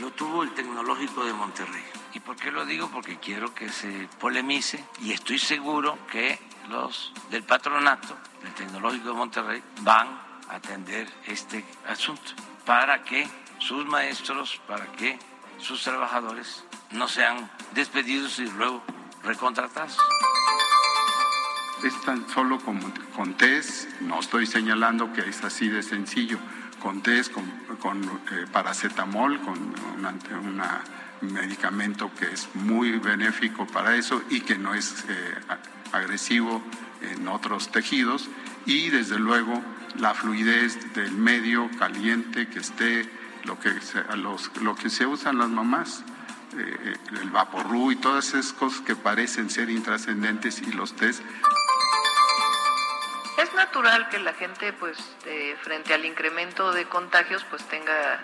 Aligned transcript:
lo 0.00 0.10
tuvo 0.12 0.42
el 0.42 0.52
Tecnológico 0.54 1.24
de 1.24 1.32
Monterrey. 1.32 1.84
¿Y 2.14 2.20
por 2.20 2.36
qué 2.36 2.50
lo 2.50 2.64
digo? 2.64 2.88
Porque 2.90 3.18
quiero 3.18 3.54
que 3.54 3.68
se 3.68 4.08
polemice 4.18 4.82
y 5.02 5.12
estoy 5.12 5.38
seguro 5.38 5.98
que 6.10 6.38
los 6.70 7.12
del 7.30 7.42
patronato 7.42 8.16
del 8.42 8.54
Tecnológico 8.54 9.08
de 9.08 9.14
Monterrey 9.14 9.62
van 9.82 10.08
a 10.48 10.54
atender 10.54 11.06
este 11.26 11.64
asunto 11.86 12.32
para 12.64 13.02
que 13.04 13.28
sus 13.58 13.84
maestros, 13.84 14.60
para 14.66 14.86
que 14.92 15.18
sus 15.58 15.82
trabajadores 15.82 16.64
no 16.92 17.06
sean 17.06 17.50
despedidos 17.74 18.38
y 18.38 18.46
luego 18.46 18.82
recontratados. 19.22 19.98
Es 21.84 22.00
tan 22.02 22.28
solo 22.28 22.58
como 22.58 22.92
con 23.14 23.34
test, 23.34 23.88
no 24.00 24.20
estoy 24.20 24.46
señalando 24.46 25.12
que 25.12 25.22
es 25.22 25.42
así 25.44 25.68
de 25.68 25.82
sencillo, 25.82 26.38
con 26.80 27.02
test, 27.02 27.32
con, 27.32 28.02
eh, 28.04 28.46
paracetamol, 28.50 29.40
con 29.40 29.58
un 29.58 31.32
medicamento 31.32 32.10
que 32.18 32.26
es 32.26 32.48
muy 32.54 32.92
benéfico 32.98 33.66
para 33.66 33.94
eso 33.96 34.22
y 34.30 34.40
que 34.40 34.56
no 34.56 34.74
es 34.74 35.04
eh, 35.08 35.34
agresivo 35.92 36.62
en 37.02 37.28
otros 37.28 37.70
tejidos 37.70 38.28
y 38.66 38.90
desde 38.90 39.18
luego 39.18 39.62
la 39.98 40.14
fluidez 40.14 40.92
del 40.94 41.12
medio 41.12 41.70
caliente 41.78 42.48
que 42.48 42.58
esté, 42.58 43.08
lo 43.44 43.58
que 43.58 43.80
se, 43.80 44.02
los, 44.16 44.50
lo 44.62 44.74
que 44.74 44.90
se 44.90 45.06
usan 45.06 45.38
las 45.38 45.48
mamás. 45.48 46.04
Eh, 46.58 46.96
el 47.22 47.30
vaporru 47.30 47.92
y 47.92 47.96
todas 47.96 48.34
esas 48.34 48.52
cosas 48.52 48.80
que 48.80 48.96
parecen 48.96 49.50
ser 49.50 49.70
intrascendentes 49.70 50.60
y 50.60 50.72
los 50.72 50.96
test 50.96 51.22
es 53.42 53.54
natural 53.54 54.08
que 54.08 54.18
la 54.18 54.32
gente, 54.34 54.72
pues, 54.72 54.98
eh, 55.24 55.56
frente 55.62 55.94
al 55.94 56.04
incremento 56.04 56.72
de 56.72 56.86
contagios, 56.86 57.44
pues 57.48 57.64
tenga 57.68 58.20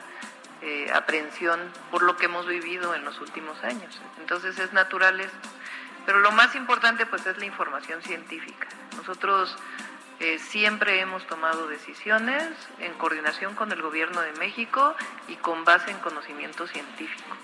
eh, 0.62 0.90
aprehensión 0.94 1.60
por 1.90 2.02
lo 2.02 2.16
que 2.16 2.26
hemos 2.26 2.46
vivido 2.46 2.94
en 2.94 3.04
los 3.04 3.20
últimos 3.20 3.62
años. 3.64 4.00
Entonces 4.18 4.58
es 4.58 4.72
natural 4.72 5.20
esto. 5.20 5.48
Pero 6.04 6.20
lo 6.20 6.30
más 6.32 6.54
importante, 6.54 7.06
pues, 7.06 7.26
es 7.26 7.38
la 7.38 7.46
información 7.46 8.02
científica. 8.02 8.68
Nosotros 8.96 9.56
eh, 10.20 10.38
siempre 10.38 11.00
hemos 11.00 11.26
tomado 11.26 11.66
decisiones 11.66 12.48
en 12.78 12.92
coordinación 12.94 13.54
con 13.54 13.72
el 13.72 13.82
Gobierno 13.82 14.20
de 14.20 14.32
México 14.34 14.94
y 15.28 15.36
con 15.36 15.64
base 15.64 15.90
en 15.90 15.98
conocimiento 15.98 16.66
científico. 16.66 17.36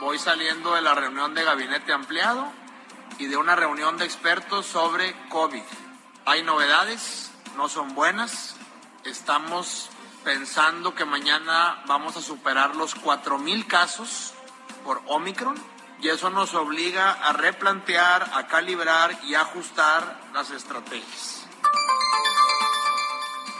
Voy 0.00 0.18
saliendo 0.18 0.74
de 0.74 0.82
la 0.82 0.94
reunión 0.94 1.34
de 1.34 1.44
gabinete 1.44 1.92
ampliado 1.92 2.52
y 3.18 3.26
de 3.26 3.36
una 3.36 3.56
reunión 3.56 3.96
de 3.96 4.04
expertos 4.04 4.66
sobre 4.66 5.14
COVID. 5.28 5.62
Hay 6.26 6.42
novedades, 6.42 7.30
no 7.56 7.68
son 7.68 7.94
buenas. 7.94 8.56
Estamos 9.04 9.90
pensando 10.24 10.94
que 10.94 11.04
mañana 11.04 11.82
vamos 11.86 12.16
a 12.16 12.22
superar 12.22 12.76
los 12.76 12.96
4.000 12.96 13.66
casos 13.66 14.34
por 14.84 15.02
Omicron 15.06 15.54
y 16.00 16.08
eso 16.08 16.30
nos 16.30 16.54
obliga 16.54 17.12
a 17.12 17.32
replantear, 17.32 18.30
a 18.34 18.46
calibrar 18.46 19.10
y 19.24 19.34
ajustar 19.34 20.20
las 20.32 20.50
estrategias. 20.50 21.46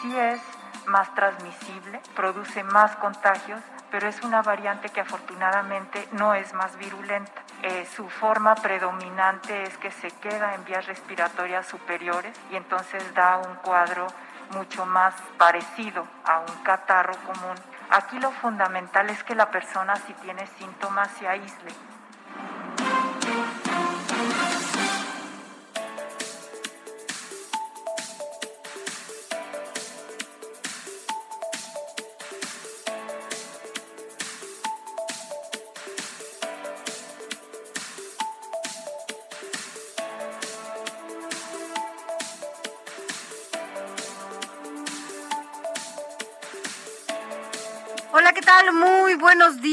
Sí 0.03 0.17
es 0.17 0.41
más 0.87 1.15
transmisible, 1.15 2.01
produce 2.15 2.63
más 2.65 2.97
contagios, 2.97 3.61
pero 3.91 4.09
es 4.09 4.21
una 4.23 4.43
variante 4.43 4.89
que 4.89 5.01
afortunadamente 5.01 6.09
no 6.13 6.35
es 6.35 6.53
más 6.53 6.77
virulenta. 6.77 7.44
Eh, 7.67 7.89
su 7.97 8.11
forma 8.11 8.55
predominante 8.57 9.63
es 9.63 9.79
que 9.79 9.91
se 9.91 10.11
queda 10.11 10.55
en 10.55 10.67
vías 10.67 10.85
respiratorias 10.85 11.67
superiores 11.67 12.37
y 12.53 12.57
entonces 12.57 13.03
da 13.15 13.39
un 13.39 13.55
cuadro 13.55 14.07
mucho 14.51 14.85
más 14.85 15.15
parecido 15.39 16.07
a 16.27 16.41
un 16.41 16.63
catarro 16.63 17.15
común. 17.25 17.57
Aquí 17.89 18.19
lo 18.19 18.33
fundamental 18.33 19.09
es 19.09 19.25
que 19.25 19.35
la 19.35 19.51
persona 19.51 19.97
si 19.97 20.13
tiene 20.13 20.47
síntomas 20.59 21.11
se 21.13 21.27
aísle. 21.27 21.73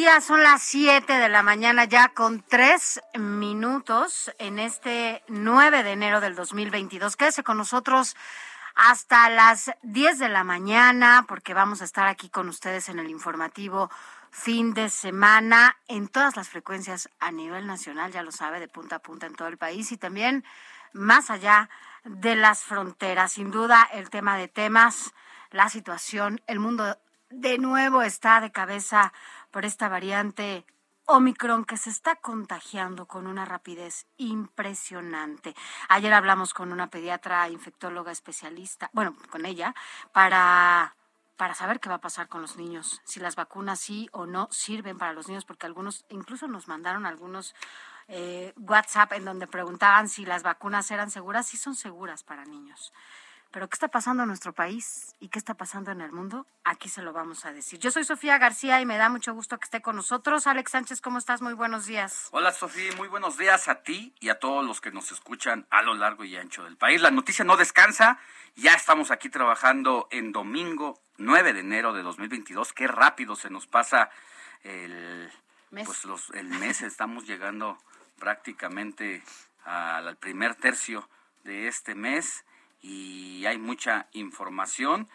Son 0.01 0.41
las 0.41 0.63
7 0.63 1.13
de 1.13 1.29
la 1.29 1.43
mañana 1.43 1.85
ya 1.85 2.09
con 2.09 2.41
tres 2.41 2.99
minutos 3.13 4.31
en 4.39 4.57
este 4.57 5.23
9 5.27 5.83
de 5.83 5.91
enero 5.91 6.19
del 6.19 6.35
2022. 6.35 7.15
Quédese 7.15 7.43
con 7.43 7.57
nosotros 7.57 8.15
hasta 8.73 9.29
las 9.29 9.71
10 9.83 10.17
de 10.17 10.29
la 10.29 10.43
mañana 10.43 11.25
porque 11.27 11.53
vamos 11.53 11.81
a 11.81 11.85
estar 11.85 12.07
aquí 12.07 12.29
con 12.29 12.49
ustedes 12.49 12.89
en 12.89 12.97
el 12.97 13.11
informativo 13.11 13.91
fin 14.31 14.73
de 14.73 14.89
semana 14.89 15.77
en 15.87 16.07
todas 16.07 16.35
las 16.35 16.49
frecuencias 16.49 17.07
a 17.19 17.31
nivel 17.31 17.67
nacional, 17.67 18.11
ya 18.11 18.23
lo 18.23 18.31
sabe, 18.31 18.59
de 18.59 18.67
punta 18.67 18.97
a 18.97 18.99
punta 18.99 19.27
en 19.27 19.35
todo 19.35 19.49
el 19.49 19.57
país 19.57 19.91
y 19.91 19.97
también 19.97 20.43
más 20.93 21.29
allá 21.29 21.69
de 22.05 22.35
las 22.35 22.63
fronteras. 22.63 23.33
Sin 23.33 23.51
duda, 23.51 23.87
el 23.93 24.09
tema 24.09 24.35
de 24.35 24.47
temas, 24.47 25.13
la 25.51 25.69
situación, 25.69 26.41
el 26.47 26.59
mundo 26.59 26.97
de 27.31 27.57
nuevo 27.57 28.01
está 28.01 28.41
de 28.41 28.51
cabeza 28.51 29.13
por 29.51 29.65
esta 29.65 29.89
variante 29.89 30.65
Omicron 31.05 31.65
que 31.65 31.77
se 31.77 31.89
está 31.89 32.15
contagiando 32.15 33.05
con 33.05 33.27
una 33.27 33.45
rapidez 33.45 34.07
impresionante. 34.17 35.53
Ayer 35.89 36.13
hablamos 36.13 36.53
con 36.53 36.71
una 36.71 36.89
pediatra 36.89 37.49
infectóloga 37.49 38.11
especialista, 38.11 38.89
bueno, 38.93 39.15
con 39.29 39.45
ella, 39.45 39.75
para 40.13 40.95
para 41.41 41.55
saber 41.55 41.79
qué 41.79 41.89
va 41.89 41.95
a 41.95 42.01
pasar 42.01 42.27
con 42.27 42.43
los 42.43 42.55
niños, 42.55 43.01
si 43.03 43.19
las 43.19 43.35
vacunas 43.35 43.79
sí 43.79 44.07
o 44.11 44.27
no 44.27 44.47
sirven 44.51 44.99
para 44.99 45.11
los 45.13 45.27
niños, 45.27 45.43
porque 45.43 45.65
algunos, 45.65 46.05
incluso 46.09 46.47
nos 46.47 46.67
mandaron 46.67 47.07
algunos 47.07 47.55
eh, 48.07 48.53
WhatsApp 48.57 49.13
en 49.13 49.25
donde 49.25 49.47
preguntaban 49.47 50.07
si 50.07 50.23
las 50.23 50.43
vacunas 50.43 50.91
eran 50.91 51.09
seguras, 51.09 51.47
sí 51.47 51.57
son 51.57 51.73
seguras 51.73 52.21
para 52.21 52.45
niños. 52.45 52.93
Pero 53.51 53.67
¿qué 53.67 53.75
está 53.75 53.89
pasando 53.89 54.23
en 54.23 54.27
nuestro 54.27 54.53
país 54.53 55.13
y 55.19 55.27
qué 55.27 55.37
está 55.37 55.55
pasando 55.55 55.91
en 55.91 55.99
el 55.99 56.13
mundo? 56.13 56.47
Aquí 56.63 56.87
se 56.87 57.01
lo 57.01 57.11
vamos 57.11 57.45
a 57.45 57.51
decir. 57.51 57.79
Yo 57.79 57.91
soy 57.91 58.05
Sofía 58.05 58.37
García 58.37 58.79
y 58.79 58.85
me 58.85 58.97
da 58.97 59.09
mucho 59.09 59.33
gusto 59.33 59.59
que 59.59 59.65
esté 59.65 59.81
con 59.81 59.97
nosotros. 59.97 60.47
Alex 60.47 60.71
Sánchez, 60.71 61.01
¿cómo 61.01 61.17
estás? 61.17 61.41
Muy 61.41 61.53
buenos 61.53 61.85
días. 61.85 62.29
Hola 62.31 62.53
Sofía, 62.53 62.95
muy 62.95 63.09
buenos 63.09 63.37
días 63.37 63.67
a 63.67 63.83
ti 63.83 64.15
y 64.21 64.29
a 64.29 64.39
todos 64.39 64.65
los 64.65 64.79
que 64.79 64.91
nos 64.91 65.11
escuchan 65.11 65.67
a 65.69 65.81
lo 65.81 65.93
largo 65.95 66.23
y 66.23 66.37
ancho 66.37 66.63
del 66.63 66.77
país. 66.77 67.01
La 67.01 67.11
noticia 67.11 67.43
no 67.43 67.57
descansa. 67.57 68.19
Ya 68.55 68.73
estamos 68.73 69.11
aquí 69.11 69.27
trabajando 69.27 70.07
en 70.11 70.31
domingo 70.31 71.01
9 71.17 71.51
de 71.51 71.59
enero 71.59 71.91
de 71.91 72.03
2022. 72.03 72.71
Qué 72.71 72.87
rápido 72.87 73.35
se 73.35 73.49
nos 73.49 73.67
pasa 73.67 74.09
el 74.63 75.29
mes. 75.71 75.85
Pues 75.85 76.05
los, 76.05 76.29
el 76.29 76.47
mes. 76.47 76.81
Estamos 76.81 77.27
llegando 77.27 77.77
prácticamente 78.17 79.21
al 79.65 80.15
primer 80.15 80.55
tercio 80.55 81.09
de 81.43 81.67
este 81.67 81.95
mes 81.95 82.45
y 82.81 83.45
hay 83.45 83.57
mucha 83.57 84.07
información. 84.13 85.07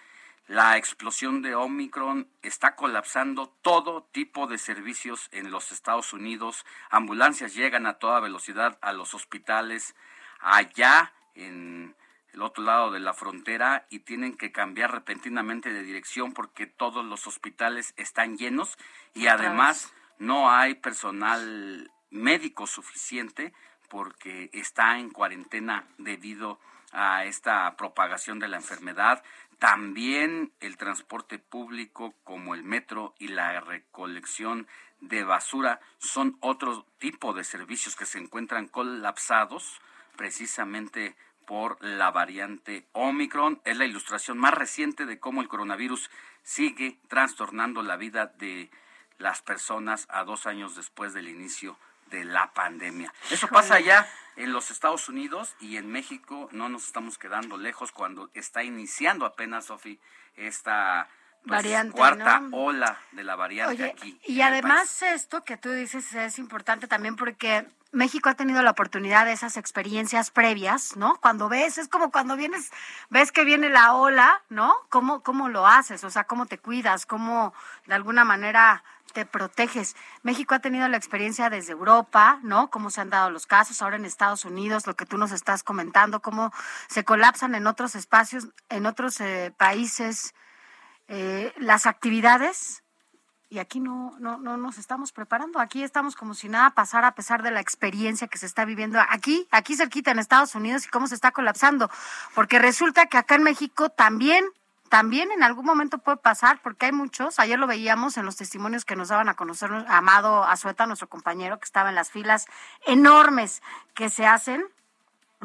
la 0.49 0.77
explosión 0.77 1.43
de 1.43 1.57
Omicron 1.57 2.29
está 2.41 2.77
colapsando 2.77 3.49
todo 3.63 4.05
tipo 4.13 4.47
de 4.47 4.59
servicios 4.59 5.29
en 5.33 5.51
los 5.51 5.73
Estados 5.73 6.13
Unidos. 6.13 6.65
Ambulancias 6.89 7.55
llegan 7.55 7.85
a 7.87 7.95
toda 7.95 8.21
velocidad 8.21 8.79
a 8.81 8.93
los 8.93 9.13
hospitales 9.13 9.97
allá 10.39 11.13
en 11.35 11.97
el 12.33 12.43
otro 12.43 12.63
lado 12.63 12.93
de 12.93 13.01
la 13.01 13.13
frontera 13.13 13.87
y 13.91 14.01
tienen 14.01 14.37
que 14.37 14.53
cambiar 14.53 14.93
repentinamente 14.93 15.73
de 15.73 15.83
dirección 15.83 16.33
porque 16.33 16.67
todos 16.67 17.05
los 17.05 17.27
hospitales 17.27 17.93
están 17.97 18.37
llenos 18.37 18.79
y 19.15 19.27
además 19.27 19.93
no 20.19 20.51
hay 20.51 20.75
personal 20.75 21.91
médico 22.11 22.67
suficiente 22.67 23.53
porque 23.89 24.51
está 24.53 24.99
en 24.99 25.11
cuarentena 25.11 25.89
debido 25.99 26.53
a 26.53 26.76
esta 27.25 27.77
propagación 27.77 28.39
de 28.39 28.49
la 28.49 28.57
enfermedad. 28.57 29.23
También 29.59 30.53
el 30.61 30.77
transporte 30.77 31.39
público 31.39 32.15
como 32.25 32.55
el 32.55 32.63
metro 32.63 33.15
y 33.19 33.29
la 33.29 33.61
recolección 33.61 34.67
de 35.01 35.25
basura 35.25 35.81
son 35.99 36.37
otro 36.41 36.87
tipo 36.99 37.33
de 37.33 37.45
servicios 37.45 37.97
que 37.97 38.07
se 38.07 38.19
encuentran 38.19 38.69
colapsados 38.69 39.81
precisamente 40.17 41.17
por 41.47 41.83
la 41.83 42.11
variante 42.11 42.87
Omicron. 42.93 43.61
Es 43.65 43.77
la 43.77 43.85
ilustración 43.85 44.39
más 44.39 44.53
reciente 44.53 45.07
de 45.07 45.19
cómo 45.19 45.41
el 45.41 45.49
coronavirus 45.49 46.11
sigue 46.43 46.99
trastornando 47.09 47.83
la 47.83 47.97
vida 47.97 48.27
de 48.27 48.71
las 49.19 49.43
personas 49.43 50.07
a 50.11 50.25
dos 50.25 50.47
años 50.47 50.77
después 50.77 51.15
del 51.15 51.29
inicio 51.29 51.79
de 52.07 52.25
la 52.25 52.53
pandemia. 52.53 53.13
Eso 53.31 53.49
pasa 53.49 53.81
ya 53.81 54.09
en 54.37 54.53
los 54.53 54.71
Estados 54.71 55.09
Unidos 55.09 55.57
y 55.61 55.77
en 55.77 55.91
México 55.91 56.49
no 56.53 56.69
nos 56.69 56.87
estamos 56.87 57.19
quedando 57.19 57.57
lejos 57.57 57.93
cuando 57.93 58.31
está 58.35 58.63
iniciando 58.63 59.25
apenas, 59.25 59.67
Sofi, 59.67 59.99
esta 60.37 61.09
pues, 61.47 61.67
cuarta 61.93 62.43
ola 62.53 62.99
de 63.13 63.25
la 63.25 63.37
variante 63.37 63.85
aquí. 63.85 64.21
Y 64.25 64.41
además 64.43 65.03
esto 65.03 65.45
que 65.45 65.57
tú 65.57 65.71
dices 65.71 66.13
es 66.15 66.39
importante 66.39 66.87
también 66.87 67.17
porque 67.17 67.67
México 67.93 68.29
ha 68.29 68.35
tenido 68.35 68.63
la 68.63 68.73
oportunidad 68.73 69.25
de 69.25 69.33
esas 69.33 69.57
experiencias 69.57 70.31
previas, 70.31 70.97
¿no? 70.97 71.19
Cuando 71.21 71.49
ves, 71.49 71.79
es 71.79 71.89
como 71.89 72.11
cuando 72.11 72.37
vienes, 72.37 72.71
ves 73.09 73.33
que 73.33 73.45
viene 73.45 73.71
la 73.71 73.95
ola, 73.95 74.43
¿no? 74.51 74.75
¿Cómo, 74.91 75.23
cómo 75.23 75.49
lo 75.49 75.67
haces? 75.67 76.05
O 76.05 76.11
sea, 76.11 76.25
cómo 76.25 76.47
te 76.47 76.59
cuidas, 76.59 77.07
cómo 77.07 77.55
de 77.87 77.95
alguna 77.95 78.25
manera 78.25 78.85
te 79.17 79.25
proteges. 79.25 79.97
México 80.23 80.55
ha 80.55 80.59
tenido 80.59 80.87
la 80.89 80.99
experiencia 80.99 81.49
desde 81.49 81.73
Europa, 81.73 82.39
¿no? 82.43 82.69
Cómo 82.69 82.91
se 82.91 83.01
han 83.01 83.09
dado 83.09 83.31
los 83.31 83.47
casos, 83.47 83.81
ahora 83.81 83.97
en 83.97 84.05
Estados 84.05 84.45
Unidos, 84.45 84.87
lo 84.87 84.95
que 84.95 85.07
tú 85.07 85.17
nos 85.17 85.33
estás 85.33 85.63
comentando, 85.63 86.21
cómo 86.21 86.53
se 86.87 87.03
colapsan 87.03 87.55
en 87.55 87.67
otros 87.67 87.95
espacios, 87.95 88.49
en 88.69 88.85
otros 88.85 89.19
eh, 89.23 89.55
países 89.57 90.35
eh, 91.09 91.51
las 91.57 91.87
actividades. 91.87 92.83
Y 93.49 93.59
aquí 93.59 93.81
no, 93.81 94.15
no, 94.19 94.37
no 94.37 94.59
nos 94.59 94.77
estamos 94.77 95.13
preparando. 95.13 95.61
Aquí 95.61 95.83
estamos 95.83 96.15
como 96.15 96.35
si 96.35 96.51
nada 96.51 96.69
pasara 96.75 97.09
a 97.09 97.15
pesar 97.15 97.43
de 97.43 97.53
la 97.53 97.61
experiencia 97.61 98.29
que 98.29 98.37
se 98.37 98.45
está 98.45 98.67
viviendo 98.67 99.01
aquí, 99.09 99.49
aquí 99.51 99.77
cerquita 99.77 100.11
en 100.11 100.19
Estados 100.19 100.55
Unidos 100.55 100.85
y 100.85 100.91
cómo 100.91 101.07
se 101.07 101.15
está 101.15 101.31
colapsando. 101.31 101.89
Porque 102.35 102.59
resulta 102.59 103.07
que 103.07 103.17
acá 103.17 103.37
en 103.37 103.45
México 103.45 103.89
también 103.89 104.45
también 104.89 105.31
en 105.31 105.43
algún 105.43 105.65
momento 105.65 105.99
puede 105.99 106.17
pasar, 106.19 106.61
porque 106.63 106.87
hay 106.87 106.93
muchos, 106.93 107.39
ayer 107.39 107.59
lo 107.59 107.67
veíamos 107.67 108.17
en 108.17 108.25
los 108.25 108.37
testimonios 108.37 108.85
que 108.85 108.97
nos 108.97 109.09
daban 109.09 109.29
a 109.29 109.35
conocer 109.35 109.71
Amado 109.89 110.45
Azueta, 110.45 110.87
nuestro 110.87 111.09
compañero, 111.09 111.59
que 111.59 111.65
estaba 111.65 111.89
en 111.89 111.95
las 111.95 112.11
filas 112.11 112.47
enormes 112.87 113.63
que 113.95 114.09
se 114.11 114.27
hacen 114.27 114.65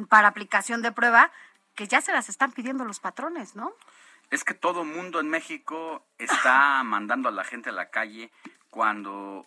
para 0.10 0.28
aplicación 0.28 0.82
de 0.82 0.92
prueba, 0.92 1.32
que 1.76 1.88
ya 1.88 2.02
se 2.02 2.12
las 2.12 2.30
están 2.30 2.52
pidiendo 2.52 2.86
los 2.86 3.00
patrones, 3.00 3.56
¿no? 3.56 3.74
Es 4.30 4.44
que 4.44 4.54
todo 4.54 4.86
mundo 4.86 5.20
en 5.20 5.30
México 5.30 6.06
está 6.18 6.82
mandando 6.84 7.30
a 7.30 7.34
la 7.34 7.44
gente 7.44 7.70
a 7.70 7.74
la 7.74 7.90
calle 7.90 8.32
cuando 8.70 9.46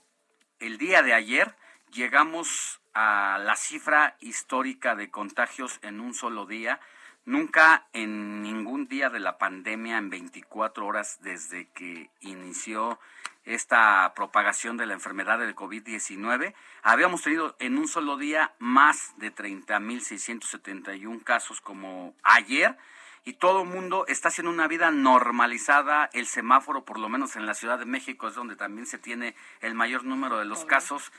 el 0.58 0.76
día 0.76 1.02
de 1.02 1.14
ayer 1.14 1.54
llegamos 1.90 2.80
a 2.92 3.38
la 3.42 3.56
cifra 3.56 4.16
histórica 4.20 4.94
de 4.94 5.10
contagios 5.10 5.78
en 5.82 6.00
un 6.00 6.14
solo 6.14 6.46
día 6.46 6.80
Nunca 7.26 7.86
en 7.94 8.42
ningún 8.42 8.86
día 8.86 9.08
de 9.08 9.18
la 9.18 9.38
pandemia, 9.38 9.96
en 9.96 10.10
24 10.10 10.86
horas 10.86 11.18
desde 11.22 11.68
que 11.68 12.10
inició 12.20 12.98
esta 13.46 14.12
propagación 14.14 14.76
de 14.76 14.84
la 14.84 14.92
enfermedad 14.92 15.38
del 15.38 15.56
COVID-19, 15.56 16.52
habíamos 16.82 17.22
tenido 17.22 17.56
en 17.60 17.78
un 17.78 17.88
solo 17.88 18.18
día 18.18 18.52
más 18.58 19.14
de 19.16 19.34
30.671 19.34 21.24
casos 21.24 21.62
como 21.62 22.14
ayer 22.22 22.76
y 23.24 23.32
todo 23.32 23.62
el 23.62 23.68
mundo 23.68 24.04
está 24.06 24.28
haciendo 24.28 24.50
una 24.50 24.68
vida 24.68 24.90
normalizada. 24.90 26.10
El 26.12 26.26
semáforo, 26.26 26.84
por 26.84 26.98
lo 26.98 27.08
menos 27.08 27.36
en 27.36 27.46
la 27.46 27.54
Ciudad 27.54 27.78
de 27.78 27.86
México, 27.86 28.28
es 28.28 28.34
donde 28.34 28.54
también 28.54 28.86
se 28.86 28.98
tiene 28.98 29.34
el 29.62 29.74
mayor 29.74 30.04
número 30.04 30.38
de 30.38 30.44
los 30.44 30.66
casos, 30.66 31.10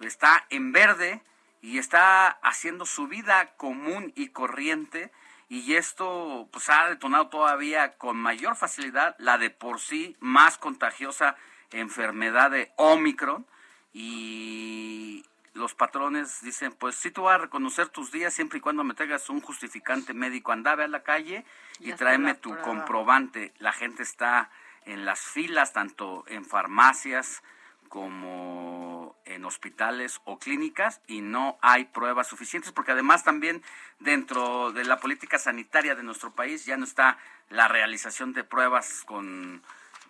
está 0.00 0.44
en 0.50 0.72
verde 0.72 1.22
y 1.62 1.78
está 1.78 2.28
haciendo 2.28 2.84
su 2.84 3.08
vida 3.08 3.54
común 3.56 4.12
y 4.14 4.28
corriente 4.28 5.10
y 5.48 5.74
esto 5.74 6.48
pues 6.50 6.68
ha 6.70 6.88
detonado 6.88 7.28
todavía 7.28 7.96
con 7.96 8.16
mayor 8.16 8.56
facilidad 8.56 9.14
la 9.18 9.38
de 9.38 9.50
por 9.50 9.80
sí 9.80 10.16
más 10.20 10.58
contagiosa 10.58 11.36
enfermedad 11.70 12.50
de 12.50 12.72
Omicron 12.76 13.46
y 13.92 15.24
los 15.54 15.74
patrones 15.74 16.42
dicen, 16.42 16.72
pues 16.72 16.96
sí, 16.96 17.10
tú 17.10 17.22
vas 17.22 17.36
a 17.36 17.42
reconocer 17.42 17.88
tus 17.88 18.10
días 18.10 18.34
siempre 18.34 18.58
y 18.58 18.60
cuando 18.60 18.82
me 18.82 18.94
traigas 18.94 19.30
un 19.30 19.40
justificante 19.40 20.12
médico. 20.12 20.50
Andave 20.50 20.84
a 20.84 20.88
la 20.88 21.04
calle 21.04 21.44
y 21.78 21.92
tráeme 21.92 22.34
tu 22.34 22.56
comprobante. 22.58 23.54
La 23.58 23.72
gente 23.72 24.02
está 24.02 24.50
en 24.84 25.04
las 25.04 25.20
filas, 25.20 25.72
tanto 25.72 26.24
en 26.26 26.44
farmacias 26.44 27.42
como 27.88 29.16
en 29.24 29.44
hospitales 29.44 30.20
o 30.24 30.38
clínicas 30.38 31.00
y 31.06 31.20
no 31.20 31.58
hay 31.62 31.84
pruebas 31.86 32.28
suficientes 32.28 32.72
porque 32.72 32.92
además 32.92 33.24
también 33.24 33.62
dentro 34.00 34.72
de 34.72 34.84
la 34.84 34.98
política 34.98 35.38
sanitaria 35.38 35.94
de 35.94 36.02
nuestro 36.02 36.34
país 36.34 36.64
ya 36.64 36.76
no 36.76 36.84
está 36.84 37.18
la 37.50 37.68
realización 37.68 38.32
de 38.32 38.44
pruebas 38.44 39.02
con 39.06 39.62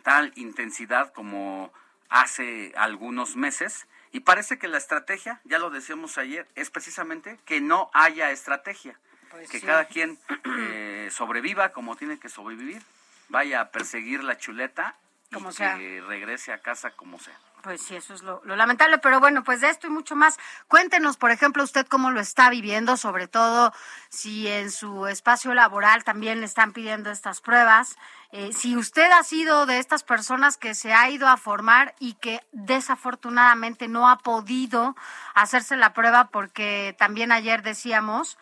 tal 0.02 0.32
intensidad 0.36 1.12
como 1.12 1.72
hace 2.08 2.72
algunos 2.76 3.36
meses. 3.36 3.86
Y 4.12 4.20
parece 4.20 4.58
que 4.58 4.68
la 4.68 4.78
estrategia, 4.78 5.40
ya 5.42 5.58
lo 5.58 5.70
decíamos 5.70 6.18
ayer, 6.18 6.46
es 6.54 6.70
precisamente 6.70 7.38
que 7.44 7.60
no 7.60 7.90
haya 7.92 8.30
estrategia, 8.30 8.96
pues 9.30 9.50
que 9.50 9.60
cada 9.60 9.86
quien 9.86 10.20
eh, 10.44 11.08
sobreviva 11.10 11.72
como 11.72 11.96
tiene 11.96 12.20
que 12.20 12.28
sobrevivir, 12.28 12.80
vaya 13.28 13.60
a 13.60 13.70
perseguir 13.72 14.22
la 14.22 14.38
chuleta 14.38 14.94
y 15.32 15.54
que 15.56 16.00
regrese 16.06 16.52
a 16.52 16.58
casa 16.58 16.92
como 16.92 17.18
sea. 17.18 17.36
Pues 17.64 17.80
sí, 17.80 17.96
eso 17.96 18.12
es 18.12 18.22
lo, 18.22 18.42
lamentable, 18.44 18.98
pero 18.98 19.20
bueno, 19.20 19.42
pues 19.42 19.62
de 19.62 19.70
esto 19.70 19.86
y 19.86 19.90
mucho 19.90 20.14
más. 20.14 20.38
Cuéntenos, 20.68 21.16
por 21.16 21.30
ejemplo, 21.30 21.64
usted 21.64 21.86
cómo 21.86 22.10
lo 22.10 22.20
está 22.20 22.50
viviendo, 22.50 22.98
sobre 22.98 23.26
todo 23.26 23.72
si 24.10 24.46
en 24.48 24.70
su 24.70 25.06
espacio 25.06 25.54
laboral 25.54 26.04
también 26.04 26.40
le 26.40 26.46
están 26.46 26.74
pidiendo 26.74 27.10
estas 27.10 27.40
pruebas. 27.40 27.96
Eh, 28.32 28.52
si 28.52 28.76
usted 28.76 29.10
ha 29.12 29.22
sido 29.22 29.64
de 29.64 29.78
estas 29.78 30.02
personas 30.02 30.58
que 30.58 30.74
se 30.74 30.92
ha 30.92 31.08
ido 31.08 31.26
a 31.26 31.38
formar 31.38 31.94
y 31.98 32.12
que 32.14 32.42
desafortunadamente 32.52 33.88
no 33.88 34.10
ha 34.10 34.18
podido 34.18 34.94
hacerse 35.32 35.76
la 35.76 35.94
prueba 35.94 36.28
porque 36.28 36.94
también 36.98 37.32
ayer 37.32 37.62
decíamos, 37.62 38.36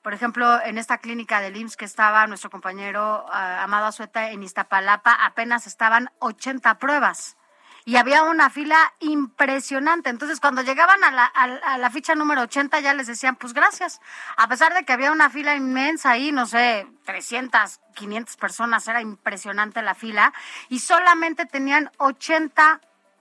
por 0.00 0.14
ejemplo, 0.14 0.62
en 0.64 0.78
esta 0.78 0.96
clínica 0.96 1.42
del 1.42 1.58
IMSS 1.58 1.76
que 1.76 1.84
estaba 1.84 2.26
nuestro 2.26 2.48
compañero 2.48 3.26
ah, 3.30 3.64
Amado 3.64 3.84
Azueta 3.84 4.30
en 4.30 4.42
Iztapalapa, 4.42 5.12
apenas 5.12 5.66
estaban 5.66 6.08
80 6.20 6.78
pruebas 6.78 7.36
y 7.84 7.96
había 7.96 8.22
una 8.24 8.50
fila 8.50 8.92
impresionante. 9.00 10.10
Entonces, 10.10 10.40
cuando 10.40 10.62
llegaban 10.62 11.02
a 11.04 11.10
la, 11.10 11.24
a, 11.24 11.78
la 11.78 11.90
ficha 11.90 12.14
número 12.14 12.42
80, 12.42 12.80
ya 12.80 12.94
les 12.94 13.06
decían, 13.06 13.36
pues 13.36 13.52
gracias. 13.52 14.00
A 14.36 14.48
pesar 14.48 14.74
de 14.74 14.84
que 14.84 14.92
había 14.92 15.12
una 15.12 15.30
fila 15.30 15.56
inmensa 15.56 16.10
ahí, 16.10 16.32
no 16.32 16.46
sé, 16.46 16.86
300, 17.04 17.80
500 17.94 18.36
personas, 18.36 18.86
era 18.86 19.00
impresionante 19.00 19.82
la 19.82 19.94
fila, 19.94 20.32
y 20.68 20.78
solamente 20.78 21.46
tenían 21.46 21.90
80 21.98 22.80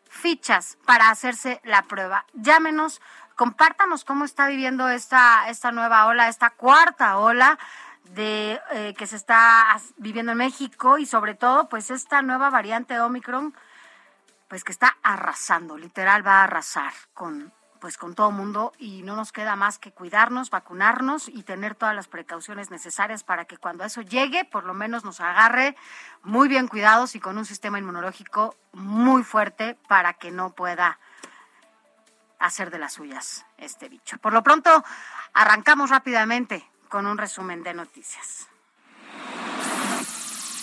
fichas 0.10 0.78
para 0.86 1.10
hacerse 1.10 1.62
la 1.64 1.84
prueba. 1.84 2.26
Llámenos, 2.34 3.02
compártanos 3.36 4.06
cómo 4.06 4.26
está 4.26 4.48
viviendo 4.48 4.90
esta, 4.90 5.50
esta 5.50 5.72
nueva 5.72 6.06
ola, 6.06 6.28
esta 6.28 6.52
cuarta 6.52 7.18
ola 7.18 7.58
de 8.14 8.60
eh, 8.72 8.94
que 8.98 9.08
se 9.08 9.16
está 9.16 9.80
viviendo 9.98 10.34
en 10.34 10.38
México 10.38 10.98
y 10.98 11.06
sobre 11.06 11.34
todo 11.34 11.70
pues 11.70 11.92
esta 11.92 12.22
nueva 12.22 12.50
variante 12.50 13.00
Omicron 13.00 13.54
pues 14.52 14.66
que 14.66 14.74
está 14.74 14.98
arrasando, 15.02 15.78
literal 15.78 16.28
va 16.28 16.42
a 16.42 16.44
arrasar 16.44 16.92
con 17.14 17.54
pues 17.80 17.98
con 17.98 18.16
todo 18.16 18.32
mundo 18.32 18.74
y 18.78 19.02
no 19.02 19.16
nos 19.16 19.32
queda 19.32 19.56
más 19.56 19.80
que 19.80 19.94
cuidarnos, 19.94 20.50
vacunarnos 20.50 21.30
y 21.30 21.44
tener 21.44 21.74
todas 21.74 21.96
las 21.96 22.10
precauciones 22.10 22.70
necesarias 22.70 23.24
para 23.24 23.46
que 23.46 23.56
cuando 23.56 23.86
eso 23.86 24.02
llegue, 24.02 24.44
por 24.44 24.66
lo 24.66 24.74
menos 24.74 25.06
nos 25.06 25.22
agarre 25.22 25.78
muy 26.22 26.50
bien 26.50 26.68
cuidados 26.68 27.16
y 27.16 27.22
con 27.22 27.38
un 27.38 27.46
sistema 27.46 27.80
inmunológico 27.80 28.58
muy 28.74 29.24
fuerte 29.24 29.78
para 29.88 30.16
que 30.16 30.32
no 30.32 30.50
pueda 30.50 31.00
hacer 32.38 32.72
de 32.72 32.80
las 32.80 32.92
suyas 32.92 33.46
este 33.58 33.88
bicho. 33.88 34.18
Por 34.18 34.34
lo 34.34 34.44
pronto, 34.44 34.84
arrancamos 35.34 35.90
rápidamente 35.92 36.70
con 36.90 37.08
un 37.08 37.18
resumen 37.18 37.64
de 37.64 37.74
noticias. 37.74 38.51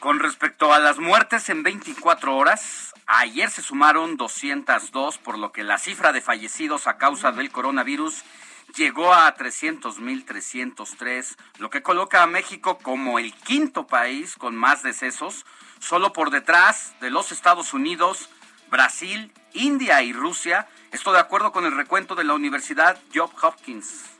Con 0.00 0.20
respecto 0.20 0.74
a 0.74 0.80
las 0.80 0.98
muertes 0.98 1.48
en 1.48 1.62
24 1.62 2.36
horas, 2.36 2.92
ayer 3.06 3.48
se 3.50 3.62
sumaron 3.62 4.18
202, 4.18 5.16
por 5.18 5.38
lo 5.38 5.50
que 5.50 5.64
la 5.64 5.78
cifra 5.78 6.12
de 6.12 6.20
fallecidos 6.20 6.86
a 6.86 6.98
causa 6.98 7.32
del 7.32 7.50
coronavirus 7.50 8.22
llegó 8.76 9.12
a 9.12 9.34
300.303, 9.36 11.36
lo 11.58 11.70
que 11.70 11.82
coloca 11.82 12.22
a 12.22 12.26
México 12.26 12.78
como 12.78 13.18
el 13.18 13.32
quinto 13.32 13.86
país 13.86 14.36
con 14.36 14.56
más 14.56 14.82
decesos, 14.82 15.44
solo 15.78 16.12
por 16.12 16.30
detrás 16.30 16.94
de 17.00 17.10
los 17.10 17.32
Estados 17.32 17.74
Unidos, 17.74 18.28
Brasil, 18.70 19.32
India 19.52 20.02
y 20.02 20.12
Rusia, 20.12 20.68
esto 20.90 21.12
de 21.12 21.20
acuerdo 21.20 21.52
con 21.52 21.64
el 21.64 21.76
recuento 21.76 22.14
de 22.14 22.24
la 22.24 22.34
Universidad 22.34 22.98
Job 23.14 23.30
Hopkins. 23.42 24.14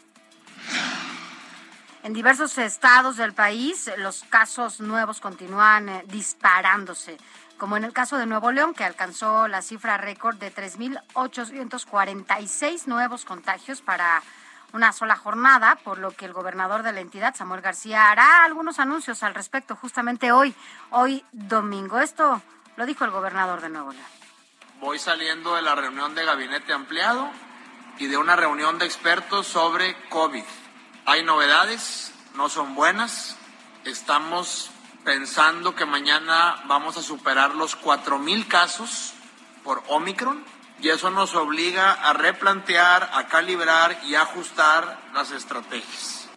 En 2.04 2.12
diversos 2.12 2.58
estados 2.58 3.16
del 3.16 3.32
país, 3.32 3.90
los 3.96 4.24
casos 4.24 4.80
nuevos 4.80 5.20
continúan 5.20 5.88
eh, 5.88 6.04
disparándose, 6.06 7.16
como 7.58 7.76
en 7.76 7.84
el 7.84 7.92
caso 7.92 8.16
de 8.18 8.26
Nuevo 8.26 8.50
León, 8.52 8.74
que 8.74 8.84
alcanzó 8.84 9.48
la 9.48 9.62
cifra 9.62 9.96
récord 9.96 10.36
de 10.36 10.54
3.846 10.54 12.86
nuevos 12.86 13.24
contagios 13.24 13.80
para 13.80 14.22
una 14.72 14.92
sola 14.92 15.16
jornada, 15.16 15.76
por 15.76 15.98
lo 15.98 16.10
que 16.10 16.24
el 16.24 16.32
gobernador 16.32 16.82
de 16.82 16.90
la 16.92 17.00
entidad, 17.00 17.36
Samuel 17.36 17.60
García, 17.60 18.10
hará 18.10 18.42
algunos 18.44 18.80
anuncios 18.80 19.22
al 19.22 19.34
respecto 19.34 19.76
justamente 19.76 20.32
hoy, 20.32 20.52
hoy 20.90 21.24
domingo. 21.30 22.00
Esto 22.00 22.42
lo 22.76 22.84
dijo 22.84 23.04
el 23.04 23.12
gobernador 23.12 23.60
de 23.60 23.68
Nuevo 23.68 23.92
León. 23.92 24.04
Voy 24.80 24.98
saliendo 24.98 25.54
de 25.54 25.62
la 25.62 25.76
reunión 25.76 26.16
de 26.16 26.24
gabinete 26.24 26.72
ampliado 26.72 27.30
y 27.98 28.08
de 28.08 28.16
una 28.16 28.34
reunión 28.34 28.78
de 28.78 28.86
expertos 28.86 29.46
sobre 29.46 29.94
COVID. 30.08 30.42
Hay 31.06 31.22
novedades, 31.22 32.12
no 32.34 32.48
son 32.48 32.74
buenas. 32.74 33.36
Estamos 33.84 34.72
pensando 35.04 35.74
que 35.74 35.84
mañana 35.84 36.62
vamos 36.66 36.96
a 36.96 37.02
superar 37.02 37.54
los 37.54 37.78
4.000 37.80 38.48
casos 38.48 39.12
por 39.62 39.82
Omicron 39.88 40.44
y 40.80 40.88
eso 40.88 41.10
nos 41.10 41.34
obliga 41.34 41.92
a 41.92 42.12
replantear, 42.14 43.10
a 43.12 43.26
calibrar 43.28 44.00
y 44.04 44.14
ajustar 44.14 44.98
las 45.12 45.30
estrategias. 45.30 46.28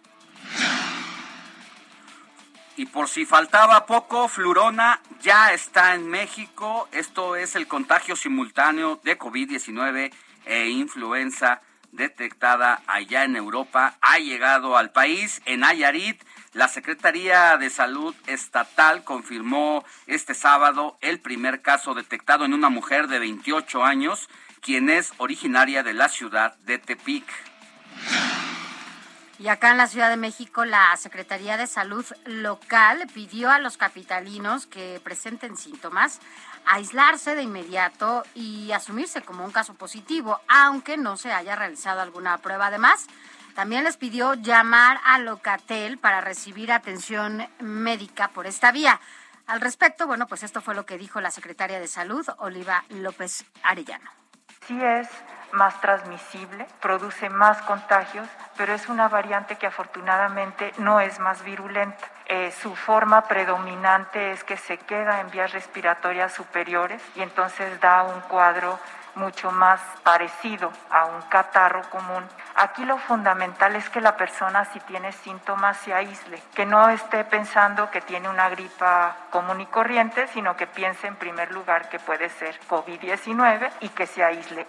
Y 2.76 2.86
por 2.86 3.08
si 3.08 3.26
faltaba 3.26 3.86
poco, 3.86 4.28
Flurona 4.28 5.00
ya 5.20 5.52
está 5.52 5.94
en 5.94 6.06
México. 6.06 6.88
Esto 6.92 7.34
es 7.34 7.56
el 7.56 7.66
contagio 7.66 8.14
simultáneo 8.14 9.00
de 9.02 9.18
COVID-19 9.18 10.12
e 10.44 10.68
influenza 10.68 11.60
detectada 11.90 12.82
allá 12.86 13.24
en 13.24 13.34
Europa. 13.34 13.96
Ha 14.00 14.18
llegado 14.18 14.76
al 14.76 14.92
país 14.92 15.42
en 15.44 15.64
Ayarit. 15.64 16.22
La 16.58 16.66
Secretaría 16.66 17.56
de 17.56 17.70
Salud 17.70 18.16
Estatal 18.26 19.04
confirmó 19.04 19.84
este 20.08 20.34
sábado 20.34 20.98
el 21.00 21.20
primer 21.20 21.62
caso 21.62 21.94
detectado 21.94 22.44
en 22.44 22.52
una 22.52 22.68
mujer 22.68 23.06
de 23.06 23.20
28 23.20 23.84
años, 23.84 24.28
quien 24.60 24.90
es 24.90 25.12
originaria 25.18 25.84
de 25.84 25.94
la 25.94 26.08
ciudad 26.08 26.56
de 26.64 26.78
Tepic. 26.78 27.24
Y 29.38 29.46
acá 29.46 29.70
en 29.70 29.76
la 29.76 29.86
Ciudad 29.86 30.10
de 30.10 30.16
México, 30.16 30.64
la 30.64 30.96
Secretaría 30.96 31.56
de 31.56 31.68
Salud 31.68 32.04
local 32.24 33.06
pidió 33.14 33.52
a 33.52 33.60
los 33.60 33.76
capitalinos 33.76 34.66
que 34.66 35.00
presenten 35.04 35.56
síntomas 35.56 36.18
aislarse 36.66 37.36
de 37.36 37.42
inmediato 37.42 38.24
y 38.34 38.72
asumirse 38.72 39.22
como 39.22 39.44
un 39.44 39.52
caso 39.52 39.74
positivo, 39.74 40.40
aunque 40.48 40.96
no 40.96 41.16
se 41.16 41.32
haya 41.32 41.54
realizado 41.54 42.00
alguna 42.00 42.38
prueba. 42.38 42.66
Además, 42.66 43.06
también 43.58 43.82
les 43.82 43.96
pidió 43.96 44.34
llamar 44.34 45.00
a 45.04 45.18
Locatel 45.18 45.98
para 45.98 46.20
recibir 46.20 46.70
atención 46.70 47.44
médica 47.58 48.28
por 48.28 48.46
esta 48.46 48.70
vía. 48.70 49.00
Al 49.48 49.60
respecto, 49.60 50.06
bueno, 50.06 50.28
pues 50.28 50.44
esto 50.44 50.60
fue 50.60 50.76
lo 50.76 50.86
que 50.86 50.96
dijo 50.96 51.20
la 51.20 51.32
secretaria 51.32 51.80
de 51.80 51.88
Salud, 51.88 52.24
Oliva 52.38 52.84
López 52.88 53.44
Arellano. 53.64 54.08
Sí 54.68 54.80
es 54.80 55.08
más 55.50 55.80
transmisible, 55.80 56.68
produce 56.80 57.30
más 57.30 57.60
contagios, 57.62 58.28
pero 58.56 58.74
es 58.74 58.88
una 58.88 59.08
variante 59.08 59.56
que 59.56 59.66
afortunadamente 59.66 60.72
no 60.78 61.00
es 61.00 61.18
más 61.18 61.42
virulenta. 61.42 62.06
Eh, 62.26 62.52
su 62.52 62.76
forma 62.76 63.22
predominante 63.22 64.30
es 64.30 64.44
que 64.44 64.56
se 64.56 64.78
queda 64.78 65.20
en 65.20 65.32
vías 65.32 65.50
respiratorias 65.50 66.32
superiores 66.32 67.02
y 67.16 67.22
entonces 67.22 67.80
da 67.80 68.04
un 68.04 68.20
cuadro 68.20 68.78
mucho 69.18 69.50
más 69.50 69.80
parecido 70.02 70.72
a 70.90 71.06
un 71.06 71.22
catarro 71.22 71.82
común. 71.90 72.24
Aquí 72.54 72.84
lo 72.84 72.96
fundamental 72.98 73.76
es 73.76 73.88
que 73.90 74.00
la 74.00 74.16
persona 74.16 74.64
si 74.72 74.80
tiene 74.80 75.12
síntomas 75.12 75.76
se 75.78 75.92
aísle, 75.92 76.42
que 76.54 76.64
no 76.64 76.88
esté 76.88 77.24
pensando 77.24 77.90
que 77.90 78.00
tiene 78.00 78.28
una 78.28 78.48
gripa 78.48 79.16
común 79.30 79.60
y 79.60 79.66
corriente, 79.66 80.26
sino 80.28 80.56
que 80.56 80.66
piense 80.66 81.06
en 81.06 81.16
primer 81.16 81.52
lugar 81.52 81.88
que 81.88 81.98
puede 81.98 82.30
ser 82.30 82.58
COVID-19 82.68 83.70
y 83.80 83.88
que 83.90 84.06
se 84.06 84.24
aísle. 84.24 84.66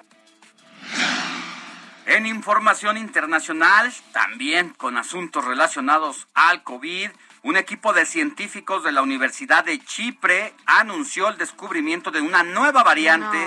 En 2.06 2.26
información 2.26 2.98
internacional, 2.98 3.94
también 4.12 4.70
con 4.74 4.98
asuntos 4.98 5.46
relacionados 5.46 6.28
al 6.34 6.64
COVID, 6.64 7.12
un 7.44 7.56
equipo 7.56 7.94
de 7.94 8.06
científicos 8.06 8.84
de 8.84 8.92
la 8.92 9.02
Universidad 9.02 9.64
de 9.64 9.80
Chipre 9.80 10.54
anunció 10.66 11.30
el 11.30 11.38
descubrimiento 11.38 12.12
de 12.12 12.20
una 12.20 12.44
nueva 12.44 12.84
variante 12.84 13.38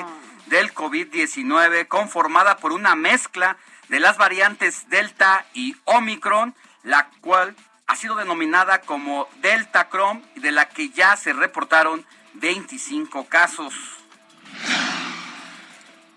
del 0.47 0.75
COVID-19 0.75 1.89
conformada 1.89 2.57
por 2.57 2.73
una 2.73 2.95
mezcla 2.95 3.57
de 3.89 4.01
las 4.01 4.17
variantes 4.17 4.89
Delta 4.89 5.45
y 5.55 5.77
Omicron, 5.85 6.55
la 6.83 7.09
cual 7.21 7.55
ha 7.87 7.97
sido 7.97 8.17
denominada 8.17 8.81
como 8.81 9.29
Delta 9.41 9.89
Chrome 9.91 10.23
y 10.35 10.41
de 10.41 10.53
la 10.53 10.69
que 10.69 10.91
ya 10.91 11.17
se 11.17 11.33
reportaron 11.33 12.07
25 12.35 13.27
casos. 13.27 13.75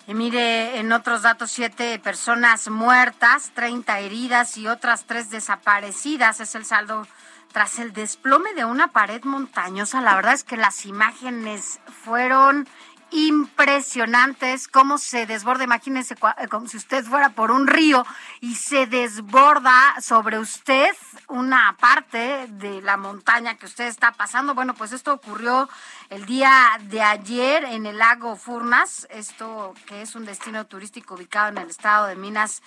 Y 0.08 0.14
mire, 0.14 0.78
en 0.80 0.92
otros 0.92 1.24
datos, 1.24 1.52
siete 1.52 1.98
personas 1.98 2.70
muertas, 2.70 3.52
30 3.56 4.00
heridas 4.00 4.56
y 4.58 4.68
otras 4.68 5.06
tres 5.06 5.32
desaparecidas. 5.32 6.40
Es 6.40 6.54
el 6.54 6.64
saldo 6.64 7.08
tras 7.52 7.80
el 7.80 7.92
desplome 7.92 8.54
de 8.54 8.66
una 8.66 8.90
pared 8.90 9.24
montañosa. 9.24 10.02
La 10.02 10.16
verdad 10.16 10.34
es 10.34 10.44
que 10.44 10.58
las 10.58 10.86
imágenes 10.86 11.80
fueron 12.04 12.68
impresionantes 13.12 14.68
cómo 14.68 14.98
se 14.98 15.26
desborda. 15.26 15.64
Imagínense 15.64 16.16
eh, 16.16 16.48
como 16.48 16.68
si 16.68 16.78
usted 16.78 17.04
fuera 17.06 17.30
por 17.30 17.52
un 17.52 17.68
río 17.68 18.06
y 18.42 18.56
se 18.56 18.88
desborda 18.88 19.96
sobre 20.02 20.40
usted 20.40 20.90
una 21.28 21.76
parte 21.80 22.48
de 22.50 22.82
la 22.82 22.98
montaña 22.98 23.56
que 23.56 23.66
usted 23.66 23.86
está 23.86 24.12
pasando. 24.12 24.54
Bueno, 24.54 24.74
pues 24.74 24.92
esto 24.92 25.14
ocurrió 25.14 25.70
el 26.10 26.26
día 26.26 26.78
de 26.82 27.02
ayer 27.02 27.64
en 27.66 27.86
el 27.86 27.98
lago 27.98 28.36
Furnas, 28.36 29.08
esto 29.10 29.74
que 29.86 30.02
es 30.02 30.16
un 30.16 30.26
destino 30.26 30.66
turístico 30.66 31.16
ubicado 31.16 31.50
en 31.50 31.58
el 31.58 31.70
estado 31.70 32.08
de 32.08 32.16
Minas 32.16 32.62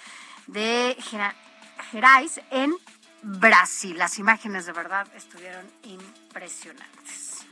de 0.47 0.97
Gerais, 1.91 2.41
en 2.51 2.75
Brasil. 3.23 3.99
Las 3.99 4.19
imágenes 4.19 4.67
de 4.67 4.73
verdad 4.73 5.07
estuvieron 5.15 5.67
impresionantes. 5.85 7.47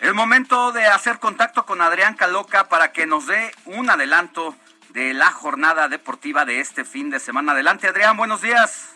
El 0.00 0.14
momento 0.14 0.70
de 0.70 0.86
hacer 0.86 1.18
contacto 1.18 1.66
con 1.66 1.80
Adrián 1.80 2.14
Caloca 2.14 2.68
para 2.68 2.92
que 2.92 3.06
nos 3.06 3.26
dé 3.26 3.52
un 3.64 3.90
adelanto 3.90 4.54
de 4.90 5.12
la 5.12 5.32
jornada 5.32 5.88
deportiva 5.88 6.44
de 6.44 6.60
este 6.60 6.84
fin 6.84 7.10
de 7.10 7.18
semana. 7.18 7.52
Adelante, 7.52 7.88
Adrián, 7.88 8.16
buenos 8.16 8.40
días. 8.40 8.94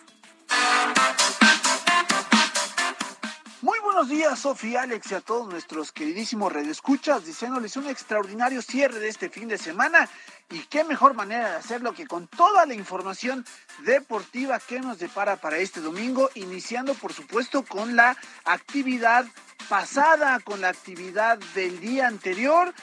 Buenos 4.03 4.19
días, 4.19 4.41
Sofía, 4.41 4.83
Alex 4.83 5.13
y 5.13 5.15
a 5.15 5.21
todos 5.21 5.49
nuestros 5.49 5.93
queridísimos 5.93 6.53
redescuchas, 6.53 7.25
diciéndoles 7.25 7.77
un 7.77 7.87
extraordinario 7.87 8.61
cierre 8.61 8.99
de 8.99 9.07
este 9.07 9.31
fin 9.31 9.47
de 9.47 9.59
semana. 9.59 10.09
Y 10.51 10.59
qué 10.65 10.83
mejor 10.83 11.15
manera 11.15 11.51
de 11.51 11.57
hacerlo 11.59 11.93
que 11.93 12.09
con 12.09 12.27
toda 12.27 12.67
la 12.67 12.75
información 12.75 13.45
deportiva 13.85 14.59
que 14.59 14.81
nos 14.81 14.99
depara 14.99 15.37
para 15.37 15.59
este 15.59 15.81
domingo, 15.81 16.31
iniciando 16.35 16.95
por 16.95 17.13
supuesto 17.13 17.63
con 17.63 17.95
la 17.95 18.17
actividad 18.45 19.25
pasada, 19.69 20.41
con 20.41 20.61
la 20.61 20.71
actividad 20.71 21.39
del 21.55 21.79
día 21.79 22.09
anterior, 22.09 22.75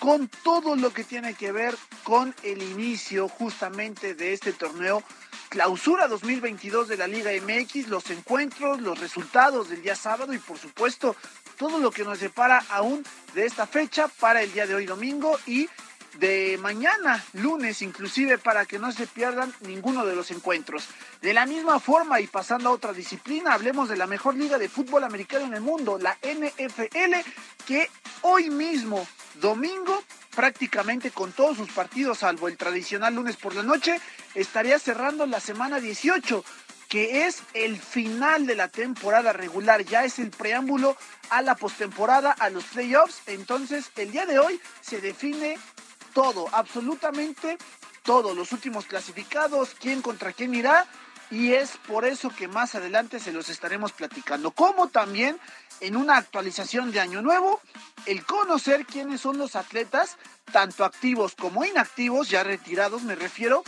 con 0.00 0.28
todo 0.42 0.74
lo 0.74 0.92
que 0.92 1.04
tiene 1.04 1.34
que 1.34 1.52
ver 1.52 1.76
con 2.02 2.34
el 2.42 2.60
inicio 2.60 3.28
justamente 3.28 4.16
de 4.16 4.32
este 4.32 4.52
torneo 4.52 5.00
clausura 5.48 6.08
2022 6.08 6.88
de 6.88 6.96
la 6.96 7.06
Liga 7.06 7.30
MX, 7.32 7.88
los 7.88 8.10
encuentros, 8.10 8.80
los 8.80 8.98
resultados 8.98 9.68
del 9.68 9.82
día 9.82 9.94
sábado 9.94 10.32
y 10.32 10.38
por 10.38 10.58
supuesto 10.58 11.16
todo 11.56 11.78
lo 11.78 11.90
que 11.90 12.04
nos 12.04 12.18
separa 12.18 12.64
aún 12.70 13.04
de 13.34 13.46
esta 13.46 13.66
fecha 13.66 14.08
para 14.08 14.42
el 14.42 14.52
día 14.52 14.66
de 14.66 14.74
hoy 14.74 14.86
domingo 14.86 15.38
y 15.46 15.68
de 16.18 16.58
mañana, 16.60 17.22
lunes, 17.34 17.82
inclusive 17.82 18.38
para 18.38 18.64
que 18.66 18.78
no 18.78 18.92
se 18.92 19.06
pierdan 19.06 19.52
ninguno 19.60 20.06
de 20.06 20.16
los 20.16 20.30
encuentros. 20.30 20.88
De 21.20 21.34
la 21.34 21.46
misma 21.46 21.80
forma 21.80 22.20
y 22.20 22.26
pasando 22.26 22.68
a 22.68 22.72
otra 22.72 22.92
disciplina, 22.92 23.52
hablemos 23.52 23.88
de 23.88 23.96
la 23.96 24.06
mejor 24.06 24.34
liga 24.34 24.58
de 24.58 24.68
fútbol 24.68 25.04
americano 25.04 25.46
en 25.46 25.54
el 25.54 25.60
mundo, 25.60 25.98
la 25.98 26.16
NFL, 26.22 27.14
que 27.66 27.90
hoy 28.22 28.50
mismo, 28.50 29.06
domingo, 29.34 30.02
prácticamente 30.34 31.10
con 31.10 31.32
todos 31.32 31.56
sus 31.58 31.70
partidos, 31.70 32.18
salvo 32.18 32.48
el 32.48 32.56
tradicional 32.56 33.14
lunes 33.14 33.36
por 33.36 33.54
la 33.54 33.62
noche, 33.62 34.00
estaría 34.34 34.78
cerrando 34.78 35.26
la 35.26 35.40
semana 35.40 35.80
18 35.80 36.44
que 36.88 37.26
es 37.26 37.42
el 37.52 37.78
final 37.78 38.46
de 38.46 38.54
la 38.54 38.68
temporada 38.68 39.32
regular, 39.32 39.84
ya 39.84 40.04
es 40.04 40.18
el 40.18 40.30
preámbulo 40.30 40.96
a 41.30 41.42
la 41.42 41.56
postemporada, 41.56 42.30
a 42.30 42.48
los 42.48 42.64
playoffs. 42.64 43.22
Entonces, 43.26 43.90
el 43.96 44.12
día 44.12 44.26
de 44.26 44.38
hoy 44.38 44.60
se 44.80 45.00
define 45.00 45.58
todo, 46.16 46.48
absolutamente 46.52 47.58
todo, 48.02 48.34
los 48.34 48.50
últimos 48.52 48.86
clasificados, 48.86 49.76
quién 49.78 50.00
contra 50.00 50.32
quién 50.32 50.54
irá, 50.54 50.86
y 51.30 51.52
es 51.52 51.76
por 51.86 52.06
eso 52.06 52.30
que 52.30 52.48
más 52.48 52.74
adelante 52.74 53.20
se 53.20 53.32
los 53.32 53.50
estaremos 53.50 53.92
platicando. 53.92 54.50
Como 54.52 54.88
también 54.88 55.38
en 55.80 55.94
una 55.94 56.16
actualización 56.16 56.90
de 56.90 57.00
Año 57.00 57.20
Nuevo, 57.20 57.60
el 58.06 58.24
conocer 58.24 58.86
quiénes 58.86 59.20
son 59.20 59.36
los 59.36 59.56
atletas, 59.56 60.16
tanto 60.50 60.86
activos 60.86 61.34
como 61.34 61.66
inactivos, 61.66 62.30
ya 62.30 62.42
retirados 62.42 63.02
me 63.02 63.14
refiero, 63.14 63.62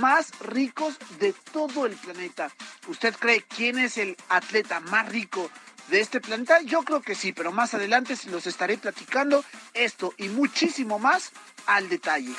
más 0.00 0.30
ricos 0.40 0.96
de 1.18 1.34
todo 1.52 1.84
el 1.84 1.96
planeta. 1.96 2.50
¿Usted 2.88 3.14
cree 3.16 3.42
quién 3.42 3.78
es 3.78 3.98
el 3.98 4.16
atleta 4.30 4.80
más 4.80 5.06
rico 5.10 5.50
de 5.88 6.00
este 6.00 6.22
planeta? 6.22 6.62
Yo 6.62 6.84
creo 6.84 7.02
que 7.02 7.14
sí, 7.14 7.34
pero 7.34 7.52
más 7.52 7.74
adelante 7.74 8.16
se 8.16 8.30
los 8.30 8.46
estaré 8.46 8.78
platicando 8.78 9.44
esto 9.74 10.14
y 10.16 10.30
muchísimo 10.30 10.98
más 10.98 11.32
al 11.66 11.88
detalle. 11.88 12.34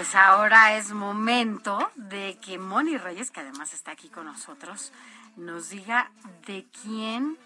Pues 0.00 0.14
ahora 0.14 0.76
es 0.76 0.92
momento 0.92 1.90
de 1.94 2.38
que 2.40 2.58
Moni 2.58 2.96
Reyes, 2.96 3.30
que 3.30 3.40
además 3.40 3.74
está 3.74 3.90
aquí 3.90 4.08
con 4.08 4.24
nosotros, 4.24 4.92
nos 5.36 5.70
diga 5.70 6.12
de 6.46 6.66
quién 6.82 7.38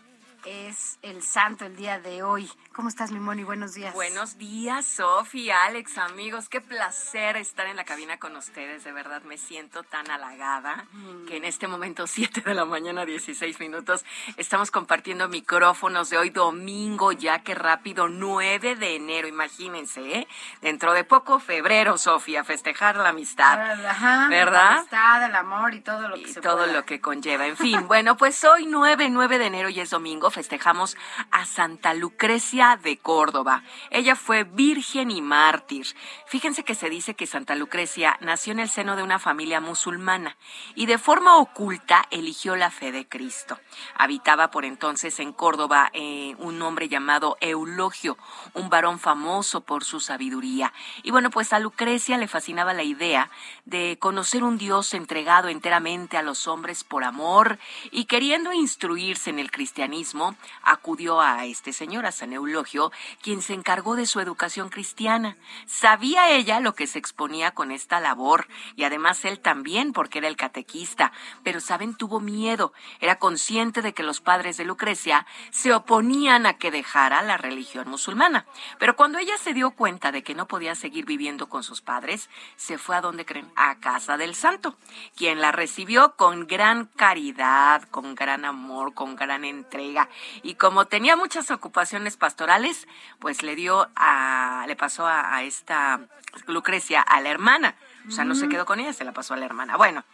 es 0.45 0.99
el 1.03 1.23
santo 1.23 1.65
el 1.65 1.77
día 1.77 1.99
de 1.99 2.23
hoy. 2.23 2.51
¿Cómo 2.75 2.89
estás, 2.89 3.11
mi 3.13 3.19
Moni? 3.21 3.45
Buenos 3.45 3.75
días. 3.75 3.95
Buenos 3.95 4.37
días, 4.37 4.85
Sofi, 4.85 5.51
Alex, 5.51 5.97
amigos. 5.99 6.49
Qué 6.49 6.61
placer 6.61 7.37
estar 7.37 7.67
en 7.67 7.77
la 7.77 7.85
cabina 7.85 8.19
con 8.19 8.37
ustedes. 8.37 8.85
De 8.85 8.93
verdad 8.93 9.23
me 9.23 9.39
siento 9.39 9.83
tan 9.85 10.11
halagada 10.11 10.87
que 11.29 11.37
en 11.37 11.45
este 11.45 11.67
momento, 11.69 12.07
7 12.09 12.42
de 12.42 12.55
la 12.55 12.64
mañana, 12.64 13.05
16 13.07 13.59
minutos, 13.61 14.05
estamos 14.37 14.71
compartiendo 14.71 15.29
micrófonos 15.29 16.11
de 16.11 16.18
hoy 16.18 16.31
domingo, 16.31 17.12
ya 17.12 17.38
que 17.42 17.55
rápido, 17.55 18.09
9 18.09 18.77
de 18.77 18.97
enero. 18.97 19.29
Imagínense, 19.29 20.18
¿eh? 20.18 20.29
Dentro 20.61 20.92
de 20.92 21.05
poco, 21.05 21.38
febrero, 21.40 21.97
Sofía, 21.97 22.45
festejar 22.45 22.97
la 22.97 23.11
amistad. 23.11 23.61
Ajá, 23.87 24.29
¿Verdad? 24.29 24.53
La 24.53 24.79
amistad, 24.79 25.25
el 25.27 25.35
amor 25.37 25.75
y 25.75 25.81
todo 25.81 26.09
lo 26.09 26.16
que 26.16 26.23
y 26.23 26.33
se 26.33 26.40
todo 26.40 26.59
pueda. 26.59 26.73
lo 26.73 26.85
que 26.85 27.01
conlleva. 27.01 27.47
En 27.47 27.57
fin, 27.57 27.87
bueno, 27.88 28.16
pues 28.16 28.42
hoy 28.45 28.66
9, 28.66 29.09
9 29.11 29.38
de 29.38 29.47
enero 29.47 29.68
y 29.68 29.81
es 29.81 29.90
domingo, 29.90 30.31
festejamos 30.35 30.97
a 31.31 31.47
Santa 31.47 31.94
Lucrecia 31.94 32.79
de 32.83 32.99
Córdoba. 32.99 33.62
Ella 33.90 34.16
fue 34.16 34.44
virgen 34.44 35.11
y 35.11 35.23
mártir. 35.23 35.87
Fíjense 36.27 36.64
que 36.64 36.75
se 36.75 36.90
dice 36.90 37.14
que 37.14 37.27
Santa 37.27 37.55
Lucrecia 37.55 38.18
nació 38.20 38.53
en 38.53 38.59
el 38.59 38.68
seno 38.68 38.97
de 38.97 39.03
una 39.03 39.18
familia 39.18 39.61
musulmana 39.61 40.37
y 40.75 40.87
de 40.87 40.99
forma 40.99 41.37
oculta 41.38 42.05
eligió 42.11 42.57
la 42.57 42.70
fe 42.70 42.92
de 42.92 43.09
Cristo. 43.09 43.59
Habitaba 43.97 44.51
por 44.51 44.64
entonces 44.64 45.18
en 45.20 45.33
Córdoba 45.33 45.90
eh, 45.92 46.35
un 46.38 46.61
hombre 46.62 46.88
llamado 46.88 47.37
Eulogio, 47.40 48.18
un 48.53 48.68
varón 48.68 48.99
famoso 48.99 49.62
por 49.62 49.85
su 49.85 50.01
sabiduría. 50.01 50.73
Y 51.03 51.11
bueno, 51.11 51.31
pues 51.31 51.53
a 51.53 51.59
Lucrecia 51.59 52.18
le 52.18 52.29
fascinaba 52.29 52.75
la 52.75 52.83
idea 52.83 53.31
de 53.64 53.99
conocer 54.01 54.42
un 54.42 54.59
Dios 54.59 54.92
entregado 54.94 55.49
enteramente 55.49 56.16
a 56.16 56.23
los 56.23 56.49
hombres 56.49 56.85
por 56.85 57.05
amor 57.05 57.59
y 57.90 58.07
queriendo 58.07 58.53
instruirse 58.53 59.31
en 59.31 59.38
el 59.38 59.51
cristianismo, 59.51 60.24
acudió 60.63 61.21
a 61.21 61.45
este 61.45 61.73
señor, 61.73 62.07
a 62.07 62.13
San 62.13 62.33
Eulogio, 62.33 62.93
quien 63.23 63.43
se 63.43 63.55
encargó 63.55 63.97
de 63.97 64.07
su 64.07 64.21
educación 64.21 64.69
cristiana. 64.69 65.37
Sabía 65.67 66.31
ella 66.31 66.61
lo 66.61 66.75
que 66.75 66.87
se 66.87 66.99
exponía 66.99 67.53
con 67.53 67.71
esta 67.71 68.01
labor 68.01 68.47
y 68.77 68.85
además 68.85 69.25
él 69.25 69.41
también, 69.41 69.93
porque 69.93 70.19
era 70.19 70.29
el 70.29 70.37
catequista, 70.37 71.13
pero 71.43 71.61
saben, 71.61 71.95
tuvo 71.95 72.21
miedo, 72.21 72.73
era 73.01 73.19
consciente 73.19 73.83
de 73.83 73.93
que 73.93 74.03
los 74.03 74.21
padres 74.21 74.57
de 74.57 74.65
Lucrecia 74.65 75.27
se 75.51 75.73
oponían 75.73 76.47
a 76.47 76.55
que 76.55 76.71
dejara 76.71 77.23
la 77.23 77.37
religión 77.37 77.89
musulmana. 77.89 78.47
Pero 78.79 78.97
cuando 78.97 79.19
ella 79.19 79.37
se 79.39 79.55
dio 79.55 79.73
cuenta 79.73 80.13
de 80.13 80.23
que 80.23 80.35
no 80.35 80.47
podía 80.47 80.75
seguir 80.75 81.05
viviendo 81.05 81.49
con 81.49 81.63
sus 81.63 81.81
padres, 81.81 82.29
se 82.57 82.79
fue 82.79 82.97
a 82.97 83.01
donde 83.01 83.25
creen, 83.25 83.51
a 83.57 83.77
casa 83.77 84.17
del 84.17 84.35
santo, 84.35 84.77
quien 85.17 85.41
la 85.41 85.53
recibió 85.53 86.15
con 86.17 86.47
gran 86.47 86.87
caridad, 86.87 87.83
con 87.91 88.15
gran 88.15 88.45
amor, 88.45 88.95
con 88.95 89.17
gran 89.17 89.45
entrega. 89.45 90.09
Y 90.42 90.55
como 90.55 90.87
tenía 90.87 91.16
muchas 91.16 91.50
ocupaciones 91.50 92.16
pastorales, 92.16 92.87
pues 93.18 93.42
le 93.42 93.55
dio 93.57 93.88
a, 93.96 94.64
le 94.66 94.77
pasó 94.77 95.07
a, 95.07 95.35
a 95.35 95.42
esta 95.42 96.00
Lucrecia 96.46 97.00
a 97.00 97.20
la 97.20 97.31
hermana. 97.31 97.74
O 98.09 98.11
sea, 98.11 98.24
no 98.24 98.35
se 98.35 98.48
quedó 98.48 98.66
con 98.66 98.81
ella, 98.81 98.92
se 98.92 99.05
la 99.05 99.12
pasó 99.12 99.35
a 99.35 99.37
la 99.37 99.46
hermana. 99.46 99.77
Bueno, 99.77 100.05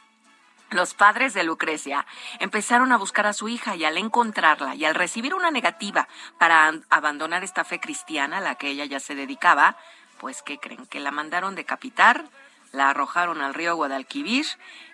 los 0.70 0.94
padres 0.94 1.34
de 1.34 1.42
Lucrecia 1.42 2.06
empezaron 2.38 2.92
a 2.92 2.96
buscar 2.98 3.26
a 3.26 3.32
su 3.32 3.48
hija 3.48 3.74
y 3.74 3.84
al 3.84 3.98
encontrarla 3.98 4.76
y 4.76 4.84
al 4.84 4.94
recibir 4.94 5.34
una 5.34 5.50
negativa 5.50 6.06
para 6.38 6.66
an- 6.68 6.84
abandonar 6.90 7.42
esta 7.42 7.64
fe 7.64 7.80
cristiana 7.80 8.38
a 8.38 8.40
la 8.40 8.54
que 8.54 8.68
ella 8.68 8.84
ya 8.84 9.00
se 9.00 9.16
dedicaba, 9.16 9.76
pues 10.18 10.42
¿qué 10.42 10.58
creen? 10.58 10.86
Que 10.86 11.00
la 11.00 11.10
mandaron 11.10 11.56
decapitar, 11.56 12.24
la 12.70 12.90
arrojaron 12.90 13.40
al 13.40 13.54
río 13.54 13.74
Guadalquivir 13.74 14.46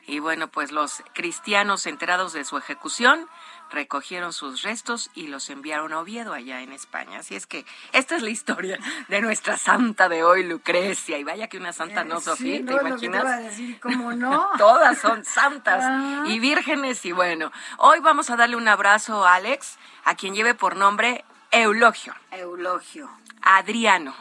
y 0.06 0.18
bueno, 0.20 0.48
pues 0.48 0.72
los 0.72 1.02
cristianos 1.12 1.86
enterados 1.86 2.32
de 2.32 2.44
su 2.46 2.56
ejecución 2.56 3.28
recogieron 3.70 4.32
sus 4.32 4.62
restos 4.62 5.10
y 5.14 5.26
los 5.26 5.50
enviaron 5.50 5.92
a 5.92 5.98
Oviedo 6.00 6.32
allá 6.32 6.60
en 6.62 6.72
España. 6.72 7.18
Así 7.18 7.34
es 7.34 7.46
que 7.46 7.64
esta 7.92 8.16
es 8.16 8.22
la 8.22 8.30
historia 8.30 8.78
de 9.08 9.20
nuestra 9.20 9.56
santa 9.56 10.08
de 10.08 10.22
hoy, 10.24 10.44
Lucrecia. 10.44 11.18
Y 11.18 11.24
vaya 11.24 11.48
que 11.48 11.58
una 11.58 11.72
santa 11.72 12.04
no, 12.04 12.18
Eh, 12.18 12.20
Sofía, 12.22 12.58
sí, 12.58 12.64
¿te 12.64 12.72
no, 12.72 12.78
lo 12.78 12.94
que 12.94 13.00
te 13.00 13.06
imaginas? 13.06 13.24
a 13.26 13.36
decir, 13.40 13.80
¿cómo 13.80 14.12
no? 14.12 14.48
Todas 14.58 14.98
son 14.98 15.24
santas 15.24 15.84
Ah. 15.84 16.22
y 16.26 16.38
vírgenes. 16.38 17.04
Y 17.04 17.12
bueno, 17.12 17.50
hoy 17.78 18.00
vamos 18.00 18.30
a 18.30 18.36
darle 18.36 18.56
un 18.56 18.68
abrazo 18.68 19.26
a 19.26 19.34
Alex, 19.34 19.78
a 20.04 20.14
quien 20.14 20.34
lleve 20.34 20.54
por 20.54 20.76
nombre 20.76 21.24
Eulogio. 21.50 22.14
Eulogio. 22.30 23.10
Adriano. 23.42 24.14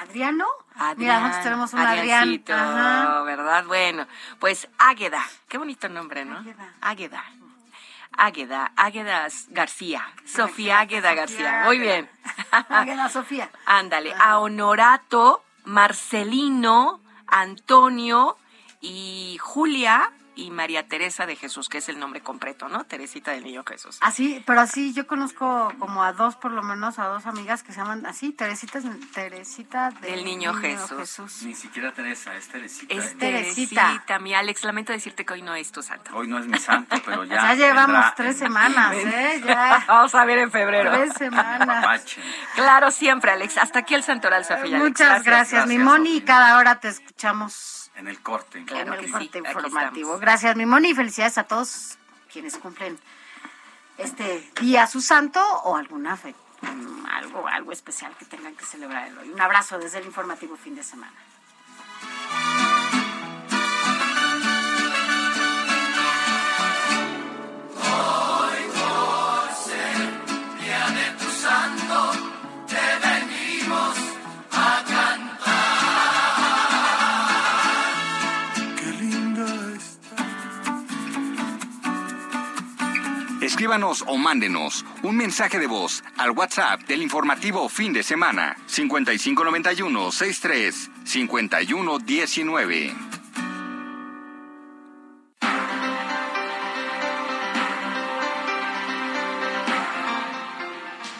¿Adriano? 0.00 0.46
Adrián, 0.76 0.96
Mira, 0.98 1.20
nosotros 1.20 1.44
tenemos 1.44 1.72
un 1.74 1.80
Adrián. 1.80 2.42
¿verdad? 3.26 3.64
Bueno, 3.66 4.06
pues 4.38 4.68
Águeda. 4.78 5.22
Qué 5.48 5.58
bonito 5.58 5.88
nombre, 5.88 6.24
¿no? 6.24 6.38
Águeda. 6.38 6.74
Águeda, 6.80 7.24
Águeda 8.16 8.72
García. 9.48 10.02
Sofía 10.24 10.80
Águeda 10.80 11.14
García. 11.14 11.62
Muy 11.64 11.78
bien. 11.78 12.08
Águeda 12.50 13.08
Sofía. 13.08 13.50
Ándale, 13.66 14.12
a 14.18 14.38
Honorato, 14.38 15.42
Marcelino, 15.64 17.00
Antonio 17.26 18.36
y 18.80 19.38
Julia 19.40 20.12
y 20.40 20.50
María 20.50 20.86
Teresa 20.86 21.26
de 21.26 21.36
Jesús, 21.36 21.68
que 21.68 21.78
es 21.78 21.88
el 21.88 21.98
nombre 21.98 22.20
completo, 22.22 22.68
¿no? 22.68 22.84
Teresita 22.84 23.32
del 23.32 23.44
Niño 23.44 23.62
Jesús. 23.64 23.98
Así, 24.00 24.42
pero 24.46 24.60
así 24.60 24.92
yo 24.94 25.06
conozco 25.06 25.72
como 25.78 26.02
a 26.02 26.12
dos, 26.12 26.36
por 26.36 26.52
lo 26.52 26.62
menos, 26.62 26.98
a 26.98 27.06
dos 27.06 27.26
amigas 27.26 27.62
que 27.62 27.72
se 27.72 27.80
llaman 27.80 28.06
así, 28.06 28.32
Teresita, 28.32 28.80
Teresita 29.12 29.90
del, 30.00 30.24
Niño, 30.24 30.54
Jesús. 30.54 31.42
Ni 31.42 31.54
siquiera 31.54 31.92
Teresa, 31.92 32.34
es 32.36 32.48
Teresita. 32.48 32.94
Es 32.94 33.18
Teresita. 33.18 34.18
Mi 34.20 34.34
Alex, 34.34 34.64
lamento 34.64 34.92
decirte 34.92 35.24
que 35.24 35.34
hoy 35.34 35.42
no 35.42 35.54
es 35.54 35.70
tu 35.72 35.82
santo. 35.82 36.10
Hoy 36.14 36.26
no 36.26 36.38
es 36.38 36.46
mi 36.46 36.58
santo, 36.58 36.96
pero 37.04 37.24
ya. 37.26 37.36
ya 37.36 37.54
llevamos 37.54 38.14
tres 38.14 38.38
semanas, 38.38 38.94
¿eh? 38.94 39.42
Ya. 39.44 39.84
Vamos 39.88 40.14
a 40.14 40.24
ver 40.24 40.38
en 40.38 40.50
febrero. 40.50 40.92
Tres 40.92 41.14
semanas. 41.14 42.04
claro, 42.54 42.90
siempre, 42.90 43.30
Alex. 43.30 43.58
Hasta 43.58 43.80
aquí 43.80 43.94
el 43.94 44.02
santoral, 44.02 44.44
Sofía. 44.44 44.78
Muchas 44.78 45.22
gracias, 45.22 45.66
mi 45.66 45.78
Moni. 45.78 46.16
Y 46.16 46.20
cada 46.22 46.56
hora 46.58 46.80
te 46.80 46.88
escuchamos. 46.88 47.79
En 47.96 48.08
el 48.08 48.20
corte. 48.20 48.58
en 48.58 48.92
el 48.92 49.10
corte 49.10 49.38
informativo. 49.38 50.18
Gracias, 50.18 50.56
mi 50.56 50.66
Moni. 50.66 50.90
Y 50.90 50.94
felicidades 50.94 51.38
a 51.38 51.44
todos 51.44 51.98
quienes 52.32 52.56
cumplen 52.56 52.98
este 53.98 54.50
día 54.60 54.86
su 54.86 55.00
santo 55.00 55.40
o 55.64 55.76
alguna 55.76 56.16
fe, 56.16 56.34
algo, 57.10 57.46
algo 57.46 57.72
especial 57.72 58.14
que 58.18 58.24
tengan 58.24 58.54
que 58.56 58.64
celebrar 58.64 59.10
hoy. 59.18 59.30
Un 59.30 59.40
abrazo 59.40 59.78
desde 59.78 59.98
el 59.98 60.06
informativo 60.06 60.56
fin 60.56 60.74
de 60.74 60.82
semana. 60.82 61.12
Escríbanos 83.60 84.04
o 84.06 84.16
mándenos 84.16 84.86
un 85.02 85.18
mensaje 85.18 85.58
de 85.58 85.66
voz 85.66 86.02
al 86.16 86.30
WhatsApp 86.30 86.80
del 86.88 87.02
informativo 87.02 87.68
fin 87.68 87.92
de 87.92 88.02
semana 88.02 88.56
5591 88.64 90.12
63 90.12 90.90
5119. 91.04 92.94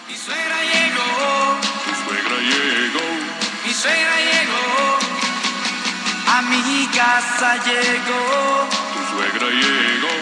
Mi 0.08 0.16
suegra 0.16 0.62
llegó, 0.64 1.60
tu 1.84 1.92
suegra 2.08 2.38
llegó, 2.40 3.04
mi 3.66 3.72
suegra 3.74 4.16
llegó, 4.16 4.64
a 6.26 6.40
mi 6.40 6.86
casa 6.96 7.56
llegó, 7.66 8.66
tu 8.94 9.00
suegra 9.14 9.50
llegó, 9.50 10.14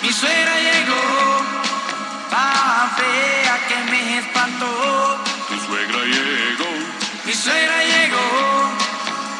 mi 0.00 0.10
suegra 0.10 0.60
llegó 0.60 0.77
fea 2.96 3.54
que 3.68 3.90
me 3.90 4.18
espantó. 4.18 5.18
Tu 5.48 5.56
suegra 5.66 6.04
llegó. 6.04 6.70
Mi 7.24 7.32
suegra 7.32 7.84
llegó. 7.84 8.70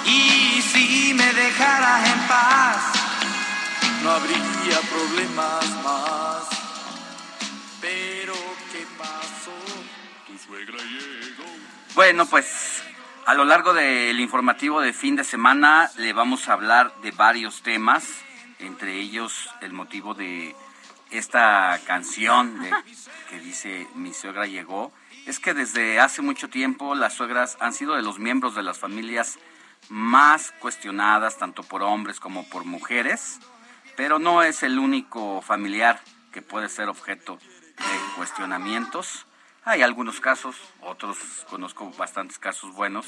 Y 0.07 0.63
si 0.63 1.15
me 1.15 1.33
dejaras 1.33 2.09
en 2.11 2.21
paz, 2.29 2.77
no 4.03 4.11
habría 4.11 4.81
problemas 4.91 5.71
más. 5.85 6.49
Pero 7.81 8.35
¿qué 8.73 8.87
pasó? 8.97 9.57
Tu 10.27 10.39
suegra 10.39 10.79
llegó. 10.79 11.45
Bueno, 11.95 12.27
pues 12.27 12.83
a 13.27 13.35
lo 13.35 13.45
largo 13.45 13.75
del 13.75 14.19
informativo 14.21 14.81
de 14.81 14.93
fin 14.93 15.17
de 15.17 15.25
semana 15.25 15.91
le 15.99 16.13
vamos 16.13 16.49
a 16.49 16.55
hablar 16.55 16.95
de 17.03 17.11
varios 17.11 17.63
temas, 17.63 18.05
entre 18.59 18.95
ellos 18.99 19.51
el 19.61 19.73
motivo 19.73 20.15
de 20.15 20.57
esta 21.11 21.81
canción 21.87 22.61
que 23.31 23.41
dice 23.41 23.87
Mi 23.95 24.13
suegra 24.13 24.47
llegó, 24.47 24.93
es 25.27 25.39
que 25.39 25.55
desde 25.55 26.01
hace 26.01 26.23
mucho 26.23 26.49
tiempo 26.49 26.95
las 26.95 27.15
suegras 27.15 27.57
han 27.61 27.73
sido 27.73 27.95
de 27.95 28.03
los 28.03 28.19
miembros 28.19 28.55
de 28.55 28.63
las 28.63 28.79
familias 28.79 29.39
más 29.89 30.53
cuestionadas, 30.61 31.39
tanto 31.39 31.63
por 31.63 31.83
hombres 31.83 32.21
como 32.21 32.49
por 32.49 32.65
mujeres, 32.65 33.39
pero 33.97 34.19
no 34.19 34.43
es 34.43 34.63
el 34.63 34.79
único 34.79 35.41
familiar 35.43 36.01
que 36.33 36.43
puede 36.43 36.69
ser 36.69 36.89
objeto 36.89 37.37
de 37.37 38.17
cuestionamientos. 38.17 39.27
Hay 39.65 39.83
algunos 39.83 40.21
casos, 40.21 40.57
otros 40.81 41.19
conozco 41.49 41.91
bastantes 41.99 42.39
casos 42.39 42.75
buenos, 42.75 43.07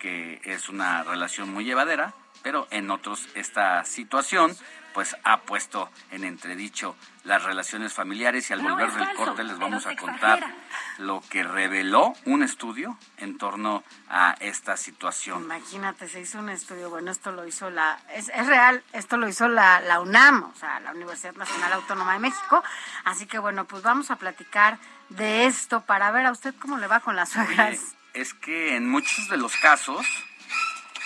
que 0.00 0.40
es 0.44 0.68
una 0.68 1.02
relación 1.02 1.52
muy 1.52 1.64
llevadera, 1.64 2.14
pero 2.42 2.66
en 2.70 2.90
otros 2.90 3.26
esta 3.34 3.84
situación 3.84 4.54
pues 4.94 5.16
ha 5.24 5.40
puesto 5.40 5.90
en 6.12 6.24
entredicho 6.24 6.96
las 7.24 7.42
relaciones 7.42 7.92
familiares 7.92 8.48
y 8.48 8.52
al 8.52 8.62
volver 8.62 8.92
del 8.92 9.12
corte 9.14 9.42
les 9.42 9.58
vamos 9.58 9.86
a 9.86 9.96
contar 9.96 10.54
lo 10.98 11.20
que 11.28 11.42
reveló 11.42 12.14
un 12.26 12.44
estudio 12.44 12.96
en 13.18 13.36
torno 13.36 13.82
a 14.08 14.36
esta 14.38 14.76
situación. 14.76 15.42
Imagínate, 15.42 16.08
se 16.08 16.20
hizo 16.20 16.38
un 16.38 16.48
estudio, 16.48 16.90
bueno, 16.90 17.10
esto 17.10 17.32
lo 17.32 17.44
hizo 17.46 17.70
la, 17.70 17.98
es, 18.14 18.28
real, 18.46 18.84
esto 18.92 19.16
lo 19.16 19.28
hizo 19.28 19.48
la, 19.48 19.80
la, 19.80 20.00
UNAM, 20.00 20.44
o 20.44 20.54
sea, 20.54 20.78
la 20.80 20.92
Universidad 20.92 21.34
Nacional 21.34 21.72
Autónoma 21.72 22.12
de 22.12 22.20
México, 22.20 22.62
así 23.04 23.26
que 23.26 23.38
bueno, 23.38 23.64
pues 23.64 23.82
vamos 23.82 24.12
a 24.12 24.16
platicar 24.16 24.78
de 25.08 25.46
esto 25.46 25.80
para 25.80 26.12
ver 26.12 26.26
a 26.26 26.30
usted 26.30 26.54
cómo 26.60 26.78
le 26.78 26.86
va 26.86 27.00
con 27.00 27.16
las 27.16 27.30
suegras. 27.30 27.96
es 28.14 28.32
que 28.32 28.76
en 28.76 28.88
muchos 28.88 29.28
de 29.28 29.38
los 29.38 29.56
casos, 29.56 30.06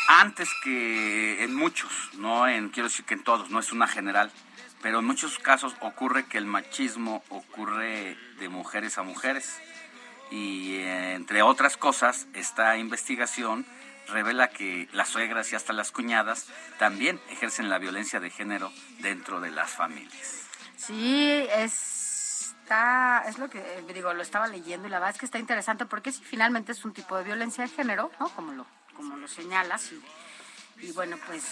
antes 0.09 0.49
que 0.65 1.45
en 1.45 1.55
muchos, 1.55 1.93
no 2.15 2.49
en 2.49 2.71
quiero 2.71 2.89
decir 2.89 3.05
que 3.05 3.15
en 3.15 3.23
todos, 3.23 3.51
no 3.51 3.61
es 3.61 3.73
una 3.73 3.87
general, 3.87 4.33
pero 4.81 5.01
en 5.01 5.05
muchos 5.05 5.39
casos 5.39 5.77
ocurre 5.81 6.27
que 6.27 6.39
el 6.39 6.47
machismo 6.47 7.23
ocurre 7.29 8.17
de 8.39 8.49
mujeres 8.49 8.97
a 8.97 9.03
mujeres. 9.03 9.61
Y 10.31 10.77
eh, 10.77 11.15
entre 11.15 11.43
otras 11.43 11.77
cosas, 11.77 12.27
esta 12.33 12.77
investigación 12.79 13.67
revela 14.09 14.49
que 14.49 14.89
las 14.93 15.09
suegras 15.09 15.53
y 15.53 15.57
hasta 15.57 15.75
las 15.75 15.93
cuñadas 15.93 16.47
también 16.79 17.21
ejercen 17.29 17.69
la 17.69 17.79
violencia 17.79 18.19
de 18.19 18.31
género 18.31 18.73
dentro 19.01 19.41
de 19.41 19.51
las 19.51 19.71
familias. 19.71 20.45
Sí, 20.77 21.47
es, 21.55 22.55
está, 22.63 23.25
es 23.27 23.37
lo 23.39 23.51
que 23.51 23.63
digo, 23.93 24.15
lo 24.15 24.23
estaba 24.23 24.47
leyendo 24.47 24.89
y 24.89 24.91
la 24.91 25.01
verdad 25.01 25.15
es 25.15 25.21
que 25.21 25.27
está 25.27 25.39
interesante 25.39 25.85
porque 25.85 26.13
si 26.13 26.25
finalmente 26.25 26.73
es 26.73 26.83
un 26.87 26.95
tipo 26.95 27.17
de 27.19 27.25
violencia 27.25 27.65
de 27.65 27.71
género, 27.71 28.11
¿no? 28.19 28.29
Como 28.31 28.53
lo 28.53 28.78
como 28.99 29.17
lo 29.17 29.29
señalas. 29.29 29.93
Y, 30.81 30.93
bueno, 30.93 31.17
pues 31.27 31.45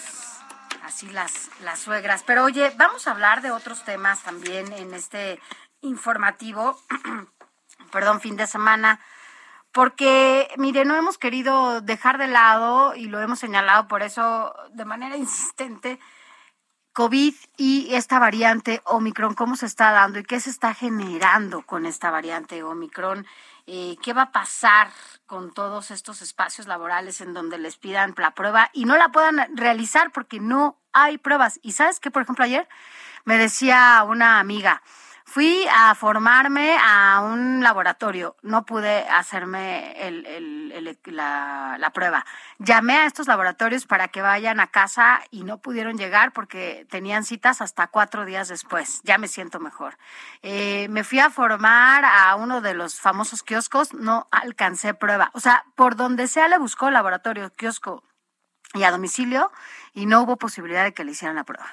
así 0.83 1.09
las, 1.09 1.49
las 1.61 1.79
suegras. 1.79 2.23
Pero 2.27 2.43
oye, 2.43 2.71
vamos 2.77 3.07
a 3.07 3.11
hablar 3.11 3.41
de 3.41 3.51
otros 3.51 3.83
temas 3.83 4.21
también 4.21 4.71
en 4.73 4.93
este 4.93 5.39
informativo, 5.81 6.79
perdón, 7.91 8.21
fin 8.21 8.35
de 8.35 8.45
semana. 8.45 8.99
Porque, 9.71 10.49
mire, 10.57 10.85
no 10.85 10.95
hemos 10.95 11.17
querido 11.17 11.81
dejar 11.81 12.17
de 12.17 12.27
lado, 12.27 12.95
y 12.95 13.05
lo 13.05 13.21
hemos 13.21 13.39
señalado 13.39 13.87
por 13.87 14.03
eso 14.03 14.53
de 14.73 14.85
manera 14.85 15.17
insistente, 15.25 15.99
COVID 16.91 17.35
y 17.57 17.93
esta 17.93 18.17
variante 18.17 18.81
Omicron, 18.85 19.35
cómo 19.35 19.55
se 19.55 19.67
está 19.67 19.91
dando 19.91 20.19
y 20.19 20.23
qué 20.23 20.39
se 20.39 20.49
está 20.49 20.73
generando 20.73 21.61
con 21.61 21.85
esta 21.85 22.09
variante 22.09 22.63
Omicron 22.63 23.27
eh, 23.67 23.97
qué 24.01 24.13
va 24.13 24.23
a 24.23 24.31
pasar 24.31 24.89
con 25.25 25.53
todos 25.53 25.91
estos 25.91 26.21
espacios 26.21 26.67
laborales 26.67 27.19
en 27.19 27.33
donde 27.33 27.57
les 27.57 27.75
pidan 27.75 28.15
la 28.17 28.31
prueba 28.31 28.69
y 28.71 28.85
no 28.85 28.97
la 28.97 29.09
puedan 29.09 29.55
realizar 29.57 30.11
porque 30.11 30.39
no 30.39 30.79
hay 30.93 31.17
pruebas. 31.17 31.59
Y 31.61 31.73
sabes 31.73 31.99
que, 31.99 32.09
por 32.09 32.21
ejemplo, 32.21 32.45
ayer 32.45 32.67
me 33.25 33.37
decía 33.37 34.03
una 34.07 34.39
amiga, 34.39 34.81
Fui 35.29 35.67
a 35.69 35.93
formarme 35.93 36.77
a 36.81 37.19
un 37.19 37.61
laboratorio, 37.61 38.37
no 38.43 38.65
pude 38.65 38.99
hacerme 39.09 39.93
la, 41.03 41.75
la, 41.77 41.89
prueba. 41.91 42.25
Llamé 42.59 42.95
a 42.95 43.05
estos 43.05 43.27
laboratorios 43.27 43.85
para 43.85 44.07
que 44.07 44.21
vayan 44.21 44.61
a 44.61 44.67
casa 44.67 45.19
y 45.29 45.43
no 45.43 45.57
pudieron 45.57 45.97
llegar 45.97 46.31
porque 46.31 46.87
tenían 46.89 47.25
citas 47.25 47.61
hasta 47.61 47.87
cuatro 47.87 48.23
días 48.23 48.47
después. 48.47 49.01
Ya 49.03 49.17
me 49.17 49.27
siento 49.27 49.59
mejor. 49.59 49.97
Eh, 50.43 50.87
me 50.91 51.03
fui 51.03 51.19
a 51.19 51.29
formar 51.29 52.05
a 52.05 52.33
uno 52.37 52.61
de 52.61 52.73
los 52.73 53.01
famosos 53.01 53.43
kioscos, 53.43 53.93
no 53.93 54.29
alcancé 54.31 54.93
prueba. 54.93 55.31
O 55.33 55.41
sea, 55.41 55.65
por 55.75 55.97
donde 55.97 56.29
sea 56.29 56.47
le 56.47 56.57
buscó 56.57 56.89
laboratorio, 56.89 57.51
kiosco 57.53 58.01
y 58.73 58.83
a 58.83 58.91
domicilio 58.91 59.51
y 59.93 60.05
no 60.05 60.21
hubo 60.21 60.37
posibilidad 60.37 60.85
de 60.85 60.93
que 60.93 61.03
le 61.03 61.11
hicieran 61.11 61.35
la 61.35 61.43
prueba. 61.43 61.67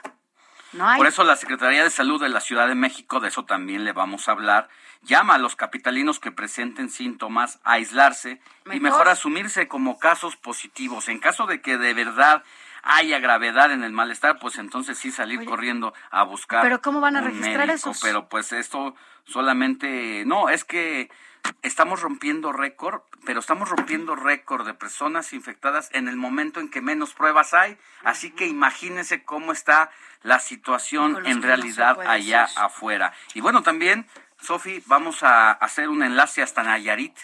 Por 0.97 1.07
eso 1.07 1.25
la 1.25 1.37
Secretaría 1.37 1.85
de 1.85 1.91
Salud 1.91 2.21
de 2.21 2.29
la 2.29 2.41
Ciudad 2.41 2.67
de 2.69 2.75
México, 2.75 3.21
de 3.21 3.29
eso 3.29 3.45
también 3.45 3.85
le 3.85 3.93
vamos 3.93 4.29
a 4.29 4.33
hablar, 4.33 4.69
llama 5.03 5.35
a 5.35 5.39
los 5.39 5.57
capitalinos 5.57 6.19
que 6.19 6.33
presenten 6.33 6.91
síntomas 6.91 7.61
a 7.65 7.73
aislarse 7.73 8.41
y 8.73 8.81
mejor 8.81 9.09
asumirse 9.09 9.69
como 9.69 9.99
casos 9.99 10.37
positivos. 10.37 11.09
En 11.09 11.19
caso 11.19 11.47
de 11.47 11.61
que 11.61 11.79
de 11.79 11.95
verdad 11.95 12.43
haya 12.83 13.19
gravedad 13.19 13.73
en 13.73 13.83
el 13.83 13.93
malestar, 13.93 14.39
pues 14.39 14.59
entonces 14.59 14.99
sí 14.99 15.11
salir 15.11 15.45
corriendo 15.45 15.95
a 16.11 16.23
buscar. 16.23 16.63
Pero 16.63 16.83
¿cómo 16.83 17.01
van 17.01 17.17
a 17.17 17.21
registrar 17.23 17.71
esos? 17.71 18.01
Pero 18.01 18.29
pues 18.29 18.53
esto 18.53 18.95
solamente, 19.25 20.25
no, 20.27 20.49
es 20.49 20.65
que 20.65 21.11
estamos 21.63 22.03
rompiendo 22.03 22.53
récord, 22.53 23.03
pero 23.25 23.41
estamos 23.41 23.69
rompiendo 23.69 24.15
récord 24.15 24.67
de 24.67 24.75
personas 24.75 25.33
infectadas 25.33 25.89
en 25.93 26.09
el 26.09 26.17
momento 26.17 26.61
en 26.61 26.71
que 26.71 26.81
menos 26.81 27.15
pruebas 27.15 27.55
hay. 27.55 27.79
Así 28.03 28.31
que 28.31 28.47
imagínense 28.47 29.25
cómo 29.25 29.53
está 29.53 29.91
la 30.23 30.41
situación 30.41 31.27
en 31.27 31.41
no 31.41 31.47
realidad 31.47 32.01
allá 32.07 32.45
hacer. 32.45 32.63
afuera. 32.63 33.13
Y 33.35 33.41
bueno, 33.41 33.63
también, 33.63 34.07
Sofi, 34.41 34.83
vamos 34.87 35.23
a 35.23 35.53
hacer 35.53 35.89
un 35.89 36.03
enlace 36.03 36.43
hasta 36.43 36.63
Nayarit. 36.63 37.17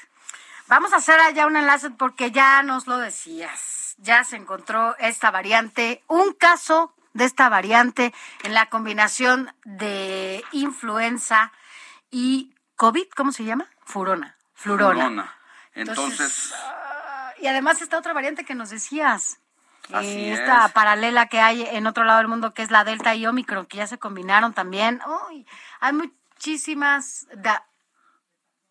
Vamos 0.69 0.93
a 0.93 0.97
hacer 0.97 1.19
allá 1.21 1.47
un 1.47 1.57
enlace 1.57 1.91
porque 1.91 2.31
ya 2.31 2.63
nos 2.63 2.87
lo 2.87 2.99
decías. 2.99 3.97
Ya 3.99 4.25
se 4.25 4.37
encontró 4.37 4.97
esta 4.99 5.31
variante, 5.31 6.03
un 6.07 6.33
caso 6.33 6.95
de 7.13 7.25
esta 7.25 7.49
variante 7.49 8.15
en 8.45 8.55
la 8.55 8.67
combinación 8.67 9.53
de 9.65 10.45
influenza 10.53 11.53
y 12.11 12.55
COVID, 12.77 13.09
¿cómo 13.15 13.33
se 13.33 13.45
llama? 13.45 13.67
Furona, 13.91 14.37
flurona. 14.55 14.93
Flurona. 14.95 15.37
Entonces, 15.75 16.53
ah, 16.57 17.33
y 17.39 17.47
además 17.47 17.81
está 17.83 17.99
otra 17.99 18.13
variante 18.13 18.45
que 18.45 18.55
nos 18.55 18.71
decías. 18.71 19.39
Así 19.93 20.31
esta 20.31 20.67
es. 20.67 20.73
paralela 20.73 21.27
que 21.27 21.41
hay 21.41 21.63
en 21.63 21.87
otro 21.87 22.05
lado 22.05 22.19
del 22.19 22.29
mundo 22.29 22.55
que 22.55 22.63
es 22.63 22.71
la 22.71 22.85
Delta 22.85 23.15
y 23.15 23.27
Omicron, 23.27 23.67
que 23.67 23.79
ya 23.79 23.87
se 23.87 23.99
combinaron 23.99 24.53
también. 24.55 25.01
Uy, 25.29 25.47
hay 25.81 25.93
muchísimas 25.93 27.27
da- 27.35 27.67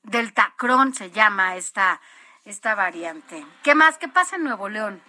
Deltacron 0.03 0.93
se 0.93 1.11
llama 1.11 1.55
esta, 1.57 1.99
esta 2.45 2.73
variante. 2.75 3.45
¿Qué 3.63 3.75
más? 3.75 3.97
¿Qué 3.97 4.07
pasa 4.07 4.37
en 4.37 4.43
Nuevo 4.45 4.69
León? 4.69 5.01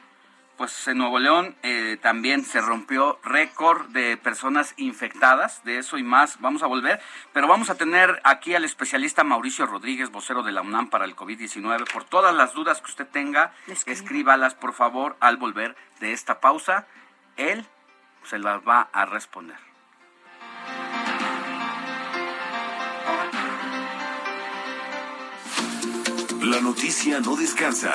Pues 0.61 0.89
en 0.89 0.99
Nuevo 0.99 1.19
León 1.19 1.57
eh, 1.63 1.97
también 2.03 2.45
se 2.45 2.61
rompió 2.61 3.19
récord 3.25 3.87
de 3.93 4.19
personas 4.19 4.75
infectadas, 4.77 5.65
de 5.65 5.79
eso 5.79 5.97
y 5.97 6.03
más 6.03 6.39
vamos 6.39 6.63
a 6.63 6.67
volver, 6.67 7.01
pero 7.33 7.49
vamos 7.49 7.71
a 7.71 7.77
tener 7.77 8.21
aquí 8.25 8.55
al 8.55 8.67
especialista 8.67 9.25
Mauricio 9.25 9.65
Rodríguez, 9.65 10.11
vocero 10.11 10.43
de 10.43 10.53
la 10.53 10.61
UNAM 10.61 10.91
para 10.91 11.07
el 11.07 11.17
COVID-19. 11.17 11.91
Por 11.91 12.05
todas 12.05 12.35
las 12.35 12.53
dudas 12.53 12.83
que 12.83 12.91
usted 12.91 13.07
tenga, 13.07 13.55
escríbalas 13.87 14.55
por 14.55 14.75
favor 14.75 15.17
al 15.21 15.39
volver 15.39 15.77
de 15.99 16.13
esta 16.13 16.41
pausa. 16.41 16.87
Él 17.39 17.65
se 18.25 18.39
las 18.39 18.61
va 18.61 18.91
a 18.93 19.07
responder. 19.07 19.57
La 26.43 26.61
noticia 26.61 27.21
no 27.21 27.35
descansa. 27.35 27.95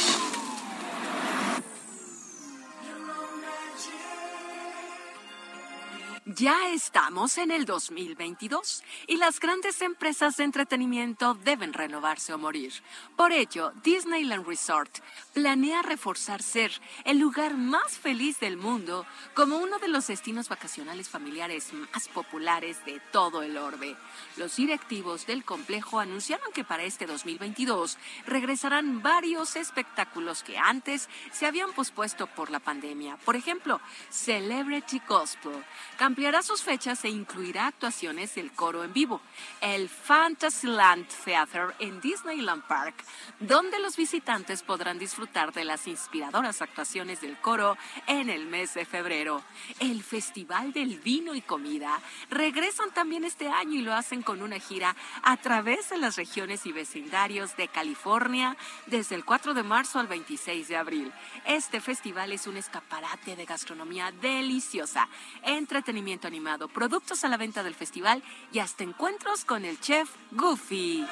Ya 6.41 6.69
estamos 6.69 7.37
en 7.37 7.51
el 7.51 7.65
2022 7.65 8.81
y 9.05 9.17
las 9.17 9.39
grandes 9.39 9.79
empresas 9.83 10.37
de 10.37 10.43
entretenimiento 10.43 11.35
deben 11.35 11.71
renovarse 11.71 12.33
o 12.33 12.39
morir. 12.39 12.73
Por 13.15 13.31
ello, 13.31 13.73
Disneyland 13.83 14.47
Resort 14.47 15.03
planea 15.35 15.83
reforzar 15.83 16.41
ser 16.41 16.71
el 17.05 17.19
lugar 17.19 17.53
más 17.53 17.95
feliz 17.99 18.39
del 18.39 18.57
mundo 18.57 19.05
como 19.35 19.57
uno 19.57 19.77
de 19.77 19.87
los 19.87 20.07
destinos 20.07 20.49
vacacionales 20.49 21.09
familiares 21.09 21.73
más 21.73 22.07
populares 22.07 22.83
de 22.85 22.99
todo 23.11 23.43
el 23.43 23.55
orbe. 23.55 23.95
Los 24.35 24.55
directivos 24.55 25.27
del 25.27 25.45
complejo 25.45 25.99
anunciaron 25.99 26.51
que 26.55 26.63
para 26.63 26.81
este 26.81 27.05
2022 27.05 27.99
regresarán 28.25 29.03
varios 29.03 29.55
espectáculos 29.55 30.41
que 30.41 30.57
antes 30.57 31.07
se 31.31 31.45
habían 31.45 31.71
pospuesto 31.73 32.25
por 32.25 32.49
la 32.49 32.59
pandemia. 32.59 33.17
Por 33.17 33.35
ejemplo, 33.35 33.79
Celebrity 34.09 35.03
Gospel 35.07 35.63
que 35.99 36.30
ampliará 36.31 36.47
sus 36.47 36.63
fechas 36.63 37.03
e 37.03 37.09
incluirá 37.09 37.67
actuaciones 37.67 38.35
del 38.35 38.53
coro 38.53 38.85
en 38.85 38.93
vivo. 38.93 39.19
El 39.59 39.89
Fantasyland 39.89 41.05
Theater 41.25 41.75
en 41.79 41.99
Disneyland 41.99 42.63
Park, 42.67 43.03
donde 43.41 43.79
los 43.79 43.97
visitantes 43.97 44.63
podrán 44.63 44.97
disfrutar 44.97 45.51
de 45.51 45.65
las 45.65 45.87
inspiradoras 45.87 46.61
actuaciones 46.61 47.19
del 47.19 47.37
coro 47.37 47.77
en 48.07 48.29
el 48.29 48.45
mes 48.45 48.75
de 48.75 48.85
febrero. 48.85 49.43
El 49.81 50.03
Festival 50.03 50.71
del 50.71 50.99
Vino 50.99 51.35
y 51.35 51.41
Comida 51.41 51.99
regresan 52.29 52.91
también 52.91 53.25
este 53.25 53.49
año 53.49 53.79
y 53.79 53.81
lo 53.81 53.93
hacen 53.93 54.21
con 54.21 54.41
una 54.41 54.59
gira 54.59 54.95
a 55.23 55.35
través 55.35 55.89
de 55.89 55.97
las 55.97 56.15
regiones 56.15 56.65
y 56.65 56.71
vecindarios 56.71 57.57
de 57.57 57.67
California 57.67 58.55
desde 58.85 59.15
el 59.15 59.25
4 59.25 59.53
de 59.53 59.63
marzo 59.63 59.99
al 59.99 60.07
26 60.07 60.69
de 60.69 60.77
abril. 60.77 61.11
Este 61.45 61.81
festival 61.81 62.31
es 62.31 62.47
un 62.47 62.55
escaparate 62.55 63.35
de 63.35 63.43
gastronomía 63.45 64.13
deliciosa, 64.21 65.09
entretenimiento 65.43 66.10
animado, 66.27 66.67
productos 66.67 67.23
a 67.23 67.29
la 67.29 67.37
venta 67.37 67.63
del 67.63 67.75
festival 67.75 68.23
y 68.51 68.59
hasta 68.59 68.83
encuentros 68.83 69.45
con 69.45 69.65
el 69.65 69.79
chef 69.79 70.09
Goofy. 70.31 71.05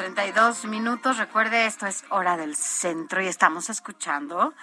32 0.00 0.64
minutos. 0.64 1.18
Recuerde, 1.18 1.66
esto 1.66 1.86
es 1.86 2.04
Hora 2.08 2.38
del 2.38 2.56
Centro 2.56 3.20
y 3.20 3.26
estamos 3.26 3.68
escuchando 3.68 4.54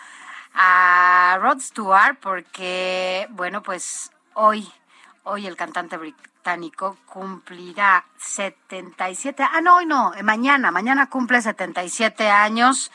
a 0.56 1.38
Rod 1.40 1.60
Stewart 1.60 2.18
porque, 2.20 3.28
bueno, 3.30 3.62
pues 3.62 4.12
hoy, 4.34 4.68
hoy 5.22 5.46
el 5.46 5.56
cantante 5.56 5.96
británico 5.98 6.98
cumplirá 7.06 8.04
77. 8.18 9.44
Ah, 9.44 9.62
no, 9.62 9.76
hoy 9.76 9.86
no, 9.86 10.12
mañana, 10.24 10.72
mañana 10.72 11.08
cumple 11.08 11.40
77 11.40 12.32
años. 12.32 12.92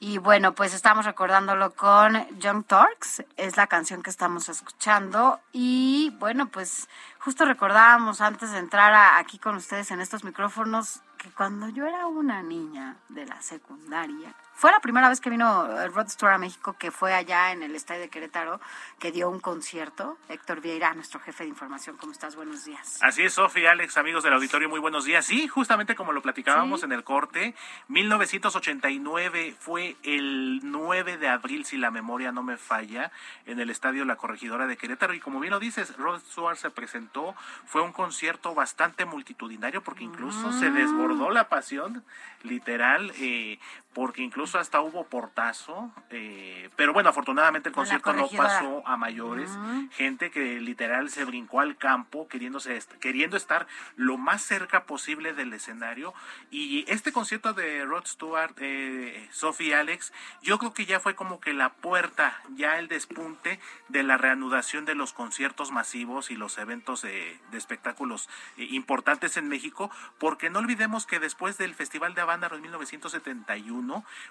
Y 0.00 0.18
bueno, 0.18 0.54
pues 0.54 0.74
estamos 0.74 1.06
recordándolo 1.06 1.72
con 1.72 2.26
Young 2.40 2.64
Turks, 2.64 3.24
es 3.38 3.56
la 3.56 3.68
canción 3.68 4.02
que 4.02 4.10
estamos 4.10 4.50
escuchando. 4.50 5.40
Y 5.52 6.14
bueno, 6.18 6.48
pues 6.48 6.90
justo 7.20 7.46
recordábamos 7.46 8.20
antes 8.20 8.50
de 8.52 8.58
entrar 8.58 8.92
aquí 9.18 9.38
con 9.38 9.56
ustedes 9.56 9.90
en 9.90 10.02
estos 10.02 10.24
micrófonos 10.24 11.00
que 11.20 11.30
cuando 11.32 11.68
yo 11.68 11.86
era 11.86 12.06
una 12.06 12.42
niña 12.42 12.96
de 13.10 13.26
la 13.26 13.42
secundaria, 13.42 14.34
fue 14.60 14.70
la 14.72 14.80
primera 14.80 15.08
vez 15.08 15.22
que 15.22 15.30
vino 15.30 15.66
eh, 15.80 15.88
Rod 15.88 16.08
Stewart 16.08 16.34
a 16.34 16.38
México, 16.38 16.74
que 16.78 16.90
fue 16.90 17.14
allá 17.14 17.50
en 17.52 17.62
el 17.62 17.74
estadio 17.74 18.02
de 18.02 18.10
Querétaro, 18.10 18.60
que 18.98 19.10
dio 19.10 19.30
un 19.30 19.40
concierto. 19.40 20.18
Héctor 20.28 20.60
Vieira, 20.60 20.92
nuestro 20.92 21.18
jefe 21.18 21.44
de 21.44 21.48
información, 21.48 21.96
¿cómo 21.96 22.12
estás? 22.12 22.36
Buenos 22.36 22.66
días. 22.66 22.98
Así 23.00 23.22
es, 23.22 23.32
Sofía, 23.32 23.70
Alex, 23.70 23.96
amigos 23.96 24.22
del 24.22 24.34
auditorio, 24.34 24.68
muy 24.68 24.78
buenos 24.78 25.06
días. 25.06 25.24
Sí, 25.24 25.48
justamente 25.48 25.94
como 25.94 26.12
lo 26.12 26.20
platicábamos 26.20 26.80
Sí. 26.80 26.84
en 26.86 26.92
el 26.92 27.04
corte, 27.04 27.54
1989 27.88 29.54
fue 29.58 29.96
el 30.02 30.60
9 30.62 31.16
de 31.16 31.28
abril, 31.28 31.64
si 31.64 31.78
la 31.78 31.90
memoria 31.90 32.30
no 32.30 32.42
me 32.42 32.58
falla, 32.58 33.10
en 33.46 33.60
el 33.60 33.70
estadio 33.70 34.04
La 34.04 34.16
Corregidora 34.16 34.66
de 34.66 34.76
Querétaro. 34.76 35.14
Y 35.14 35.20
como 35.20 35.40
bien 35.40 35.52
lo 35.52 35.58
dices, 35.60 35.96
Rod 35.96 36.20
Stewart 36.20 36.56
se 36.58 36.68
presentó, 36.70 37.34
fue 37.64 37.80
un 37.80 37.92
concierto 37.92 38.54
bastante 38.54 39.06
multitudinario 39.06 39.82
porque 39.82 40.04
incluso 40.04 40.52
se 40.52 40.70
desbordó 40.70 41.30
la 41.30 41.48
pasión, 41.48 42.04
literal, 42.42 43.10
eh, 43.16 43.58
porque 43.92 44.22
incluso 44.22 44.58
hasta 44.58 44.80
hubo 44.80 45.04
portazo, 45.06 45.92
eh, 46.10 46.70
pero 46.76 46.92
bueno, 46.92 47.10
afortunadamente 47.10 47.70
el 47.70 47.74
concierto 47.74 48.12
no 48.12 48.28
pasó 48.44 48.82
a 48.86 48.96
mayores, 48.96 49.50
gente 49.92 50.30
que 50.30 50.60
literal 50.60 51.10
se 51.10 51.24
brincó 51.24 51.58
al 51.60 51.76
campo 51.76 52.28
queriéndose 52.28 52.76
est- 52.76 52.92
queriendo 53.00 53.36
estar 53.36 53.66
lo 53.96 54.16
más 54.16 54.42
cerca 54.42 54.84
posible 54.84 55.32
del 55.32 55.52
escenario. 55.52 56.14
Y 56.52 56.84
este 56.88 57.10
concierto 57.12 57.52
de 57.52 57.84
Rod 57.84 58.06
Stewart, 58.06 58.54
eh, 58.58 59.28
Sophie 59.32 59.74
Alex, 59.74 60.12
yo 60.40 60.58
creo 60.58 60.72
que 60.72 60.86
ya 60.86 61.00
fue 61.00 61.16
como 61.16 61.40
que 61.40 61.52
la 61.52 61.70
puerta, 61.70 62.40
ya 62.54 62.78
el 62.78 62.86
despunte 62.86 63.58
de 63.88 64.02
la 64.04 64.16
reanudación 64.18 64.84
de 64.84 64.94
los 64.94 65.12
conciertos 65.12 65.72
masivos 65.72 66.30
y 66.30 66.36
los 66.36 66.58
eventos 66.58 67.02
de, 67.02 67.38
de 67.50 67.58
espectáculos 67.58 68.28
eh, 68.56 68.68
importantes 68.70 69.36
en 69.36 69.48
México, 69.48 69.90
porque 70.18 70.48
no 70.48 70.60
olvidemos 70.60 71.06
que 71.06 71.18
después 71.18 71.58
del 71.58 71.74
Festival 71.74 72.14
de 72.14 72.20
Avándaro 72.20 72.54
en 72.54 72.62
1971 72.62 73.79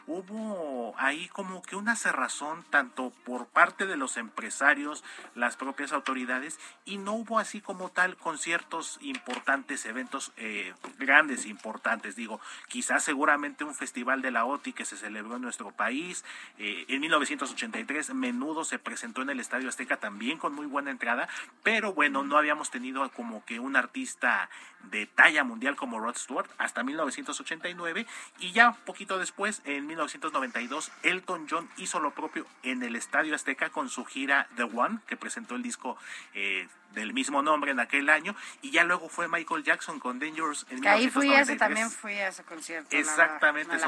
hubo 0.08 0.94
ahí 0.98 1.28
como 1.30 1.62
que 1.62 1.76
una 1.76 1.96
cerrazón 1.96 2.64
tanto 2.70 3.12
por 3.26 3.48
parte 3.48 3.86
de 3.86 3.98
los 3.98 4.18
empresarios, 4.18 5.04
las 5.36 5.56
propias 5.56 5.92
autoridades, 5.92 6.60
y 6.86 6.98
no 6.98 7.14
hubo 7.14 7.40
así 7.40 7.62
como 7.62 7.90
tal 7.90 8.16
conciertos 8.18 8.98
importantes, 9.02 9.86
eventos 9.86 10.32
eh, 10.38 10.74
grandes, 10.98 11.46
importantes. 11.46 12.16
Digo, 12.16 12.40
quizás 12.68 13.04
seguramente 13.04 13.64
un 13.64 13.76
festival 13.76 14.22
de 14.22 14.32
la 14.32 14.46
OTI 14.46 14.74
que 14.74 14.86
se 14.86 14.98
celebró 14.98 15.36
en 15.36 15.42
nuestro 15.42 15.72
país. 15.72 16.24
eh, 16.58 16.86
en 16.88 17.02
1983, 17.02 18.14
Menudo 18.14 18.64
se 18.64 18.80
presentó 18.80 19.22
en 19.22 19.30
el 19.30 19.40
Estadio 19.40 19.70
Azteca 19.70 19.98
también 19.98 20.38
con 20.38 20.54
muy 20.54 20.66
buena 20.66 20.92
entrada, 20.92 21.28
pero 21.64 21.94
bueno, 21.94 22.24
no 22.24 22.38
habíamos 22.38 22.70
tenido 22.72 23.10
como 23.12 23.44
que 23.46 23.60
un 23.60 23.76
artista 23.76 24.50
de 24.84 25.06
talla 25.06 25.44
mundial 25.44 25.76
como 25.76 26.00
Rod 26.00 26.16
Stewart 26.16 26.50
hasta 26.58 26.84
1989 26.84 28.06
y 28.40 28.52
ya 28.52 28.72
poquito 28.86 29.20
después, 29.20 29.39
en 29.66 29.88
1992, 29.88 30.92
Elton 31.04 31.48
John 31.50 31.70
hizo 31.78 32.00
lo 32.00 32.12
propio 32.12 32.46
en 32.64 32.84
el 32.84 32.96
Estadio 32.96 33.34
Azteca 33.36 33.70
con 33.70 33.90
su 33.90 34.04
gira 34.06 34.48
The 34.58 34.64
One, 34.64 35.00
que 35.08 35.16
presentó 35.16 35.56
el 35.56 35.64
disco 35.64 35.98
eh, 36.34 36.68
del 36.94 37.14
mismo 37.14 37.42
nombre 37.42 37.72
en 37.72 37.80
aquel 37.80 38.10
año, 38.10 38.36
y 38.62 38.72
ya 38.72 38.84
luego 38.84 39.08
fue 39.10 39.28
Michael 39.30 39.64
Jackson 39.64 40.00
con 40.00 40.20
Dangerous 40.20 40.66
en 40.70 40.82
Que 40.82 40.90
ahí 40.90 41.10
fui 41.10 41.34
a 41.34 41.42
ese 41.42 41.54
1993. 41.54 41.60
también, 41.60 41.90
fui 41.92 42.14
a 42.14 42.28
ese 42.28 42.44
concierto. 42.44 42.90
la- 42.94 43.00
Exactamente, 43.00 43.74
en 43.76 43.80
la. 43.82 43.88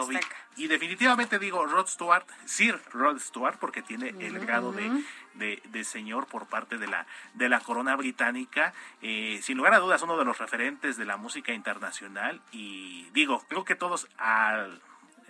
Y 0.55 0.67
definitivamente 0.67 1.37
digo, 1.39 1.65
Rod 1.65 1.87
Stewart, 1.87 2.25
Sir 2.45 2.79
Rod 2.93 3.19
Stewart, 3.19 3.57
porque 3.59 3.81
tiene 3.81 4.09
el 4.19 4.39
grado 4.39 4.71
de, 4.71 5.61
de 5.65 5.83
señor 5.83 6.27
por 6.27 6.45
parte 6.47 6.77
de 6.77 6.87
la, 6.87 7.05
de 7.33 7.49
la 7.49 7.59
corona 7.59 7.95
británica. 7.95 8.73
Eh, 9.01 9.39
sin 9.41 9.57
lugar 9.57 9.73
a 9.73 9.79
dudas, 9.79 10.01
uno 10.03 10.17
de 10.17 10.23
los 10.25 10.37
referentes 10.37 10.95
de 10.97 11.05
la 11.05 11.17
música 11.17 11.53
internacional. 11.53 12.41
Y 12.51 13.09
digo, 13.13 13.43
creo 13.49 13.65
que 13.65 13.75
todos 13.75 14.07
al, 14.17 14.79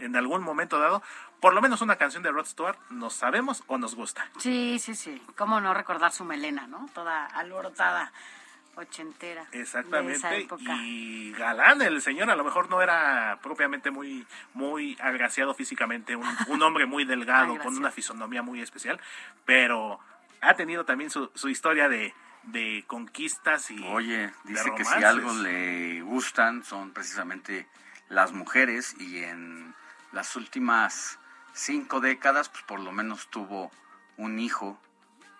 en 0.02 0.16
algún 0.16 0.44
momento 0.44 0.80
dado, 0.80 1.02
por 1.40 1.54
lo 1.54 1.62
menos 1.62 1.82
una 1.82 1.96
canción 1.96 2.24
de 2.24 2.32
Rod 2.32 2.46
Stewart, 2.46 2.78
nos 2.90 3.14
sabemos 3.14 3.64
o 3.68 3.78
nos 3.78 3.96
gusta. 3.96 4.30
Sí, 4.38 4.78
sí, 4.80 4.96
sí. 4.96 5.22
¿Cómo 5.38 5.62
no 5.62 5.74
recordar 5.74 6.12
su 6.12 6.26
melena, 6.26 6.68
no? 6.68 6.90
Toda 6.94 7.26
alborotada, 7.26 8.12
ochentera. 8.76 9.46
De 9.52 9.62
esa 9.62 9.80
Exactamente. 9.80 10.42
época. 10.42 10.76
Y 10.82 11.32
galán, 11.34 11.82
el 11.82 12.02
señor 12.02 12.30
a 12.30 12.36
lo 12.36 12.44
mejor 12.44 12.70
no 12.70 12.82
era 12.82 13.40
propiamente 13.42 13.92
muy, 13.92 14.26
muy 14.54 14.98
agraciado 15.02 15.54
físicamente, 15.54 16.16
un, 16.16 16.28
un 16.48 16.62
hombre 16.62 16.86
muy 16.86 17.06
delgado, 17.06 17.58
con 17.64 17.76
una 17.78 17.92
fisonomía 17.92 18.42
muy 18.42 18.62
especial, 18.62 19.00
pero 19.46 20.00
ha 20.42 20.56
tenido 20.56 20.86
también 20.86 21.10
su, 21.10 21.32
su 21.36 21.50
historia 21.50 21.88
de, 21.90 22.14
de 22.44 22.84
conquistas 22.88 23.70
y 23.72 23.84
Oye, 23.88 24.18
de 24.18 24.34
dice 24.46 24.72
que 24.76 24.86
si 24.86 25.04
algo 25.04 25.34
le 25.34 26.02
gustan 26.02 26.64
son 26.64 26.92
precisamente 26.92 27.68
las 28.10 28.34
mujeres 28.34 28.96
y 29.00 29.24
en 29.24 29.74
las 30.12 30.36
últimas 30.36 31.19
cinco 31.54 32.00
décadas, 32.00 32.50
pues 32.50 32.63
por 32.63 32.80
lo 32.80 32.91
menos 32.91 33.28
tuvo 33.30 33.71
un 34.17 34.39
hijo 34.39 34.80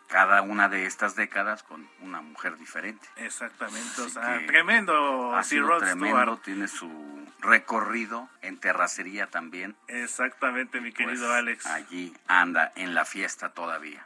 cada 0.08 0.42
una 0.42 0.68
de 0.68 0.86
estas 0.86 1.16
décadas 1.16 1.64
con 1.64 1.88
una 2.02 2.22
mujer 2.22 2.58
diferente. 2.58 3.08
Exactamente, 3.16 4.02
o 4.02 4.10
sea, 4.10 4.46
tremendo, 4.46 5.34
Ha 5.34 5.40
así 5.40 5.52
sido 5.52 5.68
Rod 5.68 5.80
tremendo, 5.80 6.06
Stewart. 6.18 6.42
tiene 6.42 6.68
su 6.68 7.26
recorrido 7.40 8.28
en 8.42 8.60
terracería 8.60 9.28
también. 9.28 9.76
Exactamente, 9.88 10.82
mi 10.82 10.92
querido 10.92 11.28
Pues, 11.28 11.38
Alex. 11.38 11.66
Allí 11.66 12.14
anda 12.28 12.74
en 12.76 12.94
la 12.94 13.06
fiesta 13.06 13.54
todavía. 13.54 14.06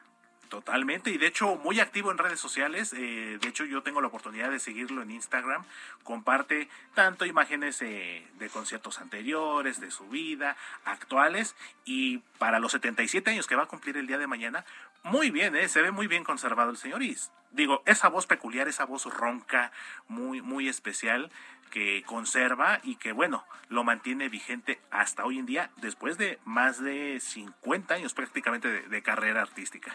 Totalmente, 0.56 1.10
y 1.10 1.18
de 1.18 1.28
hecho 1.28 1.58
muy 1.58 1.82
activo 1.82 2.12
en 2.12 2.18
redes 2.18 2.40
sociales. 2.40 2.94
eh, 2.94 3.38
de 3.42 3.48
hecho, 3.50 3.66
yo 3.66 3.84
tengo 3.84 4.00
la 4.00 4.08
oportunidad 4.08 4.50
de 4.52 4.60
seguirlo 4.62 5.02
en 5.02 5.12
Instagram. 5.12 5.66
Comparte 6.04 6.70
tanto 6.94 7.26
imágenes 7.26 7.82
eh, 7.82 8.26
de 8.40 8.50
conciertos 8.50 9.00
anteriores, 9.02 9.82
de 9.82 9.92
su 9.92 10.08
vida, 10.08 10.56
actuales, 10.86 11.58
y 11.84 12.20
para 12.38 12.60
los 12.60 12.72
77 12.72 13.32
años 13.32 13.48
que 13.48 13.58
va 13.58 13.64
a 13.64 13.66
cumplir 13.66 13.98
el 13.98 14.08
día 14.08 14.18
de 14.18 14.28
mañana, 14.28 14.64
muy 15.04 15.30
bien, 15.30 15.58
eh, 15.58 15.68
se 15.68 15.82
ve 15.82 15.92
muy 15.92 16.08
bien 16.08 16.24
conservado 16.24 16.70
el 16.72 16.78
señor. 16.78 17.04
Y 17.04 17.18
digo, 17.52 17.84
esa 17.86 18.08
voz 18.08 18.26
peculiar, 18.26 18.70
esa 18.70 18.86
voz 18.86 19.04
ronca, 19.14 19.74
muy, 20.08 20.42
muy 20.42 20.70
especial, 20.70 21.32
que 21.70 22.02
conserva 22.06 22.80
y 22.82 22.96
que, 22.96 23.12
bueno, 23.12 23.44
lo 23.68 23.84
mantiene 23.84 24.30
vigente 24.30 24.80
hasta 24.90 25.26
hoy 25.26 25.38
en 25.38 25.46
día, 25.48 25.70
después 25.76 26.18
de 26.18 26.40
más 26.46 26.82
de 26.82 27.20
50 27.20 27.94
años 27.96 28.14
prácticamente 28.14 28.70
de- 28.70 28.84
de 28.84 29.02
carrera 29.02 29.42
artística. 29.42 29.94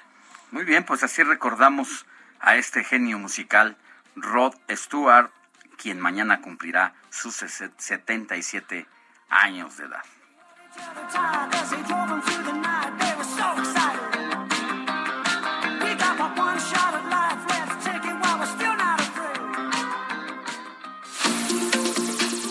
Muy 0.51 0.65
bien, 0.65 0.85
pues 0.85 1.03
así 1.03 1.23
recordamos 1.23 2.07
a 2.41 2.57
este 2.57 2.83
genio 2.85 3.19
musical, 3.19 3.77
Rod 4.17 4.55
Stewart, 4.71 5.31
quien 5.77 6.01
mañana 6.01 6.41
cumplirá 6.41 6.95
sus 7.11 7.35
sese- 7.43 7.71
77 7.79 8.87
años 9.29 9.77
de 9.77 9.85
edad. 9.87 10.03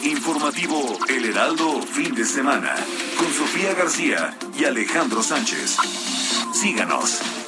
Informativo 0.03 0.97
El 1.07 1.25
Heraldo 1.25 1.81
Fin 1.81 2.13
de 2.15 2.25
Semana 2.25 2.73
con 3.17 3.31
Sofía 3.33 3.73
García 3.73 4.35
y 4.57 4.65
Alejandro 4.65 5.21
Sánchez. 5.21 5.77
Síganos. 6.53 7.38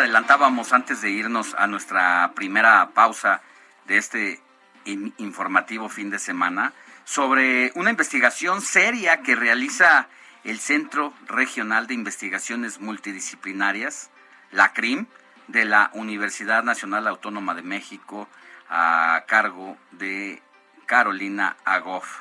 Adelantábamos 0.00 0.72
antes 0.72 1.02
de 1.02 1.10
irnos 1.10 1.54
a 1.58 1.66
nuestra 1.66 2.32
primera 2.34 2.90
pausa 2.94 3.42
de 3.86 3.98
este 3.98 4.40
in- 4.86 5.12
informativo 5.18 5.88
fin 5.88 6.08
de 6.10 6.18
semana 6.18 6.72
sobre 7.04 7.70
una 7.74 7.90
investigación 7.90 8.62
seria 8.62 9.20
que 9.22 9.36
realiza 9.36 10.08
el 10.44 10.58
Centro 10.58 11.12
Regional 11.26 11.86
de 11.86 11.94
Investigaciones 11.94 12.80
Multidisciplinarias, 12.80 14.10
la 14.52 14.72
CRIM, 14.72 15.06
de 15.48 15.64
la 15.66 15.90
Universidad 15.92 16.62
Nacional 16.62 17.06
Autónoma 17.06 17.54
de 17.54 17.62
México, 17.62 18.26
a 18.70 19.24
cargo 19.26 19.76
de 19.90 20.40
Carolina 20.86 21.56
Agoff. 21.64 22.20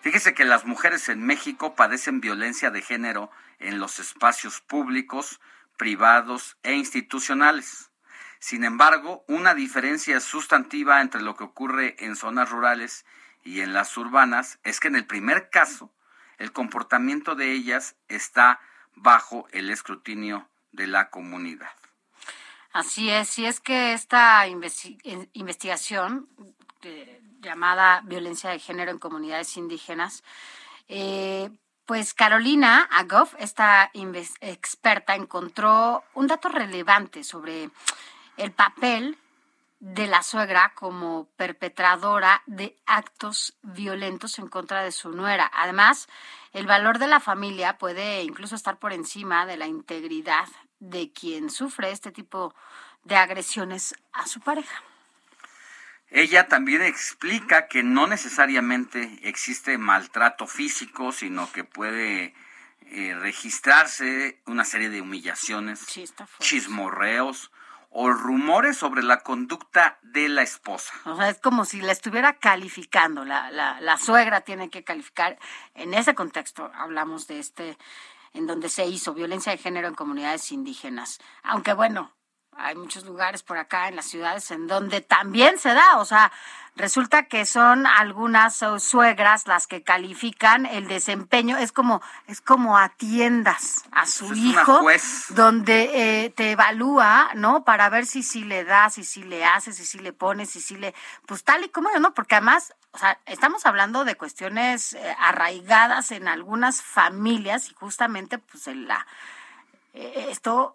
Fíjese 0.00 0.32
que 0.32 0.44
las 0.46 0.64
mujeres 0.64 1.08
en 1.10 1.26
México 1.26 1.74
padecen 1.74 2.20
violencia 2.20 2.70
de 2.70 2.80
género 2.80 3.30
en 3.58 3.78
los 3.78 3.98
espacios 3.98 4.60
públicos, 4.60 5.40
privados 5.80 6.58
e 6.62 6.74
institucionales. 6.74 7.90
Sin 8.38 8.64
embargo, 8.64 9.24
una 9.28 9.54
diferencia 9.54 10.20
sustantiva 10.20 11.00
entre 11.00 11.22
lo 11.22 11.36
que 11.36 11.44
ocurre 11.44 11.96
en 12.04 12.16
zonas 12.16 12.50
rurales 12.50 13.06
y 13.44 13.62
en 13.62 13.72
las 13.72 13.96
urbanas 13.96 14.58
es 14.62 14.78
que 14.78 14.88
en 14.88 14.96
el 14.96 15.06
primer 15.06 15.48
caso, 15.48 15.90
el 16.36 16.52
comportamiento 16.52 17.34
de 17.34 17.52
ellas 17.52 17.96
está 18.08 18.60
bajo 18.94 19.48
el 19.52 19.70
escrutinio 19.70 20.50
de 20.72 20.86
la 20.86 21.08
comunidad. 21.08 21.70
Así 22.72 23.08
es, 23.08 23.38
y 23.38 23.46
es 23.46 23.58
que 23.60 23.94
esta 23.94 24.46
investi- 24.48 25.00
in- 25.02 25.30
investigación 25.32 26.28
eh, 26.82 27.22
llamada 27.40 28.02
violencia 28.04 28.50
de 28.50 28.58
género 28.58 28.90
en 28.90 28.98
comunidades 28.98 29.56
indígenas, 29.56 30.24
eh, 30.88 31.50
pues 31.90 32.14
Carolina 32.14 32.88
Agoff, 32.92 33.34
esta 33.40 33.90
experta, 33.92 35.16
encontró 35.16 36.04
un 36.14 36.28
dato 36.28 36.48
relevante 36.48 37.24
sobre 37.24 37.68
el 38.36 38.52
papel 38.52 39.18
de 39.80 40.06
la 40.06 40.22
suegra 40.22 40.70
como 40.76 41.26
perpetradora 41.36 42.44
de 42.46 42.76
actos 42.86 43.54
violentos 43.62 44.38
en 44.38 44.46
contra 44.46 44.84
de 44.84 44.92
su 44.92 45.10
nuera. 45.10 45.50
Además, 45.52 46.06
el 46.52 46.68
valor 46.68 47.00
de 47.00 47.08
la 47.08 47.18
familia 47.18 47.76
puede 47.76 48.22
incluso 48.22 48.54
estar 48.54 48.78
por 48.78 48.92
encima 48.92 49.44
de 49.44 49.56
la 49.56 49.66
integridad 49.66 50.46
de 50.78 51.10
quien 51.10 51.50
sufre 51.50 51.90
este 51.90 52.12
tipo 52.12 52.54
de 53.02 53.16
agresiones 53.16 53.96
a 54.12 54.28
su 54.28 54.38
pareja. 54.38 54.80
Ella 56.10 56.48
también 56.48 56.82
explica 56.82 57.68
que 57.68 57.82
no 57.82 58.06
necesariamente 58.06 59.20
existe 59.22 59.78
maltrato 59.78 60.46
físico, 60.46 61.12
sino 61.12 61.50
que 61.52 61.62
puede 61.62 62.34
eh, 62.86 63.14
registrarse 63.14 64.40
una 64.46 64.64
serie 64.64 64.90
de 64.90 65.00
humillaciones, 65.00 65.86
chismorreos 66.40 67.52
o 67.90 68.10
rumores 68.10 68.76
sobre 68.76 69.02
la 69.02 69.20
conducta 69.20 69.98
de 70.02 70.28
la 70.28 70.42
esposa. 70.42 70.92
O 71.04 71.16
sea, 71.16 71.28
es 71.28 71.38
como 71.38 71.64
si 71.64 71.80
la 71.80 71.92
estuviera 71.92 72.38
calificando. 72.38 73.24
La, 73.24 73.50
la, 73.50 73.80
la 73.80 73.96
suegra 73.96 74.40
tiene 74.40 74.70
que 74.70 74.82
calificar. 74.82 75.38
En 75.74 75.94
ese 75.94 76.14
contexto 76.14 76.70
hablamos 76.74 77.28
de 77.28 77.38
este, 77.38 77.78
en 78.32 78.46
donde 78.46 78.68
se 78.68 78.86
hizo 78.86 79.14
violencia 79.14 79.52
de 79.52 79.58
género 79.58 79.88
en 79.88 79.94
comunidades 79.94 80.50
indígenas. 80.50 81.20
Aunque 81.42 81.72
bueno, 81.72 82.12
hay 82.62 82.76
muchos 82.76 83.04
lugares 83.04 83.42
por 83.42 83.58
acá 83.58 83.88
en 83.88 83.96
las 83.96 84.06
ciudades 84.06 84.50
en 84.50 84.66
donde 84.66 85.00
también 85.00 85.58
se 85.58 85.74
da, 85.74 85.98
o 85.98 86.04
sea, 86.04 86.32
resulta 86.76 87.24
que 87.24 87.44
son 87.46 87.86
algunas 87.86 88.62
uh, 88.62 88.78
suegras 88.78 89.46
las 89.46 89.66
que 89.66 89.82
califican 89.82 90.66
el 90.66 90.88
desempeño, 90.88 91.56
es 91.56 91.72
como 91.72 92.00
es 92.26 92.40
como 92.40 92.78
atiendas 92.78 93.84
a 93.92 94.06
su 94.06 94.32
es 94.32 94.38
hijo 94.38 94.80
donde 95.30 96.24
eh, 96.24 96.30
te 96.30 96.52
evalúa, 96.52 97.30
¿no? 97.34 97.64
Para 97.64 97.88
ver 97.88 98.06
si 98.06 98.22
sí 98.22 98.44
le 98.44 98.64
das, 98.64 98.94
si 98.94 99.04
sí 99.04 99.22
le 99.22 99.44
haces, 99.44 99.76
si 99.76 99.84
sí 99.84 99.98
le 99.98 100.12
pones, 100.12 100.50
si 100.50 100.60
sí 100.60 100.76
le 100.76 100.94
pues 101.26 101.44
tal 101.44 101.64
y 101.64 101.68
como 101.68 101.90
yo, 101.92 102.00
¿no? 102.00 102.14
Porque 102.14 102.36
además, 102.36 102.74
o 102.92 102.98
sea, 102.98 103.18
estamos 103.26 103.66
hablando 103.66 104.04
de 104.04 104.16
cuestiones 104.16 104.94
eh, 104.94 105.16
arraigadas 105.18 106.12
en 106.12 106.28
algunas 106.28 106.82
familias 106.82 107.70
y 107.70 107.74
justamente 107.74 108.38
pues 108.38 108.66
en 108.68 108.86
la 108.88 109.06
eh, 109.92 110.28
esto 110.30 110.74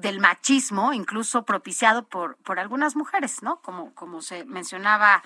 del 0.00 0.20
machismo, 0.20 0.92
incluso 0.92 1.44
propiciado 1.44 2.04
por, 2.06 2.36
por 2.38 2.60
algunas 2.60 2.94
mujeres, 2.96 3.42
¿no? 3.42 3.60
Como, 3.62 3.94
como 3.94 4.22
se 4.22 4.44
mencionaba 4.44 5.22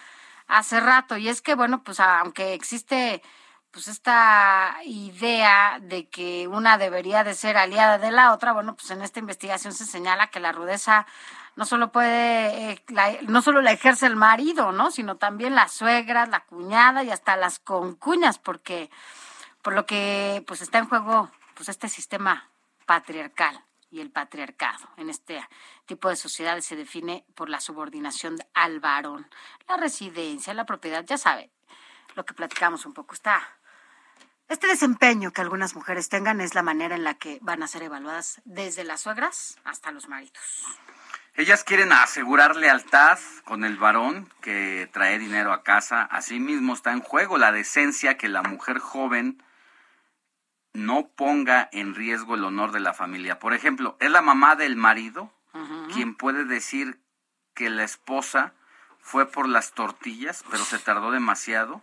hace 0.48 0.80
rato. 0.80 1.16
Y 1.16 1.28
es 1.28 1.42
que, 1.42 1.54
bueno, 1.54 1.82
pues 1.82 2.00
aunque 2.00 2.54
existe 2.54 3.22
pues 3.70 3.88
esta 3.88 4.76
idea 4.84 5.78
de 5.80 6.06
que 6.08 6.46
una 6.46 6.76
debería 6.76 7.24
de 7.24 7.34
ser 7.34 7.56
aliada 7.56 7.96
de 7.98 8.10
la 8.10 8.32
otra, 8.34 8.52
bueno, 8.52 8.74
pues 8.76 8.90
en 8.90 9.00
esta 9.00 9.18
investigación 9.18 9.72
se 9.72 9.86
señala 9.86 10.26
que 10.28 10.40
la 10.40 10.52
rudeza 10.52 11.06
no 11.56 11.64
solo 11.64 11.90
puede, 11.90 12.72
eh, 12.72 12.84
la- 12.88 13.16
no 13.22 13.40
solo 13.40 13.62
la 13.62 13.72
ejerce 13.72 14.06
el 14.06 14.16
marido, 14.16 14.72
¿no? 14.72 14.90
Sino 14.90 15.16
también 15.16 15.54
las 15.54 15.72
suegras, 15.72 16.28
la 16.28 16.40
cuñada 16.40 17.02
y 17.02 17.10
hasta 17.10 17.36
las 17.36 17.58
concuñas, 17.60 18.38
porque 18.38 18.90
por 19.62 19.74
lo 19.74 19.86
que 19.86 20.44
pues 20.46 20.60
está 20.62 20.78
en 20.78 20.88
juego 20.88 21.30
pues 21.54 21.68
este 21.70 21.88
sistema 21.88 22.48
patriarcal 22.86 23.62
y 23.92 24.00
el 24.00 24.10
patriarcado 24.10 24.88
en 24.96 25.10
este 25.10 25.46
tipo 25.86 26.08
de 26.08 26.16
sociedades 26.16 26.64
se 26.64 26.74
define 26.74 27.24
por 27.36 27.48
la 27.48 27.60
subordinación 27.60 28.38
al 28.54 28.80
varón, 28.80 29.28
la 29.68 29.76
residencia, 29.76 30.54
la 30.54 30.66
propiedad, 30.66 31.04
ya 31.04 31.18
sabe, 31.18 31.50
lo 32.16 32.24
que 32.24 32.34
platicamos 32.34 32.86
un 32.86 32.94
poco 32.94 33.14
está 33.14 33.46
este 34.52 34.66
desempeño 34.66 35.32
que 35.32 35.40
algunas 35.40 35.74
mujeres 35.74 36.10
tengan 36.10 36.42
es 36.42 36.54
la 36.54 36.62
manera 36.62 36.94
en 36.94 37.04
la 37.04 37.14
que 37.14 37.38
van 37.40 37.62
a 37.62 37.68
ser 37.68 37.84
evaluadas 37.84 38.42
desde 38.44 38.84
las 38.84 39.00
suegras 39.00 39.56
hasta 39.64 39.92
los 39.92 40.08
maridos. 40.08 40.66
Ellas 41.34 41.64
quieren 41.64 41.90
asegurar 41.90 42.56
lealtad 42.56 43.18
con 43.44 43.64
el 43.64 43.78
varón 43.78 44.30
que 44.42 44.90
trae 44.92 45.18
dinero 45.18 45.54
a 45.54 45.62
casa. 45.62 46.02
Asimismo 46.02 46.74
está 46.74 46.92
en 46.92 47.00
juego 47.00 47.38
la 47.38 47.50
decencia 47.50 48.18
que 48.18 48.28
la 48.28 48.42
mujer 48.42 48.78
joven 48.78 49.42
no 50.72 51.08
ponga 51.08 51.68
en 51.72 51.94
riesgo 51.94 52.34
el 52.34 52.44
honor 52.44 52.72
de 52.72 52.80
la 52.80 52.94
familia. 52.94 53.38
Por 53.38 53.54
ejemplo, 53.54 53.96
es 54.00 54.10
la 54.10 54.22
mamá 54.22 54.56
del 54.56 54.76
marido 54.76 55.32
quien 55.92 56.14
puede 56.14 56.46
decir 56.46 56.98
que 57.54 57.68
la 57.68 57.84
esposa 57.84 58.54
fue 59.00 59.26
por 59.26 59.46
las 59.46 59.72
tortillas, 59.72 60.44
pero 60.50 60.64
se 60.64 60.78
tardó 60.78 61.10
demasiado. 61.10 61.82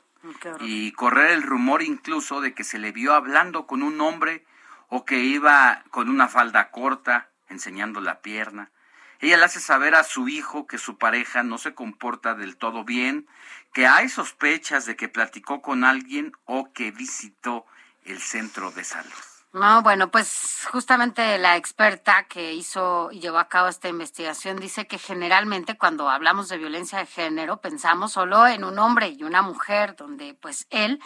Y 0.59 0.91
correr 0.93 1.31
el 1.31 1.43
rumor 1.43 1.81
incluso 1.81 2.41
de 2.41 2.53
que 2.53 2.63
se 2.63 2.79
le 2.79 2.91
vio 2.91 3.13
hablando 3.13 3.67
con 3.67 3.83
un 3.83 4.01
hombre 4.01 4.43
o 4.87 5.05
que 5.05 5.19
iba 5.19 5.83
con 5.91 6.09
una 6.09 6.27
falda 6.27 6.71
corta, 6.71 7.29
enseñando 7.47 8.01
la 8.01 8.21
pierna. 8.21 8.71
Ella 9.19 9.37
le 9.37 9.45
hace 9.45 9.59
saber 9.59 9.95
a 9.95 10.03
su 10.03 10.27
hijo 10.27 10.65
que 10.65 10.77
su 10.77 10.97
pareja 10.97 11.43
no 11.43 11.57
se 11.57 11.73
comporta 11.73 12.35
del 12.35 12.57
todo 12.57 12.83
bien, 12.83 13.27
que 13.73 13.85
hay 13.85 14.09
sospechas 14.09 14.85
de 14.85 14.95
que 14.95 15.09
platicó 15.09 15.61
con 15.61 15.83
alguien 15.83 16.31
o 16.45 16.73
que 16.73 16.91
visitó 16.91 17.65
el 18.05 18.19
centro 18.19 18.71
de 18.71 18.83
salud. 18.83 19.11
No, 19.51 19.81
bueno, 19.81 20.11
pues 20.11 20.67
justamente 20.71 21.39
la 21.39 21.57
experta 21.57 22.27
que 22.27 22.53
hizo 22.53 23.09
y 23.11 23.19
llevó 23.19 23.39
a 23.39 23.49
cabo 23.49 23.67
esta 23.67 23.89
investigación 23.89 24.57
dice 24.57 24.85
que 24.85 24.99
generalmente 24.99 25.75
cuando 25.75 26.07
hablamos 26.07 26.49
de 26.49 26.59
violencia 26.59 26.99
de 26.99 27.07
género 27.07 27.57
pensamos 27.57 28.11
solo 28.11 28.45
en 28.45 28.63
un 28.63 28.77
hombre 28.77 29.09
y 29.09 29.23
una 29.23 29.41
mujer, 29.41 29.95
donde 29.95 30.35
pues 30.35 30.67
él 30.69 31.01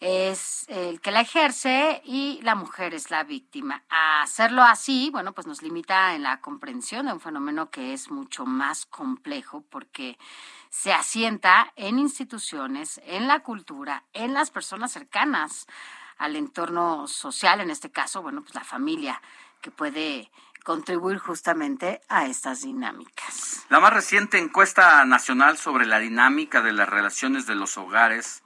es 0.00 0.64
el 0.68 1.02
que 1.02 1.10
la 1.10 1.20
ejerce 1.20 2.00
y 2.04 2.40
la 2.42 2.54
mujer 2.54 2.94
es 2.94 3.10
la 3.10 3.24
víctima. 3.24 3.84
A 3.90 4.22
hacerlo 4.22 4.62
así, 4.62 5.10
bueno, 5.12 5.32
pues 5.32 5.46
nos 5.46 5.62
limita 5.62 6.14
en 6.14 6.22
la 6.22 6.40
comprensión 6.40 7.06
de 7.06 7.12
un 7.12 7.20
fenómeno 7.20 7.70
que 7.70 7.92
es 7.92 8.10
mucho 8.10 8.46
más 8.46 8.86
complejo 8.86 9.64
porque 9.68 10.18
se 10.70 10.94
asienta 10.94 11.72
en 11.76 11.98
instituciones, 11.98 13.02
en 13.04 13.28
la 13.28 13.40
cultura, 13.40 14.04
en 14.14 14.32
las 14.32 14.50
personas 14.50 14.92
cercanas 14.92 15.66
al 16.18 16.36
entorno 16.36 17.06
social, 17.06 17.60
en 17.60 17.70
este 17.70 17.90
caso, 17.90 18.22
bueno, 18.22 18.42
pues 18.42 18.54
la 18.54 18.64
familia, 18.64 19.20
que 19.60 19.70
puede 19.70 20.30
contribuir 20.64 21.18
justamente 21.18 22.00
a 22.08 22.26
estas 22.26 22.62
dinámicas. 22.62 23.64
La 23.68 23.78
más 23.78 23.92
reciente 23.92 24.38
encuesta 24.38 25.04
nacional 25.04 25.58
sobre 25.58 25.86
la 25.86 25.98
dinámica 26.00 26.60
de 26.60 26.72
las 26.72 26.88
relaciones 26.88 27.46
de 27.46 27.54
los 27.54 27.76
hogares 27.78 28.42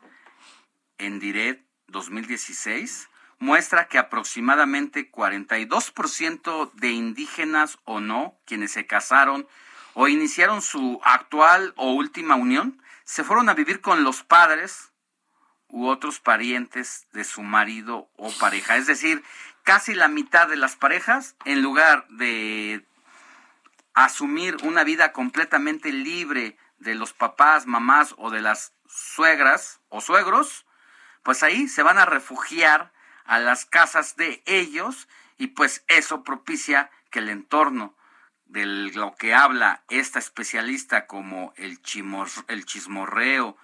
en 0.98 1.18
Diret 1.18 1.64
2016 1.86 3.08
muestra 3.38 3.88
que 3.88 3.96
aproximadamente 3.98 5.10
42% 5.10 6.72
de 6.74 6.90
indígenas 6.90 7.78
o 7.84 8.00
no, 8.00 8.38
quienes 8.44 8.72
se 8.72 8.86
casaron 8.86 9.48
o 9.94 10.08
iniciaron 10.08 10.60
su 10.60 11.00
actual 11.02 11.72
o 11.76 11.92
última 11.92 12.34
unión, 12.34 12.82
se 13.04 13.24
fueron 13.24 13.48
a 13.48 13.54
vivir 13.54 13.80
con 13.80 14.04
los 14.04 14.22
padres 14.22 14.89
u 15.70 15.88
otros 15.88 16.20
parientes 16.20 17.06
de 17.12 17.24
su 17.24 17.42
marido 17.42 18.08
o 18.16 18.30
pareja. 18.32 18.76
Es 18.76 18.86
decir, 18.86 19.22
casi 19.62 19.94
la 19.94 20.08
mitad 20.08 20.48
de 20.48 20.56
las 20.56 20.76
parejas, 20.76 21.36
en 21.44 21.62
lugar 21.62 22.06
de 22.08 22.84
asumir 23.94 24.56
una 24.62 24.84
vida 24.84 25.12
completamente 25.12 25.92
libre 25.92 26.56
de 26.78 26.94
los 26.94 27.12
papás, 27.12 27.66
mamás 27.66 28.14
o 28.18 28.30
de 28.30 28.40
las 28.40 28.72
suegras 28.88 29.80
o 29.88 30.00
suegros, 30.00 30.66
pues 31.22 31.42
ahí 31.42 31.68
se 31.68 31.82
van 31.82 31.98
a 31.98 32.06
refugiar 32.06 32.92
a 33.24 33.38
las 33.38 33.66
casas 33.66 34.16
de 34.16 34.42
ellos 34.46 35.08
y 35.38 35.48
pues 35.48 35.84
eso 35.88 36.24
propicia 36.24 36.90
que 37.10 37.20
el 37.20 37.28
entorno 37.28 37.94
de 38.46 38.66
lo 38.66 39.14
que 39.14 39.34
habla 39.34 39.82
esta 39.88 40.18
especialista 40.18 41.06
como 41.06 41.52
el, 41.56 41.78
el 42.48 42.64
chismorreo, 42.64 43.56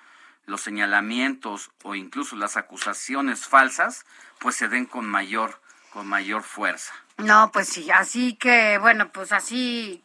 los 0.47 0.61
señalamientos 0.63 1.71
o 1.83 1.95
incluso 1.95 2.37
las 2.37 2.57
acusaciones 2.57 3.47
falsas, 3.47 4.07
pues 4.39 4.57
se 4.57 4.69
den 4.69 4.87
con 4.87 5.05
mayor, 5.07 5.61
con 5.93 6.07
mayor 6.07 6.43
fuerza. 6.43 6.95
No, 7.19 7.51
pues 7.53 7.69
sí, 7.69 7.91
así 7.91 8.35
que, 8.37 8.79
bueno, 8.79 9.11
pues 9.11 9.33
así, 9.33 10.05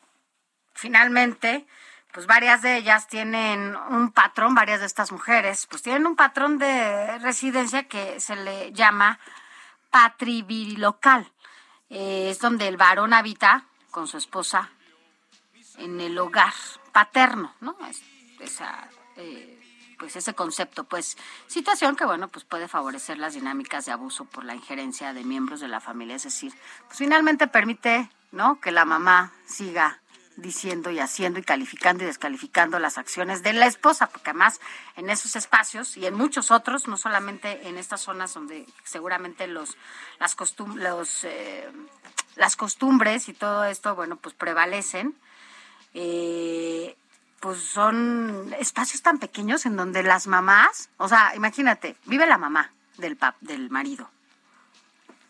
finalmente, 0.74 1.66
pues 2.12 2.26
varias 2.28 2.62
de 2.62 2.78
ellas 2.78 3.08
tienen 3.08 3.76
un 3.89 4.12
patrón, 4.12 4.56
varias 4.56 4.80
de 4.80 4.86
estas 4.86 5.12
mujeres, 5.12 5.68
pues 5.68 5.82
tienen 5.82 6.06
un 6.08 6.16
patrón 6.16 6.58
de 6.58 7.18
residencia 7.20 7.88
que 7.88 8.20
se 8.20 8.36
le 8.36 8.72
llama 8.74 9.20
patrivirilocal. 9.92 11.32
Eh, 11.89 12.30
es 12.32 12.39
donde 12.39 12.68
el 12.68 12.78
varón 12.78 13.14
habita 13.14 13.66
con 13.92 14.08
su 14.08 14.18
esposa 14.18 14.70
en 15.78 16.00
el 16.02 16.18
hogar 16.18 16.54
paterno, 16.94 17.54
¿no? 17.60 17.76
Es- 17.89 18.04
esa, 18.39 18.89
eh, 19.18 19.61
pues 20.02 20.16
ese 20.16 20.34
concepto, 20.34 20.84
pues 20.84 21.16
situación 21.45 21.95
que 21.95 22.06
bueno, 22.06 22.28
pues 22.28 22.43
puede 22.43 22.68
favorecer 22.68 23.20
las 23.20 23.36
dinámicas 23.36 23.86
de 23.86 23.91
abuso 23.91 24.26
por 24.26 24.43
la 24.43 24.56
injerencia 24.56 25.14
de 25.14 25.24
miembros 25.24 25.60
de 25.60 25.68
la 25.68 25.80
familia, 25.80 26.16
es 26.16 26.24
decir, 26.24 26.52
pues 26.88 26.97
finalmente 26.97 27.45
permite, 27.45 28.10
¿no? 28.32 28.60
Que 28.60 28.72
la 28.72 28.84
mamá 28.84 29.32
siga 29.45 30.02
diciendo 30.38 30.89
y 30.89 30.97
haciendo 30.97 31.39
y 31.39 31.43
calificando 31.43 32.04
y 32.04 32.08
descalificando 32.08 32.80
las 32.80 32.97
acciones 32.97 33.43
de 33.43 33.54
la 33.54 33.68
esposa, 33.68 34.08
porque 34.08 34.32
además 34.32 34.60
en 34.95 35.12
esos 35.12 35.36
espacios 35.36 35.95
y 35.97 36.08
en 36.08 36.16
muchos 36.16 36.49
otros, 36.49 36.88
no 36.88 36.97
solamente 36.97 37.68
en 37.68 37.78
estas 37.78 38.02
zonas 38.02 38.34
donde 38.34 38.66
seguramente 38.84 39.45
los 39.45 39.78
las 40.20 40.34
costum 40.34 40.78
los 40.78 41.26
eh, 41.26 41.70
las 42.38 42.56
costumbres 42.56 43.30
y 43.30 43.34
todo 43.34 43.66
esto, 43.66 43.93
bueno, 43.93 44.16
pues 44.16 44.34
prevalecen. 44.34 45.14
Eh, 45.93 46.95
pues 47.42 47.60
son 47.60 48.54
espacios 48.60 49.02
tan 49.02 49.18
pequeños 49.18 49.66
en 49.66 49.76
donde 49.76 50.04
las 50.04 50.28
mamás, 50.28 50.89
o 50.98 51.10
sea, 51.10 51.36
imagínate, 51.36 51.98
vive 52.06 52.26
la 52.28 52.38
mamá 52.38 52.72
del 52.98 53.18
pap, 53.18 53.36
del 53.42 53.70
marido, 53.72 54.10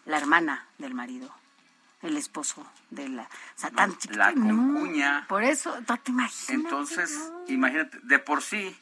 la 0.05 0.17
hermana 0.17 0.67
del 0.77 0.93
marido, 0.93 1.33
el 2.01 2.17
esposo 2.17 2.69
de 2.89 3.07
la, 3.07 3.23
o 3.23 3.27
sea, 3.59 3.71
tan 3.71 3.97
chiquito, 3.97 4.19
La 4.19 4.33
no, 4.33 4.47
concuña. 4.73 5.25
por 5.29 5.43
eso, 5.43 5.73
no 5.87 5.97
te 5.97 6.11
imaginas. 6.11 6.49
Entonces, 6.49 7.31
imagínate, 7.47 7.97
de 8.03 8.19
por 8.19 8.41
sí, 8.43 8.77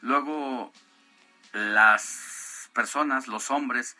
luego 0.00 0.72
las 1.52 2.70
personas, 2.72 3.28
los 3.28 3.50
hombres, 3.50 3.96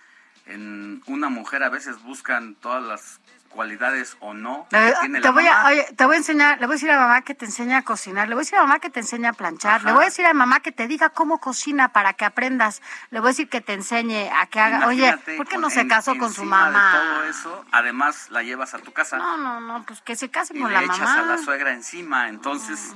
en 0.46 1.02
una 1.06 1.28
mujer 1.28 1.62
a 1.62 1.68
veces 1.68 2.02
buscan 2.02 2.54
todas 2.54 2.82
las 2.82 3.20
cualidades 3.52 4.16
o 4.20 4.34
no 4.34 4.66
Le- 4.70 4.78
que 4.78 4.94
tiene 5.00 5.20
te, 5.20 5.24
la 5.26 5.30
voy 5.30 5.44
mamá. 5.44 5.60
a, 5.62 5.66
oye, 5.68 5.86
te 5.96 6.04
voy 6.06 6.14
a 6.14 6.18
enseñar, 6.18 6.60
le 6.60 6.66
voy 6.66 6.74
a 6.74 6.76
decir 6.76 6.90
a 6.90 6.98
mamá 6.98 7.22
que 7.22 7.34
te 7.34 7.44
enseñe 7.44 7.74
a 7.74 7.82
cocinar, 7.82 8.28
le 8.28 8.34
voy 8.34 8.40
a 8.42 8.44
decir 8.44 8.58
a 8.58 8.62
mamá 8.62 8.80
que 8.80 8.90
te 8.90 9.00
enseñe 9.00 9.26
a 9.26 9.32
planchar, 9.32 9.76
Ajá. 9.76 9.86
le 9.86 9.92
voy 9.92 10.02
a 10.02 10.06
decir 10.06 10.26
a 10.26 10.32
mamá 10.34 10.60
que 10.60 10.72
te 10.72 10.88
diga 10.88 11.10
cómo 11.10 11.38
cocina 11.38 11.92
para 11.92 12.14
que 12.14 12.24
aprendas, 12.24 12.82
le 13.10 13.20
voy 13.20 13.28
a 13.28 13.30
decir 13.32 13.48
que 13.48 13.60
te 13.60 13.74
enseñe 13.74 14.30
a 14.30 14.46
que 14.46 14.58
haga, 14.60 14.86
oye, 14.86 14.98
Imagínate 15.06 15.36
¿por 15.36 15.46
qué 15.46 15.58
no 15.58 15.70
se 15.70 15.80
en- 15.82 15.88
casó 15.88 16.16
con 16.18 16.32
su 16.32 16.40
de 16.42 16.46
mamá? 16.48 16.92
todo 16.92 17.24
eso, 17.24 17.64
además 17.70 18.28
la 18.30 18.42
llevas 18.42 18.74
a 18.74 18.78
tu 18.78 18.92
casa. 18.92 19.18
No, 19.18 19.36
no, 19.36 19.60
no, 19.60 19.84
pues 19.84 20.00
que 20.00 20.16
se 20.16 20.30
case 20.30 20.56
y 20.56 20.60
con 20.60 20.68
le 20.72 20.78
la 20.78 20.84
echas 20.84 20.98
mamá. 21.00 21.20
a 21.20 21.22
la 21.36 21.38
suegra 21.38 21.72
encima. 21.72 22.28
Entonces, 22.28 22.94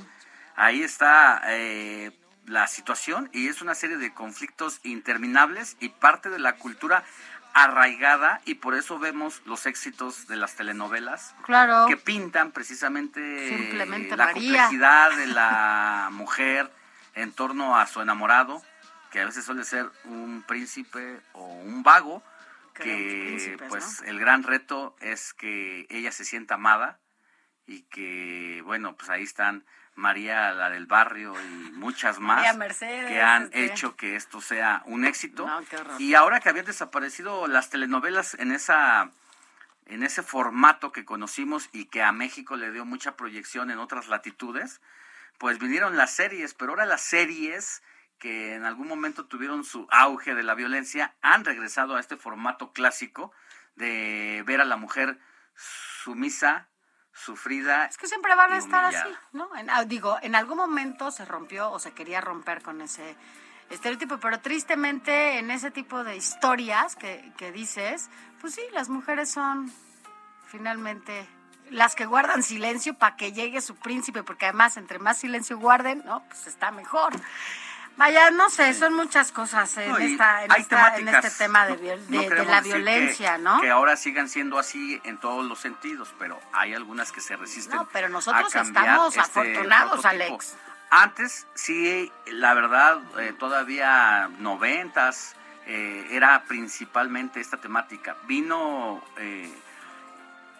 ahí 0.55 0.81
está 0.83 1.41
eh, 1.45 2.11
la 2.45 2.65
situación 2.67 3.29
y 3.33 3.47
es 3.49 3.61
una 3.61 3.75
serie 3.75 3.97
de 3.97 4.13
conflictos 4.13 4.79
interminables 4.83 5.75
y 5.79 5.89
parte 5.89 6.29
de 6.29 6.39
la 6.39 6.53
cultura 6.53 7.03
arraigada 7.53 8.41
y 8.45 8.55
por 8.55 8.75
eso 8.75 8.99
vemos 8.99 9.41
los 9.45 9.65
éxitos 9.65 10.27
de 10.27 10.35
las 10.35 10.55
telenovelas 10.55 11.33
Claro. 11.43 11.85
que 11.87 11.97
pintan 11.97 12.51
precisamente 12.51 13.49
Simplemente 13.49 14.15
la 14.15 14.25
María. 14.25 14.33
complejidad 14.63 15.15
de 15.17 15.27
la 15.27 16.09
mujer 16.11 16.71
en 17.15 17.31
torno 17.31 17.77
a 17.77 17.87
su 17.87 18.01
enamorado, 18.01 18.61
que 19.11 19.21
a 19.21 19.25
veces 19.25 19.43
suele 19.45 19.63
ser 19.63 19.89
un 20.05 20.43
príncipe 20.47 21.19
o 21.33 21.45
un 21.45 21.81
vago, 21.83 22.21
que 22.75 23.57
pues 23.69 24.03
el 24.05 24.19
gran 24.19 24.43
reto 24.43 24.95
es 24.99 25.33
que 25.33 25.87
ella 25.89 26.11
se 26.11 26.25
sienta 26.25 26.55
amada 26.55 26.99
y 27.65 27.81
que 27.83 28.61
bueno 28.65 28.95
pues 28.95 29.09
ahí 29.09 29.23
están 29.23 29.65
María 29.97 30.53
la 30.53 30.69
del 30.69 30.85
barrio 30.85 31.33
y 31.41 31.71
muchas 31.71 32.19
más 32.19 32.55
Mercedes, 32.55 33.07
que 33.07 33.21
han 33.21 33.45
este. 33.45 33.65
hecho 33.65 33.95
que 33.95 34.15
esto 34.15 34.41
sea 34.41 34.83
un 34.85 35.05
éxito 35.05 35.45
No, 35.47 35.61
y 35.97 36.13
ahora 36.13 36.39
que 36.39 36.49
habían 36.49 36.65
desaparecido 36.65 37.47
las 37.47 37.69
telenovelas 37.69 38.35
en 38.35 38.51
esa 38.51 39.11
en 39.87 40.03
ese 40.03 40.21
formato 40.21 40.91
que 40.91 41.05
conocimos 41.05 41.69
y 41.71 41.85
que 41.85 42.03
a 42.03 42.11
México 42.11 42.55
le 42.57 42.71
dio 42.71 42.85
mucha 42.85 43.15
proyección 43.15 43.71
en 43.71 43.79
otras 43.79 44.07
latitudes, 44.07 44.81
pues 45.37 45.59
vinieron 45.59 45.95
las 45.95 46.11
series, 46.11 46.53
pero 46.53 46.73
ahora 46.73 46.85
las 46.85 47.01
series 47.01 47.81
que 48.19 48.55
en 48.55 48.65
algún 48.65 48.87
momento 48.87 49.25
tuvieron 49.25 49.63
su 49.63 49.87
auge 49.89 50.35
de 50.35 50.43
la 50.43 50.55
violencia 50.55 51.15
han 51.21 51.45
regresado 51.45 51.95
a 51.95 51.99
este 51.99 52.17
formato 52.17 52.73
clásico 52.73 53.31
de 53.75 54.43
ver 54.45 54.59
a 54.61 54.65
la 54.65 54.75
mujer 54.75 55.19
sumisa, 55.55 56.67
sufrida. 57.17 57.85
Es 57.85 57.97
que 57.97 58.07
siempre 58.07 58.35
van 58.35 58.53
a 58.53 58.57
estar 58.57 58.85
así. 58.85 59.09
¿no? 59.33 59.49
En- 59.55 59.69
ah, 59.69 59.83
digo, 59.85 60.17
en 60.21 60.35
algún 60.35 60.57
momento 60.57 61.11
se 61.11 61.25
rompió 61.25 61.71
o 61.71 61.79
se 61.79 61.91
quería 61.91 62.21
romper 62.21 62.61
con 62.61 62.81
ese 62.81 63.15
estereotipo, 63.69 64.17
pero 64.19 64.39
tristemente 64.39 65.39
en 65.39 65.51
ese 65.51 65.71
tipo 65.71 66.03
de 66.03 66.15
historias 66.15 66.95
que, 66.95 67.33
que 67.37 67.51
dices, 67.51 68.09
pues 68.39 68.53
sí, 68.55 68.61
las 68.71 68.87
mujeres 68.89 69.29
son 69.29 69.71
finalmente 70.47 71.27
las 71.69 71.95
que 71.95 72.05
guardan 72.05 72.43
silencio 72.43 72.93
para 72.97 73.17
que 73.17 73.33
llegue 73.33 73.59
su 73.59 73.75
príncipe, 73.75 74.23
porque 74.23 74.45
además 74.45 74.77
entre 74.77 74.99
más 74.99 75.17
silencio 75.17 75.57
guarden, 75.59 76.01
¿no? 76.05 76.23
Pues 76.29 76.47
está 76.47 76.71
mejor. 76.71 77.11
Vaya, 77.97 78.29
no 78.29 78.49
sé, 78.51 78.73
son 78.75 78.93
muchas 78.93 79.31
cosas 79.31 79.75
en, 79.77 79.89
No, 79.89 79.97
esta, 79.97 80.45
en, 80.45 80.51
esta- 80.51 80.95
este 80.97 81.31
tema 81.45 81.65
de, 81.65 81.77
viol- 81.77 81.99
No 82.09 82.17
de- 82.17 82.23
de 82.23 82.29
queremos 82.29 82.51
la 82.51 82.61
que- 82.61 82.67
violencia, 82.69 83.37
¿no? 83.39 83.59
Que 83.59 83.71
ahora 83.71 83.95
sigan 83.97 84.29
siendo 84.29 84.59
así 84.59 85.01
en 85.03 85.17
todos 85.17 85.43
los 85.45 85.59
sentidos, 85.59 86.13
pero 86.19 86.39
hay 86.53 86.75
algunas 86.75 87.11
que 87.11 87.21
se 87.21 87.35
resisten. 87.35 87.75
No, 87.75 87.87
pero 87.91 88.07
nosotros 88.09 88.55
a 88.55 88.61
estamos 88.61 89.07
este 89.17 89.19
afortunados, 89.21 90.01
prototipo. 90.01 90.23
Alex. 90.25 90.55
Antes, 90.91 91.47
sí, 91.55 92.11
la 92.27 92.53
verdad, 92.53 92.99
eh, 93.19 93.33
todavía 93.37 94.29
noventas, 94.39 95.35
eh, 95.65 96.07
era 96.11 96.43
principalmente 96.43 97.41
esta 97.41 97.57
temática. 97.57 98.15
Vino 98.27 99.03
eh, 99.17 99.51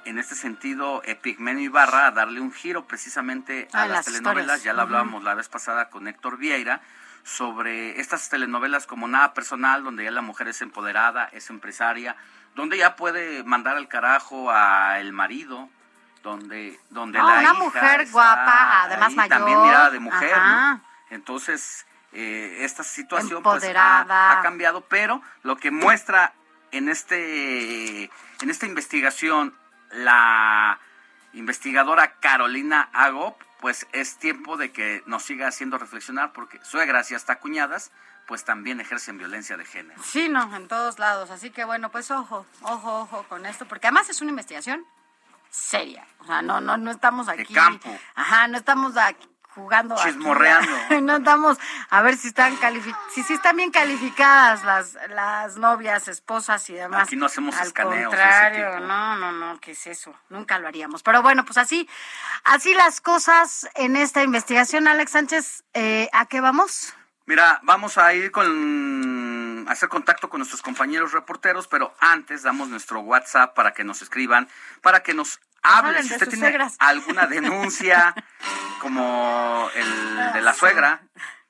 en 0.06 0.18
este 0.18 0.34
sentido 0.36 1.02
Epigmenio 1.06 1.64
Ibarra 1.66 2.08
a 2.08 2.12
darle 2.12 2.42
un 2.42 2.52
giro 2.52 2.86
precisamente 2.88 3.68
a 3.74 3.82
las 3.86 3.90
las 3.90 4.06
telenovelas. 4.06 4.42
historias. 4.58 4.64
Ya 4.64 4.74
lo 4.74 4.82
hablábamos 4.82 5.24
la 5.24 5.36
vez 5.36 5.48
pasada 5.50 5.90
con 5.90 6.08
Héctor 6.08 6.38
Vieira 6.38 6.82
sobre 7.28 8.00
estas 8.00 8.30
telenovelas 8.30 8.88
como 8.88 9.08
Nada 9.08 9.34
Personal, 9.34 9.84
donde 9.84 10.06
ya 10.06 10.12
la 10.12 10.22
mujer 10.22 10.48
es 10.48 10.62
empoderada, 10.62 11.26
es 11.34 11.50
empresaria, 11.50 12.16
donde 12.56 12.78
ya 12.78 12.96
puede 12.96 13.44
mandar 13.44 13.76
al 13.76 13.90
carajo 13.90 14.50
a 14.50 15.00
el 15.00 15.12
marido, 15.12 15.70
donde, 16.24 16.80
donde 16.90 17.20
No, 17.20 17.28
la 17.28 17.34
una 17.34 17.44
hija 17.44 17.54
mujer 17.56 18.02
está 18.02 18.14
guapa, 18.14 18.84
además 18.84 19.10
ahí, 19.10 19.16
mayor. 19.16 19.38
También 19.38 19.62
mirada 19.62 19.90
de 19.90 20.00
mujer. 20.00 20.38
¿no? 20.38 20.82
Entonces, 21.10 21.86
eh, 22.14 22.60
esta 22.62 22.84
situación 22.84 23.44
pues, 23.44 23.64
ha, 23.76 24.40
ha 24.40 24.42
cambiado, 24.42 24.82
pero 24.82 25.22
lo 25.44 25.58
que 25.58 25.70
muestra 25.70 26.34
en 26.72 26.88
este 26.88 28.06
en 28.42 28.50
esta 28.50 28.66
investigación 28.66 29.54
la 29.92 30.80
investigadora 31.34 32.14
Carolina 32.20 32.90
Agop, 32.94 33.42
pues 33.60 33.88
es 33.92 34.18
tiempo 34.18 34.58
de 34.58 34.72
que 34.72 35.04
nos 35.06 35.24
siga 35.24 35.48
haciendo 35.48 35.78
reflexionar 35.78 36.34
porque 36.34 36.60
suegras 36.64 37.12
y 37.12 37.16
hasta 37.16 37.40
cuñadas 37.40 37.92
pues 38.28 38.44
también 38.44 38.82
ejercen 38.82 39.18
violencia 39.18 39.56
de 39.56 39.66
género. 39.66 40.02
Sí, 40.04 40.28
no, 40.28 40.54
en 40.56 40.68
todos 40.68 41.00
lados. 41.00 41.32
Así 41.32 41.50
que 41.50 41.64
bueno, 41.64 41.90
pues 41.92 42.12
ojo, 42.12 42.46
ojo, 42.62 43.02
ojo 43.02 43.24
con 43.30 43.46
esto, 43.46 43.66
porque 43.66 43.88
además 43.88 44.10
es 44.10 44.22
una 44.22 44.32
investigación 44.32 44.86
seria. 45.50 46.06
O 46.20 46.26
sea, 46.26 46.42
no, 46.42 46.60
no, 46.60 46.76
no 46.78 46.92
estamos 46.92 47.30
aquí. 47.30 47.54
campo. 47.54 47.90
Ajá, 48.16 48.48
no 48.50 48.58
estamos 48.58 48.98
aquí 48.98 49.28
jugando. 49.58 49.96
aquí. 49.96 50.12
Chismorreando. 50.12 50.72
no 51.02 51.18
estamos 51.18 51.58
a 51.90 52.02
ver 52.02 52.16
si 52.16 52.30
están 52.30 52.58
si, 53.14 53.24
si 53.24 53.34
están 53.34 53.58
bien 53.58 53.72
calificadas 53.72 54.64
las, 54.64 54.98
las 55.10 55.58
novias, 55.58 56.08
esposas 56.08 56.70
y 56.70 56.74
demás. 56.74 57.08
Aquí 57.08 57.16
no 57.16 57.26
hacemos 57.26 57.56
Al 57.58 57.68
escaneos 57.68 57.98
ese 57.98 58.06
contrario, 58.06 58.72
tipo. 58.72 58.86
no, 58.86 59.16
no, 59.16 59.32
no, 59.32 59.60
¿qué 59.60 59.72
es 59.72 59.88
eso? 59.88 60.16
Nunca 60.30 60.60
lo 60.60 60.68
haríamos. 60.68 61.04
Pero 61.04 61.22
bueno, 61.22 61.44
pues 61.44 61.58
así, 61.58 61.90
así 62.44 62.74
las 62.74 63.02
cosas 63.02 63.68
en 63.76 63.96
esta 63.96 64.24
investigación. 64.24 64.88
Alex 64.88 65.12
Sánchez, 65.12 65.64
eh, 65.74 66.10
¿a 66.14 66.28
qué 66.28 66.40
vamos? 66.40 66.94
Mira, 67.26 67.60
vamos 67.64 67.98
a 67.98 68.14
ir 68.14 68.32
con 68.32 69.66
a 69.68 69.74
hacer 69.74 69.90
contacto 69.90 70.30
con 70.30 70.40
nuestros 70.40 70.62
compañeros 70.62 71.12
reporteros, 71.12 71.68
pero 71.68 71.94
antes 72.00 72.44
damos 72.44 72.70
nuestro 72.70 73.02
WhatsApp 73.02 73.54
para 73.54 73.74
que 73.74 73.84
nos 73.84 74.02
escriban, 74.02 74.48
para 74.82 75.02
que 75.02 75.14
nos 75.14 75.42
hablen 75.64 76.04
Si 76.04 76.14
usted 76.14 76.30
tiene 76.30 76.48
suegras. 76.48 76.76
alguna 76.80 77.28
denuncia, 77.28 78.14
como 78.82 79.70
el 79.76 80.34
de 80.34 80.42
la 80.42 80.54
suegra 80.54 81.02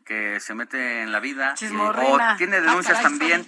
que 0.05 0.39
se 0.39 0.53
mete 0.55 1.01
en 1.01 1.11
la 1.11 1.19
vida, 1.19 1.53
eh, 1.59 1.69
o 1.73 2.17
tiene 2.37 2.57
Ah, 2.57 2.61
denuncias 2.61 3.01
también 3.01 3.45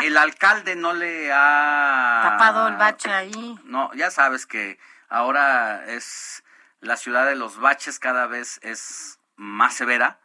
que 0.00 0.06
el 0.06 0.16
alcalde 0.16 0.76
no 0.76 0.92
le 0.92 1.32
ha 1.32 2.20
Tapado 2.22 2.68
el 2.68 2.76
bache 2.76 3.10
ahí. 3.12 3.58
no, 3.64 3.92
ya 3.94 4.10
sabes 4.10 4.46
que 4.46 4.78
ahora 5.08 5.84
es 5.86 6.44
la 6.80 6.96
ciudad 6.96 7.26
de 7.26 7.34
los 7.34 7.58
baches 7.58 7.98
cada 7.98 8.26
vez 8.28 8.60
es 8.62 9.18
más 9.36 9.74
severa. 9.74 10.18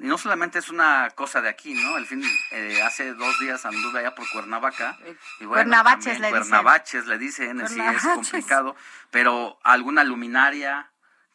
Y 0.00 0.06
no 0.06 0.16
solamente 0.16 0.58
es 0.58 0.70
una 0.70 1.10
cosa 1.14 1.42
de 1.42 1.50
aquí, 1.50 1.74
¿no? 1.74 1.98
El 1.98 2.06
fin, 2.06 2.22
eh, 2.52 2.80
hace 2.82 3.12
dos 3.12 3.38
días 3.38 3.66
anduve 3.66 4.00
allá 4.00 4.14
por 4.14 4.28
Cuernavaca. 4.30 4.96
Y 5.40 5.44
bueno, 5.44 5.64
Cuernavaches 5.64 6.04
también 6.04 6.22
le 6.22 6.28
dicen. 6.28 6.40
Cuernavaches 6.40 7.06
le 7.06 7.18
dicen, 7.18 7.58
sí 7.58 7.64
es 7.64 7.72
Cuernavaches. 7.74 8.14
complicado. 8.14 8.76
Pero 9.10 9.58
alguna 9.62 10.02
luminaria 10.04 10.90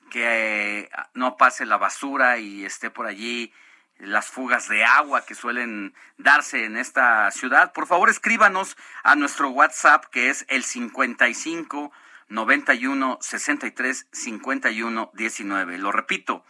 que 0.10 0.80
eh, 0.80 0.90
no 1.14 1.38
pase 1.38 1.66
la 1.66 1.78
basura 1.78 2.40
y 2.40 2.66
esté 2.66 2.90
por 2.90 3.06
allí 3.06 3.54
las 4.00 4.28
fugas 4.28 4.68
de 4.68 4.84
agua 4.84 5.26
que 5.26 5.36
suelen 5.36 5.94
darse 6.18 6.66
en 6.66 6.78
esta 6.78 7.30
ciudad. 7.32 7.72
Por 7.72 7.86
favor, 7.86 8.10
escríbanos 8.10 8.78
a 9.04 9.16
nuestro 9.16 9.50
WhatsApp 9.50 10.06
que 10.06 10.30
es 10.30 10.46
el 10.50 10.64
55 10.64 11.92
91 12.30 13.20
63 13.22 14.08
51 14.12 15.12
19. 15.14 15.78
Lo 15.78 15.92
repito, 15.92 16.44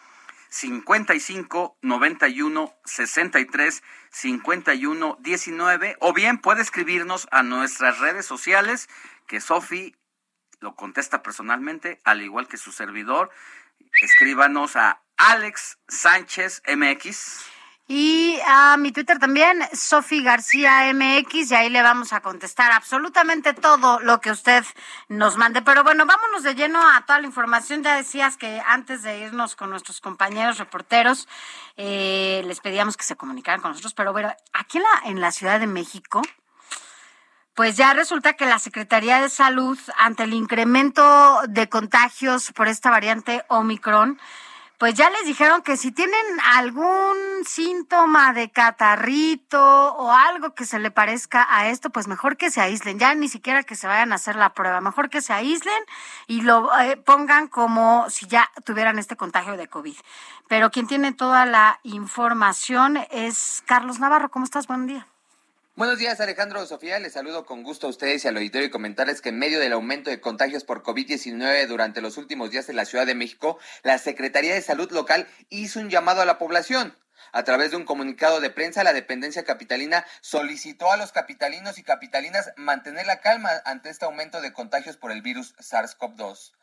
55 0.56 1.78
91 1.82 2.74
63 2.86 3.84
51 4.10 5.18
19 5.20 5.98
o 6.00 6.14
bien 6.14 6.38
puede 6.38 6.62
escribirnos 6.62 7.28
a 7.32 7.44
nuestras 7.44 8.00
redes 8.00 8.26
sociales 8.26 8.88
que 9.28 9.42
Sofi 9.42 9.98
lo 10.62 10.76
contesta 10.76 11.22
personalmente, 11.22 12.00
al 12.06 12.22
igual 12.22 12.48
que 12.48 12.56
su 12.56 12.72
servidor. 12.72 13.32
Escríbanos 14.02 14.78
a 14.78 15.02
Alex 15.18 15.78
Sánchez 15.90 16.64
MX. 16.74 17.55
Y 17.88 18.40
a 18.48 18.78
mi 18.78 18.92
Twitter 18.92 19.20
también, 19.20 19.60
Sofi 19.72 20.24
García 20.24 20.92
MX, 20.92 21.52
y 21.52 21.56
ahí 21.56 21.70
le 21.70 21.84
vamos 21.84 22.14
a 22.14 22.22
contestar 22.22 22.72
absolutamente 22.72 23.54
todo 23.54 24.00
lo 24.00 24.20
que 24.22 24.32
usted 24.32 24.66
nos 25.08 25.38
mande. 25.38 25.62
Pero 25.62 25.84
bueno, 25.84 26.08
vámonos 26.08 26.42
de 26.42 26.56
lleno 26.56 26.82
a 26.82 27.06
toda 27.06 27.20
la 27.20 27.28
información. 27.28 27.84
Ya 27.84 27.96
decías 27.96 28.38
que 28.38 28.60
antes 28.66 29.04
de 29.04 29.20
irnos 29.20 29.56
con 29.56 29.70
nuestros 29.70 30.02
compañeros 30.02 30.58
reporteros, 30.58 31.28
eh, 31.78 32.42
les 32.46 32.60
pedíamos 32.60 32.98
que 32.98 33.04
se 33.04 33.16
comunicaran 33.16 33.62
con 33.62 33.70
nosotros. 33.70 33.94
Pero 33.94 34.14
bueno, 34.14 34.34
aquí 34.54 34.80
en 34.80 34.84
la, 34.84 35.10
en 35.12 35.22
la 35.22 35.32
Ciudad 35.32 35.60
de 35.60 35.68
México, 35.68 36.24
pues 37.54 37.78
ya 37.78 37.94
resulta 37.94 38.34
que 38.34 38.48
la 38.48 38.58
Secretaría 38.58 39.22
de 39.22 39.30
Salud, 39.30 39.78
ante 40.00 40.24
el 40.24 40.34
incremento 40.34 41.42
de 41.48 41.70
contagios 41.70 42.52
por 42.52 42.68
esta 42.68 42.90
variante 42.90 43.46
Omicron, 43.48 44.20
pues 44.78 44.94
ya 44.94 45.10
les 45.10 45.26
dijeron 45.26 45.62
que 45.62 45.78
si 45.78 45.92
tienen 45.92 46.26
algún 46.54 47.16
síntoma 47.46 48.34
de 48.34 48.50
catarrito 48.52 49.94
o 49.96 50.12
algo 50.12 50.54
que 50.54 50.66
se 50.66 50.80
le 50.80 50.92
parezca 50.92 51.48
a 51.50 51.70
esto, 51.70 51.90
pues 51.90 52.08
mejor 52.08 52.38
que 52.38 52.52
se 52.52 52.62
aíslen, 52.62 53.00
ya 53.00 53.16
ni 53.16 53.28
siquiera 53.28 53.64
que 53.64 53.76
se 53.76 53.88
vayan 53.88 54.12
a 54.12 54.16
hacer 54.16 54.36
la 54.36 54.54
prueba, 54.54 54.82
mejor 54.82 55.10
que 55.10 55.22
se 55.22 55.34
aíslen 55.34 55.84
y 56.28 56.42
lo 56.42 56.70
eh, 56.80 56.98
pongan 56.98 57.48
como 57.48 58.10
si 58.10 58.28
ya 58.28 58.52
tuvieran 58.66 59.00
este 59.00 59.16
contagio 59.16 59.58
de 59.58 59.68
COVID. 59.68 59.96
Pero 60.48 60.72
quien 60.72 60.88
tiene 60.88 61.14
toda 61.14 61.46
la 61.46 61.80
información 61.84 62.98
es 63.10 63.64
Carlos 63.66 64.00
Navarro. 64.00 64.30
¿Cómo 64.30 64.46
estás? 64.46 64.68
Buen 64.68 64.88
día. 64.88 65.08
Buenos 65.78 66.00
días, 66.00 66.22
Alejandro 66.22 66.66
Sofía. 66.66 67.00
Les 67.00 67.12
saludo 67.12 67.46
con 67.46 67.62
gusto 67.62 67.88
a 67.88 67.90
ustedes 67.90 68.24
y 68.24 68.30
al 68.30 68.38
auditorio 68.38 68.68
y 68.70 68.72
comentarles 68.72 69.20
que 69.20 69.28
en 69.28 69.38
medio 69.38 69.60
del 69.60 69.74
aumento 69.74 70.10
de 70.10 70.22
contagios 70.22 70.64
por 70.64 70.84
COVID-19 70.84 71.68
durante 71.68 72.00
los 72.00 72.16
últimos 72.16 72.50
días 72.50 72.70
en 72.70 72.78
la 72.78 72.86
Ciudad 72.86 73.06
de 73.06 73.14
México, 73.14 73.60
la 73.84 73.98
Secretaría 73.98 74.54
de 74.54 74.62
Salud 74.62 74.90
local 74.94 75.28
hizo 75.50 75.82
un 75.82 75.90
llamado 75.90 76.22
a 76.22 76.26
la 76.26 76.38
población. 76.38 76.98
A 77.34 77.44
través 77.44 77.72
de 77.72 77.76
un 77.76 77.84
comunicado 77.84 78.40
de 78.40 78.52
prensa, 78.52 78.86
la 78.86 78.94
dependencia 78.94 79.44
capitalina 79.44 80.06
solicitó 80.22 80.94
a 80.94 80.96
los 80.96 81.12
capitalinos 81.12 81.78
y 81.78 81.84
capitalinas 81.84 82.54
mantener 82.56 83.06
la 83.06 83.20
calma 83.20 83.50
ante 83.66 83.90
este 83.90 84.06
aumento 84.06 84.40
de 84.40 84.54
contagios 84.54 84.96
por 84.96 85.12
el 85.12 85.22
virus 85.22 85.58
SARS-CoV-2. 85.58 86.54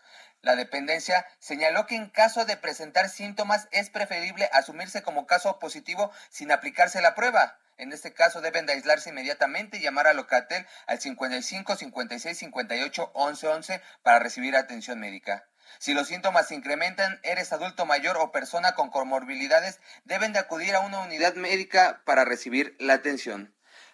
La 0.40 0.56
dependencia 0.56 1.26
señaló 1.38 1.86
que 1.86 1.96
en 1.96 2.08
caso 2.08 2.46
de 2.46 2.56
presentar 2.56 3.10
síntomas 3.10 3.68
es 3.72 3.90
preferible 3.90 4.48
asumirse 4.54 5.02
como 5.02 5.26
caso 5.26 5.58
positivo 5.58 6.10
sin 6.30 6.50
aplicarse 6.50 7.02
la 7.02 7.14
prueba. 7.14 7.58
En 7.83 7.93
este 7.93 8.14
caso 8.14 8.41
deben 8.41 8.64
de 8.64 8.74
aislarse 8.74 9.11
inmediatamente 9.11 9.76
y 9.76 9.80
llamar 9.80 10.07
a 10.07 10.12
Locatel 10.12 10.64
al 10.87 11.01
55 11.01 11.74
56 11.74 12.39
58 12.39 13.11
11 13.12 13.49
11 13.49 13.83
para 14.05 14.20
recibir 14.20 14.55
atención 14.55 15.01
médica. 15.01 15.49
Si 15.80 15.93
los 15.93 16.07
síntomas 16.07 16.47
se 16.47 16.55
incrementan, 16.55 17.18
eres 17.24 17.53
adulto 17.53 17.85
mayor 17.85 18.18
o 18.18 18.30
persona 18.30 18.76
con 18.76 18.91
comorbilidades, 18.91 19.80
deben 20.05 20.33
de 20.33 20.39
acudir 20.39 20.76
a 20.76 20.80
una 20.80 21.01
unidad 21.01 21.35
médica 21.35 22.03
para 22.05 22.24
recibir 22.24 22.76
la 22.78 22.95
atención. 22.95 23.53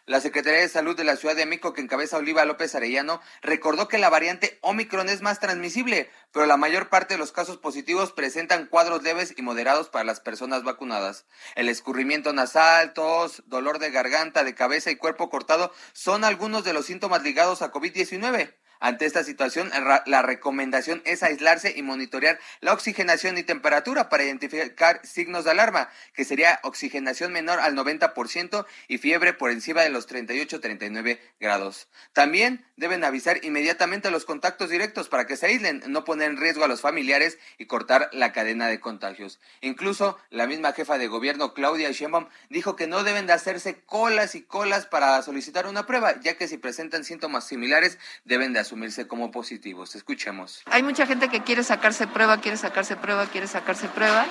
La 0.09 0.23
Secretaría 0.23 0.61
de 0.61 0.71
Salud 0.71 0.97
de 0.97 1.05
la 1.05 1.17
Ciudad 1.17 1.37
de 1.37 1.45
México, 1.45 1.75
que 1.75 1.83
encabeza 1.83 2.17
Oliva 2.17 2.47
López 2.47 2.75
Arellano, 2.75 3.21
recordó 3.43 3.89
que 3.89 3.99
la 3.99 4.09
variante 4.09 4.59
Omicron 4.63 5.11
es 5.11 5.21
más 5.21 5.39
transmisible, 5.39 6.11
pero 6.33 6.47
la 6.47 6.57
mayor 6.57 6.89
parte 6.89 7.13
de 7.13 7.19
los 7.19 7.31
casos 7.31 7.59
positivos 7.59 8.13
presentan 8.13 8.69
cuadros 8.69 9.03
leves 9.03 9.35
y 9.37 9.43
moderados 9.43 9.91
para 9.91 10.07
las 10.07 10.21
personas 10.21 10.65
vacunadas. 10.65 11.27
El 11.57 11.69
escurrimiento 11.69 12.33
nasal, 12.33 12.95
tos, 12.95 13.43
dolor 13.49 13.81
de 13.81 13.91
garganta, 13.91 14.45
de 14.45 14.55
cabeza 14.55 14.91
y 14.91 14.97
cuerpo 14.97 15.29
cortado 15.29 15.75
son 15.93 16.25
algunos 16.25 16.65
de 16.65 16.73
los 16.73 16.87
síntomas 16.87 17.23
ligados 17.23 17.61
a 17.61 17.71
COVID-19. 17.71 18.55
Ante 18.81 19.07
esta 19.07 19.25
situación, 19.25 19.71
la 20.07 20.23
recomendación 20.23 21.03
es 21.05 21.23
aislarse 21.23 21.75
y 21.77 21.83
monitorear 21.83 22.39
la 22.61 22.73
oxigenación 22.73 23.37
y 23.37 23.43
temperatura 23.43 24.09
para 24.09 24.25
identificar 24.25 25.01
signos 25.05 25.45
de 25.45 25.51
alarma, 25.51 25.91
que 26.15 26.25
sería 26.25 26.61
oxigenación 26.63 27.33
menor 27.33 27.59
al 27.59 27.75
90% 27.75 28.67
y 28.87 28.99
fiebre 28.99 29.33
por 29.33 29.51
encima 29.51 29.83
de 29.83 29.91
los 29.91 30.09
38-39 30.09 31.19
grados. 31.41 31.89
También 32.13 32.65
deben 32.77 33.03
avisar 33.03 33.45
inmediatamente 33.45 34.09
a 34.09 34.11
los 34.13 34.25
contactos 34.25 34.71
directos 34.71 35.09
para 35.09 35.27
que 35.27 35.37
se 35.37 35.47
aíslen, 35.47 35.83
no 35.89 36.05
poner 36.05 36.31
en 36.31 36.37
riesgo 36.37 36.65
a 36.65 36.69
los 36.69 36.81
familiares 36.81 37.39
y 37.59 37.67
cortar 37.67 38.09
la 38.13 38.33
cadena 38.33 38.69
de 38.69 38.79
contagios. 38.79 39.41
Incluso 39.61 40.19
la 40.31 40.47
misma 40.47 40.73
jefa 40.73 40.99
de 40.99 41.09
gobierno, 41.09 41.55
Claudia 41.55 41.91
Sheinbaum, 41.91 42.29
dijo 42.49 42.77
que 42.77 42.87
no 42.87 43.03
deben 43.03 43.27
de 43.27 43.33
hacerse 43.33 43.81
colas 43.83 44.35
y 44.35 44.43
colas 44.43 44.87
para 44.87 45.21
solicitar 45.23 45.67
una 45.67 45.87
prueba, 45.87 46.21
ya 46.21 46.37
que 46.37 46.47
si 46.47 46.59
presentan 46.59 47.05
síntomas 47.05 47.47
similares 47.47 47.99
deben 48.25 48.53
de 48.53 48.61
asumirse 48.69 49.09
como 49.09 49.31
positivos. 49.31 49.97
Escuchemos. 49.97 50.63
Hay 50.67 50.83
mucha 50.83 51.07
gente 51.07 51.29
que 51.29 51.41
quiere 51.41 51.65
sacarse 51.65 52.07
prueba, 52.07 52.37
quiere 52.39 52.59
sacarse 52.59 52.97
prueba, 52.97 53.25
quiere 53.27 53.47
sacarse 53.47 53.89
prueba. 53.89 54.27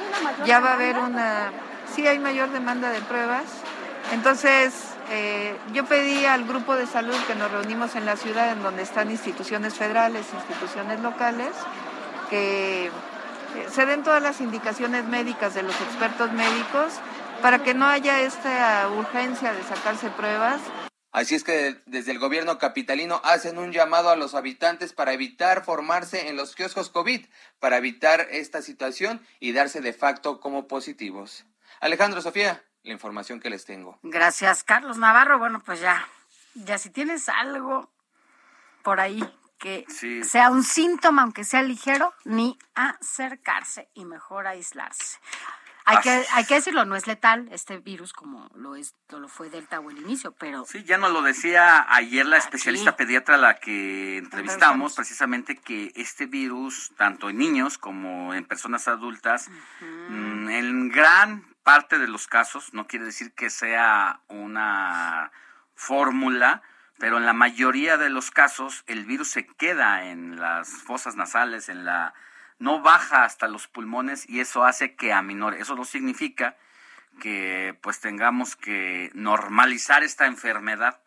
Ya 0.46 0.60
va 0.60 0.72
a 0.72 0.74
haber 0.74 0.98
una, 1.00 1.52
sí 1.96 2.06
hay 2.06 2.20
mayor 2.20 2.52
demanda 2.52 2.92
de 2.92 3.02
pruebas. 3.02 3.46
Entonces, 4.14 4.74
eh, 5.10 5.56
yo 5.74 5.86
pedí 5.86 6.26
al 6.26 6.46
grupo 6.46 6.76
de 6.76 6.86
salud 6.86 7.16
que 7.26 7.34
nos 7.34 7.52
reunimos 7.52 7.96
en 7.96 8.06
la 8.06 8.16
ciudad, 8.16 8.52
en 8.52 8.62
donde 8.62 8.84
están 8.84 9.10
instituciones 9.10 9.74
federales, 9.74 10.28
instituciones 10.34 11.00
locales, 11.02 11.50
que 12.30 12.92
se 13.72 13.86
den 13.88 14.04
todas 14.04 14.22
las 14.22 14.40
indicaciones 14.40 15.06
médicas 15.06 15.56
de 15.56 15.64
los 15.64 15.76
expertos 15.82 16.32
médicos 16.32 16.94
para 17.42 17.60
que 17.60 17.74
no 17.74 17.88
haya 17.88 18.22
esta 18.22 18.88
urgencia 18.96 19.52
de 19.52 19.64
sacarse 19.64 20.10
pruebas 20.12 20.62
Así 21.12 21.36
es 21.36 21.44
que 21.44 21.82
desde 21.86 22.12
el 22.12 22.20
gobierno 22.20 22.58
capitalino 22.58 23.22
hacen 23.24 23.58
un 23.58 23.72
llamado 23.72 24.10
a 24.10 24.16
los 24.16 24.36
habitantes 24.36 24.94
para 24.94 25.14
evitar 25.14 25.64
formarse 25.64 26.28
en 26.28 26.36
los 26.36 26.56
kioscos 26.56 26.90
COVID, 26.90 27.26
para 27.60 27.78
evitar 27.78 28.28
esta 28.30 28.62
situación 28.62 29.26
y 29.40 29.54
darse 29.54 29.82
de 29.82 29.94
facto 29.94 30.40
como 30.40 30.68
positivos. 30.68 31.46
Alejandro 31.80 32.22
Sofía, 32.22 32.64
la 32.84 32.94
información 32.94 33.40
que 33.40 33.50
les 33.50 33.66
tengo. 33.66 34.00
Gracias, 34.04 34.64
Carlos 34.64 34.98
Navarro. 34.98 35.40
Bueno, 35.40 35.62
pues 35.66 35.80
ya, 35.80 36.08
ya 36.56 36.78
si 36.78 36.90
tienes 36.90 37.30
algo 37.30 37.90
por 38.84 39.00
ahí 39.00 39.24
que 39.60 39.86
sea 40.24 40.50
un 40.50 40.64
síntoma, 40.64 41.24
aunque 41.24 41.44
sea 41.44 41.64
ligero, 41.64 42.14
ni 42.26 42.58
acercarse 42.76 43.90
y 43.94 44.06
mejor 44.06 44.48
aislarse. 44.48 45.18
Hay 45.90 46.02
que, 46.02 46.26
hay 46.34 46.44
que 46.44 46.56
decirlo, 46.56 46.84
no 46.84 46.98
es 46.98 47.08
letal 47.08 47.48
este 47.50 47.78
virus 47.78 48.12
como 48.12 48.50
lo 48.56 48.76
es 48.76 48.94
lo 49.10 49.30
fue 49.30 49.50
Delta 49.50 49.80
o 49.80 49.90
el 49.90 49.98
inicio, 50.00 50.34
pero... 50.34 50.66
Sí, 50.66 50.84
ya 50.84 50.98
nos 50.98 51.14
lo 51.14 51.22
decía 51.22 51.86
ayer 51.88 52.26
la 52.26 52.36
especialista 52.36 52.98
pediatra 52.98 53.36
a 53.36 53.38
la 53.38 53.54
que 53.56 54.18
entrevistamos, 54.18 54.96
precisamente 54.96 55.56
que 55.56 55.94
este 55.96 56.26
virus, 56.26 56.92
tanto 56.98 57.30
en 57.30 57.38
niños 57.38 57.78
como 57.78 58.34
en 58.34 58.44
personas 58.44 58.90
adultas, 58.90 59.50
mm, 59.80 60.50
en 60.50 60.90
gran 60.90 61.46
parte 61.64 62.00
de 62.00 62.10
los 62.10 62.28
casos, 62.28 62.74
no 62.74 62.86
quiere 62.86 63.06
decir 63.06 63.32
que 63.32 63.50
sea 63.50 64.20
una 64.28 65.32
fórmula, 65.74 66.64
pero 67.00 67.18
en 67.18 67.26
la 67.26 67.34
mayoría 67.34 67.96
de 67.98 68.10
los 68.10 68.30
casos 68.30 68.84
el 68.88 69.06
virus 69.06 69.30
se 69.30 69.48
queda 69.48 70.04
en 70.06 70.38
las 70.38 70.68
fosas 70.68 71.16
nasales, 71.16 71.70
en 71.70 71.86
la 71.86 72.14
no 72.60 72.82
baja 72.82 73.24
hasta 73.24 73.48
los 73.48 73.68
pulmones 73.68 74.28
y 74.28 74.40
eso 74.40 74.64
hace 74.64 74.96
que 74.96 75.14
aminore. 75.14 75.60
Eso 75.60 75.76
no 75.76 75.86
significa 75.86 76.56
que 77.20 77.78
pues 77.82 78.00
tengamos 78.00 78.56
que 78.56 79.12
normalizar 79.14 80.04
esta 80.04 80.26
enfermedad 80.26 81.00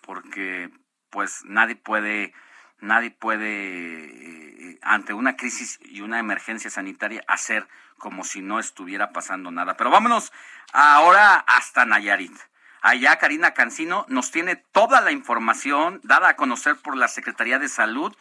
porque 0.00 0.70
pues 1.10 1.42
nadie 1.44 1.76
puede 1.76 2.32
nadie 2.80 3.10
puede 3.10 4.70
eh, 4.72 4.78
ante 4.82 5.12
una 5.12 5.36
crisis 5.36 5.78
y 5.82 6.00
una 6.02 6.18
emergencia 6.18 6.70
sanitaria 6.70 7.22
hacer 7.26 7.66
como 7.98 8.24
si 8.24 8.42
no 8.42 8.60
estuviera 8.60 9.12
pasando 9.12 9.50
nada. 9.50 9.76
Pero 9.76 9.90
vámonos 9.90 10.32
ahora 10.72 11.36
hasta 11.46 11.86
Nayarit. 11.86 12.36
Allá 12.82 13.16
Karina 13.16 13.52
Cancino 13.52 14.04
nos 14.08 14.30
tiene 14.30 14.56
toda 14.56 15.00
la 15.00 15.10
información 15.10 16.00
dada 16.04 16.28
a 16.28 16.36
conocer 16.36 16.76
por 16.76 16.96
la 16.96 17.08
Secretaría 17.08 17.58
de 17.58 17.68
Salud 17.68 18.14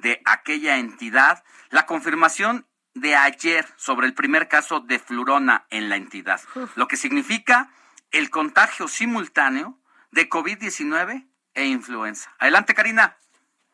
de 0.00 0.20
aquella 0.24 0.78
entidad, 0.78 1.44
la 1.70 1.86
confirmación 1.86 2.66
de 2.94 3.16
ayer 3.16 3.66
sobre 3.76 4.06
el 4.06 4.14
primer 4.14 4.48
caso 4.48 4.80
de 4.80 4.98
flurona 4.98 5.66
en 5.70 5.88
la 5.88 5.96
entidad, 5.96 6.40
lo 6.74 6.88
que 6.88 6.96
significa 6.96 7.70
el 8.10 8.30
contagio 8.30 8.88
simultáneo 8.88 9.78
de 10.10 10.28
COVID-19 10.28 11.28
e 11.54 11.66
influenza. 11.66 12.34
Adelante, 12.38 12.74
Karina. 12.74 13.16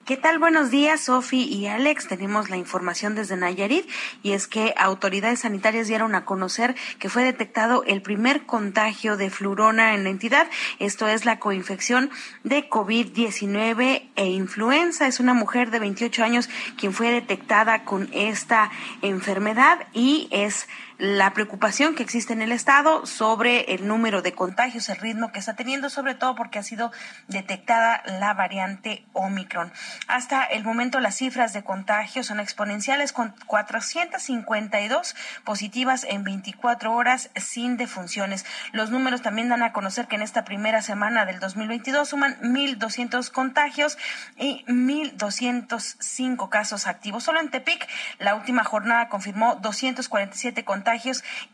¿Qué 0.07 0.17
tal? 0.17 0.39
Buenos 0.39 0.71
días, 0.71 1.01
Sofi 1.01 1.43
y 1.53 1.67
Alex. 1.67 2.07
Tenemos 2.07 2.49
la 2.49 2.57
información 2.57 3.17
desde 3.17 3.37
Nayarit 3.37 3.91
y 4.23 4.35
es 4.35 4.47
que 4.47 4.73
autoridades 4.77 5.41
sanitarias 5.41 5.89
dieron 5.89 6.15
a 6.15 6.25
conocer 6.25 6.77
que 7.01 7.09
fue 7.09 7.25
detectado 7.25 7.83
el 7.89 8.03
primer 8.03 8.47
contagio 8.47 9.17
de 9.17 9.31
flurona 9.31 9.95
en 9.95 10.05
la 10.05 10.11
entidad. 10.11 10.47
Esto 10.79 11.09
es 11.09 11.25
la 11.25 11.41
coinfección 11.41 12.11
de 12.45 12.71
COVID-19 12.71 14.09
e 14.15 14.27
influenza. 14.27 15.09
Es 15.09 15.19
una 15.19 15.35
mujer 15.35 15.73
de 15.73 15.81
28 15.81 16.23
años 16.23 16.49
quien 16.79 16.93
fue 16.93 17.11
detectada 17.11 17.83
con 17.83 18.09
esta 18.13 18.71
enfermedad 19.03 19.89
y 19.93 20.29
es 20.31 20.69
la 20.99 21.35
preocupación 21.35 21.95
que 21.95 22.03
existe 22.03 22.33
en 22.33 22.41
el 22.41 22.53
Estado 22.53 23.05
sobre 23.05 23.75
el 23.75 23.87
número 23.87 24.23
de 24.23 24.33
contagios, 24.33 24.89
el 24.89 24.97
ritmo 24.97 25.31
que 25.31 25.39
está 25.39 25.55
teniendo, 25.55 25.91
sobre 25.91 26.15
todo 26.15 26.35
porque 26.35 26.59
ha 26.59 26.63
sido 26.63 26.91
detectada 27.29 28.03
la 28.19 28.33
variante 28.33 29.05
Omicron. 29.13 29.73
Hasta 30.09 30.45
el 30.45 30.65
momento 30.65 31.01
las 31.01 31.17
cifras 31.17 31.53
de 31.53 31.65
contagios 31.65 32.27
son 32.27 32.41
exponenciales 32.41 33.13
con 33.13 33.35
452 33.47 35.17
positivas 35.45 36.05
en 36.09 36.25
24 36.25 36.95
horas 36.95 37.31
sin 37.37 37.77
defunciones. 37.77 38.47
Los 38.73 38.91
números 38.91 39.21
también 39.21 39.51
dan 39.51 39.63
a 39.63 39.73
conocer 39.73 40.09
que 40.09 40.17
en 40.17 40.23
esta 40.23 40.45
primera 40.45 40.81
semana 40.81 41.27
del 41.27 41.41
2022 41.41 42.09
suman 42.09 42.41
1.200 42.41 43.31
contagios 43.31 43.99
y 44.39 44.65
1.205 44.67 46.49
casos 46.49 46.87
activos. 46.87 47.25
Solo 47.25 47.41
en 47.41 47.51
Tepic, 47.51 47.87
la 48.19 48.35
última 48.35 48.65
jornada 48.65 49.11
confirmó 49.11 49.57
247 49.57 50.65
contagios 50.65 50.86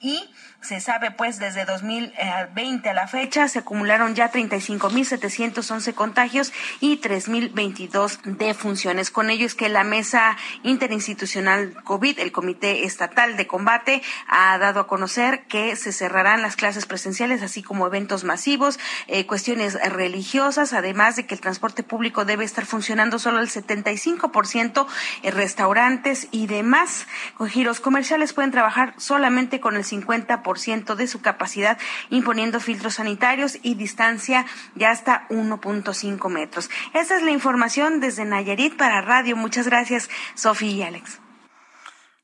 y 0.01 0.29
se 0.63 0.81
sabe 0.81 1.11
pues 1.11 1.39
desde 1.39 1.65
2020 1.65 2.89
a 2.89 2.95
la 2.95 3.09
fecha 3.09 3.49
se 3.49 3.61
acumularon 3.61 4.15
ya 4.15 4.31
35.711 4.31 5.95
contagios 5.95 6.53
y 6.81 7.01
3.022 7.01 8.21
defunciones. 8.23 9.11
Con 9.11 9.31
ello 9.31 9.47
es 9.47 9.55
que 9.55 9.69
la 9.69 9.85
mesa 9.85 10.37
interinstitucional 10.63 11.75
COVID, 11.85 12.19
el 12.21 12.33
Comité 12.33 12.85
Estatal 12.85 13.37
de 13.37 13.47
Combate, 13.47 14.03
ha 14.29 14.57
dado 14.59 14.81
a 14.81 14.87
conocer 14.87 15.45
que 15.49 15.77
se 15.77 15.93
cerrarán 15.93 16.43
las 16.43 16.57
clases 16.57 16.87
presenciales, 16.87 17.43
así 17.43 17.63
como 17.63 17.87
eventos 17.87 18.25
masivos, 18.25 18.79
eh, 19.09 19.27
cuestiones 19.27 19.75
religiosas, 19.91 20.73
además 20.73 21.17
de 21.17 21.27
que 21.27 21.35
el 21.35 21.41
transporte 21.41 21.83
público 21.83 22.25
debe 22.25 22.45
estar 22.45 22.67
funcionando 22.67 23.19
solo 23.19 23.41
el 23.41 23.49
75%, 23.49 24.87
en 25.23 25.35
restaurantes 25.35 26.29
y 26.31 26.47
demás 26.47 27.07
con 27.37 27.49
giros 27.49 27.81
comerciales 27.81 28.33
pueden 28.33 28.51
trabajar 28.51 28.95
solamente 28.97 29.61
con 29.61 29.77
el 29.77 29.85
50% 29.85 30.52
de 30.53 31.07
su 31.07 31.21
capacidad, 31.23 31.79
imponiendo 32.11 32.61
filtros 32.61 32.95
sanitarios 32.95 33.59
y 33.63 33.75
distancia 33.75 34.45
de 34.75 34.87
hasta 34.87 35.27
1.5 35.29 36.29
metros. 36.29 36.71
Esa 36.95 37.17
es 37.17 37.23
la 37.23 37.31
información 37.31 38.01
desde 38.01 38.25
Nayarit 38.25 38.77
para 38.77 39.01
Radio. 39.01 39.37
Muchas 39.37 39.67
gracias, 39.67 40.11
Sofía 40.35 40.71
y 40.71 40.83
Alex. 40.83 41.21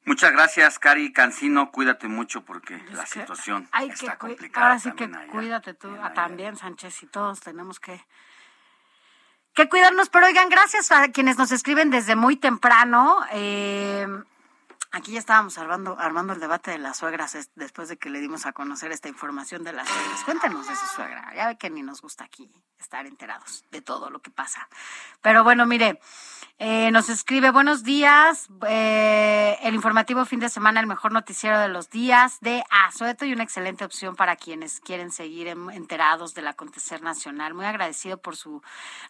Muchas 0.05 0.33
gracias, 0.33 0.79
Cari 0.79 1.13
Cancino. 1.13 1.71
Cuídate 1.71 2.09
mucho 2.09 2.43
porque 2.43 2.83
la 2.93 3.05
situación 3.05 3.69
Hay 3.73 3.91
está 3.91 4.13
que, 4.13 4.19
complicada. 4.19 4.67
ahora 4.67 4.79
sí 4.79 4.93
que 4.93 5.05
allá. 5.05 5.27
cuídate 5.31 5.75
tú 5.75 5.95
también, 6.15 6.57
Sánchez, 6.57 7.03
y 7.03 7.07
todos 7.07 7.41
tenemos 7.41 7.79
que, 7.79 8.03
que 9.55 9.69
cuidarnos. 9.69 10.09
Pero 10.09 10.27
oigan, 10.27 10.49
gracias 10.49 10.91
a 10.93 11.09
quienes 11.09 11.37
nos 11.37 11.53
escriben 11.53 11.91
desde 11.91 12.17
muy 12.17 12.37
temprano. 12.37 13.19
Eh, 13.33 14.07
aquí 14.91 15.13
ya 15.13 15.19
estábamos 15.19 15.59
armando, 15.59 15.97
el 16.33 16.41
debate 16.41 16.71
de 16.71 16.79
las 16.79 16.97
suegras 16.97 17.35
es- 17.35 17.51
después 17.55 17.89
de 17.89 17.97
que 17.99 18.11
le 18.11 18.21
dimos 18.21 18.47
a 18.47 18.53
conocer 18.53 18.93
esta 18.93 19.09
información 19.09 19.63
de 19.65 19.73
las 19.73 19.89
suegras. 19.89 20.25
Cuéntenos 20.25 20.67
de 20.69 20.75
su 20.77 20.87
suegra. 20.87 21.33
Ya 21.35 21.49
ve 21.49 21.59
que 21.59 21.71
ni 21.71 21.83
nos 21.83 22.01
gusta 22.03 22.25
aquí 22.25 22.51
estar 22.79 23.07
enterados 23.07 23.65
de 23.71 23.83
todo 23.83 24.09
lo 24.11 24.21
que 24.21 24.31
pasa. 24.31 24.69
Pero 25.21 25.43
bueno, 25.45 25.67
mire, 25.67 26.01
eh, 26.59 26.91
nos 26.93 27.09
escribe, 27.09 27.51
buenos 27.51 27.83
días, 27.83 28.49
eh, 28.67 29.59
el 29.63 29.75
informativo 29.75 30.25
fin 30.25 30.41
de 30.41 30.49
semana, 30.49 30.81
el 30.81 30.87
mejor 30.87 31.13
noticiero 31.13 31.59
de 31.59 31.69
los 31.69 31.91
días 31.91 32.39
de 32.41 32.65
Azueto 32.71 33.25
y 33.25 33.33
una 33.33 33.43
excelente 33.43 33.85
opción 33.85 34.15
para 34.17 34.37
quienes 34.37 34.81
quieren 34.81 35.11
seguir 35.11 35.49
en- 35.49 35.71
enterados 35.71 36.35
del 36.35 36.47
acontecer 36.49 37.03
nacional. 37.03 37.53
Muy 37.55 37.67
agradecido 37.67 38.17
por 38.19 38.37
su 38.37 38.63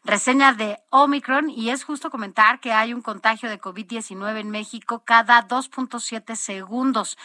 reseña 0.05 0.53
de 0.55 0.79
Omicron 0.91 1.51
y 1.51 1.71
es 1.71 1.85
justo 1.85 2.11
comentar 2.11 2.61
que 2.61 2.73
hay 2.73 2.93
un 2.95 3.03
contagio 3.03 3.49
de 3.51 3.61
COVID-19 3.61 4.41
en 4.41 4.51
México 4.51 5.03
cada 5.05 5.43
2.7 5.71 6.35
segundos 6.37 7.19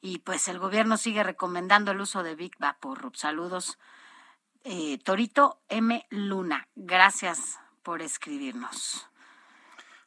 y 0.00 0.18
pues 0.18 0.48
el 0.48 0.58
gobierno 0.58 0.96
sigue 0.96 1.22
recomendando 1.22 1.90
el 1.92 2.00
uso 2.00 2.22
de 2.22 2.34
Big 2.34 2.56
Vaporub. 2.58 3.16
Saludos. 3.16 3.78
Eh, 4.64 4.98
Torito 5.04 5.60
M. 5.68 6.06
Luna, 6.10 6.68
gracias 6.74 7.58
por 7.82 8.02
escribirnos. 8.02 9.06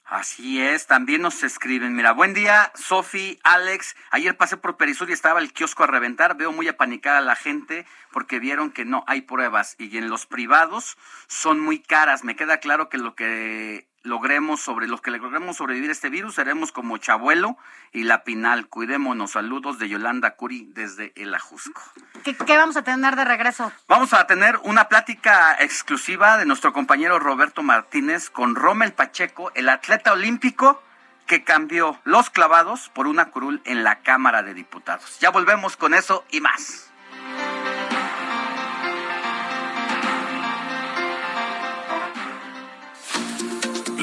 Así 0.05 0.61
es, 0.61 0.85
también 0.85 1.21
nos 1.21 1.43
escriben. 1.43 1.95
Mira, 1.95 2.11
buen 2.11 2.33
día, 2.33 2.71
Sofi, 2.75 3.39
Alex. 3.43 3.95
Ayer 4.11 4.35
pasé 4.35 4.57
por 4.57 4.77
Perisur 4.77 5.09
y 5.09 5.13
estaba 5.13 5.39
el 5.39 5.53
kiosco 5.53 5.83
a 5.83 5.87
reventar. 5.87 6.35
Veo 6.35 6.51
muy 6.51 6.67
apanicada 6.67 7.19
a 7.19 7.21
la 7.21 7.35
gente 7.35 7.87
porque 8.11 8.39
vieron 8.39 8.71
que 8.71 8.85
no 8.85 9.03
hay 9.07 9.21
pruebas 9.21 9.75
y 9.79 9.97
en 9.97 10.09
los 10.09 10.25
privados 10.27 10.97
son 11.27 11.59
muy 11.59 11.79
caras. 11.79 12.23
Me 12.23 12.35
queda 12.35 12.57
claro 12.57 12.89
que 12.89 12.97
lo 12.97 13.15
que 13.15 13.87
logremos 14.03 14.61
sobre 14.61 14.87
los 14.87 15.01
que 15.01 15.11
logremos 15.11 15.57
sobrevivir 15.57 15.89
a 15.89 15.93
este 15.93 16.09
virus 16.09 16.35
seremos 16.35 16.71
como 16.71 16.97
Chabuelo 16.97 17.57
y 17.91 18.03
La 18.03 18.23
Pinal. 18.23 18.67
Cuidémonos. 18.67 19.31
Saludos 19.31 19.79
de 19.79 19.89
Yolanda 19.89 20.35
Curi 20.35 20.69
desde 20.73 21.13
el 21.15 21.33
Ajusco. 21.33 21.81
¿Qué, 22.23 22.35
qué 22.35 22.57
vamos 22.57 22.77
a 22.77 22.83
tener 22.83 23.15
de 23.15 23.25
regreso? 23.25 23.71
Vamos 23.87 24.13
a 24.13 24.27
tener 24.27 24.59
una 24.63 24.89
plática 24.89 25.55
exclusiva 25.59 26.37
de 26.37 26.45
nuestro 26.45 26.73
compañero 26.73 27.19
Roberto 27.19 27.63
Martínez 27.63 28.29
con 28.29 28.55
Rommel 28.55 28.93
Pacheco, 28.93 29.51
el 29.55 29.69
atleta 29.69 30.13
olímpico 30.13 30.81
que 31.25 31.43
cambió 31.43 31.99
los 32.03 32.29
clavados 32.29 32.89
por 32.89 33.07
una 33.07 33.31
curul 33.31 33.61
en 33.65 33.83
la 33.83 34.01
Cámara 34.01 34.43
de 34.43 34.53
Diputados. 34.53 35.19
Ya 35.19 35.29
volvemos 35.29 35.77
con 35.77 35.93
eso 35.93 36.25
y 36.29 36.41
más. 36.41 36.92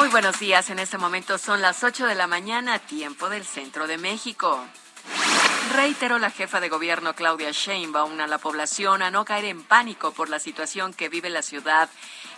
Muy 0.00 0.08
buenos 0.08 0.40
días, 0.40 0.70
en 0.70 0.78
este 0.78 0.96
momento 0.96 1.36
son 1.36 1.60
las 1.60 1.84
8 1.84 2.06
de 2.06 2.14
la 2.14 2.26
mañana, 2.26 2.78
tiempo 2.78 3.28
del 3.28 3.44
centro 3.44 3.86
de 3.86 3.98
México. 3.98 4.58
Reiteró 5.74 6.18
la 6.18 6.30
jefa 6.30 6.58
de 6.58 6.70
gobierno 6.70 7.14
Claudia 7.14 7.50
Sheinbaum 7.50 8.18
a 8.18 8.26
la 8.26 8.38
población 8.38 9.02
a 9.02 9.10
no 9.10 9.26
caer 9.26 9.44
en 9.44 9.62
pánico 9.62 10.12
por 10.12 10.30
la 10.30 10.38
situación 10.38 10.94
que 10.94 11.10
vive 11.10 11.28
la 11.28 11.42
ciudad 11.42 11.90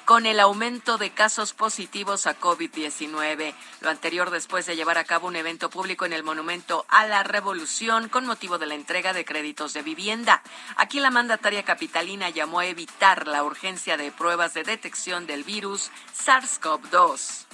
con 0.04 0.26
el 0.26 0.40
aumento 0.40 0.98
de 0.98 1.10
casos 1.10 1.54
positivos 1.54 2.26
a 2.26 2.38
COVID-19. 2.38 3.54
Lo 3.80 3.90
anterior 3.90 4.30
después 4.30 4.66
de 4.66 4.74
llevar 4.74 4.98
a 4.98 5.04
cabo 5.04 5.28
un 5.28 5.36
evento 5.36 5.70
público 5.70 6.04
en 6.04 6.12
el 6.12 6.24
Monumento 6.24 6.84
a 6.88 7.06
la 7.06 7.22
Revolución 7.22 8.08
con 8.08 8.26
motivo 8.26 8.58
de 8.58 8.66
la 8.66 8.74
entrega 8.74 9.12
de 9.12 9.24
créditos 9.24 9.72
de 9.72 9.82
vivienda. 9.82 10.42
Aquí 10.76 10.98
la 10.98 11.10
mandataria 11.10 11.62
capitalina 11.62 12.30
llamó 12.30 12.60
a 12.60 12.66
evitar 12.66 13.28
la 13.28 13.44
urgencia 13.44 13.96
de 13.96 14.10
pruebas 14.10 14.54
de 14.54 14.64
detección 14.64 15.26
del 15.26 15.44
virus 15.44 15.90
SARS-CoV-2. 16.16 17.46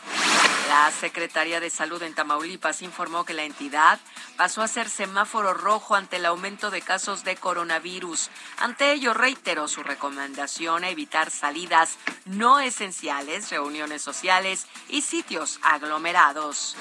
La 0.69 0.91
Secretaría 0.91 1.61
de 1.61 1.71
Salud 1.71 2.03
en 2.03 2.15
Tamaulipas 2.15 2.83
informó 2.83 3.25
que 3.25 3.33
la 3.33 3.45
entidad 3.45 3.99
pasó 4.37 4.61
a 4.61 4.69
ser 4.69 4.91
semáforo 4.91 5.55
rojo 5.55 5.95
ante 5.95 6.17
el 6.17 6.27
aumento 6.27 6.71
de 6.71 6.83
casos 6.83 7.25
de 7.25 7.37
coronavirus. 7.37 8.29
Ante 8.59 8.93
ello, 8.93 9.15
reiteró 9.15 9.67
su 9.67 9.83
recomendación 9.83 10.85
a 10.85 10.91
evitar 10.91 11.31
salidas 11.31 11.97
no 12.27 12.61
esenciales, 12.61 13.49
reuniones 13.49 14.03
sociales 14.03 14.67
y 14.91 15.01
sitios 15.01 15.59
aglomerados. 15.63 16.77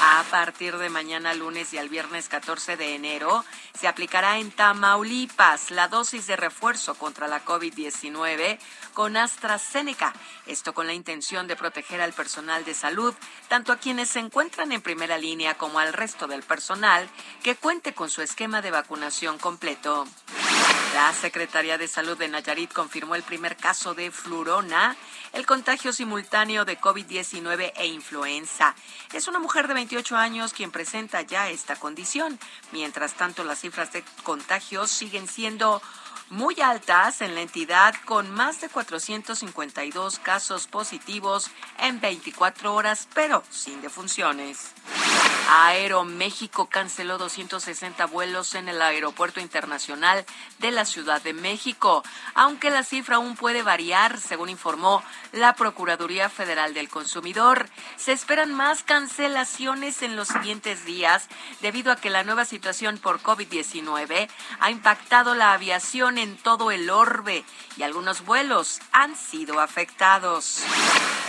A 0.00 0.24
partir 0.30 0.78
de 0.78 0.88
mañana 0.88 1.34
lunes 1.34 1.72
y 1.74 1.78
al 1.78 1.88
viernes 1.88 2.28
14 2.28 2.76
de 2.76 2.94
enero, 2.94 3.44
se 3.78 3.88
aplicará 3.88 4.38
en 4.38 4.50
Tamaulipas 4.50 5.70
la 5.70 5.88
dosis 5.88 6.26
de 6.26 6.36
refuerzo 6.36 6.94
contra 6.94 7.28
la 7.28 7.44
COVID-19 7.44 8.58
con 8.94 9.16
AstraZeneca. 9.16 10.14
Esto 10.46 10.72
con 10.72 10.86
la 10.86 10.94
intención 10.94 11.46
de 11.46 11.56
proteger 11.56 12.00
al 12.00 12.12
personal 12.12 12.57
de 12.64 12.74
salud, 12.74 13.14
tanto 13.48 13.72
a 13.72 13.76
quienes 13.78 14.08
se 14.08 14.18
encuentran 14.18 14.72
en 14.72 14.82
primera 14.82 15.18
línea 15.18 15.54
como 15.54 15.78
al 15.78 15.92
resto 15.92 16.26
del 16.26 16.42
personal 16.42 17.08
que 17.42 17.56
cuente 17.56 17.94
con 17.94 18.10
su 18.10 18.22
esquema 18.22 18.62
de 18.62 18.70
vacunación 18.70 19.38
completo. 19.38 20.06
La 20.94 21.12
Secretaría 21.12 21.76
de 21.76 21.86
Salud 21.86 22.16
de 22.16 22.28
Nayarit 22.28 22.72
confirmó 22.72 23.14
el 23.14 23.22
primer 23.22 23.56
caso 23.56 23.94
de 23.94 24.10
flurona, 24.10 24.96
el 25.32 25.46
contagio 25.46 25.92
simultáneo 25.92 26.64
de 26.64 26.80
COVID-19 26.80 27.72
e 27.76 27.86
influenza. 27.86 28.74
Es 29.12 29.28
una 29.28 29.38
mujer 29.38 29.68
de 29.68 29.74
28 29.74 30.16
años 30.16 30.54
quien 30.54 30.70
presenta 30.70 31.20
ya 31.22 31.50
esta 31.50 31.76
condición. 31.76 32.38
Mientras 32.72 33.14
tanto, 33.14 33.44
las 33.44 33.60
cifras 33.60 33.92
de 33.92 34.02
contagios 34.22 34.90
siguen 34.90 35.28
siendo 35.28 35.82
muy 36.30 36.60
altas 36.60 37.20
en 37.20 37.34
la 37.34 37.40
entidad 37.40 37.94
con 38.04 38.30
más 38.30 38.60
de 38.60 38.68
452 38.68 40.18
casos 40.18 40.66
positivos 40.66 41.50
en 41.78 42.00
24 42.00 42.74
horas, 42.74 43.08
pero 43.14 43.42
sin 43.50 43.80
defunciones. 43.80 44.72
Aeroméxico 45.50 46.66
canceló 46.66 47.16
260 47.16 48.04
vuelos 48.06 48.54
en 48.54 48.68
el 48.68 48.82
Aeropuerto 48.82 49.40
Internacional 49.40 50.26
de 50.58 50.70
la 50.70 50.84
Ciudad 50.84 51.22
de 51.22 51.32
México, 51.32 52.04
aunque 52.34 52.70
la 52.70 52.84
cifra 52.84 53.16
aún 53.16 53.34
puede 53.34 53.62
variar, 53.62 54.20
según 54.20 54.50
informó 54.50 55.02
la 55.32 55.54
Procuraduría 55.54 56.28
Federal 56.28 56.74
del 56.74 56.90
Consumidor. 56.90 57.70
Se 57.96 58.12
esperan 58.12 58.52
más 58.52 58.82
cancelaciones 58.82 60.02
en 60.02 60.16
los 60.16 60.28
siguientes 60.28 60.84
días 60.84 61.28
debido 61.62 61.92
a 61.92 61.96
que 61.96 62.10
la 62.10 62.24
nueva 62.24 62.44
situación 62.44 62.98
por 62.98 63.22
COVID-19 63.22 64.28
ha 64.60 64.70
impactado 64.70 65.34
la 65.34 65.54
aviación 65.54 66.18
en 66.18 66.36
todo 66.36 66.70
el 66.70 66.90
orbe 66.90 67.44
y 67.76 67.82
algunos 67.84 68.24
vuelos 68.24 68.80
han 68.92 69.16
sido 69.16 69.60
afectados. 69.60 70.62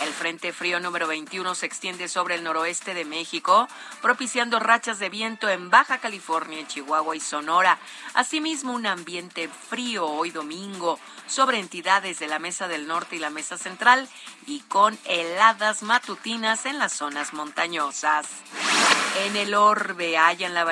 El 0.03 0.13
Frente 0.13 0.53
Frío 0.53 0.79
número 0.79 1.07
21 1.07 1.55
se 1.55 1.65
extiende 1.65 2.07
sobre 2.07 2.35
el 2.35 2.43
noroeste 2.43 2.93
de 2.93 3.03
México, 3.03 3.67
propiciando 4.01 4.59
rachas 4.59 4.99
de 4.99 5.09
viento 5.09 5.49
en 5.49 5.69
Baja 5.69 5.97
California, 5.97 6.65
Chihuahua 6.67 7.15
y 7.15 7.19
Sonora. 7.19 7.77
Asimismo, 8.19 8.73
un 8.73 8.85
ambiente 8.85 9.47
frío 9.47 10.05
hoy 10.05 10.31
domingo 10.31 10.99
sobre 11.25 11.57
entidades 11.57 12.19
de 12.19 12.27
la 12.27 12.37
Mesa 12.37 12.67
del 12.67 12.85
Norte 12.85 13.15
y 13.15 13.19
la 13.19 13.29
Mesa 13.29 13.57
Central 13.57 14.09
y 14.45 14.59
con 14.59 14.99
heladas 15.05 15.83
matutinas 15.83 16.65
en 16.65 16.79
las 16.79 16.91
zonas 16.91 17.31
montañosas. 17.31 18.27
En 19.25 19.35
el 19.35 19.53
orbe 19.53 20.17
hallan 20.17 20.53
la 20.53 20.65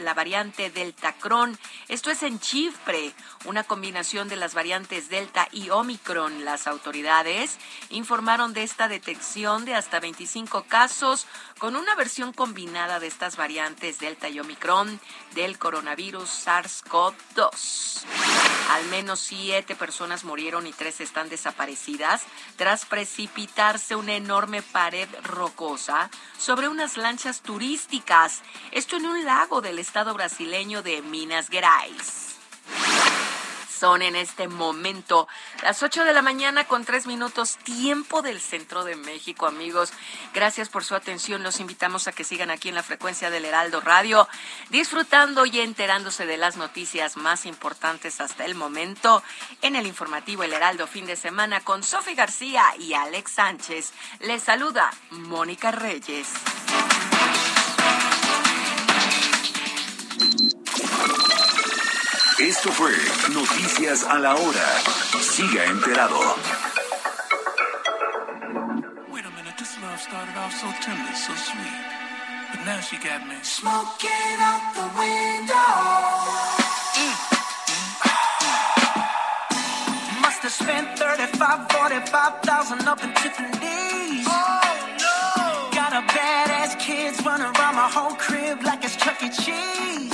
la 0.00 0.14
variante 0.14 0.70
Delta 0.70 1.12
Cron. 1.12 1.58
Esto 1.88 2.10
es 2.10 2.22
en 2.22 2.38
Chipre, 2.38 3.14
una 3.46 3.64
combinación 3.64 4.28
de 4.28 4.36
las 4.36 4.54
variantes 4.54 5.08
Delta 5.08 5.48
y 5.50 5.70
Omicron. 5.70 6.44
Las 6.44 6.66
autoridades 6.66 7.58
informaron 7.90 8.52
de 8.52 8.64
esta 8.64 8.86
detección 8.86 9.64
de 9.64 9.74
hasta 9.74 9.98
25 9.98 10.64
casos 10.64 11.26
con 11.58 11.74
una 11.74 11.94
versión 11.94 12.32
combinada 12.32 13.00
de 13.00 13.06
estas 13.06 13.36
variantes 13.36 13.98
Delta 13.98 14.28
y 14.28 14.40
Omicron 14.40 15.00
del 15.34 15.58
coronavirus 15.58 16.28
SARS-CoV-2. 16.64 18.04
Al 18.70 18.84
menos 18.86 19.20
siete 19.20 19.74
personas 19.74 20.24
murieron 20.24 20.66
y 20.66 20.72
tres 20.72 21.00
están 21.00 21.28
desaparecidas 21.28 22.22
tras 22.56 22.86
precipitarse 22.86 23.94
una 23.94 24.14
enorme 24.14 24.62
pared 24.62 25.08
rocosa 25.22 26.10
sobre 26.38 26.68
unas 26.68 26.96
lanchas 26.96 27.42
turísticas. 27.42 28.42
Esto 28.72 28.96
en 28.96 29.06
un 29.06 29.24
lago 29.24 29.60
del 29.60 29.78
estado 29.78 30.14
brasileño 30.14 30.82
de 30.82 31.02
Minas 31.02 31.48
Gerais. 31.48 32.36
En 33.84 34.16
este 34.16 34.48
momento 34.48 35.28
las 35.62 35.82
8 35.82 36.04
de 36.04 36.14
la 36.14 36.22
mañana 36.22 36.64
con 36.64 36.86
3 36.86 37.06
minutos 37.06 37.58
tiempo 37.58 38.22
del 38.22 38.40
centro 38.40 38.82
de 38.82 38.96
México, 38.96 39.46
amigos. 39.46 39.92
Gracias 40.32 40.70
por 40.70 40.84
su 40.84 40.94
atención. 40.94 41.42
Los 41.42 41.60
invitamos 41.60 42.08
a 42.08 42.12
que 42.12 42.24
sigan 42.24 42.50
aquí 42.50 42.70
en 42.70 42.76
la 42.76 42.82
frecuencia 42.82 43.28
del 43.28 43.44
Heraldo 43.44 43.82
Radio, 43.82 44.26
disfrutando 44.70 45.44
y 45.44 45.60
enterándose 45.60 46.24
de 46.24 46.38
las 46.38 46.56
noticias 46.56 47.18
más 47.18 47.44
importantes 47.44 48.22
hasta 48.22 48.46
el 48.46 48.54
momento 48.54 49.22
en 49.60 49.76
el 49.76 49.86
informativo 49.86 50.44
El 50.44 50.54
Heraldo 50.54 50.86
fin 50.86 51.04
de 51.04 51.16
semana 51.16 51.60
con 51.60 51.82
Sofi 51.82 52.14
García 52.14 52.64
y 52.78 52.94
Alex 52.94 53.32
Sánchez. 53.32 53.92
Les 54.20 54.42
saluda 54.42 54.90
Mónica 55.10 55.72
Reyes. 55.72 56.28
Esto 62.44 62.70
fue 62.72 62.92
Noticias 63.32 64.04
a 64.04 64.18
la 64.18 64.34
Hora. 64.34 64.68
Siga 65.18 65.64
enterado. 65.64 66.18
Wait 69.10 69.24
a 69.24 69.30
minute, 69.30 69.56
this 69.58 69.80
love 69.80 69.98
started 69.98 70.36
off 70.36 70.52
so 70.52 70.66
tender, 70.82 71.14
so 71.14 71.32
sweet. 71.34 71.84
But 72.50 72.66
now 72.66 72.80
she 72.80 72.98
got 72.98 73.26
me 73.26 73.36
smoking 73.40 74.36
out 74.40 74.74
the 74.74 74.86
window. 75.00 75.72
Mm, 77.00 77.16
mm. 77.72 77.94
Must 80.20 80.42
have 80.42 80.52
spent 80.52 80.98
35, 80.98 81.72
45,000 81.72 82.86
up 82.86 83.02
in 83.02 83.14
Tiffany's. 83.14 84.26
Oh 84.28 84.60
no! 85.00 85.70
Got 85.72 85.94
a 85.94 86.02
badass 86.12 86.78
kids 86.78 87.24
running 87.24 87.46
around 87.56 87.76
my 87.76 87.88
whole 87.88 88.14
crib 88.16 88.62
like 88.64 88.84
it's 88.84 88.96
Chuck 88.96 89.22
E. 89.22 89.30
Cheese. 89.30 90.13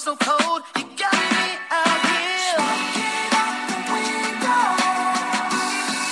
So 0.00 0.16
cold, 0.16 0.30
I'm 0.30 0.36
so 0.36 0.38
cold. 0.38 0.62
You 0.76 0.82
got 0.96 1.12
me 1.12 1.46
out 1.68 2.00
here. 2.08 2.56
Smoking 2.56 3.36
out 3.36 3.52
the 3.68 3.80
window, 3.92 4.64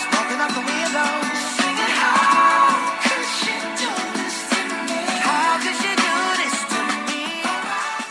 smoking 0.05 0.41
out 0.45 0.53
the 0.53 0.65
window, 0.69 1.09
singing 1.57 1.95
how 1.97 2.69
could 3.01 3.29
she 3.39 3.55
do 3.81 3.91
this 4.13 4.37
to 4.53 4.61
me? 4.85 5.01
How 5.25 5.57
could 5.63 5.77
she 5.81 5.93
do 5.97 6.17
this 6.37 6.57
to 6.69 6.81
me? 7.09 7.23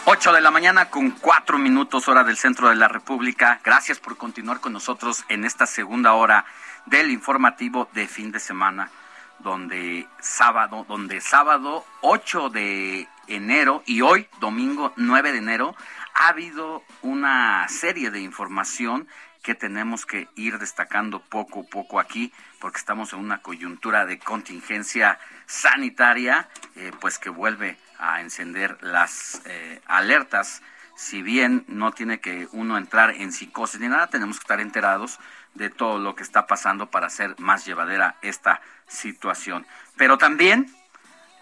8 0.05 0.33
de 0.33 0.41
la 0.41 0.49
mañana 0.49 0.89
con 0.89 1.11
4 1.11 1.57
minutos 1.59 2.07
hora 2.07 2.23
del 2.23 2.37
centro 2.37 2.69
de 2.69 2.75
la 2.75 2.87
República. 2.87 3.59
Gracias 3.63 3.99
por 3.99 4.17
continuar 4.17 4.59
con 4.59 4.73
nosotros 4.73 5.25
en 5.29 5.45
esta 5.45 5.67
segunda 5.67 6.13
hora 6.13 6.45
del 6.87 7.11
informativo 7.11 7.87
de 7.93 8.07
fin 8.07 8.31
de 8.31 8.39
semana, 8.39 8.89
donde 9.37 10.07
sábado, 10.19 10.85
donde 10.87 11.21
sábado 11.21 11.85
8 12.01 12.49
de 12.49 13.07
enero 13.27 13.83
y 13.85 14.01
hoy 14.01 14.27
domingo 14.39 14.93
9 14.95 15.31
de 15.31 15.37
enero 15.37 15.75
ha 16.13 16.29
habido 16.29 16.83
una 17.01 17.67
serie 17.67 18.09
de 18.09 18.21
información 18.21 19.07
que 19.47 19.55
tenemos 19.55 20.05
que 20.05 20.27
ir 20.35 20.59
destacando 20.59 21.21
poco 21.21 21.61
a 21.61 21.63
poco 21.63 21.99
aquí, 22.01 22.33
porque 22.59 22.79
estamos 22.79 23.13
en 23.13 23.19
una 23.19 23.41
coyuntura 23.41 24.05
de 24.05 24.19
contingencia 24.19 25.19
sanitaria, 25.45 26.49
eh, 26.75 26.91
pues 26.99 27.17
que 27.17 27.29
vuelve 27.29 27.77
a 27.97 28.19
encender 28.19 28.77
las 28.81 29.41
eh, 29.45 29.81
alertas. 29.85 30.61
Si 30.97 31.21
bien 31.21 31.63
no 31.67 31.93
tiene 31.93 32.19
que 32.19 32.49
uno 32.51 32.77
entrar 32.77 33.11
en 33.11 33.31
psicosis 33.31 33.79
ni 33.79 33.87
nada, 33.87 34.07
tenemos 34.07 34.37
que 34.37 34.43
estar 34.43 34.59
enterados 34.59 35.17
de 35.53 35.69
todo 35.69 35.97
lo 35.97 36.13
que 36.15 36.23
está 36.23 36.45
pasando 36.45 36.91
para 36.91 37.07
hacer 37.07 37.35
más 37.39 37.65
llevadera 37.65 38.17
esta 38.21 38.61
situación. 38.87 39.65
Pero 39.95 40.17
también 40.17 40.69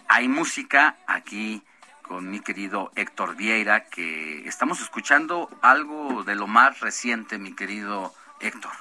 hay 0.08 0.28
música 0.28 0.96
aquí 1.06 1.62
con 2.06 2.30
mi 2.30 2.40
querido 2.40 2.90
Héctor 2.94 3.36
Vieira, 3.36 3.84
que 3.84 4.46
estamos 4.46 4.80
escuchando 4.80 5.50
algo 5.60 6.24
de 6.24 6.34
lo 6.34 6.46
más 6.46 6.80
reciente, 6.80 7.38
mi 7.38 7.54
querido 7.54 8.14
Héctor. 8.40 8.72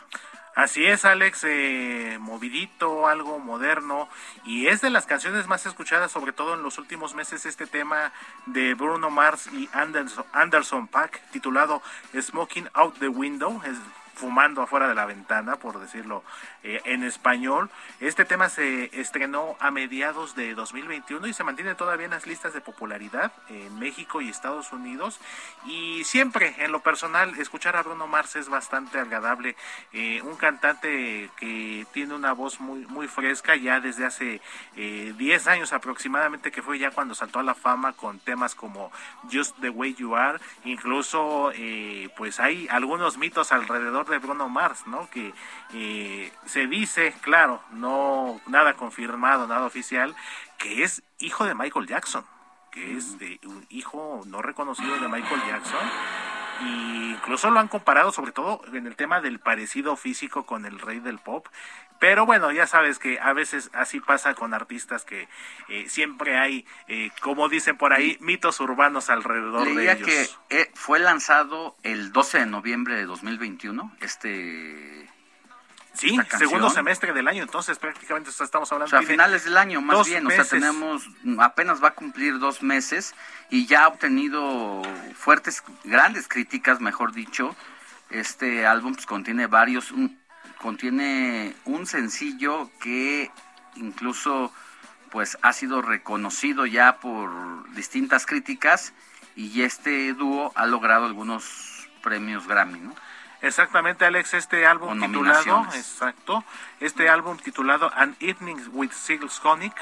Así 0.55 0.85
es, 0.85 1.03
Alex, 1.03 1.43
eh, 1.43 2.17
movidito, 2.19 3.07
algo 3.07 3.39
moderno, 3.39 4.07
y 4.45 4.67
es 4.67 4.79
de 4.79 4.89
las 4.89 5.05
canciones 5.05 5.47
más 5.47 5.65
escuchadas, 5.65 6.11
sobre 6.11 6.31
todo 6.31 6.53
en 6.53 6.63
los 6.63 6.77
últimos 6.77 7.13
meses, 7.13 7.45
este 7.45 7.67
tema 7.67 8.13
de 8.45 8.73
Bruno 8.73 9.09
Mars 9.09 9.47
y 9.51 9.69
Anderson, 9.73 10.25
Anderson 10.31 10.87
Pack, 10.87 11.21
titulado 11.31 11.81
Smoking 12.17 12.69
Out 12.73 12.99
the 12.99 13.09
Window, 13.09 13.61
es 13.65 13.75
fumando 14.15 14.61
afuera 14.61 14.87
de 14.87 14.95
la 14.95 15.05
ventana, 15.05 15.57
por 15.57 15.79
decirlo 15.79 16.23
eh, 16.63 16.81
en 16.85 17.03
español. 17.03 17.69
Este 17.99 18.25
tema 18.25 18.49
se 18.49 18.99
estrenó 18.99 19.55
a 19.59 19.71
mediados 19.71 20.35
de 20.35 20.53
2021 20.55 21.27
y 21.27 21.33
se 21.33 21.43
mantiene 21.43 21.75
todavía 21.75 22.05
en 22.05 22.11
las 22.11 22.25
listas 22.25 22.53
de 22.53 22.61
popularidad 22.61 23.31
en 23.49 23.77
México 23.79 24.21
y 24.21 24.29
Estados 24.29 24.71
Unidos. 24.73 25.19
Y 25.65 26.03
siempre, 26.03 26.55
en 26.59 26.71
lo 26.71 26.79
personal, 26.79 27.37
escuchar 27.39 27.75
a 27.75 27.83
Bruno 27.83 28.07
Mars 28.07 28.35
es 28.35 28.49
bastante 28.49 28.99
agradable. 28.99 29.55
Eh, 29.93 30.21
un 30.23 30.35
cantante 30.35 31.29
que 31.37 31.85
tiene 31.93 32.13
una 32.13 32.33
voz 32.33 32.59
muy, 32.59 32.85
muy 32.87 33.07
fresca 33.07 33.55
ya 33.55 33.79
desde 33.79 34.05
hace 34.05 34.41
eh, 34.75 35.13
10 35.17 35.47
años 35.47 35.73
aproximadamente, 35.73 36.51
que 36.51 36.61
fue 36.61 36.79
ya 36.79 36.91
cuando 36.91 37.15
saltó 37.15 37.39
a 37.39 37.43
la 37.43 37.55
fama 37.55 37.93
con 37.93 38.19
temas 38.19 38.55
como 38.55 38.91
Just 39.31 39.59
the 39.61 39.69
Way 39.69 39.95
You 39.95 40.15
Are. 40.15 40.39
Incluso, 40.63 41.51
eh, 41.53 42.09
pues 42.17 42.39
hay 42.39 42.67
algunos 42.69 43.17
mitos 43.17 43.51
alrededor 43.51 44.04
de 44.11 44.19
Bruno 44.19 44.49
Mars, 44.49 44.87
¿no? 44.87 45.09
Que 45.09 45.33
eh, 45.73 46.31
se 46.45 46.67
dice, 46.67 47.13
claro, 47.21 47.61
no 47.71 48.39
nada 48.47 48.73
confirmado, 48.73 49.47
nada 49.47 49.65
oficial, 49.65 50.15
que 50.57 50.83
es 50.83 51.03
hijo 51.19 51.45
de 51.45 51.55
Michael 51.55 51.87
Jackson, 51.87 52.25
que 52.71 52.97
es 52.97 53.17
de 53.19 53.39
un 53.45 53.65
hijo 53.69 54.21
no 54.25 54.41
reconocido 54.41 54.97
de 54.97 55.07
Michael 55.07 55.41
Jackson. 55.47 55.79
Y 56.61 57.11
incluso 57.11 57.49
lo 57.49 57.59
han 57.59 57.67
comparado 57.67 58.11
sobre 58.11 58.31
todo 58.31 58.61
en 58.73 58.87
el 58.87 58.95
tema 58.95 59.21
del 59.21 59.39
parecido 59.39 59.95
físico 59.95 60.45
con 60.45 60.65
el 60.65 60.79
rey 60.79 60.99
del 60.99 61.19
pop. 61.19 61.47
Pero 61.99 62.25
bueno, 62.25 62.51
ya 62.51 62.67
sabes 62.67 62.99
que 62.99 63.19
a 63.19 63.33
veces 63.33 63.69
así 63.73 63.99
pasa 63.99 64.33
con 64.33 64.53
artistas 64.53 65.05
que 65.05 65.27
eh, 65.69 65.85
siempre 65.87 66.37
hay, 66.37 66.65
eh, 66.87 67.09
como 67.21 67.47
dicen 67.47 67.77
por 67.77 67.93
ahí, 67.93 68.17
mitos 68.19 68.59
urbanos 68.59 69.09
alrededor 69.09 69.67
Leía 69.67 69.95
de 69.95 70.03
ellos. 70.03 70.37
que 70.49 70.61
eh, 70.61 70.71
fue 70.73 70.99
lanzado 70.99 71.75
el 71.83 72.11
12 72.11 72.39
de 72.39 72.45
noviembre 72.45 72.95
de 72.95 73.05
2021, 73.05 73.91
este... 74.01 75.09
Sí, 75.95 76.17
segundo 76.37 76.69
semestre 76.69 77.13
del 77.13 77.27
año, 77.27 77.43
entonces 77.43 77.79
prácticamente 77.79 78.29
estamos 78.29 78.71
O 78.71 78.75
hablando 78.75 78.89
sea, 78.89 78.99
a 78.99 79.03
finales 79.03 79.45
del 79.45 79.57
año, 79.57 79.81
más 79.81 80.05
bien. 80.07 80.27
O 80.27 80.29
sea, 80.29 80.43
tenemos, 80.45 81.07
apenas 81.39 81.83
va 81.83 81.89
a 81.89 81.93
cumplir 81.93 82.39
dos 82.39 82.61
meses 82.61 83.15
y 83.49 83.65
ya 83.65 83.83
ha 83.85 83.87
obtenido 83.87 84.81
fuertes, 85.15 85.63
grandes 85.83 86.27
críticas, 86.27 86.81
mejor 86.81 87.13
dicho. 87.13 87.55
Este 88.09 88.65
álbum 88.65 88.93
pues, 88.93 89.05
contiene 89.05 89.47
varios, 89.47 89.91
un- 89.91 90.19
contiene 90.59 91.55
un 91.65 91.85
sencillo 91.87 92.69
que 92.79 93.31
incluso 93.75 94.51
pues 95.11 95.37
ha 95.41 95.53
sido 95.53 95.81
reconocido 95.81 96.65
ya 96.65 96.97
por 96.97 97.69
distintas 97.73 98.25
críticas 98.25 98.93
y 99.35 99.61
este 99.61 100.13
dúo 100.13 100.51
ha 100.55 100.65
logrado 100.65 101.05
algunos 101.05 101.87
premios 102.03 102.47
Grammy, 102.47 102.79
¿no? 102.79 102.95
Exactamente, 103.45 104.05
Alex, 104.05 104.33
este 104.33 104.65
álbum 104.65 104.99
titulado, 104.99 105.65
exacto, 105.75 106.43
este 106.79 107.09
álbum 107.09 107.37
titulado 107.37 107.91
An 107.95 108.15
Evening 108.19 108.57
with 108.71 108.91
Seagulls 108.91 109.39
Conic, 109.39 109.75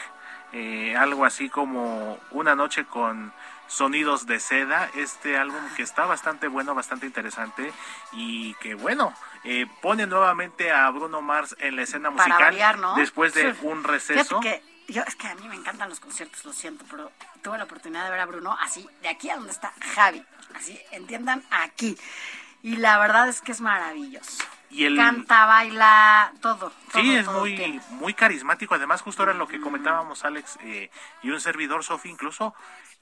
eh, 0.51 0.95
algo 0.97 1.25
así 1.25 1.49
como 1.49 2.19
Una 2.31 2.55
noche 2.55 2.85
con 2.85 3.31
sonidos 3.67 4.27
de 4.27 4.39
seda, 4.41 4.89
este 4.95 5.37
álbum 5.37 5.61
que 5.75 5.81
está 5.83 6.05
bastante 6.05 6.47
bueno, 6.49 6.75
bastante 6.75 7.05
interesante 7.05 7.71
y 8.11 8.53
que 8.55 8.75
bueno, 8.75 9.13
eh, 9.45 9.65
pone 9.81 10.05
nuevamente 10.07 10.71
a 10.71 10.89
Bruno 10.89 11.21
Mars 11.21 11.55
en 11.59 11.77
la 11.77 11.83
escena 11.83 12.11
Para 12.11 12.25
musical 12.27 12.43
variar, 12.51 12.77
¿no? 12.79 12.95
después 12.95 13.33
de 13.33 13.53
Sí. 13.53 13.59
un 13.63 13.83
receso. 13.83 14.41
Que 14.41 14.61
yo, 14.89 15.01
es 15.03 15.15
que 15.15 15.27
a 15.27 15.35
mí 15.35 15.47
me 15.47 15.55
encantan 15.55 15.87
los 15.89 16.01
conciertos, 16.01 16.43
lo 16.43 16.51
siento, 16.51 16.83
pero 16.91 17.09
tuve 17.41 17.57
la 17.57 17.63
oportunidad 17.63 18.03
de 18.03 18.11
ver 18.11 18.19
a 18.19 18.25
Bruno 18.25 18.55
así, 18.61 18.87
de 19.01 19.07
aquí 19.07 19.29
a 19.29 19.35
donde 19.37 19.51
está 19.51 19.71
Javi, 19.95 20.21
así, 20.53 20.77
entiendan, 20.91 21.41
aquí. 21.49 21.97
Y 22.63 22.77
la 22.77 22.97
verdad 22.97 23.27
es 23.27 23.41
que 23.41 23.51
es 23.51 23.61
maravilloso. 23.61 24.43
Y 24.71 24.85
el- 24.85 24.95
Canta, 24.95 25.45
baila, 25.45 26.31
todo. 26.41 26.71
Sí, 26.93 27.15
es 27.15 27.25
todo 27.25 27.41
muy, 27.41 27.55
tiene. 27.55 27.81
muy 27.91 28.15
carismático. 28.15 28.73
Además, 28.73 29.01
justo 29.03 29.21
era 29.21 29.33
lo 29.35 29.47
que 29.47 29.61
comentábamos 29.61 30.25
Alex 30.25 30.57
eh, 30.61 30.89
y 31.21 31.29
un 31.29 31.39
servidor, 31.39 31.83
Sofi, 31.83 32.09
incluso 32.09 32.55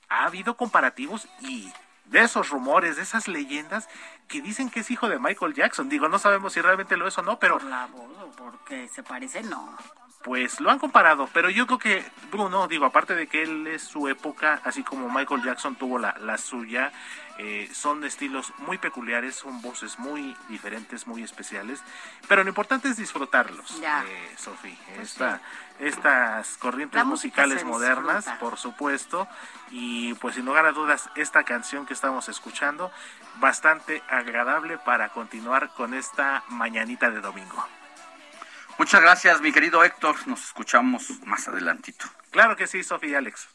ha 0.10 0.26
habido 0.26 0.58
comparativos 0.58 1.30
y 1.40 1.72
de 2.06 2.20
esos 2.24 2.50
rumores, 2.50 2.98
de 2.98 3.04
esas 3.04 3.30
leyendas 3.30 3.88
que 4.28 4.42
dicen 4.42 4.70
que 4.70 4.82
es 4.82 4.92
hijo 4.92 5.08
de 5.08 5.20
Michael 5.20 5.54
Jackson. 5.54 5.88
Digo, 5.88 6.10
no 6.10 6.20
sabemos 6.20 6.52
si 6.52 6.60
realmente 6.60 6.98
lo 6.98 7.08
es 7.08 7.18
o 7.18 7.22
no, 7.22 7.40
pero 7.40 7.60
Por 7.60 7.70
la 7.70 7.86
voz 7.86 8.12
o 8.22 8.32
porque 8.32 8.90
se 8.90 9.04
parece, 9.04 9.44
no. 9.44 9.78
Pues 10.24 10.60
lo 10.60 10.70
han 10.72 10.80
comparado. 10.80 11.28
Pero 11.34 11.50
yo 11.50 11.66
creo 11.68 11.80
que 11.80 12.06
Bruno, 12.32 12.68
digo, 12.68 12.86
aparte 12.86 13.16
de 13.16 13.28
que 13.28 13.44
él 13.44 13.68
es 13.68 13.82
su 13.84 14.08
época, 14.08 14.62
así 14.64 14.84
como 14.84 15.10
Michael 15.10 15.44
Jackson 15.44 15.76
tuvo 15.76 15.98
la, 16.00 16.16
la 16.20 16.38
suya, 16.38 16.92
eh, 17.38 17.70
son 17.74 18.02
de 18.02 18.08
estilos 18.08 18.54
muy 18.60 18.78
peculiares, 18.78 19.36
son 19.36 19.62
voces 19.62 19.98
muy 19.98 20.36
diferentes, 20.48 21.08
muy 21.08 21.24
especiales. 21.24 21.82
Pero 22.28 22.44
lo 22.44 22.50
importante 22.50 22.88
es 22.90 22.98
disfrutarlos, 22.98 23.80
eh, 23.82 24.34
Sofi. 24.38 24.78
Pues 24.96 25.12
Esta- 25.12 25.42
Estas 25.80 26.58
corrientes 26.58 26.98
La 27.00 27.04
musicales 27.06 27.64
modernas, 27.66 28.18
disfruta. 28.26 28.40
por 28.40 28.58
supuesto. 28.60 29.28
Y 29.72 30.14
pues 30.16 30.36
sin 30.36 30.46
lugar 30.46 30.66
a 30.68 30.72
dudas, 30.74 31.10
esta 31.16 31.44
canción 31.44 31.88
que 31.88 31.94
estamos 31.94 32.30
escuchando, 32.30 32.92
bastante 33.38 34.04
agradable 34.08 34.78
para 34.78 35.10
continuar 35.10 35.70
con 35.70 35.96
esta 35.96 36.44
mañanita 36.50 37.10
de 37.10 37.22
domingo. 37.22 37.66
Muchas 38.78 39.02
gracias, 39.02 39.42
mi 39.42 39.52
querido 39.52 39.84
Héctor. 39.84 40.16
Nos 40.28 40.44
escuchamos 40.46 41.10
más 41.26 41.48
adelantito. 41.48 42.06
Claro 42.32 42.56
que 42.56 42.68
sí, 42.68 42.84
Sofi 42.84 43.08
y 43.08 43.16
Alex. 43.16 43.48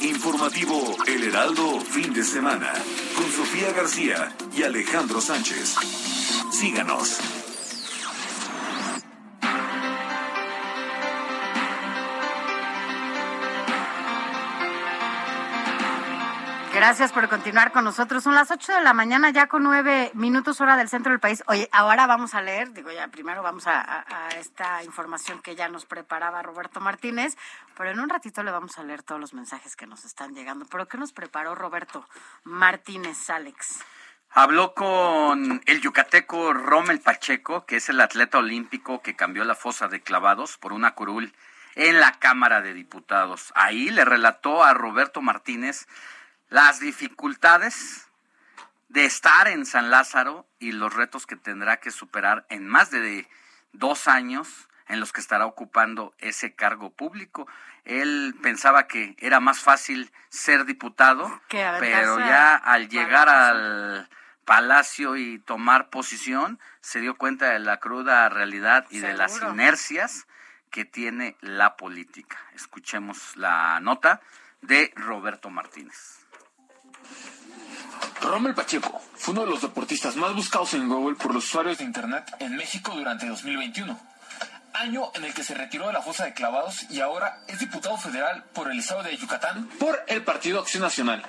Informativo 0.00 0.96
El 1.06 1.24
Heraldo, 1.24 1.80
fin 1.80 2.12
de 2.12 2.24
semana, 2.24 2.72
con 3.14 3.30
Sofía 3.30 3.72
García 3.72 4.32
y 4.56 4.62
Alejandro 4.62 5.20
Sánchez. 5.20 5.76
Síganos. 6.50 7.31
Gracias 16.82 17.12
por 17.12 17.28
continuar 17.28 17.70
con 17.70 17.84
nosotros. 17.84 18.24
Son 18.24 18.34
las 18.34 18.50
8 18.50 18.72
de 18.72 18.80
la 18.80 18.92
mañana, 18.92 19.30
ya 19.30 19.46
con 19.46 19.62
nueve 19.62 20.10
minutos 20.14 20.60
hora 20.60 20.76
del 20.76 20.88
centro 20.88 21.12
del 21.12 21.20
país. 21.20 21.44
Oye, 21.46 21.68
ahora 21.70 22.08
vamos 22.08 22.34
a 22.34 22.42
leer, 22.42 22.72
digo 22.72 22.90
ya, 22.90 23.06
primero 23.06 23.40
vamos 23.40 23.68
a 23.68 24.04
esta 24.36 24.82
información 24.82 25.40
que 25.42 25.54
ya 25.54 25.68
nos 25.68 25.86
preparaba 25.86 26.42
Roberto 26.42 26.80
Martínez, 26.80 27.36
pero 27.76 27.90
en 27.90 28.00
un 28.00 28.08
ratito 28.08 28.42
le 28.42 28.50
vamos 28.50 28.78
a 28.78 28.82
leer 28.82 29.04
todos 29.04 29.20
los 29.20 29.32
mensajes 29.32 29.76
que 29.76 29.86
nos 29.86 30.04
están 30.04 30.34
llegando. 30.34 30.66
¿Pero 30.66 30.88
qué 30.88 30.98
nos 30.98 31.12
preparó 31.12 31.54
Roberto 31.54 32.04
Martínez, 32.42 33.30
Alex? 33.30 33.78
Habló 34.30 34.74
con 34.74 35.62
el 35.64 35.80
yucateco 35.80 36.52
Rommel 36.52 36.98
Pacheco, 36.98 37.64
que 37.64 37.76
es 37.76 37.90
el 37.90 38.00
atleta 38.00 38.38
olímpico 38.38 39.02
que 39.02 39.14
cambió 39.14 39.44
la 39.44 39.54
fosa 39.54 39.86
de 39.86 40.00
clavados 40.00 40.58
por 40.58 40.72
una 40.72 40.96
curul 40.96 41.32
en 41.76 42.00
la 42.00 42.18
Cámara 42.18 42.60
de 42.60 42.74
Diputados. 42.74 43.52
Ahí 43.54 43.88
le 43.90 44.04
relató 44.04 44.64
a 44.64 44.74
Roberto 44.74 45.22
Martínez 45.22 45.86
las 46.52 46.80
dificultades 46.80 48.08
de 48.90 49.06
estar 49.06 49.48
en 49.48 49.64
San 49.64 49.90
Lázaro 49.90 50.46
y 50.58 50.72
los 50.72 50.92
retos 50.92 51.26
que 51.26 51.34
tendrá 51.34 51.78
que 51.78 51.90
superar 51.90 52.44
en 52.50 52.68
más 52.68 52.90
de 52.90 53.26
dos 53.72 54.06
años 54.06 54.68
en 54.86 55.00
los 55.00 55.14
que 55.14 55.22
estará 55.22 55.46
ocupando 55.46 56.14
ese 56.18 56.54
cargo 56.54 56.90
público. 56.90 57.48
Él 57.84 58.36
pensaba 58.42 58.86
que 58.86 59.16
era 59.18 59.40
más 59.40 59.60
fácil 59.60 60.12
ser 60.28 60.66
diputado, 60.66 61.40
pero 61.48 62.18
ya 62.18 62.54
al 62.54 62.90
llegar 62.90 63.30
al 63.30 64.10
palacio 64.44 65.16
y 65.16 65.38
tomar 65.38 65.88
posición, 65.88 66.60
se 66.82 67.00
dio 67.00 67.16
cuenta 67.16 67.46
de 67.46 67.60
la 67.60 67.78
cruda 67.80 68.28
realidad 68.28 68.84
y 68.90 68.98
de 68.98 69.14
las 69.14 69.40
inercias 69.40 70.26
que 70.70 70.84
tiene 70.84 71.34
la 71.40 71.76
política. 71.76 72.36
Escuchemos 72.52 73.38
la 73.38 73.80
nota 73.80 74.20
de 74.60 74.92
Roberto 74.96 75.48
Martínez. 75.48 76.21
Rommel 78.20 78.54
Pacheco 78.54 79.00
fue 79.14 79.32
uno 79.32 79.44
de 79.44 79.50
los 79.50 79.62
deportistas 79.62 80.16
más 80.16 80.34
buscados 80.34 80.74
en 80.74 80.88
Google 80.88 81.16
por 81.16 81.34
los 81.34 81.44
usuarios 81.44 81.78
de 81.78 81.84
Internet 81.84 82.24
en 82.38 82.56
México 82.56 82.92
durante 82.94 83.26
2021, 83.26 83.98
año 84.74 85.10
en 85.14 85.24
el 85.24 85.34
que 85.34 85.44
se 85.44 85.54
retiró 85.54 85.88
de 85.88 85.92
la 85.92 86.02
fosa 86.02 86.24
de 86.24 86.32
clavados 86.32 86.90
y 86.90 87.00
ahora 87.00 87.40
es 87.48 87.58
diputado 87.58 87.96
federal 87.96 88.44
por 88.52 88.70
el 88.70 88.78
estado 88.78 89.02
de 89.02 89.16
Yucatán 89.16 89.68
por 89.78 90.02
el 90.06 90.22
Partido 90.22 90.60
Acción 90.60 90.82
Nacional. 90.82 91.24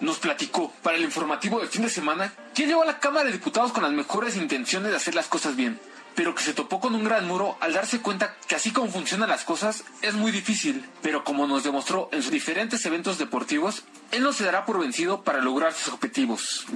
Nos 0.00 0.18
platicó 0.18 0.70
para 0.82 0.96
el 0.96 1.04
informativo 1.04 1.58
de 1.58 1.68
fin 1.68 1.82
de 1.82 1.88
semana 1.88 2.32
que 2.54 2.66
llegó 2.66 2.82
a 2.82 2.86
la 2.86 2.98
Cámara 2.98 3.24
de 3.24 3.32
Diputados 3.32 3.72
con 3.72 3.82
las 3.82 3.92
mejores 3.92 4.36
intenciones 4.36 4.90
de 4.90 4.96
hacer 4.96 5.14
las 5.14 5.26
cosas 5.26 5.56
bien, 5.56 5.80
pero 6.16 6.34
que 6.34 6.42
se 6.42 6.54
topó 6.54 6.80
con 6.80 6.94
un 6.94 7.04
gran 7.04 7.26
muro 7.28 7.56
al 7.60 7.74
darse 7.74 8.00
cuenta 8.00 8.34
que 8.48 8.56
así 8.56 8.72
como 8.72 8.90
funcionan 8.90 9.28
las 9.28 9.44
cosas 9.44 9.84
es 10.02 10.14
muy 10.14 10.32
difícil, 10.32 10.84
pero 11.02 11.22
como 11.22 11.46
nos 11.46 11.62
demostró 11.62 12.08
en 12.10 12.22
sus 12.22 12.32
diferentes 12.32 12.84
eventos 12.86 13.18
deportivos, 13.18 13.84
él 14.10 14.22
no 14.22 14.32
se 14.32 14.44
dará 14.44 14.64
por 14.64 14.80
vencido 14.80 15.22
para 15.22 15.40
lograr 15.40 15.74
sus 15.74 15.92
objetivos. 15.92 16.66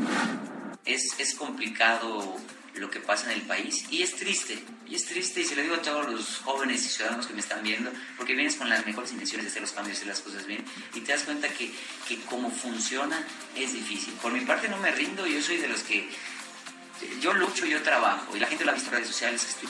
es, 0.85 1.19
es 1.19 1.35
complicado 1.35 2.37
lo 2.75 2.91
que 2.91 3.01
pasa 3.01 3.31
en 3.31 3.41
el 3.41 3.47
país 3.47 3.85
y 3.91 4.03
es 4.03 4.15
triste, 4.15 4.59
y 4.89 4.95
es 4.95 5.05
triste 5.05 5.41
y 5.41 5.45
se 5.45 5.57
lo 5.57 5.63
digo 5.63 5.75
a 5.75 5.83
todos 5.83 6.09
los 6.11 6.39
jóvenes 6.39 6.85
y 6.85 6.89
ciudadanos 6.89 7.27
que 7.27 7.35
me 7.35 7.41
están 7.41 7.63
viendo, 7.63 7.91
porque 8.17 8.35
vienes 8.35 8.57
con 8.57 8.69
las 8.69 8.87
mejores 8.87 9.13
intenciones 9.13 9.47
de 9.47 9.51
hacer 9.51 9.63
los 9.63 9.73
cambios 9.73 10.03
y 10.03 10.07
las 10.07 10.21
cosas 10.21 10.47
bien 10.47 10.65
y 10.95 11.01
te 11.01 11.13
das 11.13 11.23
cuenta 11.23 11.49
que, 11.49 11.73
que 12.09 12.21
como 12.23 12.51
funciona 12.51 13.27
es 13.57 13.73
difícil. 13.73 14.15
Por 14.15 14.33
mi 14.33 14.41
parte 14.41 14.69
no 14.69 14.79
me 14.79 14.91
rindo, 14.93 15.27
yo 15.27 15.43
soy 15.43 15.59
de 15.59 15.69
los 15.69 15.83
que 15.83 16.09
yo 17.21 17.33
lucho, 17.33 17.65
yo 17.67 17.83
trabajo 17.83 18.37
y 18.37 18.41
la 18.41 18.47
gente 18.47 18.65
lo 18.65 18.71
ha 18.73 18.75
visto 18.75 18.89
en 18.91 18.97
redes 18.97 19.09
sociales. 19.09 19.45
estoy- 19.49 19.69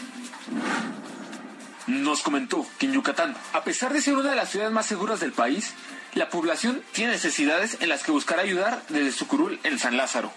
Nos 1.87 2.22
comentó 2.22 2.66
que 2.78 2.87
en 2.87 2.93
Yucatán, 2.93 3.37
a 3.53 3.64
pesar 3.64 3.93
de 3.93 4.01
ser 4.01 4.14
una 4.14 4.31
de 4.31 4.37
las 4.37 4.51
ciudades 4.51 4.72
más 4.72 4.87
seguras 4.87 5.18
del 5.20 5.33
país, 5.33 5.72
la 6.14 6.28
población 6.28 6.83
tiene 6.93 7.12
necesidades 7.12 7.78
en 7.81 7.89
las 7.89 8.03
que 8.05 8.12
buscará 8.12 8.43
ayudar 8.43 8.83
desde 8.89 9.12
su 9.12 9.26
curul 9.26 9.59
en 9.64 9.78
San 9.78 9.97
Lázaro. 9.97 10.33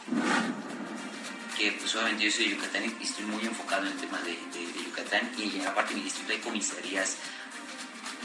que 1.57 1.71
pues 1.73 1.93
obviamente 1.95 2.25
yo 2.25 2.31
soy 2.31 2.45
de 2.49 2.55
Yucatán 2.55 2.83
y 2.99 3.03
estoy 3.03 3.25
muy 3.25 3.45
enfocado 3.45 3.83
en 3.85 3.91
el 3.93 3.97
tema 3.99 4.19
de, 4.21 4.31
de- 4.31 4.73
de 4.73 4.83
Yucatán 4.85 5.31
y 5.37 5.59
en 5.59 5.67
aparte 5.67 5.91
de 5.93 5.99
mi 5.99 6.03
distrito 6.05 6.33
hay 6.33 6.39
comisarías 6.39 7.15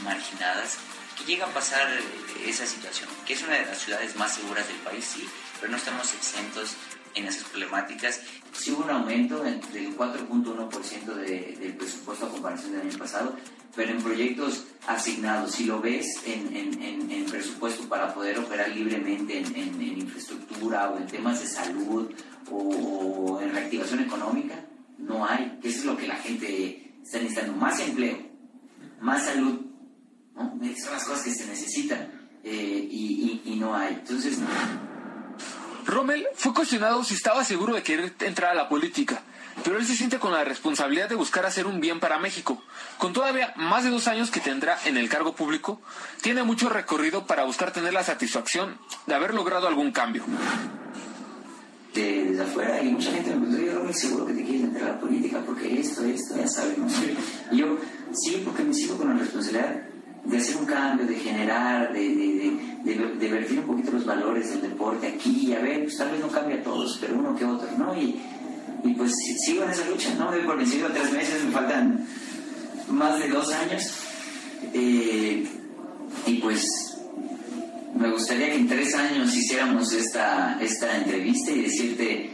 marginadas 0.03 0.77
que 1.15 1.23
llega 1.25 1.45
a 1.45 1.49
pasar 1.53 1.87
eh, 1.93 2.01
esa 2.47 2.65
situación, 2.65 3.07
que 3.27 3.33
es 3.33 3.41
una 3.43 3.53
de 3.53 3.65
las 3.67 3.77
ciudades 3.77 4.15
más 4.15 4.33
seguras 4.33 4.67
del 4.67 4.77
país, 4.77 5.05
sí, 5.05 5.29
pero 5.59 5.71
no 5.71 5.77
estamos 5.77 6.11
exentos 6.15 6.71
en 7.15 7.25
esas 7.25 7.43
problemáticas. 7.45 8.21
Sí 8.53 8.71
hubo 8.71 8.83
un 8.83 8.89
aumento 8.89 9.45
en- 9.45 9.61
del 9.73 9.95
4.1% 9.95 11.15
de, 11.15 11.57
del 11.59 11.73
presupuesto 11.75 12.25
a 12.25 12.29
comparación 12.29 12.71
del 12.73 12.81
año 12.87 12.97
pasado, 12.97 13.35
pero 13.75 13.91
en 13.91 14.01
proyectos 14.01 14.65
asignados, 14.87 15.51
si 15.51 15.65
lo 15.65 15.79
ves 15.81 16.07
en, 16.25 16.55
en- 16.55 16.81
en- 16.81 17.11
en 17.11 17.25
presupuesto 17.25 17.87
para 17.87 18.13
poder 18.13 18.39
operar 18.39 18.69
libremente 18.69 19.37
en, 19.39 19.81
infraestructura 19.81 20.89
o 20.89 20.97
en 20.97 21.07
temas 21.07 21.39
de 21.39 21.47
salud 21.47 22.11
o, 22.51 22.57
o 22.57 23.41
en 23.41 23.51
reactivación 23.51 23.99
económica, 24.01 24.55
no 24.97 25.25
hay, 25.25 25.59
eso 25.63 25.79
es 25.79 25.85
lo 25.85 25.95
que 25.97 26.07
la 26.07 26.15
gente 26.17 26.91
está 27.03 27.19
necesitando, 27.19 27.53
más 27.53 27.79
empleo, 27.79 28.17
más 29.01 29.25
salud, 29.25 29.61
¿no? 30.35 30.59
Esas 30.63 30.83
son 30.83 30.93
las 30.93 31.03
cosas 31.05 31.23
que 31.23 31.31
se 31.31 31.45
necesitan 31.47 32.11
eh, 32.43 32.87
y, 32.89 33.41
y- 33.45 33.53
y 33.53 33.55
no 33.57 33.75
hay. 33.75 33.93
Entonces, 33.95 34.39
Rommel 35.85 36.27
fue 36.35 36.53
cuestionado 36.53 37.03
si 37.03 37.13
estaba 37.15 37.43
seguro 37.43 37.73
de 37.73 37.83
querer 37.83 38.13
entrar 38.21 38.51
a 38.51 38.53
la 38.55 38.69
política, 38.69 39.21
pero 39.63 39.77
él 39.77 39.85
se 39.85 39.95
siente 39.95 40.19
con 40.19 40.31
la 40.31 40.43
responsabilidad 40.43 41.09
de 41.09 41.15
buscar 41.15 41.45
hacer 41.45 41.65
un 41.67 41.79
bien 41.81 41.99
para 41.99 42.19
México. 42.19 42.61
Con 42.97 43.13
todavía 43.13 43.53
más 43.55 43.83
de 43.83 43.89
dos 43.89 44.07
años 44.07 44.29
que 44.31 44.39
tendrá 44.39 44.77
en 44.85 44.97
el 44.97 45.09
cargo 45.09 45.33
público, 45.35 45.81
tiene 46.21 46.43
mucho 46.43 46.69
recorrido 46.69 47.25
para 47.25 47.43
buscar 47.43 47.71
tener 47.71 47.93
la 47.93 48.03
satisfacción 48.03 48.77
de 49.07 49.15
haber 49.15 49.33
logrado 49.33 49.67
algún 49.67 49.91
cambio. 49.91 50.23
de- 51.93 52.23
desde 52.25 52.43
afuera 52.43 52.81
y 52.83 52.89
mucha 52.91 53.11
gente 53.11 53.35
me 53.35 53.47
preguntó, 53.47 53.79
Rommel, 53.79 53.95
seguro 53.95 54.25
que 54.27 54.33
te 54.33 54.43
quieres 54.43 54.61
meter 54.71 54.83
a 54.83 54.91
la 54.93 54.99
política 54.99 55.41
porque 55.43 55.79
esto, 55.79 56.03
esto, 56.05 56.37
ya 56.37 56.47
sabes, 56.47 56.77
¿no? 56.77 56.87
Y 57.51 57.57
yo, 57.57 57.77
sí, 58.13 58.43
porque 58.45 58.63
me 58.63 58.73
sigo 58.75 58.95
con 58.95 59.09
la 59.09 59.15
responsabilidad 59.15 59.75
de 60.25 60.37
hacer 60.37 60.57
un 60.57 60.65
cambio, 60.65 61.05
de 61.05 61.15
generar, 61.15 61.93
de, 61.93 61.99
de, 61.99 62.57
de, 62.83 63.15
de, 63.19 63.27
vertir 63.29 63.59
un 63.59 63.65
poquito 63.65 63.91
los 63.91 64.05
valores 64.05 64.51
del 64.51 64.61
deporte 64.61 65.07
aquí 65.07 65.47
y 65.47 65.53
a 65.53 65.59
ver, 65.59 65.83
pues 65.83 65.97
tal 65.97 66.11
vez 66.11 66.19
no 66.19 66.27
cambie 66.27 66.57
a 66.57 66.63
todos, 66.63 66.97
pero 66.99 67.17
uno 67.17 67.35
que 67.35 67.45
otro, 67.45 67.67
¿no? 67.77 67.95
Y, 67.95 68.19
y 68.83 68.93
pues 68.93 69.13
sigo 69.45 69.63
en 69.63 69.71
esa 69.71 69.87
lucha, 69.89 70.13
¿no? 70.15 70.31
Doy 70.31 70.41
por 70.43 70.57
vencido 70.57 70.89
tres 70.89 71.11
meses, 71.11 71.43
me 71.43 71.51
faltan 71.51 72.05
más 72.89 73.19
de 73.19 73.27
dos 73.27 73.51
años. 73.51 73.93
Eh, 74.73 75.47
y 76.25 76.33
pues 76.35 76.65
me 77.95 78.11
gustaría 78.11 78.49
que 78.49 78.55
en 78.55 78.67
tres 78.67 78.93
años 78.95 79.35
hiciéramos 79.35 79.91
esta, 79.93 80.57
esta 80.61 80.97
entrevista 80.97 81.51
y 81.51 81.61
decirte 81.61 82.29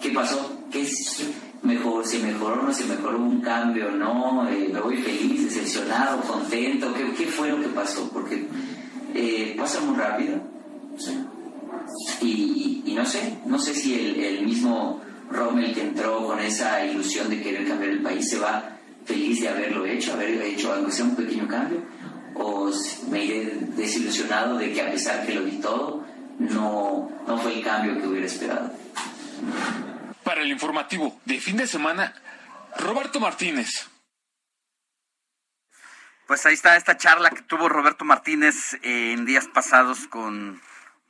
qué 0.00 0.10
pasó, 0.10 0.58
qué 0.70 0.82
es 0.82 1.24
mejor, 1.62 2.06
si 2.06 2.18
mejoró 2.18 2.60
o 2.62 2.66
no 2.66 2.72
se 2.72 2.84
mejoró 2.84 3.18
un 3.18 3.40
cambio, 3.40 3.90
no, 3.90 4.48
Eh, 4.48 4.70
me 4.72 4.80
voy 4.80 4.96
feliz, 4.98 5.44
decepcionado, 5.44 6.20
contento, 6.22 6.92
qué, 6.94 7.04
qué 7.16 7.26
fue 7.26 7.50
lo 7.50 7.60
que 7.60 7.68
pasó, 7.68 8.08
porque 8.12 8.46
eh, 9.14 9.54
pasa 9.58 9.80
muy 9.80 9.96
rápido. 9.96 10.40
sí. 10.96 11.18
Y, 12.20 12.82
y 12.84 12.94
no 12.94 13.04
sé, 13.04 13.38
no 13.46 13.58
sé 13.58 13.74
si 13.74 13.94
el, 13.94 14.20
el 14.20 14.44
mismo 14.44 15.00
Rommel 15.30 15.74
que 15.74 15.82
entró 15.82 16.26
con 16.26 16.38
esa 16.40 16.84
ilusión 16.84 17.28
de 17.30 17.40
querer 17.40 17.66
cambiar 17.66 17.92
el 17.92 18.02
país 18.02 18.28
se 18.28 18.38
va 18.38 18.76
feliz 19.04 19.40
de 19.40 19.48
haberlo 19.48 19.86
hecho, 19.86 20.12
haber 20.12 20.30
hecho 20.42 20.72
aunque 20.72 20.92
sea 20.92 21.06
un 21.06 21.16
pequeño 21.16 21.48
cambio, 21.48 21.80
o 22.34 22.70
me 23.10 23.24
iré 23.24 23.58
desilusionado 23.76 24.58
de 24.58 24.72
que 24.72 24.82
a 24.82 24.90
pesar 24.90 25.26
que 25.26 25.34
lo 25.34 25.44
di 25.44 25.56
todo, 25.58 26.04
no, 26.38 27.10
no 27.26 27.38
fue 27.38 27.54
el 27.58 27.64
cambio 27.64 27.98
que 27.98 28.06
hubiera 28.06 28.26
esperado. 28.26 28.70
Para 30.28 30.42
el 30.42 30.52
informativo 30.52 31.18
de 31.24 31.40
fin 31.40 31.56
de 31.56 31.66
semana, 31.66 32.12
Roberto 32.76 33.18
Martínez. 33.18 33.88
Pues 36.26 36.44
ahí 36.44 36.52
está 36.52 36.76
esta 36.76 36.98
charla 36.98 37.30
que 37.30 37.40
tuvo 37.40 37.70
Roberto 37.70 38.04
Martínez 38.04 38.74
eh, 38.82 39.12
en 39.14 39.24
días 39.24 39.48
pasados 39.48 40.06
con 40.06 40.60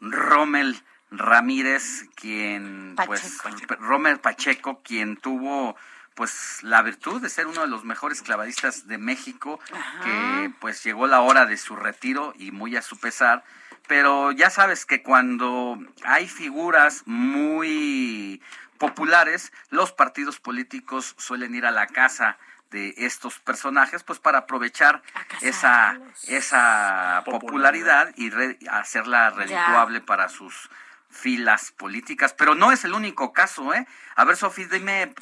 Rommel 0.01 0.81
Ramírez, 1.11 2.05
quien 2.15 2.95
pues 3.07 3.43
Rommel 3.81 4.21
Pacheco, 4.21 4.83
quien 4.85 5.17
tuvo 5.17 5.75
pues 6.15 6.61
la 6.63 6.83
virtud 6.83 7.21
de 7.21 7.29
ser 7.29 7.49
uno 7.49 7.63
de 7.63 7.67
los 7.67 7.85
mejores 7.85 8.23
clavadistas 8.23 8.87
de 8.87 8.99
México, 8.99 9.59
que 10.05 10.53
pues 10.61 10.85
llegó 10.85 11.09
la 11.09 11.23
hora 11.23 11.45
de 11.45 11.57
su 11.57 11.75
retiro 11.75 12.35
y 12.37 12.53
muy 12.53 12.77
a 12.77 12.83
su 12.83 12.97
pesar, 13.01 13.43
pero 13.89 14.31
ya 14.31 14.49
sabes 14.51 14.87
que 14.87 15.03
cuando 15.03 15.77
hay 16.05 16.29
figuras 16.29 17.03
muy 17.05 18.41
populares, 18.79 19.53
los 19.71 19.93
partidos 19.93 20.41
políticos 20.41 21.15
suelen 21.19 21.55
ir 21.55 21.67
a 21.67 21.71
la 21.71 21.87
casa 21.87 22.39
de 22.71 22.95
estos 22.99 23.39
personajes, 23.41 24.03
pues 24.05 24.19
para 24.19 24.39
aprovechar 24.41 25.03
esa, 25.41 25.99
esa 26.27 27.23
popularidad 27.25 28.11
y 28.17 28.31
re- 28.31 28.59
hacerla 28.71 29.31
redituable 29.31 30.01
para 30.01 30.29
sus 30.29 30.69
filas 31.11 31.73
políticas. 31.73 32.35
Pero 32.35 32.55
no 32.55 32.71
es 32.73 32.85
el 32.85 32.93
único 32.93 33.33
caso, 33.33 33.73
¿eh? 33.73 33.87
A 34.17 34.25
ver, 34.25 34.37
Sofi, 34.37 34.65
dime 34.67 35.15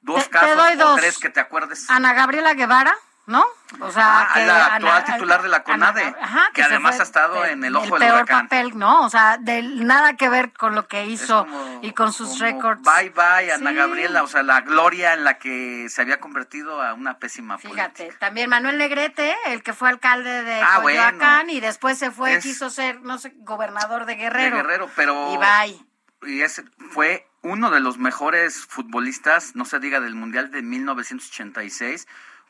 dos 0.00 0.20
Te- 0.24 0.24
te 0.24 0.30
casos 0.30 0.56
doy 0.56 0.72
o 0.74 0.76
dos. 0.76 1.00
tres 1.00 1.18
que 1.18 1.28
te 1.28 1.40
acuerdes. 1.40 1.90
Ana 1.90 2.14
Gabriela 2.14 2.54
Guevara, 2.54 2.94
¿no? 3.26 3.44
O 3.80 3.90
sea, 3.90 4.20
Ah, 4.22 4.30
que 4.34 4.46
la 4.46 4.66
actual 4.66 4.92
Ana- 5.02 5.04
titular 5.04 5.42
de 5.42 5.48
la 5.48 5.62
CONADE, 5.64 6.02
Ana- 6.04 6.16
ajá, 6.20 6.50
que 6.54 6.62
además 6.62 7.00
ha 7.00 7.02
estado 7.02 7.42
de- 7.42 7.48
en 7.50 7.64
el 7.64 7.72
del 7.72 7.76
ojo 7.76 7.98
del 7.98 8.08
peor 8.08 8.14
huracán. 8.22 8.44
papel, 8.48 8.78
¿no? 8.78 9.02
O 9.04 9.10
sea, 9.10 9.36
del 9.38 9.84
nada 9.86 10.16
que 10.16 10.28
ver 10.28 10.52
con 10.52 10.74
lo 10.76 10.86
que 10.86 11.06
hizo 11.06 11.46
y 11.82 11.90
con 11.92 12.12
sus 12.12 12.38
récords. 12.38 12.80
Bye 12.82 13.10
bye, 13.10 13.52
Ana 13.52 13.70
Sí. 13.70 13.76
Gabriela, 13.76 14.22
o 14.22 14.28
sea, 14.28 14.42
la 14.44 14.60
gloria 14.60 15.14
en 15.14 15.24
la 15.24 15.38
que 15.38 15.88
se 15.88 16.00
había 16.02 16.20
convertido 16.20 16.80
a 16.80 16.94
una 16.94 17.18
pésima 17.18 17.58
política. 17.58 17.90
Fíjate, 17.94 18.16
también 18.18 18.48
Manuel 18.48 18.78
Negrete, 18.78 19.34
el 19.46 19.62
que 19.64 19.72
fue 19.72 19.88
alcalde 19.88 20.44
de 20.44 20.60
Ah, 20.62 20.78
Coyoacán 20.80 21.46
bueno. 21.46 21.52
y 21.52 21.60
después 21.60 21.98
se 21.98 22.12
fue, 22.12 22.34
Es- 22.34 22.44
quiso 22.44 22.70
ser, 22.70 23.00
no 23.02 23.18
sé, 23.18 23.32
gobernador 23.38 24.04
de 24.06 24.14
de 24.16 24.22
Guerrero. 24.22 24.56
Guerrero, 24.58 24.90
pero 24.94 25.34
Y 25.34 25.36
bye. 25.36 25.86
y 26.32 26.42
ese 26.42 26.64
fue 26.92 27.28
uno 27.42 27.70
de 27.70 27.80
los 27.80 27.98
mejores 27.98 28.64
futbolistas, 28.66 29.54
no 29.56 29.64
se 29.64 29.78
diga 29.80 30.00
del 30.00 30.14
Mundial 30.14 30.50
de 30.50 30.62
1986, 30.62 32.06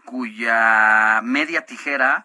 cuya 0.07 1.21
media 1.23 1.67
tijera 1.67 2.25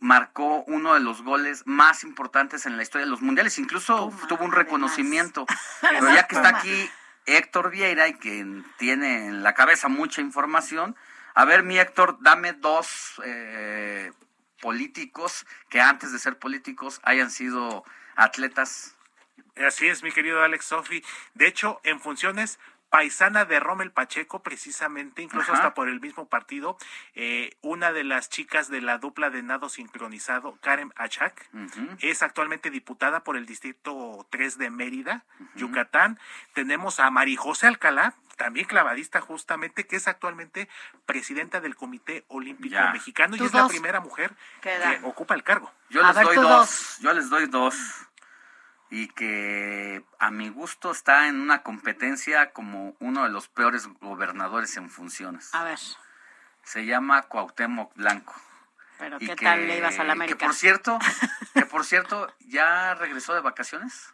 marcó 0.00 0.64
uno 0.66 0.94
de 0.94 1.00
los 1.00 1.22
goles 1.22 1.62
más 1.64 2.02
importantes 2.02 2.66
en 2.66 2.76
la 2.76 2.82
historia 2.82 3.04
de 3.04 3.10
los 3.10 3.22
mundiales, 3.22 3.58
incluso 3.58 4.12
tuvo 4.28 4.44
un 4.44 4.52
reconocimiento. 4.52 5.46
Pero 5.80 6.12
ya 6.12 6.26
que 6.26 6.34
está 6.34 6.48
aquí 6.48 6.90
Héctor 7.26 7.70
Vieira 7.70 8.08
y 8.08 8.14
que 8.14 8.62
tiene 8.78 9.26
en 9.26 9.42
la 9.42 9.54
cabeza 9.54 9.88
mucha 9.88 10.20
información, 10.20 10.96
a 11.34 11.44
ver 11.44 11.62
mi 11.62 11.78
Héctor, 11.78 12.18
dame 12.20 12.52
dos 12.52 13.20
eh, 13.24 14.12
políticos 14.60 15.46
que 15.68 15.80
antes 15.80 16.12
de 16.12 16.18
ser 16.18 16.38
políticos 16.38 17.00
hayan 17.04 17.30
sido 17.30 17.84
atletas. 18.16 18.96
Así 19.56 19.86
es, 19.86 20.02
mi 20.02 20.10
querido 20.10 20.42
Alex 20.42 20.66
Sofi. 20.66 21.04
De 21.34 21.46
hecho, 21.46 21.80
en 21.84 22.00
funciones 22.00 22.58
paisana 22.92 23.46
de 23.46 23.58
Rommel 23.58 23.90
Pacheco, 23.90 24.42
precisamente, 24.42 25.22
incluso 25.22 25.50
Ajá. 25.50 25.62
hasta 25.62 25.74
por 25.74 25.88
el 25.88 25.98
mismo 25.98 26.28
partido, 26.28 26.76
eh, 27.14 27.56
una 27.62 27.90
de 27.90 28.04
las 28.04 28.28
chicas 28.28 28.68
de 28.68 28.82
la 28.82 28.98
dupla 28.98 29.30
de 29.30 29.42
nado 29.42 29.70
sincronizado, 29.70 30.58
Karen 30.60 30.92
Achak, 30.96 31.48
es 32.00 32.22
actualmente 32.22 32.68
diputada 32.68 33.24
por 33.24 33.38
el 33.38 33.46
Distrito 33.46 34.26
3 34.28 34.58
de 34.58 34.68
Mérida, 34.68 35.24
Yucatán. 35.54 36.18
Tenemos 36.52 37.00
a 37.00 37.10
Marijose 37.10 37.66
Alcalá, 37.66 38.14
también 38.36 38.66
clavadista 38.66 39.22
justamente, 39.22 39.86
que 39.86 39.96
es 39.96 40.06
actualmente 40.06 40.68
presidenta 41.06 41.62
del 41.62 41.76
Comité 41.76 42.26
Olímpico 42.28 42.74
Ya. 42.74 42.92
Mexicano 42.92 43.36
y 43.36 43.42
es 43.42 43.54
la 43.54 43.68
primera 43.68 44.00
mujer 44.00 44.34
que 44.60 45.00
ocupa 45.02 45.34
el 45.34 45.42
cargo. 45.42 45.72
Yo 45.88 46.02
les 46.06 46.14
doy 46.14 46.36
dos, 46.36 46.98
yo 47.00 47.14
les 47.14 47.30
doy 47.30 47.46
dos. 47.46 47.74
Y 48.94 49.08
que 49.08 50.04
a 50.18 50.30
mi 50.30 50.50
gusto 50.50 50.90
está 50.90 51.26
en 51.28 51.40
una 51.40 51.62
competencia 51.62 52.50
como 52.52 52.94
uno 53.00 53.22
de 53.24 53.30
los 53.30 53.48
peores 53.48 53.86
gobernadores 54.00 54.76
en 54.76 54.90
funciones. 54.90 55.48
A 55.54 55.64
ver, 55.64 55.78
Se 56.62 56.84
llama 56.84 57.22
Cuauhtémoc 57.22 57.94
Blanco. 57.96 58.34
pero 58.98 59.16
Y 59.18 59.26
¿qué 59.28 59.34
que- 59.36 59.44
tal 59.46 59.66
le 59.66 59.78
ibas 59.78 59.98
a 59.98 60.04
la 60.04 60.08
Que 60.08 60.12
América? 60.12 60.44
por 60.46 60.54
cierto, 60.54 60.98
que 61.54 61.64
por 61.66 61.84
cierto, 61.86 62.32
ya 62.40 62.94
regresó 62.94 63.32
de 63.34 63.40
vacaciones. 63.40 64.12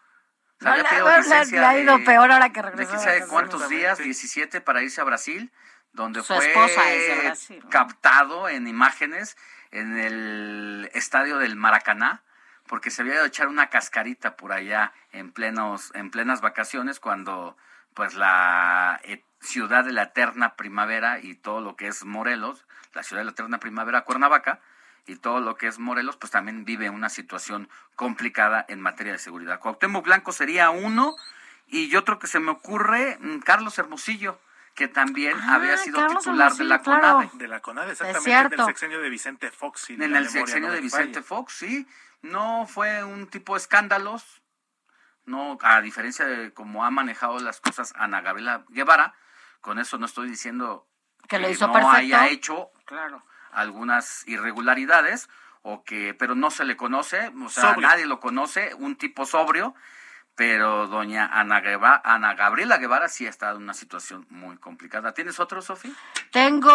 O 0.60 0.62
sea, 0.62 0.70
No, 0.70 0.70
había 0.70 0.88
pedido 0.88 1.08
le- 1.10 1.18
licencia 1.18 1.60
le 1.60 1.66
ha 1.66 1.78
ido 1.80 1.98
de- 1.98 2.04
peor 2.04 2.30
ahora 2.30 2.48
que 2.50 2.62
De 2.62 2.70
regresó 2.70 2.90
quién 2.92 2.98
de 3.00 3.04
sabe 3.04 3.20
vacaciones. 3.20 3.50
cuántos 3.50 3.68
días, 3.68 3.98
17 3.98 4.60
para 4.60 4.80
irse 4.82 5.00
a 5.00 5.04
Brasil, 5.04 5.52
donde 5.92 6.20
Su 6.22 6.34
fue 6.34 6.46
esposa 6.48 6.90
es 6.92 7.08
de 7.16 7.22
Brasil, 7.26 7.60
¿no? 7.64 7.70
captado 7.70 8.48
en 8.48 8.66
imágenes 8.68 9.36
en 9.72 9.98
el 9.98 10.88
estadio 10.94 11.36
del 11.38 11.56
Maracaná, 11.56 12.22
porque 12.68 12.90
se 12.90 13.02
había 13.02 13.14
ido 13.14 13.24
a 13.24 13.26
echar 13.26 13.48
una 13.48 13.68
cascarita 13.68 14.36
por 14.36 14.52
allá 14.52 14.92
en 15.10 15.32
plenos, 15.32 15.90
en 15.94 16.10
plenas 16.10 16.40
vacaciones, 16.40 17.00
cuando 17.00 17.56
pues 17.94 18.14
la 18.14 19.00
eh, 19.02 19.24
ciudad 19.40 19.84
de 19.84 19.92
la 19.92 20.04
eterna 20.04 20.54
primavera 20.54 21.18
y 21.20 21.34
todo 21.34 21.60
lo 21.60 21.74
que 21.74 21.88
es 21.88 22.04
Morelos, 22.04 22.64
la 22.94 23.02
ciudad 23.02 23.22
de 23.22 23.24
la 23.24 23.32
eterna 23.32 23.58
primavera, 23.58 24.02
Cuernavaca, 24.02 24.60
y 25.06 25.16
todo 25.16 25.40
lo 25.40 25.56
que 25.56 25.66
es 25.66 25.78
Morelos, 25.78 26.16
pues 26.16 26.30
también 26.30 26.64
vive 26.64 26.90
una 26.90 27.08
situación 27.08 27.68
complicada 27.96 28.64
en 28.68 28.80
materia 28.80 29.12
de 29.12 29.18
seguridad. 29.18 29.58
Cuauhtémoc 29.58 30.04
Blanco 30.04 30.32
sería 30.32 30.70
uno, 30.70 31.16
y 31.66 31.94
otro 31.96 32.18
que 32.18 32.26
se 32.26 32.40
me 32.40 32.50
ocurre, 32.50 33.18
mm, 33.20 33.38
Carlos 33.40 33.78
Hermosillo, 33.78 34.38
que 34.78 34.86
también 34.88 35.36
Ah, 35.42 35.56
había 35.56 35.76
sido 35.76 35.98
Carlos 35.98 36.22
titular 36.22 36.52
de 36.54 36.64
la 36.64 36.78
claro. 36.80 37.00
CONADE. 37.18 37.30
De 37.34 37.48
la 37.48 37.60
CONADE, 37.60 37.90
exactamente, 37.92 38.30
cierto. 38.30 38.54
en 38.54 38.60
el 38.60 38.66
sexenio 38.66 39.00
de 39.00 39.10
Vicente 39.10 39.50
Fox. 39.50 39.80
si 39.80 39.94
En 39.94 40.02
el 40.02 40.10
memoria 40.10 40.30
sexenio 40.30 40.68
no 40.68 40.74
de 40.74 40.80
Vicente 40.80 41.14
falla. 41.22 41.26
Fox, 41.26 41.52
sí. 41.54 41.86
No 42.22 42.64
fue 42.66 43.02
un 43.02 43.26
tipo 43.26 43.54
de 43.54 43.58
escándalos, 43.58 44.40
no 45.24 45.58
a 45.62 45.80
diferencia 45.80 46.24
de 46.26 46.52
cómo 46.54 46.84
ha 46.84 46.90
manejado 46.90 47.38
las 47.40 47.60
cosas 47.60 47.92
Ana 47.96 48.20
Gabriela 48.20 48.64
Guevara, 48.68 49.14
con 49.60 49.78
eso 49.80 49.98
no 49.98 50.06
estoy 50.06 50.28
diciendo 50.28 50.86
Que 51.28 51.38
lo 51.40 51.50
hizo 51.50 51.66
no 51.66 51.72
perfecto. 51.72 51.96
haya 51.96 52.28
hecho 52.28 52.70
Claro. 52.86 53.24
algunas 53.50 54.26
irregularidades 54.28 55.28
o 55.62 55.82
que 55.84 56.14
pero 56.14 56.34
no 56.36 56.50
se 56.50 56.64
le 56.64 56.76
conoce, 56.76 57.32
o 57.44 57.48
sea, 57.48 57.70
Sobrio. 57.74 57.88
nadie 57.88 58.06
lo 58.06 58.20
conoce, 58.20 58.74
un 58.74 58.96
tipo 58.96 59.26
sobrio, 59.26 59.74
pero 60.38 60.86
doña 60.86 61.26
Ana, 61.32 61.60
Gueva- 61.60 62.00
Ana 62.04 62.34
Gabriela 62.34 62.76
Guevara 62.78 63.08
sí 63.08 63.26
ha 63.26 63.28
estado 63.28 63.56
en 63.56 63.64
una 63.64 63.74
situación 63.74 64.24
muy 64.30 64.56
complicada. 64.56 65.12
¿Tienes 65.12 65.40
otro, 65.40 65.60
Sofi? 65.60 65.92
Tengo 66.30 66.70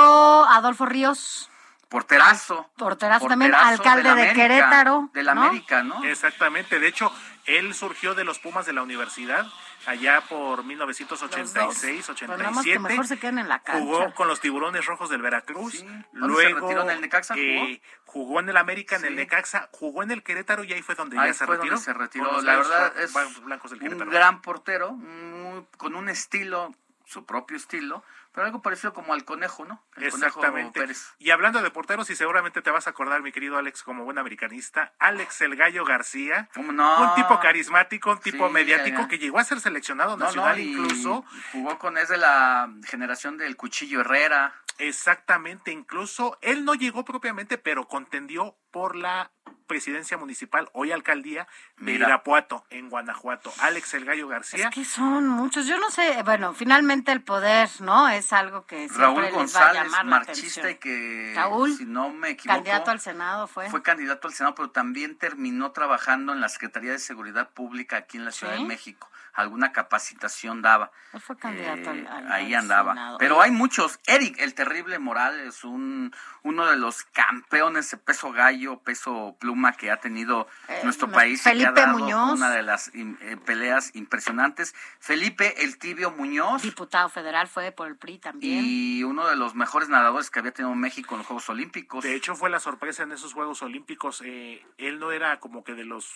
Adolfo 0.46 0.86
Ríos, 0.86 1.50
Porterazo. 1.88 2.70
porterazo 2.76 3.26
también, 3.28 3.52
Porterazo 3.52 3.82
alcalde 3.82 4.04
la 4.04 4.16
de 4.16 4.22
América, 4.24 4.36
Querétaro. 4.48 5.10
De 5.14 5.24
la 5.24 5.34
¿no? 5.34 5.44
América, 5.44 5.82
¿no? 5.82 6.04
Exactamente, 6.04 6.78
de 6.78 6.88
hecho, 6.90 7.10
Él 7.46 7.74
surgió 7.74 8.16
de 8.16 8.24
los 8.24 8.40
Pumas 8.40 8.66
de 8.66 8.74
la 8.74 8.84
universidad 8.84 9.46
allá 9.86 10.22
por 10.30 10.64
1986, 10.64 12.10
Pero 12.20 12.38
nada 12.38 12.52
más 12.52 12.64
que 12.64 12.72
87. 12.72 12.80
mejor 12.80 13.08
se 13.08 13.20
queden 13.20 13.40
en 13.40 13.50
la 13.50 13.60
cancha. 13.64 13.82
Jugó 13.82 14.14
con 14.14 14.28
los 14.28 14.40
Tiburones 14.40 14.86
Rojos 14.86 15.10
del 15.10 15.22
Veracruz. 15.22 15.80
¿Dónde 15.84 16.04
se 16.04 16.08
Luego 16.18 16.60
retiró? 16.62 16.84
¿En 16.84 16.90
el 16.92 17.02
Necaxa 17.02 17.34
jugó? 17.34 17.44
eh, 17.46 17.82
jugó 18.06 18.40
en 18.40 18.50
el 18.50 18.58
América, 18.58 18.96
en 18.96 19.06
el. 19.06 19.16
Necaxa, 19.16 19.70
jugó 19.72 20.04
en 20.04 20.12
el 20.12 20.24
Querétaro 20.24 20.64
y 20.64 20.74
ahí 20.74 20.82
fue 20.82 20.96
donde 20.96 21.20
Ahí 21.20 21.28
ya 21.30 21.34
se 21.34 21.46
fue 21.46 21.58
donde 21.58 21.72
retiró. 21.72 21.84
se 21.84 21.94
retiró. 21.94 22.42
La 22.42 22.56
verdad 22.58 22.94
es 23.00 23.14
Blan- 23.14 23.44
blancos 23.44 23.72
del 23.72 23.80
un 23.82 23.86
Querétaro. 23.88 24.12
gran 24.12 24.42
portero, 24.42 24.92
muy- 24.94 25.66
con 25.78 25.96
un 25.96 26.10
estilo, 26.10 26.74
su 27.06 27.26
propio 27.26 27.58
estilo, 27.58 28.04
pero 28.34 28.46
algo 28.48 28.62
parecido 28.62 28.94
como 28.94 29.14
al 29.14 29.26
conejo, 29.26 29.64
¿no? 29.66 29.84
El 29.96 30.10
conejo 30.12 30.28
Exactamente. 30.28 30.80
Pérez. 30.80 31.14
Y 31.20 31.30
hablando 31.32 31.62
de 31.62 31.70
porteros, 31.70 32.10
y 32.10 32.16
seguramente 32.16 32.62
te 32.62 32.72
vas 32.72 32.88
a 32.88 32.90
acordar, 32.90 33.22
mi 33.22 33.32
querido 33.32 33.58
Alex, 33.58 33.84
como 33.84 34.04
buen 34.04 34.18
americanista, 34.18 34.94
Alex 35.00 35.42
El 35.42 35.56
Gallo 35.56 35.86
García, 35.86 36.50
no? 36.56 37.04
un 37.04 37.16
tipo 37.16 37.40
carismático, 37.40 38.12
un 38.12 38.20
tipo 38.20 38.48
Sí, 38.48 38.54
mediático 38.54 38.98
ya, 38.98 39.04
ya. 39.04 39.08
que 39.08 39.20
llegó 39.20 39.40
a 39.40 39.44
ser 39.44 39.60
seleccionado 39.60 40.18
nacional 40.18 40.58
no, 40.58 40.62
incluso. 40.64 41.26
Jugó 41.52 41.78
con, 41.78 41.98
es 41.98 42.10
de 42.10 42.18
la 42.18 42.70
generación 42.86 43.38
del 43.38 43.56
Cuchillo 43.56 44.02
Herrera. 44.02 44.54
Exactamente, 44.78 45.72
incluso 45.72 46.38
él 46.42 46.66
no 46.66 46.74
llegó 46.74 47.06
propiamente, 47.06 47.58
pero 47.58 47.88
contendió 47.88 48.58
por 48.72 48.96
la 48.96 49.32
presidencia 49.68 50.18
municipal, 50.18 50.70
hoy 50.74 50.92
alcaldía, 50.92 51.48
de 51.78 51.94
Mira. 51.94 52.08
Irapuato, 52.08 52.66
en 52.70 52.90
Guanajuato. 52.90 53.52
Alex 53.60 53.94
El 53.94 54.06
Gallo 54.06 54.28
García. 54.28 54.68
Es 54.68 54.76
que 54.76 54.86
son 54.86 55.28
muchos. 55.28 55.66
Yo 55.68 55.80
no 55.80 55.90
sé, 55.90 56.22
bueno, 56.24 56.54
finalmente 56.54 57.12
el 57.12 57.22
poder, 57.22 57.70
¿no? 57.80 58.10
Es 58.10 58.34
algo 58.34 58.66
que 58.66 58.90
siempre 58.90 58.98
Raúl 58.98 59.22
les 59.22 59.32
va 59.32 59.36
a 59.36 59.40
González, 59.40 59.84
llamar 59.84 60.06
la 60.06 60.12
marchista 60.12 60.70
y 60.70 60.76
que, 60.76 61.34
Raúl, 61.36 61.76
si 61.76 61.86
no 61.86 62.10
me 62.10 62.32
equivoco, 62.32 62.56
Candidato 62.58 62.92
al 62.92 63.00
Senado 63.00 63.48
fue. 63.48 63.70
fue 63.70 63.82
candidato 63.82 64.28
al 64.28 64.34
Senado, 64.34 64.56
pero 64.56 64.72
también 64.72 65.18
terminó 65.18 65.72
trabajando 65.72 66.34
en 66.34 66.42
la 66.42 66.50
Secretaría 66.50 66.92
de 66.92 67.00
Seguridad 67.00 67.50
Pública 67.52 67.98
aquí 67.98 68.18
en 68.18 68.26
la 68.26 68.32
Ciudad 68.32 68.56
¿Sí? 68.56 68.62
de 68.62 68.68
México. 68.68 69.10
Alguna 69.34 69.72
capacitación 69.72 70.62
daba. 70.62 70.92
Él 71.12 71.20
fue 71.22 71.36
candidato 71.38 71.90
al- 71.90 72.00
Eh, 72.00 72.08
al- 72.08 72.32
ahí 72.32 72.54
al 72.54 72.62
andaba. 72.62 72.92
Senado. 72.94 73.18
Pero 73.18 73.42
hay 73.42 73.52
muchos. 73.52 74.00
Eric, 74.06 74.38
el 74.40 74.54
terrible 74.54 75.00
Morales, 75.00 75.64
un, 75.64 76.14
uno 76.44 76.66
de 76.68 76.78
los 76.78 77.04
campeones 77.04 77.90
de 77.92 77.98
peso 77.98 78.32
gallo, 78.32 78.80
peso 78.80 79.36
pluma 79.40 79.74
que 79.74 79.90
ha 79.92 79.98
tenido 79.98 80.48
Eh, 80.68 80.82
nuestro 80.84 81.08
no, 81.08 81.14
país. 81.14 81.40
y 81.42 81.44
que 81.44 81.50
ha 81.50 81.52
Felipe 81.54 81.82
dado 81.82 81.98
Muñoz. 81.98 82.34
Una 82.34 82.52
de 82.52 82.62
las 82.62 82.92
eh, 82.94 83.38
peleas 83.46 83.96
impresionantes. 83.96 84.76
Felipe 85.00 85.64
el 85.64 85.78
Tibio 85.80 86.12
Muñoz. 86.12 86.62
Diputado 86.62 87.10
federal 87.10 87.48
fue 87.48 87.72
por 87.72 87.88
el 87.88 87.96
PRI 87.98 88.20
también. 88.20 88.64
Y 88.66 89.04
uno 89.04 89.28
de 89.28 89.36
los 89.36 89.56
mejores 89.56 89.90
nadadores 89.90 90.30
que 90.30 90.40
había 90.40 90.52
tenido 90.52 90.76
México 90.76 91.16
en 91.16 91.20
los 91.20 91.28
Juegos 91.28 91.50
Olímpicos. 91.50 92.04
De 92.04 92.16
hecho, 92.16 92.36
fue 92.36 92.50
la 92.50 92.60
sorpresa 92.60 93.04
en 93.04 93.12
esos 93.12 93.34
Juegos 93.34 93.62
Olímpicos. 93.64 94.22
eh, 94.24 94.64
él 94.78 95.00
no 95.00 95.12
era 95.12 95.40
como 95.40 95.64
que 95.64 95.74
de 95.74 95.86
los 95.86 96.14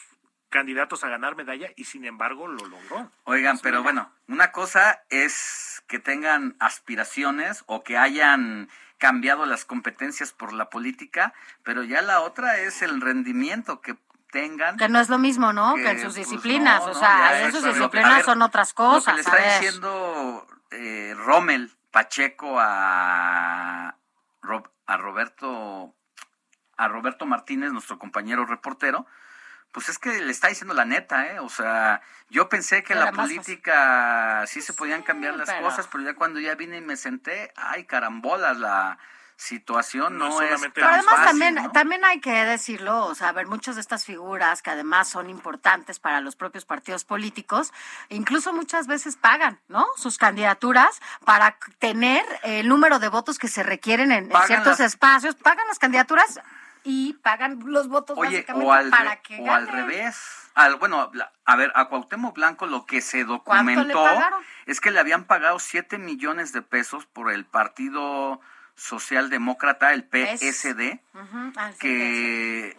candidatos 0.49 1.03
a 1.03 1.09
ganar 1.09 1.35
medalla 1.35 1.69
y 1.75 1.85
sin 1.85 2.05
embargo 2.05 2.47
lo 2.47 2.65
logró. 2.65 3.11
Oigan, 3.25 3.59
pero 3.59 3.83
bueno, 3.83 4.11
una 4.27 4.51
cosa 4.51 5.01
es 5.09 5.83
que 5.87 5.99
tengan 5.99 6.55
aspiraciones 6.59 7.63
o 7.67 7.83
que 7.83 7.97
hayan 7.97 8.69
cambiado 8.97 9.45
las 9.45 9.65
competencias 9.65 10.31
por 10.31 10.53
la 10.53 10.69
política, 10.69 11.33
pero 11.63 11.83
ya 11.83 12.01
la 12.01 12.21
otra 12.21 12.57
es 12.59 12.81
el 12.81 13.01
rendimiento 13.01 13.81
que 13.81 13.95
tengan. 14.31 14.77
Que 14.77 14.89
no 14.89 14.99
es 14.99 15.09
lo 15.09 15.17
mismo, 15.17 15.53
¿no? 15.53 15.75
Que, 15.75 15.83
que, 15.83 15.89
en 15.91 15.97
sus 15.97 16.15
pues, 16.15 16.15
disciplinas. 16.15 16.83
no, 16.83 16.91
o 16.91 16.93
sea, 16.95 17.43
en 17.43 17.51
sus 17.51 17.63
disciplinas 17.63 18.15
ver, 18.17 18.25
son 18.25 18.41
otras 18.41 18.73
cosas. 18.73 19.15
Lo 19.17 19.23
que 19.23 19.29
le 19.31 19.37
está 19.37 19.59
diciendo 19.59 20.47
eh, 20.71 21.13
Rommel 21.17 21.71
Pacheco 21.91 22.57
a, 22.59 23.95
Rob- 24.41 24.69
a 24.85 24.97
Roberto 24.97 25.93
a 26.79 26.87
Roberto 26.87 27.25
Martínez, 27.25 27.71
nuestro 27.71 27.97
compañero 27.97 28.45
reportero, 28.45 29.07
pues 29.77 29.89
es 29.89 29.99
que 29.99 30.09
le 30.23 30.31
está 30.31 30.47
diciendo 30.47 30.73
la 30.73 30.85
neta, 30.85 31.27
¿eh? 31.27 31.39
O 31.39 31.49
sea, 31.49 32.01
yo 32.31 32.49
pensé 32.49 32.81
que 32.83 32.95
la 32.95 33.11
política 33.11 34.43
sí 34.47 34.63
se 34.63 34.73
podían 34.73 35.03
cambiar 35.03 35.35
las 35.35 35.47
pero- 35.51 35.61
cosas, 35.61 35.87
pero 35.91 36.03
ya 36.03 36.15
cuando 36.15 36.39
ya 36.39 36.55
vine 36.55 36.77
y 36.77 36.81
me 36.81 36.97
senté, 36.97 37.53
ay, 37.55 37.83
carambolas, 37.85 38.57
la 38.57 38.97
situación 39.35 40.17
No 40.17 40.29
no, 40.29 40.41
es 40.41 40.47
solamente 40.49 40.71
Pero 40.73 40.87
tan 40.87 40.95
además 40.95 41.13
fácil, 41.15 41.27
también, 41.29 41.55
¿no? 41.63 41.71
también 41.71 42.03
hay 42.05 42.19
que 42.21 42.31
decirlo, 42.43 43.05
o 43.05 43.13
sea, 43.13 43.29
a 43.29 43.31
ver, 43.33 43.45
muchas 43.45 43.75
de 43.75 43.81
estas 43.81 44.03
figuras 44.03 44.63
que 44.63 44.71
además 44.71 45.09
son 45.09 45.29
importantes 45.29 45.99
para 45.99 46.21
los 46.21 46.35
propios 46.35 46.65
partidos 46.65 47.05
políticos, 47.05 47.71
incluso 48.09 48.51
muchas 48.51 48.87
veces 48.87 49.15
pagan, 49.15 49.59
¿no? 49.67 49.85
Sus 49.95 50.17
candidaturas 50.17 50.99
para 51.23 51.55
tener 51.77 52.25
el 52.41 52.67
número 52.67 52.97
de 52.97 53.09
votos 53.09 53.37
que 53.37 53.47
se 53.47 53.61
requieren 53.61 54.11
en, 54.11 54.31
ciertos 54.47 54.79
las- 54.79 54.91
espacios, 54.93 55.35
pagan 55.35 55.67
las 55.67 55.77
candidaturas 55.77 56.39
y 56.89 57.13
pagan 57.21 57.59
los 57.65 57.89
votos 57.89 58.17
Oye, 58.17 58.37
básicamente 58.37 58.65
o 58.65 58.71
al, 58.71 58.89
para 58.89 59.11
re- 59.15 59.21
que 59.21 59.39
o 59.41 59.51
al 59.53 59.67
revés. 59.67 60.15
Al, 60.55 60.77
bueno, 60.77 61.11
a 61.45 61.55
ver, 61.57 61.71
a 61.75 61.89
Cuauhtémoc 61.89 62.33
Blanco 62.35 62.65
lo 62.65 62.85
que 62.85 63.01
se 63.01 63.25
documentó 63.25 64.05
es 64.65 64.79
que 64.79 64.91
le 64.91 64.99
habían 65.01 65.25
pagado 65.25 65.59
7 65.59 65.97
millones 65.97 66.53
de 66.53 66.61
pesos 66.61 67.05
por 67.05 67.29
el 67.29 67.45
Partido 67.45 68.39
Socialdemócrata, 68.75 69.91
el 69.93 70.05
PSD, 70.05 70.99
ah, 71.57 71.71
que 71.79 72.77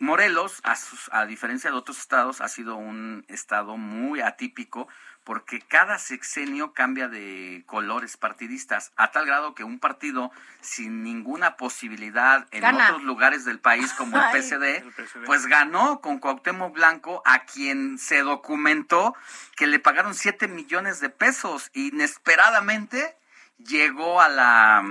Morelos, 0.00 0.60
a, 0.64 0.74
sus- 0.76 1.08
a 1.12 1.24
diferencia 1.24 1.70
de 1.70 1.76
otros 1.76 1.98
estados, 1.98 2.40
ha 2.40 2.48
sido 2.48 2.74
un 2.76 3.24
estado 3.28 3.76
muy 3.76 4.20
atípico 4.20 4.88
porque 5.24 5.60
cada 5.60 5.98
sexenio 5.98 6.72
cambia 6.72 7.08
de 7.08 7.62
colores 7.66 8.16
partidistas, 8.16 8.92
a 8.96 9.10
tal 9.10 9.26
grado 9.26 9.54
que 9.54 9.64
un 9.64 9.78
partido 9.78 10.30
sin 10.60 11.02
ninguna 11.02 11.56
posibilidad 11.56 12.46
en 12.50 12.60
Gana. 12.60 12.88
otros 12.88 13.02
lugares 13.02 13.44
del 13.44 13.58
país 13.58 13.92
como 13.94 14.18
el. 14.18 14.24
PSD, 14.42 14.84
pues 15.24 15.46
ganó 15.46 16.00
con 16.00 16.18
Cuauhtémoc 16.18 16.74
Blanco, 16.74 17.22
a 17.24 17.40
quien 17.40 17.98
se 17.98 18.20
documentó 18.20 19.16
que 19.56 19.66
le 19.66 19.78
pagaron 19.78 20.14
7 20.14 20.46
millones 20.48 21.00
de 21.00 21.08
pesos. 21.08 21.70
Inesperadamente 21.72 23.16
llegó 23.58 24.20
a 24.20 24.28
la, 24.28 24.84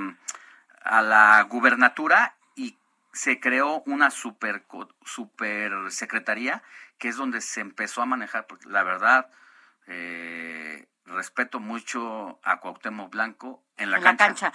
a 0.84 1.01
la 1.01 1.41
gubernatura 1.43 2.35
y 2.55 2.77
se 3.11 3.39
creó 3.39 3.84
una 3.85 4.10
super, 4.10 4.64
super 5.05 5.91
secretaría 5.91 6.64
que 7.03 7.10
es 7.10 7.18
donde 7.18 7.41
se 7.41 7.60
empezó 7.60 8.01
a 8.01 8.05
manejar, 8.05 8.47
porque 8.47 8.69
la 8.69 8.81
verdad, 8.84 9.27
eh, 9.88 10.88
respeto 11.05 11.60
mucho 11.60 12.39
a 12.43 12.60
Cuauhtémoc 12.60 13.11
Blanco 13.11 13.64
en 13.77 13.91
la 13.91 13.97
En 13.97 14.03
la 14.03 14.15
cancha. 14.18 14.26
cancha. 14.49 14.53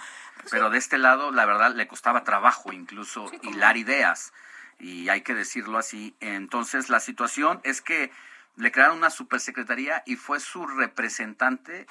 Pero 0.49 0.69
de 0.69 0.77
este 0.77 0.97
lado, 0.97 1.31
la 1.31 1.45
verdad, 1.45 1.73
le 1.75 1.87
costaba 1.87 2.23
trabajo 2.23 2.71
incluso 2.71 3.31
hilar 3.43 3.77
ideas. 3.77 4.33
Y 4.79 5.09
hay 5.09 5.21
que 5.21 5.35
decirlo 5.35 5.77
así. 5.77 6.15
Entonces, 6.19 6.89
la 6.89 6.99
situación 6.99 7.59
es 7.63 7.81
que 7.81 8.11
le 8.55 8.71
crearon 8.71 8.97
una 8.97 9.09
supersecretaría 9.09 10.03
y 10.05 10.15
fue 10.15 10.39
su 10.39 10.65
representante 10.67 11.87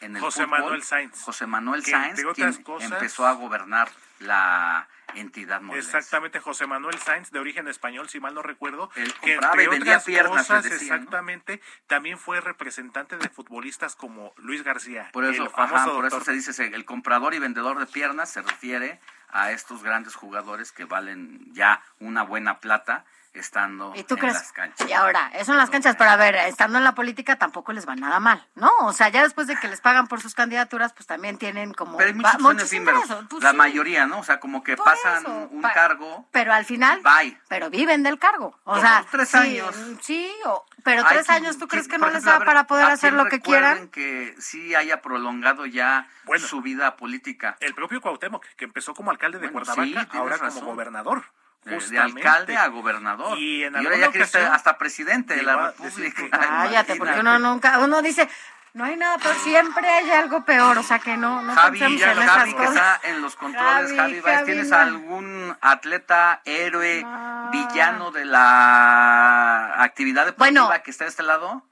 en 0.00 0.16
el 0.16 0.22
José 0.22 0.44
fútbol, 0.44 0.60
Manuel 0.60 0.82
Sainz. 0.82 1.20
José 1.22 1.46
Manuel 1.46 1.82
Que, 1.82 1.90
Sainz, 1.90 2.22
quien 2.34 2.62
cosas- 2.62 2.92
empezó 2.92 3.26
a 3.26 3.32
gobernar 3.32 3.88
la 4.18 4.88
entidad 5.14 5.60
morelense. 5.60 5.96
Exactamente, 5.98 6.40
José 6.40 6.66
Manuel 6.66 6.98
Sainz, 6.98 7.30
de 7.30 7.38
origen 7.38 7.68
español, 7.68 8.08
si 8.08 8.18
mal 8.20 8.34
no 8.34 8.42
recuerdo. 8.42 8.90
Él 8.96 9.12
que 9.22 9.34
entre 9.34 9.68
vendía 9.68 9.92
otras 9.92 10.04
piernas, 10.04 10.46
cosas, 10.46 10.66
exactamente, 10.66 11.60
también 11.86 12.18
fue 12.18 12.40
representante 12.40 13.16
de 13.16 13.28
futbolistas 13.28 13.94
como 13.96 14.32
Luis 14.36 14.62
García, 14.62 15.10
Por 15.12 15.24
eso, 15.24 15.44
el 15.44 15.50
famoso 15.50 15.76
ajá, 15.76 15.90
por 15.92 16.06
eso 16.06 16.20
se 16.20 16.32
dice 16.32 16.64
el 16.66 16.84
comprador 16.84 17.34
y 17.34 17.38
vendedor 17.38 17.78
de 17.78 17.86
piernas 17.86 18.30
se 18.30 18.42
refiere 18.42 19.00
a 19.30 19.52
estos 19.52 19.82
grandes 19.82 20.14
jugadores 20.14 20.72
que 20.72 20.84
valen 20.84 21.52
ya 21.52 21.82
una 21.98 22.22
buena 22.22 22.60
plata 22.60 23.04
estando 23.38 23.92
¿Y 23.94 24.04
tú 24.04 24.14
en 24.14 24.20
crees? 24.20 24.34
las 24.34 24.52
canchas. 24.52 24.88
Y 24.88 24.92
ahora, 24.92 25.30
eso 25.34 25.52
en 25.52 25.58
las 25.58 25.70
canchas, 25.70 25.96
pero 25.96 26.10
a 26.10 26.16
ver, 26.16 26.34
estando 26.36 26.78
en 26.78 26.84
la 26.84 26.94
política 26.94 27.36
tampoco 27.36 27.72
les 27.72 27.88
va 27.88 27.94
nada 27.96 28.20
mal, 28.20 28.46
¿no? 28.54 28.70
O 28.82 28.92
sea, 28.92 29.08
ya 29.08 29.22
después 29.22 29.46
de 29.46 29.56
que 29.56 29.68
les 29.68 29.80
pagan 29.80 30.06
por 30.06 30.20
sus 30.20 30.34
candidaturas, 30.34 30.92
pues 30.92 31.06
también 31.06 31.38
tienen 31.38 31.72
como... 31.74 31.96
Pero 31.96 32.08
hay 32.08 32.14
muchos 32.14 32.32
son 32.32 32.42
muchos 32.42 32.72
ingresos, 32.72 33.24
pues 33.28 33.42
la 33.42 33.50
sí. 33.52 33.56
mayoría, 33.56 34.06
¿no? 34.06 34.18
O 34.20 34.24
sea, 34.24 34.40
como 34.40 34.62
que 34.62 34.76
Por 34.76 34.84
pasan 34.86 35.22
eso, 35.24 35.48
un 35.50 35.62
pa- 35.62 35.72
cargo, 35.72 36.26
Pero 36.32 36.52
al 36.52 36.64
final, 36.64 37.00
bye. 37.02 37.38
pero 37.48 37.70
viven 37.70 38.02
del 38.02 38.18
cargo. 38.18 38.58
O 38.64 38.72
Por 38.72 38.80
sea, 38.80 39.04
tres 39.10 39.28
sí, 39.28 39.36
años. 39.36 39.74
Sí, 40.02 40.32
o- 40.44 40.64
pero 40.84 41.02
Hay 41.06 41.14
tres 41.16 41.30
años, 41.30 41.58
¿tú 41.58 41.66
crees 41.66 41.88
que 41.88 41.98
no 41.98 42.08
les 42.10 42.22
da 42.22 42.38
ver, 42.38 42.46
para 42.46 42.64
poder 42.66 42.84
¿a 42.86 42.92
hacer 42.92 43.12
lo 43.12 43.26
que 43.26 43.40
quieran? 43.40 43.88
que 43.88 44.34
sí 44.38 44.74
haya 44.74 45.02
prolongado 45.02 45.66
ya 45.66 46.08
su 46.38 46.60
vida 46.62 46.96
política. 46.96 47.56
El 47.60 47.74
propio 47.74 48.00
Cuauhtémoc, 48.00 48.44
que 48.56 48.64
empezó 48.66 48.94
como 48.94 49.10
alcalde 49.10 49.38
de 49.38 49.48
Bueno, 49.48 49.66
Cuernavaca, 49.66 50.08
sí, 50.12 50.18
ahora 50.18 50.36
razón. 50.36 50.60
como 50.60 50.72
gobernador. 50.72 51.24
De- 51.66 51.72
de 51.72 51.80
justamente. 51.80 52.20
alcalde 52.26 52.56
a 52.56 52.66
gobernador. 52.68 53.38
Y 53.38 53.64
en 53.64 53.76
ahora 53.76 53.88
alguna 53.90 54.04
ya 54.06 54.08
ocasión 54.10 54.52
hasta 54.52 54.78
presidente 54.78 55.34
de 55.36 55.42
la 55.42 55.66
República. 55.68 56.22
Cállate, 56.30 56.96
porque 56.96 57.20
uno 57.20 57.38
nunca, 57.38 57.78
uno 57.80 58.00
dice, 58.02 58.28
no 58.72 58.84
hay 58.84 58.96
nada 58.96 59.18
peor, 59.18 59.34
siempre 59.36 59.88
hay 59.88 60.10
algo 60.12 60.44
peor, 60.44 60.78
o 60.78 60.82
sea 60.82 60.98
que 60.98 61.16
no, 61.16 61.42
no 61.42 61.54
Javi, 61.54 61.78
pensemos 61.78 62.00
ya 62.00 62.10
en 62.12 62.16
lo- 62.18 62.22
esas 62.22 62.36
Javi 62.36 62.50
que 62.52 62.56
cosas. 62.66 62.76
está 62.96 63.08
en 63.08 63.22
los 63.22 63.36
controles, 63.36 63.92
Javi, 63.96 64.20
Javi, 64.22 64.44
¿tienes 64.44 64.68
no. 64.70 64.76
algún 64.76 65.56
atleta, 65.60 66.40
héroe, 66.44 67.04
villano 67.52 68.10
de 68.12 68.24
la 68.26 69.82
actividad 69.82 70.26
deportiva 70.26 70.66
Bueno. 70.68 70.82
que 70.84 70.90
está 70.90 71.04
de 71.04 71.10
este 71.10 71.22
lado? 71.22 71.62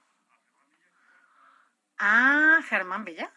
Ah, 1.98 2.58
Germán 2.68 3.04
Villa. 3.04 3.30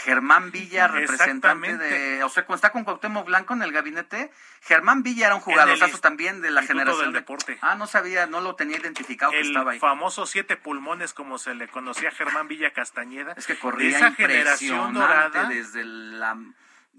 Germán 0.00 0.52
Villa, 0.52 0.86
representante 0.86 1.76
de, 1.76 2.22
o 2.22 2.28
sea, 2.28 2.44
cuando 2.46 2.56
está 2.56 2.70
con 2.70 2.84
Cuauhtémoc 2.84 3.26
Blanco 3.26 3.52
en 3.54 3.62
el 3.62 3.72
gabinete, 3.72 4.30
Germán 4.62 5.02
Villa 5.02 5.26
era 5.26 5.34
un 5.34 5.40
jugadorazo 5.40 5.98
también 5.98 6.40
de 6.40 6.52
la 6.52 6.62
generación 6.62 7.06
del 7.06 7.12
de- 7.14 7.18
Deporte. 7.20 7.58
Ah, 7.62 7.74
no 7.74 7.86
sabía, 7.88 8.26
no 8.26 8.40
lo 8.40 8.54
tenía 8.54 8.76
identificado 8.76 9.32
que 9.32 9.40
el 9.40 9.48
estaba 9.48 9.72
ahí. 9.72 9.78
famoso 9.80 10.24
siete 10.26 10.56
pulmones 10.56 11.12
como 11.14 11.36
se 11.38 11.54
le 11.54 11.66
conocía 11.68 12.10
a 12.10 12.12
Germán 12.12 12.46
Villa 12.46 12.72
Castañeda 12.72 13.32
Es 13.36 13.46
que 13.46 13.54
de 13.54 13.58
corría 13.58 13.96
esa 13.96 14.12
generación 14.12 14.78
impresionante 14.90 15.00
dorada 15.00 15.48
desde 15.48 15.84
la 15.84 16.36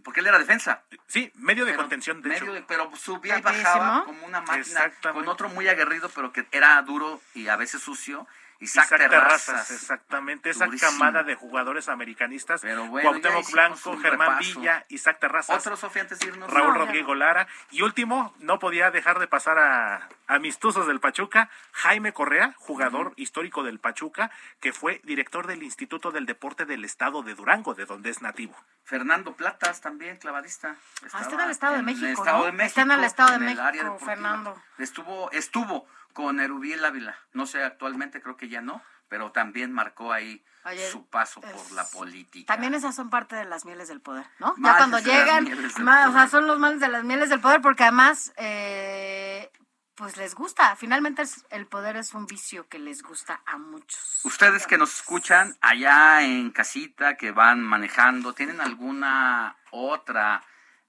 porque 0.03 0.19
él 0.21 0.27
era 0.27 0.39
defensa. 0.39 0.83
sí 1.07 1.31
medio 1.35 1.65
de 1.65 1.71
Pero- 1.71 1.83
contención 1.83 2.21
de 2.21 2.29
medio 2.29 2.43
hecho 2.43 2.53
de- 2.53 2.61
pero 2.63 2.89
subía 2.97 3.37
y 3.37 3.41
bajaba 3.41 4.03
como 4.05 4.25
una 4.25 4.41
máquina 4.41 4.91
con 5.13 5.27
otro 5.27 5.47
muy 5.49 5.67
aguerrido 5.69 6.09
pero 6.13 6.31
que 6.33 6.45
era 6.51 6.81
duro 6.81 7.21
y 7.33 7.47
a 7.47 7.55
veces 7.55 7.81
sucio 7.81 8.27
Isaac, 8.61 8.85
Isaac 8.87 8.99
Terrazas, 8.99 9.45
Terrazas, 9.45 9.71
exactamente, 9.71 10.49
esa 10.49 10.67
camada 10.67 11.23
de 11.23 11.35
jugadores 11.35 11.87
americanistas, 11.87 12.61
Pero 12.61 12.85
bueno, 12.87 13.09
Cuauhtémoc 13.09 13.51
Blanco, 13.51 13.97
Germán 13.99 14.37
repaso. 14.37 14.59
Villa, 14.59 14.85
Isaac 14.89 15.19
Terrazas, 15.19 15.65
Otro, 15.65 15.77
Sofía, 15.77 16.01
antes 16.01 16.19
de 16.19 16.27
irnos. 16.27 16.51
Raúl 16.51 16.73
No, 16.73 16.79
Rodrigo 16.85 17.09
no. 17.09 17.15
Lara, 17.15 17.47
y 17.71 17.81
último, 17.83 18.33
no 18.39 18.59
podía 18.59 18.91
dejar 18.91 19.19
de 19.19 19.27
pasar 19.27 19.57
a, 19.59 20.09
a 20.27 20.39
mis 20.39 20.59
tuzos 20.59 20.87
del 20.87 20.99
Pachuca, 20.99 21.49
Jaime 21.71 22.11
Correa, 22.11 22.53
jugador 22.57 23.13
histórico 23.15 23.63
del 23.63 23.79
Pachuca, 23.79 24.29
que 24.59 24.73
fue 24.73 24.99
director 25.05 25.47
del 25.47 25.63
Instituto 25.63 26.11
del 26.11 26.25
Deporte 26.25 26.65
del 26.65 26.83
Estado 26.83 27.23
de 27.23 27.35
Durango, 27.35 27.75
de 27.75 27.85
donde 27.85 28.09
es 28.09 28.21
nativo. 28.21 28.55
Fernando 28.83 29.33
Platas 29.35 29.79
también, 29.81 30.17
clavadista. 30.17 30.75
Ah, 31.13 31.21
está 31.21 31.35
en 31.35 31.39
el 31.41 31.51
Estado 31.51 31.73
de 31.73 31.79
en 31.79 31.85
México, 31.85 32.05
el 32.07 32.11
Estado 32.13 32.37
¿no? 32.39 32.45
de 32.45 32.51
México, 32.51 32.67
Está 32.67 32.81
en 32.81 32.91
el 32.91 33.03
Estado 33.05 33.29
de 33.29 33.35
en 33.35 33.43
México. 33.45 33.99
Fernando. 33.99 34.61
Estuvo, 34.79 35.31
estuvo 35.31 35.87
con 36.13 36.39
Erubiel 36.39 36.83
Ávila. 36.85 37.17
No 37.33 37.45
sé, 37.45 37.63
actualmente 37.63 38.21
creo 38.21 38.35
que 38.37 38.49
ya 38.49 38.61
no, 38.61 38.81
pero 39.07 39.31
también 39.31 39.71
marcó 39.71 40.11
ahí 40.13 40.43
Oye, 40.65 40.89
su 40.91 41.07
paso 41.07 41.41
por 41.41 41.71
la 41.71 41.85
política. 41.85 42.53
También 42.53 42.73
esas 42.73 42.95
son 42.95 43.09
parte 43.09 43.35
de 43.35 43.45
las 43.45 43.65
mieles 43.65 43.87
del 43.87 44.01
poder, 44.01 44.25
¿no? 44.39 44.53
ya 44.57 44.77
cuando 44.77 44.99
llegan, 44.99 45.47
ma- 45.81 46.09
o 46.09 46.11
sea, 46.11 46.27
son 46.27 46.47
los 46.47 46.59
males 46.59 46.79
de 46.79 46.89
las 46.89 47.03
mieles 47.03 47.29
del 47.29 47.39
poder 47.39 47.61
porque 47.61 47.83
además, 47.83 48.33
eh, 48.37 49.49
pues 49.95 50.15
les 50.17 50.35
gusta. 50.35 50.75
Finalmente 50.75 51.23
el 51.49 51.65
poder 51.67 51.97
es 51.97 52.13
un 52.13 52.25
vicio 52.25 52.67
que 52.69 52.79
les 52.79 53.01
gusta 53.03 53.41
a 53.45 53.57
muchos. 53.57 54.21
Ustedes 54.23 54.65
que 54.67 54.77
nos 54.77 54.93
escuchan 54.95 55.57
allá 55.61 56.21
en 56.23 56.51
casita, 56.51 57.15
que 57.17 57.31
van 57.31 57.61
manejando, 57.61 58.33
¿tienen 58.33 58.61
alguna 58.61 59.57
otra 59.71 60.43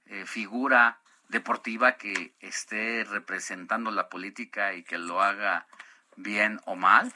eh, 0.06 0.26
figura 0.26 1.00
deportiva 1.30 1.92
que 1.92 2.34
esté 2.40 3.04
representando 3.04 3.90
la 3.90 4.08
política 4.08 4.74
y 4.74 4.82
que 4.82 4.98
lo 4.98 5.22
haga 5.22 5.66
bien 6.16 6.60
o 6.66 6.76
mal? 6.76 7.12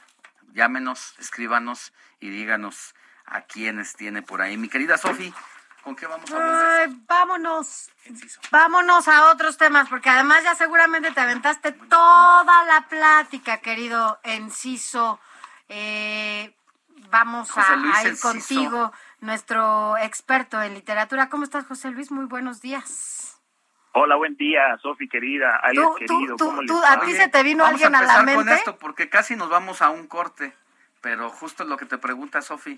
Llámenos, 0.53 1.15
escríbanos 1.19 1.93
y 2.19 2.29
díganos 2.29 2.95
a 3.25 3.41
quiénes 3.41 3.95
tiene 3.95 4.21
por 4.21 4.41
ahí. 4.41 4.57
Mi 4.57 4.69
querida 4.69 4.97
Sofi, 4.97 5.33
¿con 5.83 5.95
qué 5.95 6.07
vamos 6.07 6.31
a 6.31 6.35
hablar? 6.35 6.81
Ay, 6.81 7.01
vámonos. 7.07 7.89
Vámonos 8.51 9.07
a 9.07 9.31
otros 9.31 9.57
temas, 9.57 9.89
porque 9.89 10.09
además 10.09 10.43
ya 10.43 10.55
seguramente 10.55 11.11
te 11.11 11.19
aventaste 11.19 11.73
toda 11.73 12.63
la 12.65 12.87
plática, 12.87 13.57
querido 13.57 14.19
Enciso. 14.23 15.19
Eh, 15.67 16.55
vamos 17.09 17.51
José 17.51 17.73
a, 17.73 17.75
Luis 17.75 17.95
a 17.95 18.01
ir 18.03 18.07
Enciso. 18.09 18.27
contigo, 18.29 18.93
nuestro 19.19 19.97
experto 19.97 20.61
en 20.61 20.73
literatura. 20.75 21.27
¿Cómo 21.29 21.43
estás, 21.43 21.65
José 21.65 21.89
Luis? 21.89 22.11
Muy 22.11 22.25
buenos 22.25 22.61
días. 22.61 23.34
Hola, 23.97 24.15
buen 24.17 24.35
día, 24.35 24.77
Sofi 24.81 25.07
querida, 25.07 25.55
Alex 25.55 25.81
Tú- 25.81 25.95
querido, 25.95 26.35
tú- 26.35 26.45
¿cómo 26.47 26.61
les 26.61 26.69
tú- 26.69 26.81
a 26.85 26.99
ti 26.99 27.13
se 27.13 27.29
te 27.29 27.43
vino 27.43 27.63
Vamos 27.63 27.81
alguien 27.81 27.95
a 27.95 28.01
la 28.01 28.19
empezar 28.19 28.35
con 28.35 28.45
mente. 28.45 28.59
esto 28.59 28.77
porque 28.77 29.07
casi 29.07 29.37
nos 29.37 29.49
vamos 29.49 29.81
a 29.81 29.89
un 29.89 30.05
corte, 30.07 30.53
pero 30.99 31.29
justo 31.29 31.63
lo 31.63 31.77
que 31.77 31.85
te 31.85 31.97
pregunta 31.97 32.41
Sofi. 32.41 32.77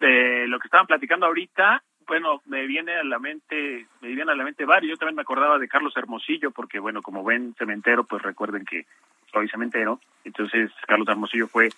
De 0.00 0.46
lo 0.48 0.58
que 0.58 0.68
estaban 0.68 0.86
platicando 0.86 1.26
ahorita, 1.26 1.82
bueno, 2.06 2.40
me 2.46 2.66
viene 2.66 2.96
a 2.96 3.04
la 3.04 3.18
mente, 3.18 3.86
me 4.00 4.08
viene 4.08 4.32
a 4.32 4.34
la 4.34 4.44
mente 4.44 4.64
varios, 4.64 4.92
yo 4.92 4.96
también 4.96 5.16
me 5.16 5.22
acordaba 5.22 5.58
de 5.58 5.68
Carlos 5.68 5.94
Hermosillo, 5.96 6.50
porque 6.50 6.78
bueno, 6.78 7.02
como 7.02 7.22
ven 7.22 7.54
cementero, 7.58 8.04
pues 8.04 8.22
recuerden 8.22 8.64
que 8.64 8.86
soy 9.32 9.48
cementero, 9.50 10.00
entonces 10.24 10.70
Carlos 10.86 11.08
Hermosillo 11.08 11.46
fue, 11.48 11.68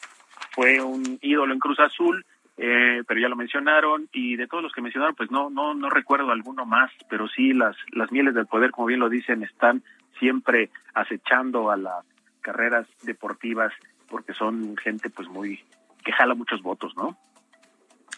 fue 0.52 0.80
un 0.80 1.18
ídolo 1.22 1.52
en 1.54 1.58
Cruz 1.58 1.80
Azul, 1.80 2.24
eh, 2.58 3.04
pero 3.06 3.20
ya 3.20 3.28
lo 3.28 3.36
mencionaron, 3.36 4.08
y 4.12 4.36
de 4.36 4.48
todos 4.48 4.64
los 4.64 4.72
que 4.72 4.82
mencionaron, 4.82 5.14
pues 5.14 5.30
no, 5.30 5.48
no, 5.48 5.74
no 5.74 5.88
recuerdo 5.88 6.32
alguno 6.32 6.66
más, 6.66 6.90
pero 7.08 7.28
sí 7.28 7.52
las, 7.52 7.76
las 7.92 8.10
mieles 8.10 8.34
del 8.34 8.46
poder, 8.46 8.72
como 8.72 8.88
bien 8.88 8.98
lo 9.00 9.08
dicen, 9.08 9.44
están 9.44 9.82
siempre 10.18 10.70
acechando 10.92 11.70
a 11.70 11.76
las 11.76 12.04
carreras 12.40 12.86
deportivas, 13.02 13.72
porque 14.08 14.34
son 14.34 14.76
gente 14.76 15.08
pues 15.08 15.28
muy, 15.28 15.62
que 16.04 16.12
jala 16.12 16.34
muchos 16.34 16.60
votos, 16.62 16.96
¿no? 16.96 17.16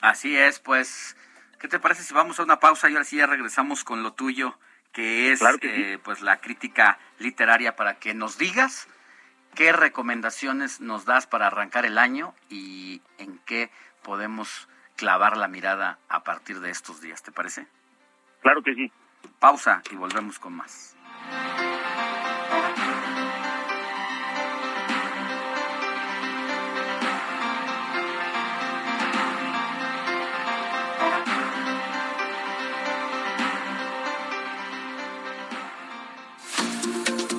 Así 0.00 0.34
es, 0.34 0.58
pues, 0.58 1.16
¿qué 1.58 1.68
te 1.68 1.78
parece 1.78 2.02
si 2.02 2.14
vamos 2.14 2.40
a 2.40 2.42
una 2.44 2.58
pausa 2.58 2.88
y 2.88 2.94
ahora 2.94 3.04
sí 3.04 3.18
ya 3.18 3.26
regresamos 3.26 3.84
con 3.84 4.02
lo 4.02 4.14
tuyo, 4.14 4.58
que 4.92 5.32
es 5.32 5.40
Claro 5.40 5.58
que 5.58 5.68
sí. 5.74 5.82
eh, 5.82 5.98
pues 6.02 6.22
la 6.22 6.40
crítica 6.40 6.98
literaria 7.18 7.76
para 7.76 7.98
que 7.98 8.14
nos 8.14 8.38
digas 8.38 8.88
qué 9.54 9.72
recomendaciones 9.72 10.80
nos 10.80 11.04
das 11.04 11.26
para 11.26 11.48
arrancar 11.48 11.84
el 11.84 11.98
año 11.98 12.34
y 12.48 13.02
en 13.18 13.38
qué 13.44 13.70
podemos 14.02 14.68
clavar 14.96 15.36
la 15.36 15.48
mirada 15.48 15.98
a 16.08 16.22
partir 16.24 16.60
de 16.60 16.70
estos 16.70 17.00
días, 17.00 17.22
¿te 17.22 17.32
parece? 17.32 17.66
Claro 18.42 18.62
que 18.62 18.74
sí. 18.74 18.92
Pausa 19.38 19.82
y 19.90 19.96
volvemos 19.96 20.38
con 20.38 20.54
más. 20.54 20.96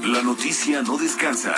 La 0.03 0.21
noticia 0.23 0.81
no 0.81 0.97
descansa. 0.97 1.55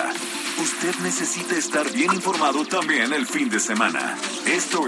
Usted 0.60 0.96
necesita 1.02 1.56
estar 1.56 1.92
bien 1.92 2.14
informado 2.14 2.66
también 2.66 3.12
el 3.14 3.26
fin 3.26 3.50
de 3.50 3.60
semana. 3.60 4.16
Esto 4.46 4.88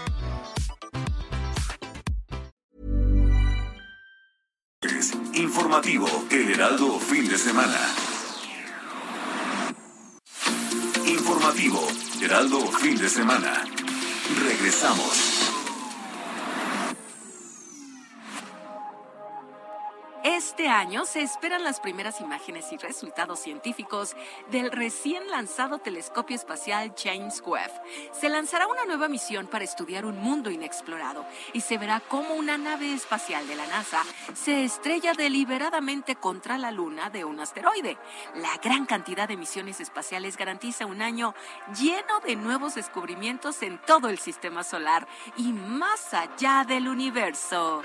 Informativo 5.71 6.25
El 6.29 6.51
Heraldo 6.51 6.99
fin 6.99 7.29
de 7.29 7.37
semana. 7.37 7.79
Informativo 11.07 11.87
Heraldo 12.21 12.59
fin 12.73 12.97
de 12.97 13.07
semana. 13.07 13.53
Regresamos. 14.43 15.30
Este 20.61 20.69
año 20.69 21.05
se 21.05 21.23
esperan 21.23 21.63
las 21.63 21.79
primeras 21.79 22.21
imágenes 22.21 22.71
y 22.71 22.77
resultados 22.77 23.39
científicos 23.39 24.15
del 24.51 24.71
recién 24.71 25.27
lanzado 25.31 25.79
telescopio 25.79 26.35
espacial 26.35 26.93
James 26.95 27.41
Webb. 27.43 27.71
Se 28.11 28.29
lanzará 28.29 28.67
una 28.67 28.85
nueva 28.85 29.07
misión 29.07 29.47
para 29.47 29.63
estudiar 29.63 30.05
un 30.05 30.19
mundo 30.19 30.51
inexplorado 30.51 31.25
y 31.53 31.61
se 31.61 31.79
verá 31.79 31.99
cómo 31.99 32.35
una 32.35 32.59
nave 32.59 32.93
espacial 32.93 33.47
de 33.47 33.55
la 33.55 33.65
NASA 33.65 34.03
se 34.35 34.63
estrella 34.63 35.13
deliberadamente 35.15 36.15
contra 36.15 36.59
la 36.59 36.69
luna 36.69 37.09
de 37.09 37.25
un 37.25 37.39
asteroide. 37.39 37.97
La 38.35 38.55
gran 38.63 38.85
cantidad 38.85 39.27
de 39.27 39.37
misiones 39.37 39.79
espaciales 39.79 40.37
garantiza 40.37 40.85
un 40.85 41.01
año 41.01 41.33
lleno 41.75 42.19
de 42.19 42.35
nuevos 42.35 42.75
descubrimientos 42.75 43.63
en 43.63 43.79
todo 43.79 44.09
el 44.09 44.19
sistema 44.19 44.63
solar 44.63 45.07
y 45.37 45.53
más 45.53 46.13
allá 46.13 46.65
del 46.67 46.87
universo. 46.87 47.81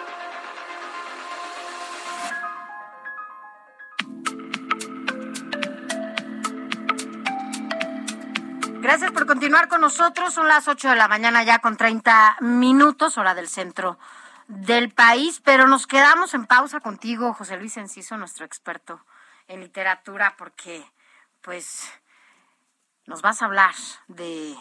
Gracias 8.86 9.10
por 9.10 9.26
continuar 9.26 9.66
con 9.66 9.80
nosotros. 9.80 10.32
Son 10.32 10.46
las 10.46 10.68
8 10.68 10.90
de 10.90 10.94
la 10.94 11.08
mañana 11.08 11.42
ya 11.42 11.58
con 11.58 11.76
30 11.76 12.36
minutos, 12.38 13.18
hora 13.18 13.34
del 13.34 13.48
centro 13.48 13.98
del 14.46 14.90
país, 14.90 15.42
pero 15.44 15.66
nos 15.66 15.88
quedamos 15.88 16.34
en 16.34 16.46
pausa 16.46 16.78
contigo, 16.78 17.34
José 17.34 17.56
Luis 17.56 17.76
Enciso, 17.78 18.16
nuestro 18.16 18.46
experto 18.46 19.04
en 19.48 19.60
literatura, 19.60 20.36
porque 20.38 20.84
pues 21.40 21.92
nos 23.06 23.22
vas 23.22 23.42
a 23.42 23.46
hablar 23.46 23.74
de 24.06 24.54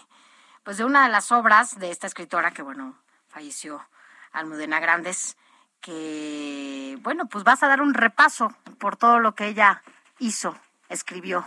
pues 0.63 0.77
de 0.77 0.85
una 0.85 1.03
de 1.03 1.09
las 1.09 1.31
obras 1.31 1.77
de 1.77 1.91
esta 1.91 2.07
escritora 2.07 2.49
que 2.49 2.63
bueno, 2.63 2.97
falleció 3.27 3.87
Almudena 4.31 4.79
Grandes, 4.79 5.37
que, 5.81 6.97
bueno, 7.01 7.27
pues 7.27 7.43
vas 7.43 7.61
a 7.61 7.67
dar 7.67 7.79
un 7.79 7.93
repaso 7.93 8.55
por 8.79 8.97
todo 8.97 9.19
lo 9.19 9.35
que 9.35 9.45
ella 9.45 9.83
hizo, 10.17 10.57
escribió 10.89 11.45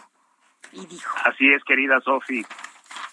y 0.70 0.86
dijo. 0.86 1.16
Así 1.24 1.52
es, 1.52 1.64
querida 1.64 2.00
Sofi. 2.02 2.46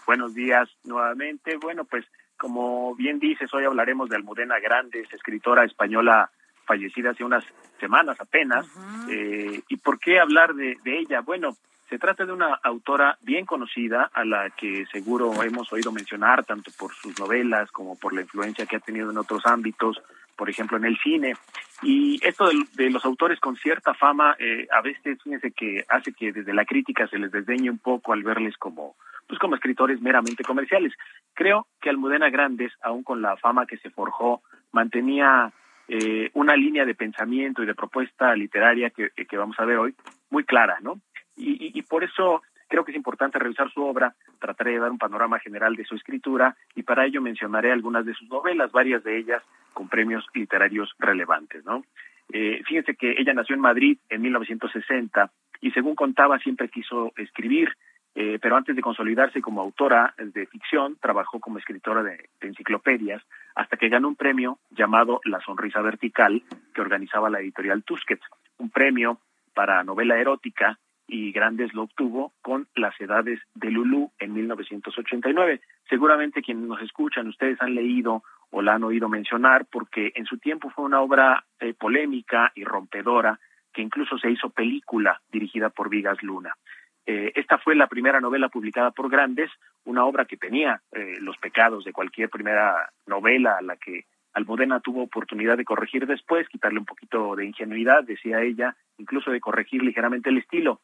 Buenos 0.06 0.34
días 0.34 0.70
nuevamente. 0.84 1.58
Bueno, 1.58 1.86
pues 1.86 2.06
como 2.38 2.96
bien 2.96 3.20
dices, 3.20 3.54
hoy 3.54 3.66
hablaremos 3.66 4.10
de 4.10 4.18
Almudena 4.18 4.60
Grandes, 4.60 5.12
escritora 5.14 5.64
española 5.64 6.30
fallecida 6.66 7.12
hace 7.12 7.24
unas 7.24 7.46
semanas 7.80 8.20
apenas. 8.20 8.68
Eh, 9.10 9.62
¿Y 9.68 9.78
por 9.78 10.00
qué 10.00 10.20
hablar 10.20 10.54
de, 10.54 10.78
de 10.84 11.00
ella? 11.00 11.22
Bueno, 11.22 11.56
se 11.90 12.00
trata 12.00 12.26
de 12.26 12.34
una 12.34 12.56
autora 12.64 13.18
bien 13.22 13.46
conocida 13.46 14.10
a 14.14 14.26
la 14.26 14.50
que 14.50 14.86
seguro 14.92 15.32
hemos 15.44 15.72
oído 15.72 15.92
mencionar 15.92 16.44
tanto 16.44 16.72
por 16.78 16.94
sus 16.94 17.18
novelas 17.20 17.72
como 17.72 17.98
por 17.98 18.14
la 18.14 18.22
influencia 18.22 18.66
que 18.66 18.78
ha 18.78 18.80
tenido 18.80 19.12
en 19.12 19.18
otros 19.18 19.46
ámbitos, 19.46 20.02
por 20.36 20.50
ejemplo 20.50 20.78
en 20.78 20.86
el 20.86 20.98
cine. 21.00 21.34
Y 21.82 22.20
esto 22.26 22.50
de, 22.76 22.90
los 22.90 23.06
autores 23.06 23.40
con 23.40 23.56
cierta 23.58 23.94
fama 23.94 24.36
eh, 24.40 24.68
a 24.72 24.82
veces 24.82 25.22
fíjense 25.24 25.52
que 25.52 25.86
hace 25.90 26.14
que 26.14 26.32
desde 26.32 26.54
la 26.54 26.66
crítica 26.66 27.08
se 27.08 27.20
les 27.20 27.32
desdeñe 27.32 27.70
un 27.70 27.80
poco 27.80 28.14
al 28.14 28.24
verles 28.24 28.58
como 28.58 28.96
pues 29.28 29.40
como 29.40 29.56
escritores 29.56 30.02
meramente 30.02 30.44
comerciales. 30.44 30.94
Creo 31.34 31.68
que 31.82 31.90
Almudena 31.90 32.30
Grandes, 32.30 32.72
aun 32.82 33.04
con 33.04 33.22
la 33.22 33.36
fama 33.38 33.66
que 33.66 33.78
se 33.78 33.90
forjó, 33.90 34.44
mantenía 34.72 35.52
eh, 35.88 36.30
una 36.34 36.56
línea 36.56 36.86
de 36.86 36.96
pensamiento 36.96 37.64
y 37.64 37.66
de 37.66 37.76
propuesta 37.76 38.36
literaria 38.36 38.92
que, 38.92 39.38
vamos 39.38 39.60
a 39.60 39.66
ver 39.66 39.78
hoy 39.78 39.96
muy 40.30 40.44
clara, 40.44 40.78
¿no? 40.82 41.00
Y, 41.36 41.78
y, 41.78 41.82
por 41.82 42.04
eso 42.04 42.44
creo 42.68 42.84
que 42.84 42.92
es 42.92 42.98
importante 42.98 43.40
revisar 43.40 43.72
su 43.72 43.84
obra, 43.84 44.14
trataré 44.40 44.72
de 44.72 44.80
dar 44.80 44.92
un 44.92 44.98
panorama 44.98 45.40
general 45.40 45.76
de 45.76 45.86
su 45.86 45.96
escritura 45.96 46.56
y 46.76 46.84
para 46.84 47.06
ello 47.06 47.22
mencionaré 47.22 47.72
algunas 47.72 48.06
de 48.06 48.14
sus 48.14 48.30
novelas, 48.30 48.72
varias 48.72 49.04
de 49.04 49.18
ellas 49.18 49.44
con 49.74 49.90
premios 49.90 50.26
literarios 50.34 50.94
relevantes, 51.00 51.64
¿no? 51.66 51.84
Eh, 52.32 52.62
fíjense 52.66 52.96
que 52.96 53.16
ella 53.18 53.34
nació 53.34 53.56
en 53.56 53.62
Madrid 53.62 53.98
en 54.10 54.22
1960 54.22 55.32
y 55.62 55.72
según 55.72 55.96
contaba 55.96 56.40
siempre 56.40 56.70
quiso 56.70 57.14
escribir, 57.18 57.70
eh, 58.16 58.40
pero 58.42 58.56
antes 58.56 58.76
de 58.76 58.82
consolidarse 58.82 59.42
como 59.42 59.62
autora 59.62 60.14
de 60.18 60.48
ficción, 60.48 60.98
trabajó 61.00 61.40
como 61.40 61.60
escritora 61.60 62.02
de, 62.02 62.30
de, 62.40 62.48
enciclopedias 62.48 63.22
hasta 63.56 63.78
que 63.78 63.90
ganó 63.90 64.08
un 64.08 64.16
premio 64.16 64.58
llamado 64.72 65.22
La 65.26 65.40
Sonrisa 65.42 65.82
Vertical 65.82 66.42
que 66.74 66.82
organizaba 66.82 67.30
la 67.30 67.42
editorial 67.42 67.84
Tusquets, 67.84 68.26
un 68.58 68.70
premio 68.70 69.20
para 69.54 69.84
novela 69.84 70.18
erótica 70.18 70.80
y 71.08 71.32
Grandes 71.32 71.74
lo 71.74 71.84
obtuvo 71.84 72.34
con 72.42 72.68
Las 72.76 73.00
Edades 73.00 73.40
de 73.54 73.72
Lulú 73.72 74.12
en 74.20 74.34
1989. 74.34 75.62
Seguramente 75.90 76.42
quienes 76.42 76.68
nos 76.68 76.82
escuchan, 76.82 77.28
ustedes 77.28 77.62
han 77.62 77.76
leído 77.76 78.24
o 78.52 78.62
la 78.62 78.76
han 78.76 78.84
oído 78.84 79.10
mencionar 79.10 79.66
porque 79.72 80.12
en 80.16 80.26
su 80.26 80.38
tiempo 80.38 80.70
fue 80.70 80.86
una 80.86 81.02
obra 81.02 81.46
eh, 81.60 81.74
polémica 81.74 82.52
y 82.56 82.64
rompedora 82.64 83.40
que 83.74 83.82
incluso 83.82 84.18
se 84.18 84.32
hizo 84.32 84.50
película 84.50 85.22
dirigida 85.32 85.70
por 85.70 85.90
Vigas 85.90 86.22
Luna. 86.24 86.56
Eh, 87.06 87.34
esta 87.36 87.58
fue 87.60 87.76
la 87.76 87.88
primera 87.88 88.20
novela 88.20 88.50
publicada 88.50 88.92
por 88.92 89.10
Grandes, 89.10 89.52
una 89.84 90.06
obra 90.06 90.26
que 90.26 90.38
tenía 90.38 90.82
eh, 90.92 91.18
los 91.20 91.38
pecados 91.38 91.84
de 91.84 91.94
cualquier 91.94 92.30
primera 92.30 92.90
novela 93.06 93.58
a 93.58 93.62
la 93.62 93.76
que 93.76 94.06
Almudena 94.36 94.82
tuvo 94.82 95.02
oportunidad 95.04 95.58
de 95.58 95.64
corregir 95.64 96.06
después, 96.06 96.48
quitarle 96.50 96.80
un 96.80 96.86
poquito 96.86 97.36
de 97.38 97.46
ingenuidad, 97.46 98.04
decía 98.04 98.42
ella, 98.42 98.76
incluso 98.98 99.32
de 99.32 99.40
corregir 99.40 99.82
ligeramente 99.82 100.30
el 100.30 100.38
estilo. 100.38 100.82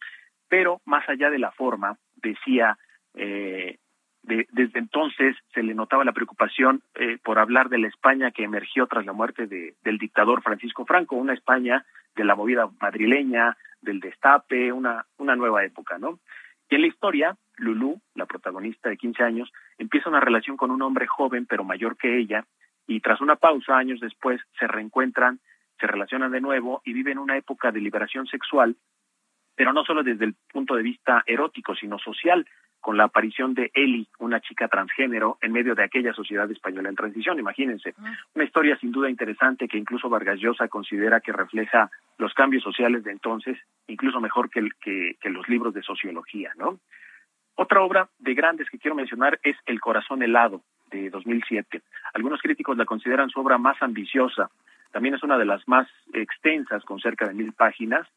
Pero 0.47 0.81
más 0.85 1.07
allá 1.09 1.29
de 1.29 1.37
la 1.37 1.51
forma, 1.51 1.97
decía, 2.15 2.77
eh, 3.13 3.77
de, 4.23 4.47
desde 4.51 4.79
entonces 4.79 5.35
se 5.53 5.63
le 5.63 5.73
notaba 5.73 6.05
la 6.05 6.13
preocupación 6.13 6.81
eh, 6.95 7.17
por 7.21 7.39
hablar 7.39 7.67
de 7.67 7.79
la 7.79 7.89
España 7.89 8.31
que 8.31 8.45
emergió 8.45 8.87
tras 8.87 9.05
la 9.05 9.11
muerte 9.11 9.47
de, 9.47 9.75
del 9.83 9.97
dictador 9.97 10.41
Francisco 10.41 10.85
Franco, 10.85 11.17
una 11.17 11.33
España 11.33 11.85
de 12.15 12.23
la 12.23 12.35
movida 12.35 12.69
madrileña, 12.79 13.57
del 13.81 13.99
destape, 13.99 14.71
una, 14.71 15.05
una 15.17 15.35
nueva 15.35 15.65
época, 15.65 15.97
¿no? 15.97 16.19
Y 16.69 16.75
en 16.75 16.81
la 16.81 16.87
historia, 16.87 17.35
Lulú, 17.57 17.99
la 18.15 18.25
protagonista 18.25 18.87
de 18.87 18.95
15 18.95 19.23
años, 19.23 19.51
empieza 19.77 20.09
una 20.09 20.21
relación 20.21 20.55
con 20.55 20.71
un 20.71 20.81
hombre 20.81 21.05
joven 21.05 21.45
pero 21.45 21.65
mayor 21.65 21.97
que 21.97 22.17
ella, 22.17 22.45
y 22.91 22.99
tras 22.99 23.21
una 23.21 23.37
pausa, 23.37 23.77
años 23.77 23.99
después, 24.01 24.41
se 24.59 24.67
reencuentran, 24.67 25.39
se 25.79 25.87
relacionan 25.87 26.31
de 26.31 26.41
nuevo 26.41 26.81
y 26.83 26.91
viven 26.91 27.19
una 27.19 27.37
época 27.37 27.71
de 27.71 27.79
liberación 27.79 28.27
sexual, 28.27 28.75
pero 29.55 29.71
no 29.71 29.85
solo 29.85 30.03
desde 30.03 30.25
el 30.25 30.35
punto 30.51 30.75
de 30.75 30.83
vista 30.83 31.23
erótico, 31.25 31.73
sino 31.73 31.97
social, 31.99 32.45
con 32.81 32.97
la 32.97 33.05
aparición 33.05 33.53
de 33.53 33.71
Eli, 33.73 34.07
una 34.19 34.41
chica 34.41 34.67
transgénero, 34.67 35.37
en 35.41 35.53
medio 35.53 35.73
de 35.73 35.83
aquella 35.83 36.13
sociedad 36.13 36.49
española 36.51 36.89
en 36.89 36.95
transición, 36.95 37.39
imagínense. 37.39 37.93
Una 38.33 38.43
historia 38.43 38.75
sin 38.77 38.91
duda 38.91 39.09
interesante 39.09 39.67
que 39.67 39.77
incluso 39.77 40.09
Vargas 40.09 40.39
Llosa 40.39 40.67
considera 40.67 41.21
que 41.21 41.31
refleja 41.31 41.91
los 42.17 42.33
cambios 42.33 42.63
sociales 42.63 43.03
de 43.03 43.11
entonces, 43.11 43.57
incluso 43.87 44.19
mejor 44.19 44.49
que, 44.49 44.59
el, 44.59 44.75
que, 44.75 45.15
que 45.21 45.29
los 45.29 45.47
libros 45.47 45.73
de 45.73 45.83
sociología, 45.83 46.51
¿no? 46.57 46.79
Otra 47.55 47.81
obra 47.81 48.09
de 48.19 48.33
grandes 48.33 48.69
que 48.69 48.79
quiero 48.79 48.95
mencionar 48.95 49.39
es 49.43 49.55
El 49.65 49.79
corazón 49.79 50.23
helado, 50.23 50.61
de 50.89 51.09
2007. 51.09 51.81
Algunos 52.13 52.41
críticos 52.41 52.77
la 52.77 52.85
consideran 52.85 53.29
su 53.29 53.39
obra 53.39 53.57
más 53.57 53.81
ambiciosa. 53.81 54.49
También 54.91 55.15
es 55.15 55.23
una 55.23 55.37
de 55.37 55.45
las 55.45 55.67
más 55.67 55.87
extensas, 56.13 56.83
con 56.83 56.99
cerca 56.99 57.27
de 57.27 57.33
mil 57.33 57.53
páginas, 57.53 58.07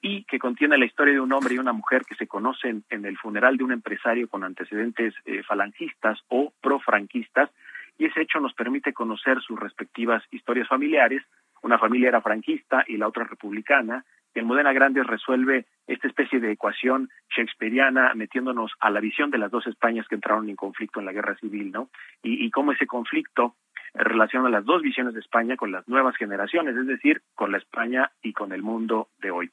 y 0.00 0.24
que 0.24 0.38
contiene 0.38 0.76
la 0.76 0.84
historia 0.84 1.14
de 1.14 1.20
un 1.20 1.32
hombre 1.32 1.54
y 1.54 1.58
una 1.58 1.72
mujer 1.72 2.02
que 2.04 2.14
se 2.14 2.26
conocen 2.26 2.84
en 2.90 3.06
el 3.06 3.16
funeral 3.16 3.56
de 3.56 3.64
un 3.64 3.72
empresario 3.72 4.28
con 4.28 4.44
antecedentes 4.44 5.14
eh, 5.24 5.42
falangistas 5.42 6.18
o 6.28 6.52
profranquistas, 6.60 7.50
y 7.96 8.06
ese 8.06 8.22
hecho 8.22 8.40
nos 8.40 8.52
permite 8.54 8.92
conocer 8.92 9.40
sus 9.40 9.58
respectivas 9.58 10.22
historias 10.30 10.68
familiares. 10.68 11.22
Una 11.62 11.78
familia 11.78 12.08
era 12.08 12.20
franquista 12.20 12.84
y 12.86 12.96
la 12.96 13.08
otra 13.08 13.24
republicana, 13.24 14.04
y 14.34 14.40
el 14.40 14.46
Modena 14.46 14.72
Grandes 14.72 15.06
resuelve 15.06 15.66
esta 15.86 16.08
especie 16.08 16.40
de 16.40 16.52
ecuación 16.52 17.08
shakespeariana 17.34 18.12
metiéndonos 18.14 18.72
a 18.80 18.90
la 18.90 19.00
visión 19.00 19.30
de 19.30 19.38
las 19.38 19.50
dos 19.50 19.66
Españas 19.66 20.06
que 20.08 20.16
entraron 20.16 20.48
en 20.48 20.56
conflicto 20.56 21.00
en 21.00 21.06
la 21.06 21.12
guerra 21.12 21.36
civil, 21.36 21.70
¿no? 21.70 21.88
Y, 22.22 22.50
cómo 22.50 22.72
ese 22.72 22.86
conflicto 22.86 23.54
relaciona 23.94 24.48
las 24.48 24.64
dos 24.64 24.82
visiones 24.82 25.14
de 25.14 25.20
España 25.20 25.56
con 25.56 25.70
las 25.70 25.86
nuevas 25.88 26.16
generaciones, 26.16 26.76
es 26.76 26.86
decir, 26.86 27.22
con 27.34 27.52
la 27.52 27.58
España 27.58 28.10
y 28.22 28.32
con 28.32 28.52
el 28.52 28.62
mundo 28.62 29.08
de 29.20 29.30
hoy. 29.30 29.50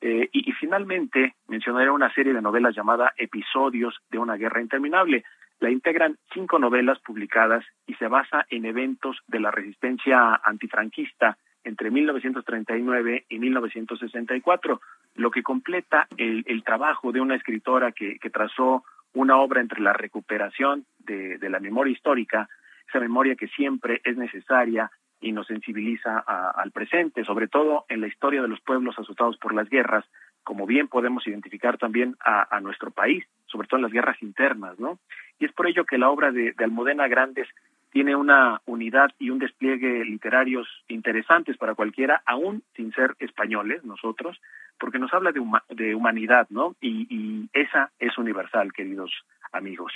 Eh, 0.00 0.28
y, 0.32 0.50
y 0.50 0.52
finalmente 0.52 1.34
mencionaré 1.48 1.90
una 1.90 2.12
serie 2.12 2.34
de 2.34 2.42
novelas 2.42 2.74
llamada 2.76 3.12
Episodios 3.16 3.98
de 4.10 4.18
una 4.18 4.36
guerra 4.36 4.60
interminable. 4.60 5.24
La 5.60 5.70
integran 5.70 6.18
cinco 6.32 6.58
novelas 6.58 6.98
publicadas 7.00 7.64
y 7.86 7.94
se 7.94 8.08
basa 8.08 8.46
en 8.50 8.66
eventos 8.66 9.16
de 9.26 9.40
la 9.40 9.50
resistencia 9.50 10.40
antifranquista 10.44 11.38
entre 11.64 11.90
1939 11.90 13.26
y 13.28 13.38
1964, 13.38 14.80
lo 15.16 15.30
que 15.30 15.42
completa 15.42 16.06
el, 16.16 16.44
el 16.46 16.62
trabajo 16.62 17.12
de 17.12 17.20
una 17.20 17.34
escritora 17.34 17.92
que, 17.92 18.18
que, 18.18 18.30
trazó 18.30 18.84
una 19.14 19.36
obra 19.38 19.60
entre 19.60 19.80
la 19.80 19.92
recuperación 19.92 20.86
de, 20.98 21.38
la 21.48 21.60
memoria 21.60 21.92
histórica, 21.92 22.48
esa 22.88 23.00
memoria 23.00 23.34
que 23.34 23.48
siempre 23.48 24.00
es 24.04 24.16
necesaria 24.16 24.90
y 25.20 25.32
nos 25.32 25.46
sensibiliza 25.46 26.22
a, 26.26 26.50
al 26.50 26.70
presente, 26.70 27.24
sobre 27.24 27.48
todo 27.48 27.84
en 27.88 28.00
la 28.00 28.06
historia 28.06 28.42
de 28.42 28.48
los 28.48 28.60
pueblos 28.60 28.98
asustados 28.98 29.36
por 29.38 29.54
las 29.54 29.68
guerras, 29.68 30.04
como 30.44 30.66
bien 30.66 30.88
podemos 30.88 31.26
identificar 31.26 31.76
también 31.76 32.16
a, 32.20 32.60
nuestro 32.60 32.90
país, 32.90 33.24
sobre 33.46 33.68
todo 33.68 33.78
en 33.78 33.82
las 33.82 33.92
guerras 33.92 34.22
internas, 34.22 34.78
¿no? 34.78 34.98
Y 35.38 35.44
es 35.44 35.52
por 35.52 35.66
ello 35.66 35.84
que 35.84 35.98
la 35.98 36.10
obra 36.10 36.32
de, 36.32 36.52
de 36.52 37.08
Grandes 37.08 37.48
tiene 37.90 38.14
una 38.14 38.60
unidad 38.66 39.10
y 39.18 39.30
un 39.30 39.38
despliegue 39.38 40.04
literarios 40.04 40.68
interesantes 40.88 41.56
para 41.56 41.74
cualquiera, 41.74 42.22
aún 42.26 42.62
sin 42.76 42.92
ser 42.92 43.16
españoles 43.18 43.84
nosotros, 43.84 44.40
porque 44.78 44.98
nos 44.98 45.12
habla 45.12 45.32
de, 45.32 45.42
de 45.70 45.94
humanidad, 45.94 46.46
¿no? 46.50 46.76
Y, 46.80 47.06
y, 47.10 47.48
esa 47.52 47.90
es 47.98 48.16
universal, 48.18 48.72
queridos 48.72 49.10
amigos. 49.52 49.92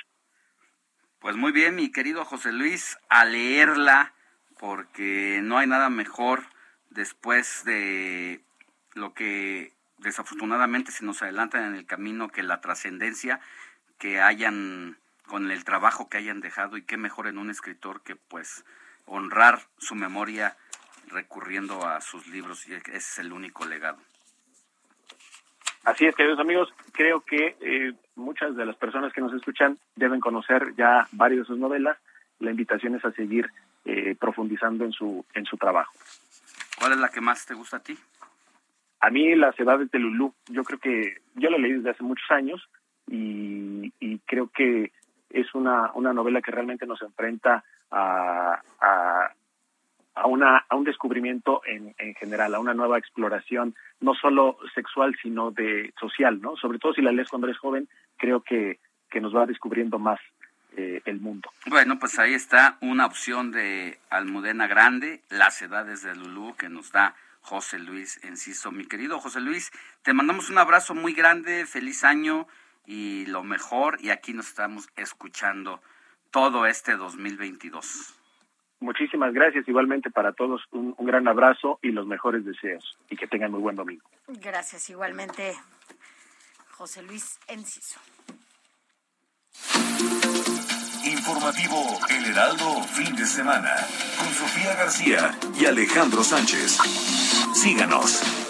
Pues 1.19 1.36
muy 1.36 1.52
bien, 1.52 1.77
mi 1.77 1.93
querido 1.93 2.24
José 2.24 2.52
Luis, 2.52 2.98
a 3.09 3.24
leerla, 3.24 4.12
porque 4.59 5.40
no 5.43 5.59
hay 5.59 5.66
nada 5.66 5.89
mejor 5.90 6.40
después 6.90 7.64
de 7.64 8.40
lo 8.94 9.14
que 9.14 9.73
desafortunadamente 9.98 10.93
se 10.93 11.05
nos 11.05 11.23
adelanta 11.23 11.64
en 11.66 11.74
el 11.74 11.86
camino 11.86 12.28
que 12.28 12.43
la 12.43 12.60
trascendencia 12.60 13.40
que 13.98 14.20
hayan 14.20 14.98
con 15.27 15.51
el 15.51 15.65
trabajo 15.65 16.09
que 16.09 16.19
hayan 16.19 16.40
dejado 16.40 16.77
y 16.77 16.82
qué 16.82 16.97
mejor 16.97 17.27
en 17.27 17.39
un 17.39 17.51
escritor 17.51 18.03
que 18.03 18.16
pues 18.16 18.65
honrar 19.07 19.61
su 19.78 19.94
memoria 19.94 20.57
recurriendo 21.09 21.86
a 21.86 22.01
sus 22.01 22.27
libros 22.27 22.66
y 22.69 22.74
ese 22.74 22.93
es 22.97 23.19
el 23.19 23.32
único 23.32 23.65
legado. 23.66 23.99
Así 25.85 26.07
es, 26.07 26.15
queridos 26.15 26.39
amigos, 26.39 26.73
creo 26.93 27.23
que 27.23 27.57
eh, 27.61 27.93
muchas 28.15 28.55
de 28.55 28.65
las 28.65 28.77
personas 28.77 29.12
que 29.12 29.20
nos 29.20 29.32
escuchan 29.35 29.78
deben 29.97 30.20
conocer 30.20 30.74
ya 30.77 31.09
varias 31.12 31.40
de 31.40 31.47
sus 31.47 31.59
novelas. 31.59 31.99
La 32.39 32.51
invitación 32.51 32.94
es 32.94 33.05
a 33.05 33.11
seguir 33.12 33.51
eh, 33.85 34.15
profundizando 34.19 34.85
en 34.85 34.93
su 34.93 35.24
en 35.35 35.44
su 35.44 35.57
trabajo. 35.57 35.93
¿Cuál 36.78 36.93
es 36.93 36.99
la 36.99 37.09
que 37.09 37.20
más 37.20 37.47
te 37.47 37.55
gusta 37.55 37.78
a 37.78 37.82
ti? 37.82 37.97
A 39.01 39.11
mí 39.11 39.35
Las 39.35 39.59
Edades 39.59 39.90
de 39.90 39.99
Lulú, 39.99 40.32
yo 40.49 40.62
creo 40.62 40.78
que 40.78 41.16
yo 41.35 41.51
la 41.51 41.59
leí 41.59 41.73
desde 41.73 41.90
hace 41.90 42.05
muchos 42.05 42.31
años 42.31 42.69
y, 43.09 43.93
y 43.99 44.19
creo 44.20 44.49
que 44.49 44.93
es 45.33 45.55
una, 45.55 45.91
una 45.95 46.13
novela 46.13 46.41
que 46.41 46.51
realmente 46.51 46.87
nos 46.87 47.03
enfrenta 47.03 47.65
a, 47.91 48.61
a, 48.81 49.33
a 50.15 50.27
una 50.27 50.65
a 50.69 50.77
un 50.77 50.85
descubrimiento 50.85 51.63
en, 51.67 51.95
en 51.99 52.15
general, 52.15 52.55
a 52.55 52.61
una 52.61 52.75
nueva 52.75 52.99
exploración, 52.99 53.75
no 54.01 54.15
solo 54.15 54.59
sexual, 54.75 55.17
sino 55.23 55.51
de 55.51 55.93
social, 55.99 56.41
¿no? 56.41 56.57
Sobre 56.57 56.79
todo 56.79 56.93
si 56.95 57.03
la 57.03 57.13
lees 57.13 57.29
cuando 57.29 57.49
eres 57.49 57.59
joven, 57.59 57.89
creo 58.17 58.41
que, 58.41 58.79
que 59.11 59.21
nos 59.21 59.35
va 59.35 59.47
descubriendo 59.47 59.99
más 59.99 60.21
eh, 60.77 61.01
el 61.05 61.21
mundo. 61.21 61.51
Bueno, 61.67 61.99
pues 61.99 62.19
ahí 62.19 62.35
está 62.35 62.77
una 62.81 63.07
opción 63.07 63.51
de 63.53 63.99
Almudena 64.11 64.67
Grande, 64.67 65.23
Las 65.29 65.61
Edades 65.63 66.03
de 66.03 66.15
Lulú, 66.15 66.55
que 66.57 66.69
nos 66.69 66.93
da 66.93 67.15
José 67.43 67.79
Luis 67.79 68.23
Enciso. 68.25 68.71
Mi 68.71 68.87
querido 68.87 69.19
José 69.19 69.41
Luis, 69.41 69.71
te 70.03 70.15
mandamos 70.15 70.49
un 70.49 70.59
abrazo 70.59 70.95
muy 70.95 71.13
grande, 71.13 71.67
feliz 71.67 72.05
año 72.05 72.47
y 72.87 73.27
lo 73.27 73.43
mejor, 73.43 73.99
y 74.01 74.11
aquí 74.11 74.33
nos 74.33 74.49
estamos 74.49 74.89
escuchando 74.97 75.81
todo 76.31 76.67
este 76.67 76.97
2022. 76.97 78.15
Muchísimas 78.81 79.33
gracias, 79.33 79.69
igualmente 79.69 80.11
para 80.11 80.33
todos 80.33 80.63
un, 80.73 80.95
un 80.97 81.07
gran 81.07 81.29
abrazo 81.29 81.79
y 81.83 81.93
los 81.93 82.07
mejores 82.07 82.45
deseos, 82.45 82.99
y 83.09 83.17
que 83.17 83.27
tengan 83.27 83.53
muy 83.53 83.61
buen 83.61 83.77
domingo. 83.77 84.09
Gracias, 84.27 84.91
igualmente, 84.91 85.55
José 86.71 87.03
Luis 87.03 87.39
Enciso. 87.47 88.01
Informativo 91.05 91.99
El 92.11 92.27
Heraldo, 92.27 92.83
fin 92.85 93.15
de 93.15 93.27
semana, 93.27 93.75
con 94.19 94.29
Sofía 94.29 94.75
García 94.75 95.39
y 95.59 95.67
Alejandro 95.67 96.23
Sánchez. 96.25 96.79
Síganos. 97.55 98.41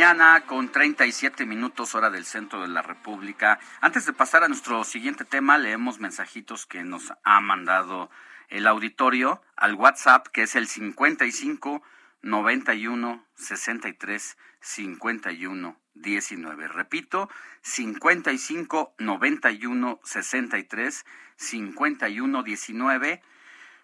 Mañana 0.00 0.46
con 0.46 0.72
37 0.72 1.44
minutos 1.44 1.94
hora 1.94 2.08
del 2.08 2.24
centro 2.24 2.62
de 2.62 2.68
la 2.68 2.80
República. 2.80 3.60
Antes 3.82 4.06
de 4.06 4.14
pasar 4.14 4.42
a 4.42 4.48
nuestro 4.48 4.82
siguiente 4.82 5.26
tema, 5.26 5.58
leemos 5.58 6.00
mensajitos 6.00 6.64
que 6.64 6.82
nos 6.82 7.12
ha 7.22 7.40
mandado 7.42 8.08
el 8.48 8.66
auditorio 8.66 9.42
al 9.56 9.74
WhatsApp, 9.74 10.28
que 10.28 10.44
es 10.44 10.56
el 10.56 10.68
55 10.68 11.82
91 12.22 13.26
63 13.34 14.38
51 14.58 15.76
19. 15.92 16.68
Repito, 16.68 17.28
55 17.60 18.94
91 18.96 20.00
63 20.02 21.04
51 21.36 22.42
19. 22.42 23.22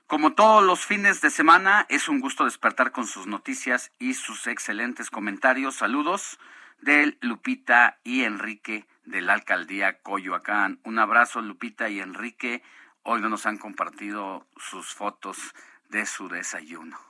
Como 0.07 0.35
todos 0.35 0.63
los 0.63 0.87
fines 0.87 1.21
de 1.21 1.31
semana, 1.31 1.85
es 1.89 2.09
un 2.09 2.21
gusto 2.21 2.45
despertar 2.45 2.93
con 2.93 3.09
sus 3.09 3.27
noticias 3.27 3.91
y 3.99 4.15
sus 4.15 4.47
excelentes 4.47 5.11
comentarios. 5.11 5.75
Saludos 5.75 6.39
del 6.81 7.19
Lupita 7.21 7.99
y 8.05 8.23
Enrique 8.23 8.87
de 9.05 9.21
la 9.21 9.33
alcaldía 9.33 9.99
Coyoacán. 10.03 10.79
Un 10.85 11.01
abrazo, 11.01 11.41
Lupita 11.41 11.89
y 11.89 11.99
Enrique. 11.99 12.63
Hoy 13.03 13.21
no 13.21 13.29
nos 13.29 13.47
han 13.47 13.59
compartido 13.59 14.47
sus 14.57 14.95
fotos 14.95 15.39
de 15.89 16.07
su 16.07 16.29
desayuno. 16.29 17.06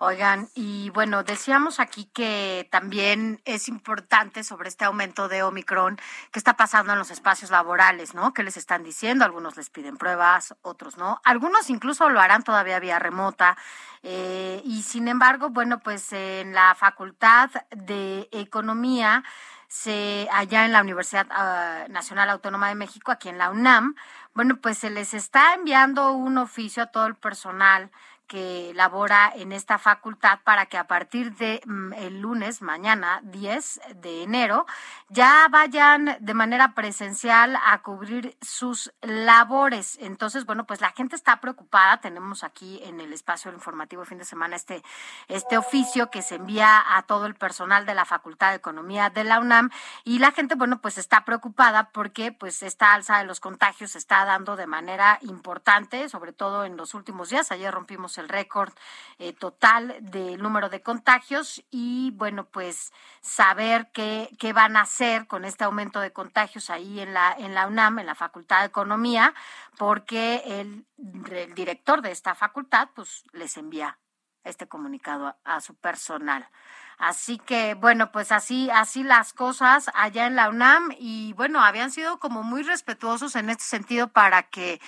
Oigan, 0.00 0.48
y 0.54 0.90
bueno, 0.90 1.24
decíamos 1.24 1.80
aquí 1.80 2.04
que 2.14 2.68
también 2.70 3.42
es 3.44 3.66
importante 3.66 4.44
sobre 4.44 4.68
este 4.68 4.84
aumento 4.84 5.26
de 5.26 5.42
Omicron 5.42 5.98
que 6.30 6.38
está 6.38 6.56
pasando 6.56 6.92
en 6.92 7.00
los 7.00 7.10
espacios 7.10 7.50
laborales, 7.50 8.14
¿no? 8.14 8.32
¿Qué 8.32 8.44
les 8.44 8.56
están 8.56 8.84
diciendo? 8.84 9.24
Algunos 9.24 9.56
les 9.56 9.70
piden 9.70 9.96
pruebas, 9.96 10.54
otros 10.62 10.98
no. 10.98 11.20
Algunos 11.24 11.68
incluso 11.68 12.10
lo 12.10 12.20
harán 12.20 12.44
todavía 12.44 12.78
vía 12.78 13.00
remota. 13.00 13.56
Eh, 14.04 14.62
y 14.64 14.84
sin 14.84 15.08
embargo, 15.08 15.50
bueno, 15.50 15.80
pues 15.80 16.12
en 16.12 16.54
la 16.54 16.76
Facultad 16.76 17.50
de 17.72 18.28
Economía, 18.30 19.24
se, 19.66 20.28
allá 20.32 20.64
en 20.64 20.72
la 20.72 20.80
Universidad 20.80 21.26
ah, 21.30 21.86
Nacional 21.88 22.30
Autónoma 22.30 22.68
de 22.68 22.76
México, 22.76 23.10
aquí 23.10 23.30
en 23.30 23.38
la 23.38 23.50
UNAM, 23.50 23.96
bueno, 24.32 24.60
pues 24.60 24.78
se 24.78 24.90
les 24.90 25.12
está 25.12 25.54
enviando 25.54 26.12
un 26.12 26.38
oficio 26.38 26.84
a 26.84 26.86
todo 26.86 27.06
el 27.08 27.16
personal 27.16 27.90
que 28.28 28.72
labora 28.74 29.32
en 29.34 29.52
esta 29.52 29.78
facultad 29.78 30.38
para 30.44 30.66
que 30.66 30.76
a 30.76 30.86
partir 30.86 31.34
de 31.34 31.60
mm, 31.64 31.94
el 31.94 32.20
lunes, 32.20 32.62
mañana 32.62 33.20
10 33.24 33.80
de 33.96 34.22
enero, 34.22 34.66
ya 35.08 35.48
vayan 35.50 36.16
de 36.20 36.34
manera 36.34 36.74
presencial 36.74 37.58
a 37.64 37.82
cubrir 37.82 38.36
sus 38.42 38.92
labores. 39.00 39.98
Entonces, 40.00 40.44
bueno, 40.44 40.64
pues 40.64 40.80
la 40.80 40.90
gente 40.90 41.16
está 41.16 41.40
preocupada. 41.40 42.00
Tenemos 42.00 42.44
aquí 42.44 42.80
en 42.84 43.00
el 43.00 43.12
espacio 43.12 43.50
informativo 43.50 44.04
fin 44.04 44.18
de 44.18 44.24
semana 44.24 44.56
este, 44.56 44.82
este 45.28 45.56
oficio 45.56 46.10
que 46.10 46.22
se 46.22 46.36
envía 46.36 46.96
a 46.96 47.02
todo 47.02 47.26
el 47.26 47.34
personal 47.34 47.86
de 47.86 47.94
la 47.94 48.04
Facultad 48.04 48.50
de 48.50 48.56
Economía 48.56 49.10
de 49.10 49.24
la 49.24 49.40
UNAM 49.40 49.70
y 50.04 50.18
la 50.18 50.32
gente, 50.32 50.54
bueno, 50.54 50.80
pues 50.80 50.98
está 50.98 51.24
preocupada 51.24 51.90
porque 51.90 52.32
pues 52.32 52.62
esta 52.62 52.92
alza 52.92 53.18
de 53.18 53.24
los 53.24 53.40
contagios 53.40 53.92
se 53.92 53.98
está 53.98 54.24
dando 54.26 54.56
de 54.56 54.66
manera 54.66 55.18
importante, 55.22 56.08
sobre 56.10 56.32
todo 56.32 56.64
en 56.64 56.76
los 56.76 56.92
últimos 56.92 57.30
días. 57.30 57.50
Ayer 57.50 57.72
rompimos 57.72 58.17
el 58.18 58.28
récord 58.28 58.72
eh, 59.18 59.32
total 59.32 59.96
del 60.00 60.42
número 60.42 60.68
de 60.68 60.82
contagios 60.82 61.64
y 61.70 62.10
bueno, 62.12 62.44
pues 62.44 62.92
saber 63.20 63.90
qué, 63.92 64.28
qué 64.38 64.52
van 64.52 64.76
a 64.76 64.82
hacer 64.82 65.26
con 65.26 65.44
este 65.44 65.64
aumento 65.64 66.00
de 66.00 66.12
contagios 66.12 66.70
ahí 66.70 67.00
en 67.00 67.14
la, 67.14 67.34
en 67.38 67.54
la 67.54 67.66
UNAM, 67.66 67.98
en 67.98 68.06
la 68.06 68.14
Facultad 68.14 68.60
de 68.60 68.66
Economía, 68.66 69.34
porque 69.76 70.42
el, 70.44 70.84
director 71.54 72.02
de 72.02 72.10
esta 72.10 72.34
facultad 72.34 72.88
pues 72.94 73.24
les 73.32 73.56
envía 73.56 73.98
este 74.44 74.66
comunicado 74.66 75.26
a, 75.26 75.36
a 75.44 75.60
su 75.60 75.74
personal. 75.74 76.48
Así 76.98 77.38
que, 77.38 77.74
bueno, 77.74 78.10
pues 78.10 78.32
así, 78.32 78.68
así 78.70 79.04
las 79.04 79.32
cosas 79.32 79.88
allá 79.94 80.26
en 80.26 80.34
la 80.34 80.48
UNAM 80.48 80.90
y 80.98 81.32
bueno, 81.34 81.62
habían 81.62 81.92
sido 81.92 82.18
como 82.18 82.42
muy 82.42 82.64
respetuosos 82.64 83.36
en 83.36 83.50
este 83.50 83.62
sentido 83.62 84.08
para 84.08 84.42
que 84.42 84.80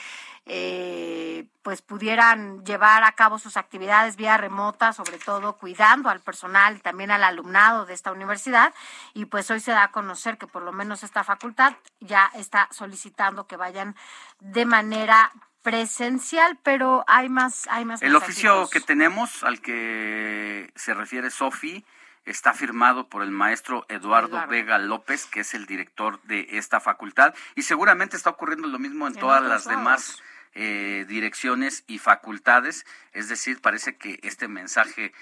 eh, 0.46 1.46
pues 1.62 1.82
pudieran 1.82 2.64
llevar 2.64 3.04
a 3.04 3.12
cabo 3.12 3.38
sus 3.38 3.56
actividades 3.56 4.16
vía 4.16 4.36
remota, 4.36 4.92
sobre 4.92 5.18
todo 5.18 5.56
cuidando 5.58 6.08
al 6.08 6.20
personal 6.20 6.76
y 6.76 6.80
también 6.80 7.10
al 7.10 7.22
alumnado 7.22 7.86
de 7.86 7.94
esta 7.94 8.12
universidad. 8.12 8.74
Y 9.14 9.26
pues 9.26 9.50
hoy 9.50 9.60
se 9.60 9.72
da 9.72 9.84
a 9.84 9.92
conocer 9.92 10.38
que 10.38 10.46
por 10.46 10.62
lo 10.62 10.72
menos 10.72 11.02
esta 11.02 11.24
facultad 11.24 11.74
ya 12.00 12.30
está 12.34 12.68
solicitando 12.72 13.46
que 13.46 13.56
vayan 13.56 13.94
de 14.40 14.64
manera 14.64 15.32
presencial, 15.62 16.58
pero 16.62 17.04
hay 17.06 17.28
más, 17.28 17.66
hay 17.68 17.84
más. 17.84 18.02
El 18.02 18.16
oficio 18.16 18.68
que 18.70 18.80
tenemos, 18.80 19.44
al 19.44 19.60
que 19.60 20.72
se 20.74 20.94
refiere 20.94 21.30
Sofi, 21.30 21.84
está 22.24 22.52
firmado 22.52 23.08
por 23.08 23.22
el 23.22 23.30
maestro 23.30 23.86
Eduardo, 23.88 24.28
Eduardo. 24.28 24.50
Vega 24.50 24.78
López, 24.78 25.26
que 25.26 25.40
es 25.40 25.54
el 25.54 25.66
director 25.66 26.20
de 26.22 26.46
esta 26.50 26.80
facultad, 26.80 27.34
y 27.54 27.62
seguramente 27.62 28.16
está 28.16 28.30
ocurriendo 28.30 28.68
lo 28.68 28.78
mismo 28.78 29.06
en, 29.06 29.14
En 29.14 29.20
todas 29.20 29.42
las 29.42 29.64
demás 29.66 30.22
eh, 30.54 31.04
direcciones 31.08 31.84
y 31.86 31.98
facultades. 31.98 32.84
Es 33.12 33.28
decir, 33.28 33.60
parece 33.60 33.96
que 33.96 34.20
este 34.22 34.48
mensaje 34.48 35.12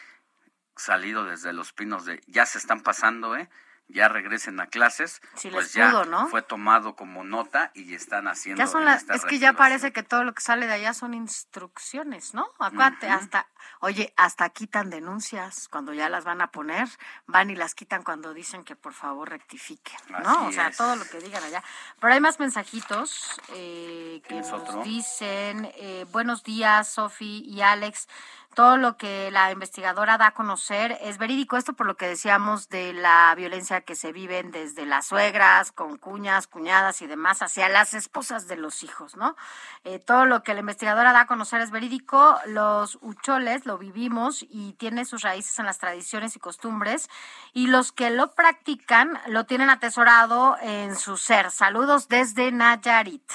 salido 0.76 1.24
desde 1.24 1.52
los 1.52 1.72
pinos 1.72 2.04
de 2.04 2.22
ya 2.26 2.46
se 2.46 2.58
están 2.58 2.82
pasando, 2.82 3.36
¿eh? 3.36 3.48
ya 3.88 4.08
regresen 4.08 4.60
a 4.60 4.66
clases, 4.66 5.20
Sí 5.34 5.50
pues 5.50 5.66
les 5.66 5.72
ya 5.72 5.90
pudo, 5.90 6.04
¿no? 6.04 6.28
fue 6.28 6.42
tomado 6.42 6.94
como 6.94 7.24
nota 7.24 7.70
y 7.74 7.94
están 7.94 8.28
haciendo 8.28 8.62
Ya 8.62 8.66
son 8.66 8.84
las, 8.84 9.08
es 9.08 9.24
que 9.24 9.38
ya 9.38 9.54
parece 9.54 9.92
que 9.92 10.02
todo 10.02 10.24
lo 10.24 10.34
que 10.34 10.42
sale 10.42 10.66
de 10.66 10.74
allá 10.74 10.92
son 10.92 11.14
instrucciones, 11.14 12.34
¿no? 12.34 12.50
Acuérdate, 12.58 13.06
Ujú. 13.06 13.16
hasta, 13.16 13.48
oye, 13.80 14.12
hasta 14.16 14.48
quitan 14.50 14.90
denuncias 14.90 15.68
cuando 15.68 15.92
ya 15.92 16.08
las 16.08 16.24
van 16.24 16.40
a 16.40 16.50
poner, 16.50 16.88
van 17.26 17.50
y 17.50 17.56
las 17.56 17.74
quitan 17.74 18.02
cuando 18.02 18.34
dicen 18.34 18.64
que 18.64 18.76
por 18.76 18.92
favor 18.92 19.30
rectifiquen, 19.30 19.98
¿no? 20.22 20.40
Así 20.40 20.48
o 20.48 20.52
sea, 20.52 20.68
es. 20.68 20.76
todo 20.76 20.96
lo 20.96 21.04
que 21.04 21.18
digan 21.18 21.42
allá. 21.44 21.62
Pero 22.00 22.12
hay 22.12 22.20
más 22.20 22.38
mensajitos 22.40 23.40
eh, 23.54 24.20
que 24.24 24.28
¿Tienes 24.28 24.50
nos 24.50 24.62
otro? 24.62 24.82
dicen, 24.82 25.70
eh, 25.76 26.06
buenos 26.12 26.42
días, 26.42 26.88
Sofi 26.88 27.42
y 27.46 27.60
Alex. 27.62 28.08
Todo 28.54 28.76
lo 28.76 28.96
que 28.96 29.30
la 29.30 29.52
investigadora 29.52 30.18
da 30.18 30.28
a 30.28 30.34
conocer 30.34 30.98
es 31.02 31.18
verídico. 31.18 31.56
Esto 31.56 31.74
por 31.74 31.86
lo 31.86 31.96
que 31.96 32.08
decíamos 32.08 32.68
de 32.68 32.92
la 32.92 33.32
violencia 33.36 33.82
que 33.82 33.94
se 33.94 34.10
viven 34.10 34.50
desde 34.50 34.84
las 34.84 35.06
suegras, 35.06 35.70
con 35.70 35.96
cuñas, 35.96 36.48
cuñadas 36.48 37.00
y 37.02 37.06
demás, 37.06 37.40
hacia 37.40 37.68
las 37.68 37.94
esposas 37.94 38.48
de 38.48 38.56
los 38.56 38.82
hijos, 38.82 39.16
¿no? 39.16 39.36
Eh, 39.84 40.00
todo 40.00 40.24
lo 40.24 40.42
que 40.42 40.54
la 40.54 40.60
investigadora 40.60 41.12
da 41.12 41.20
a 41.20 41.26
conocer 41.28 41.60
es 41.60 41.70
verídico. 41.70 42.36
Los 42.46 42.98
hucholes 43.00 43.57
lo 43.66 43.78
vivimos 43.78 44.44
y 44.48 44.72
tiene 44.74 45.04
sus 45.04 45.22
raíces 45.22 45.58
en 45.58 45.66
las 45.66 45.78
tradiciones 45.78 46.36
y 46.36 46.38
costumbres. 46.38 47.08
Y 47.52 47.68
los 47.68 47.92
que 47.92 48.10
lo 48.10 48.32
practican 48.32 49.18
lo 49.26 49.44
tienen 49.44 49.70
atesorado 49.70 50.56
en 50.60 50.96
su 50.96 51.16
ser. 51.16 51.50
Saludos 51.50 52.08
desde 52.08 52.52
Nayarit. 52.52 53.30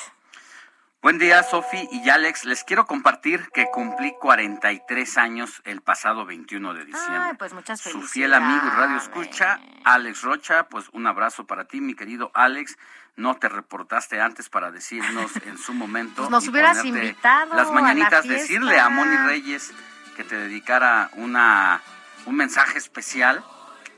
Buen 1.03 1.17
día, 1.17 1.43
Sofi 1.43 1.89
y 1.91 2.09
Alex. 2.09 2.45
Les 2.45 2.63
quiero 2.63 2.85
compartir 2.85 3.49
que 3.53 3.65
cumplí 3.69 4.13
43 4.21 5.17
años 5.17 5.61
el 5.65 5.81
pasado 5.81 6.25
21 6.25 6.73
de 6.73 6.85
diciembre. 6.85 7.29
Ay, 7.31 7.33
pues 7.37 7.53
muchas 7.53 7.81
Su 7.81 8.01
fiel 8.03 8.33
amigo 8.33 8.61
y 8.65 8.69
radio 8.69 8.95
escucha, 8.95 9.59
Alex 9.83 10.21
Rocha, 10.21 10.69
pues 10.69 10.87
un 10.93 11.05
abrazo 11.05 11.45
para 11.45 11.65
ti, 11.65 11.81
mi 11.81 11.93
querido 11.93 12.31
Alex. 12.33 12.77
No 13.17 13.35
te 13.35 13.49
reportaste 13.49 14.21
antes 14.21 14.47
para 14.47 14.71
decirnos 14.71 15.35
en 15.45 15.57
su 15.57 15.73
momento. 15.73 16.21
Pues 16.21 16.29
nos 16.29 16.47
hubieras 16.47 16.85
invitado 16.85 17.53
Las 17.53 17.67
a 17.67 17.73
la 17.73 17.81
mañanitas, 17.81 18.25
decirle 18.25 18.79
a 18.79 18.87
Moni 18.87 19.17
Reyes 19.17 19.73
que 20.13 20.23
te 20.23 20.35
dedicara 20.35 21.09
una 21.13 21.81
un 22.25 22.35
mensaje 22.35 22.77
especial 22.77 23.43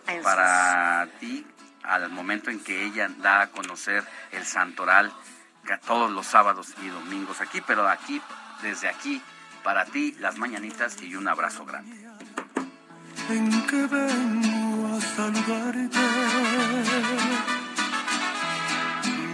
Eso 0.08 0.24
para 0.24 1.08
ti 1.20 1.46
al 1.84 2.10
momento 2.10 2.50
en 2.50 2.60
que 2.60 2.84
ella 2.84 3.10
da 3.20 3.42
a 3.42 3.48
conocer 3.52 4.04
el 4.32 4.46
santoral 4.46 5.14
que 5.66 5.78
todos 5.80 6.12
los 6.12 6.28
sábados 6.28 6.74
y 6.84 6.88
domingos 6.88 7.42
aquí, 7.42 7.62
pero 7.66 7.88
aquí, 7.88 8.22
desde 8.62 8.88
aquí, 8.88 9.22
para 9.64 9.86
ti, 9.86 10.16
las 10.20 10.38
mañanitas 10.38 11.02
y 11.02 11.16
un 11.16 11.28
abrazo 11.28 11.66
grande. 11.66 11.96
en 13.30 13.68
que 13.68 13.88
vengo 13.88 14.96
a 14.96 15.02
saludarte. 15.02 16.00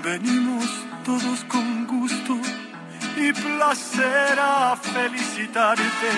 Venimos 0.03 0.65
todos 1.03 1.43
con 1.45 1.85
gusto 1.85 2.39
y 3.21 3.33
placer 3.33 4.39
a 4.39 4.75
felicitarte. 4.75 6.09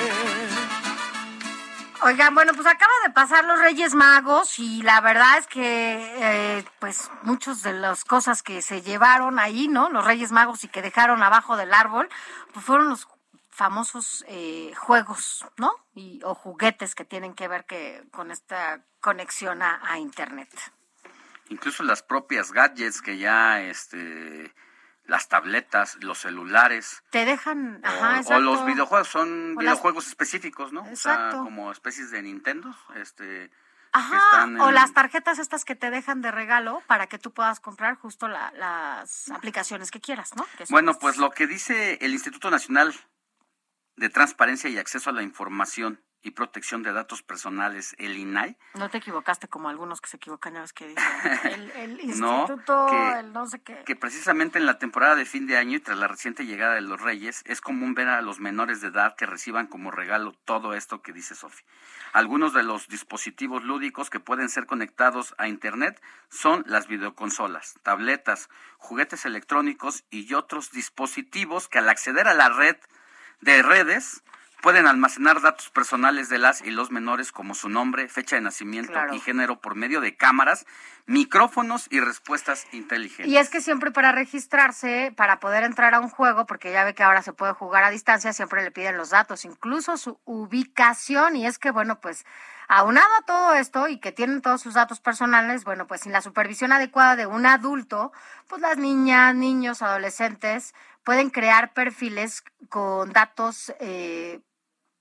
Oigan, 2.02 2.34
bueno, 2.34 2.54
pues 2.54 2.68
acaba 2.68 2.92
de 3.06 3.14
pasar 3.14 3.46
los 3.46 3.60
Reyes 3.60 3.94
Magos 3.94 4.60
y 4.60 4.82
la 4.84 5.02
verdad 5.02 5.38
es 5.38 5.48
que, 5.48 6.58
eh, 6.58 6.66
pues, 6.80 7.10
muchas 7.24 7.62
de 7.64 7.74
las 7.74 8.04
cosas 8.04 8.42
que 8.42 8.62
se 8.62 8.82
llevaron 8.82 9.40
ahí, 9.40 9.68
¿no? 9.68 9.90
Los 9.90 10.06
Reyes 10.06 10.32
Magos 10.32 10.64
y 10.64 10.68
que 10.68 10.82
dejaron 10.82 11.24
abajo 11.24 11.58
del 11.58 11.74
árbol, 11.74 12.10
pues 12.54 12.66
fueron 12.66 12.90
los 12.90 13.08
famosos 13.50 14.26
eh, 14.28 14.74
juegos, 14.76 15.46
¿no? 15.58 15.74
Y, 15.96 16.22
o 16.24 16.36
juguetes 16.36 16.96
que 16.96 17.06
tienen 17.06 17.34
que 17.34 17.48
ver 17.48 17.66
que 17.66 18.04
con 18.12 18.32
esta 18.32 18.82
conexión 19.00 19.62
a, 19.62 19.80
a 19.84 20.00
Internet. 20.00 20.50
Incluso 21.50 21.84
las 21.84 22.02
propias 22.02 22.52
gadgets 22.52 23.02
que 23.02 23.18
ya, 23.18 23.62
este, 23.62 24.54
las 25.06 25.28
tabletas, 25.28 25.98
los 26.02 26.20
celulares, 26.20 27.04
Te 27.10 27.26
dejan, 27.26 27.82
ajá, 27.84 28.10
o, 28.10 28.14
o 28.14 28.16
exacto. 28.18 28.40
los 28.40 28.66
videojuegos, 28.66 29.08
son 29.10 29.58
O 29.58 29.62
las- 29.62 29.74
videojuegos 29.74 30.08
específicos, 30.08 30.72
¿no? 30.72 30.82
O 30.82 30.96
sea, 30.96 31.14
Exacto. 31.16 31.44
como 31.44 31.72
especies 31.72 32.10
de 32.12 32.22
Nintendo, 32.22 32.74
este, 32.96 33.52
Ajá, 33.92 34.46
o 34.60 34.72
las 34.72 34.94
tarjetas 34.94 35.38
estas 35.38 35.66
que 35.66 35.76
te 35.76 35.92
dejan 35.92 36.22
de 36.22 36.32
regalo 36.32 36.82
para 36.88 37.06
que 37.08 37.20
tú 37.20 37.32
puedas 37.32 37.60
comprar 37.60 37.96
justo 37.96 38.28
la- 38.28 38.52
las 38.56 39.30
aplicaciones 39.30 39.92
que 39.92 40.00
quieras, 40.02 40.36
¿no? 40.36 40.48
Que 40.58 40.66
Bueno, 40.70 40.98
pues 40.98 41.18
lo 41.18 41.30
que 41.32 41.46
dice 41.48 42.00
el 42.02 42.14
Instituto 42.14 42.50
Nacional 42.50 42.96
de 43.98 44.10
Transparencia 44.10 44.70
y 44.70 44.78
Acceso 44.80 45.12
a 45.12 45.14
la 45.14 45.22
Información 45.22 46.02
y 46.24 46.32
Protección 46.32 46.82
de 46.84 46.94
Datos 46.94 47.22
Personales, 47.22 47.96
el 48.00 48.18
INAI, 48.18 48.58
No 48.76 48.90
te 48.90 48.98
equivocaste 48.98 49.48
como 49.48 49.70
algunos 49.70 50.00
que 50.02 50.10
se 50.10 50.18
equivocan, 50.18 50.54
ya 50.54 50.62
ves 50.62 50.74
que 50.74 50.88
dicen 50.88 51.04
el, 51.44 51.72
el 51.72 52.20
No, 52.20 52.40
instituto, 52.48 52.88
que- 52.90 53.20
el 53.20 53.34
no 53.34 53.46
sé 53.46 53.62
qué. 53.62 53.84
que 53.86 53.96
precisamente 53.96 54.58
en 54.58 54.66
la 54.66 54.80
temporada 54.80 55.16
de 55.16 55.26
fin 55.26 55.46
de 55.48 55.58
año 55.58 55.78
y 55.78 55.80
tras 55.82 55.98
la 55.98 56.08
reciente 56.08 56.46
llegada 56.46 56.76
de 56.76 56.82
los 56.82 57.00
Reyes, 57.02 57.44
es 57.46 57.60
común 57.62 57.94
ver 57.94 58.08
a 58.08 58.22
los 58.22 58.40
menores 58.40 58.80
de 58.82 58.88
edad 58.88 59.16
que 59.16 59.26
reciban 59.26 59.68
como 59.68 59.92
regalo 59.92 60.32
todo 60.46 60.74
esto 60.74 61.02
que 61.02 61.12
dice 61.14 61.36
Sofi. 61.36 61.64
Algunos 62.14 62.54
de 62.54 62.64
los 62.64 62.88
dispositivos 62.88 63.64
lúdicos 63.64 64.10
que 64.10 64.20
pueden 64.20 64.48
ser 64.50 64.66
conectados 64.66 65.36
a 65.38 65.48
Internet 65.48 66.02
son 66.30 66.64
las 66.68 66.88
videoconsolas, 66.88 67.76
tabletas, 67.84 68.50
juguetes 68.78 69.26
electrónicos 69.26 70.04
y 70.10 70.34
otros 70.34 70.72
dispositivos 70.72 71.68
que 71.68 71.80
al 71.80 71.90
acceder 71.90 72.28
a 72.28 72.34
la 72.34 72.50
red 72.50 72.78
de 73.42 73.62
redes 73.62 74.24
pueden 74.64 74.88
almacenar 74.88 75.42
datos 75.42 75.70
personales 75.70 76.30
de 76.30 76.38
las 76.40 76.62
y 76.62 76.72
los 76.72 76.90
menores 76.90 77.34
como 77.34 77.54
su 77.54 77.68
nombre, 77.68 78.08
fecha 78.08 78.38
de 78.38 78.42
nacimiento 78.42 78.94
Claro. 78.94 79.14
y 79.14 79.20
género 79.20 79.60
por 79.60 79.76
medio 79.76 80.00
de 80.00 80.16
cámaras, 80.16 80.66
micrófonos 81.06 81.88
y 81.92 82.00
respuestas 82.00 82.66
inteligentes. 82.72 83.28
Y 83.28 83.38
es 83.38 83.50
que 83.50 83.60
siempre 83.60 83.92
para 83.92 84.14
registrarse, 84.14 85.14
para 85.18 85.42
poder 85.42 85.66
entrar 85.66 85.94
a 85.94 86.00
un 86.00 86.08
juego, 86.10 86.46
porque 86.46 86.72
ya 86.72 86.86
ve 86.86 86.96
que 86.96 87.04
ahora 87.04 87.22
se 87.22 87.34
puede 87.34 87.52
jugar 87.52 87.84
a 87.84 87.90
distancia, 87.90 88.32
siempre 88.32 88.64
le 88.64 88.72
piden 88.72 88.96
los 88.96 89.10
datos, 89.10 89.44
incluso 89.44 89.98
su 89.98 90.18
ubicación. 90.24 91.36
Y 91.36 91.46
es 91.46 91.60
que, 91.60 91.72
bueno, 91.72 92.00
pues 92.00 92.26
aunado 92.70 93.14
a 93.20 93.26
todo 93.26 93.56
esto 93.56 93.90
y 93.90 94.00
que 94.00 94.14
tienen 94.14 94.42
todos 94.42 94.62
sus 94.62 94.76
datos 94.76 95.02
personales, 95.02 95.66
bueno, 95.66 95.88
pues 95.88 96.00
sin 96.00 96.14
la 96.14 96.22
supervisión 96.22 96.72
adecuada 96.72 97.18
de 97.18 97.28
un 97.28 97.46
adulto, 97.46 98.14
pues 98.48 98.62
las 98.62 98.78
niñas, 98.78 99.36
niños, 99.36 99.82
adolescentes 99.82 100.74
pueden 101.04 101.32
crear 101.32 101.74
perfiles 101.74 102.46
con 102.70 103.12
datos 103.12 103.74
eh, 103.82 104.40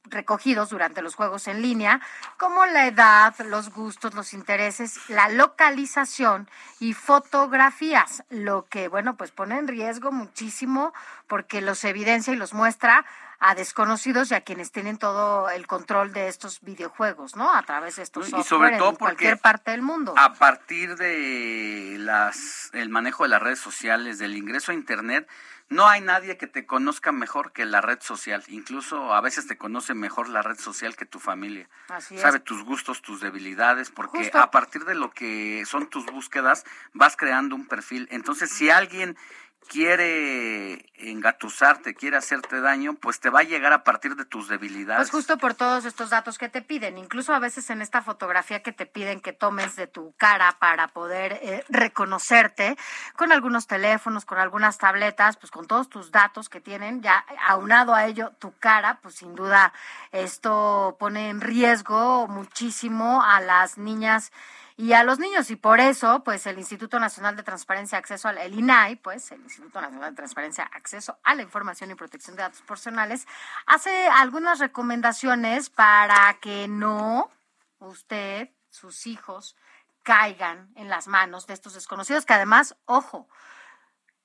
recogidos 0.04 0.70
durante 0.70 1.02
los 1.02 1.14
juegos 1.14 1.48
en 1.48 1.62
línea, 1.62 2.00
como 2.36 2.66
la 2.66 2.86
edad, 2.86 3.34
los 3.46 3.70
gustos, 3.70 4.14
los 4.14 4.34
intereses, 4.34 4.98
la 5.08 5.28
localización 5.28 6.48
y 6.80 6.92
fotografías, 6.94 8.24
lo 8.28 8.66
que, 8.66 8.88
bueno, 8.88 9.16
pues 9.16 9.30
pone 9.30 9.58
en 9.58 9.68
riesgo 9.68 10.12
muchísimo 10.12 10.92
porque 11.28 11.60
los 11.60 11.84
evidencia 11.84 12.32
y 12.32 12.36
los 12.36 12.52
muestra 12.52 13.04
a 13.44 13.56
desconocidos 13.56 14.30
y 14.30 14.34
a 14.34 14.42
quienes 14.42 14.70
tienen 14.70 14.98
todo 14.98 15.50
el 15.50 15.66
control 15.66 16.12
de 16.12 16.28
estos 16.28 16.60
videojuegos, 16.60 17.34
¿no? 17.34 17.52
A 17.52 17.62
través 17.64 17.96
de 17.96 18.04
estos 18.04 18.28
Y 18.28 18.30
software 18.30 18.46
sobre 18.46 18.78
todo 18.78 18.90
en 18.90 18.96
cualquier 18.96 19.38
parte 19.38 19.72
del 19.72 19.82
mundo. 19.82 20.14
A 20.16 20.34
partir 20.34 20.94
de 20.94 21.96
las 21.98 22.70
el 22.72 22.88
manejo 22.88 23.24
de 23.24 23.30
las 23.30 23.42
redes 23.42 23.58
sociales, 23.58 24.20
del 24.20 24.36
ingreso 24.36 24.70
a 24.70 24.74
internet, 24.74 25.28
no 25.68 25.88
hay 25.88 26.00
nadie 26.00 26.36
que 26.36 26.46
te 26.46 26.66
conozca 26.66 27.10
mejor 27.10 27.50
que 27.50 27.64
la 27.64 27.80
red 27.80 27.98
social. 28.00 28.44
Incluso 28.46 29.12
a 29.12 29.20
veces 29.20 29.48
te 29.48 29.58
conoce 29.58 29.92
mejor 29.94 30.28
la 30.28 30.42
red 30.42 30.58
social 30.58 30.94
que 30.94 31.04
tu 31.04 31.18
familia. 31.18 31.68
Así 31.88 32.16
Sabe 32.18 32.38
es. 32.38 32.44
tus 32.44 32.62
gustos, 32.62 33.02
tus 33.02 33.20
debilidades, 33.20 33.90
porque 33.90 34.18
Justo. 34.18 34.38
a 34.38 34.52
partir 34.52 34.84
de 34.84 34.94
lo 34.94 35.10
que 35.10 35.64
son 35.66 35.88
tus 35.88 36.06
búsquedas 36.06 36.64
vas 36.92 37.16
creando 37.16 37.56
un 37.56 37.66
perfil. 37.66 38.06
Entonces, 38.12 38.50
si 38.50 38.70
alguien 38.70 39.16
quiere 39.68 40.84
engatusarte, 40.96 41.94
quiere 41.94 42.16
hacerte 42.16 42.60
daño, 42.60 42.94
pues 42.94 43.20
te 43.20 43.30
va 43.30 43.40
a 43.40 43.44
llegar 43.44 43.72
a 43.72 43.84
partir 43.84 44.14
de 44.16 44.24
tus 44.24 44.48
debilidades. 44.48 45.10
Pues 45.10 45.10
justo 45.10 45.38
por 45.38 45.54
todos 45.54 45.84
estos 45.84 46.10
datos 46.10 46.38
que 46.38 46.48
te 46.48 46.62
piden, 46.62 46.98
incluso 46.98 47.34
a 47.34 47.38
veces 47.38 47.70
en 47.70 47.82
esta 47.82 48.02
fotografía 48.02 48.62
que 48.62 48.72
te 48.72 48.86
piden 48.86 49.20
que 49.20 49.32
tomes 49.32 49.76
de 49.76 49.86
tu 49.86 50.14
cara 50.16 50.56
para 50.58 50.88
poder 50.88 51.38
eh, 51.42 51.64
reconocerte, 51.68 52.76
con 53.16 53.32
algunos 53.32 53.66
teléfonos, 53.66 54.24
con 54.24 54.38
algunas 54.38 54.78
tabletas, 54.78 55.36
pues 55.36 55.50
con 55.50 55.66
todos 55.66 55.88
tus 55.88 56.10
datos 56.10 56.48
que 56.48 56.60
tienen, 56.60 57.02
ya 57.02 57.24
aunado 57.46 57.94
a 57.94 58.06
ello 58.06 58.32
tu 58.38 58.52
cara, 58.58 58.98
pues 59.02 59.16
sin 59.16 59.34
duda 59.34 59.72
esto 60.12 60.96
pone 60.98 61.30
en 61.30 61.40
riesgo 61.40 62.28
muchísimo 62.28 63.22
a 63.22 63.40
las 63.40 63.78
niñas 63.78 64.32
y 64.76 64.92
a 64.92 65.04
los 65.04 65.18
niños 65.18 65.50
y 65.50 65.56
por 65.56 65.80
eso 65.80 66.22
pues 66.24 66.46
el 66.46 66.58
Instituto 66.58 66.98
Nacional 66.98 67.36
de 67.36 67.42
Transparencia 67.42 67.98
Acceso 67.98 68.28
al 68.28 68.38
el 68.38 68.54
INAI 68.58 68.96
pues 68.96 69.30
el 69.32 69.40
Instituto 69.42 69.80
Nacional 69.80 70.10
de 70.10 70.16
Transparencia 70.16 70.64
Acceso 70.64 71.18
a 71.22 71.34
la 71.34 71.42
Información 71.42 71.90
y 71.90 71.94
Protección 71.94 72.36
de 72.36 72.42
Datos 72.42 72.62
Personales 72.62 73.26
hace 73.66 74.08
algunas 74.08 74.58
recomendaciones 74.58 75.70
para 75.70 76.38
que 76.40 76.68
no 76.68 77.30
usted 77.78 78.50
sus 78.70 79.06
hijos 79.06 79.56
caigan 80.02 80.70
en 80.76 80.88
las 80.88 81.08
manos 81.08 81.46
de 81.46 81.54
estos 81.54 81.74
desconocidos 81.74 82.26
que 82.26 82.34
además 82.34 82.76
ojo 82.86 83.28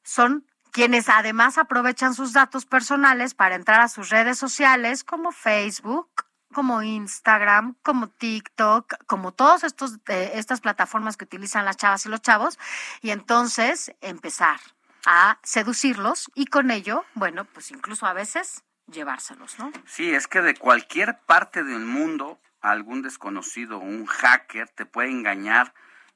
son 0.04 0.46
quienes 0.72 1.10
además 1.10 1.58
aprovechan 1.58 2.14
sus 2.14 2.34
datos 2.34 2.66
personales 2.66 3.34
para 3.34 3.56
entrar 3.56 3.82
a 3.82 3.88
sus 3.88 4.10
redes 4.10 4.38
sociales 4.38 5.04
como 5.04 5.32
Facebook, 5.32 6.27
como 6.54 6.82
Instagram, 6.82 7.76
como 7.84 8.10
TikTok, 8.10 9.06
como 9.06 9.32
todas 9.34 9.64
eh, 9.64 10.32
estas 10.34 10.62
plataformas 10.62 11.18
que 11.18 11.26
utilizan 11.26 11.66
las 11.66 11.78
chavas 11.78 12.06
y 12.06 12.10
los 12.10 12.22
chavos 12.22 12.58
y 13.02 13.12
entonces 13.12 13.94
empezar 14.02 14.60
a 15.06 15.40
seducirlos 15.44 16.30
y 16.36 16.48
con 16.48 16.72
ello, 16.72 17.06
bueno, 17.14 17.46
pues 17.46 17.72
incluso 17.72 18.06
a 18.06 18.14
veces 18.14 18.64
llevárselos, 18.92 19.60
¿no? 19.60 19.72
Sí, 19.86 20.14
es 20.14 20.28
que 20.28 20.42
de 20.42 20.56
cualquier 20.56 21.20
parte 21.26 21.64
del 21.64 21.86
mundo, 21.86 22.40
algún 22.62 23.02
desconocido, 23.02 23.80
un 23.80 24.06
hacker, 24.06 24.70
te 24.70 24.86
puede 24.86 25.10
engañar 25.10 25.74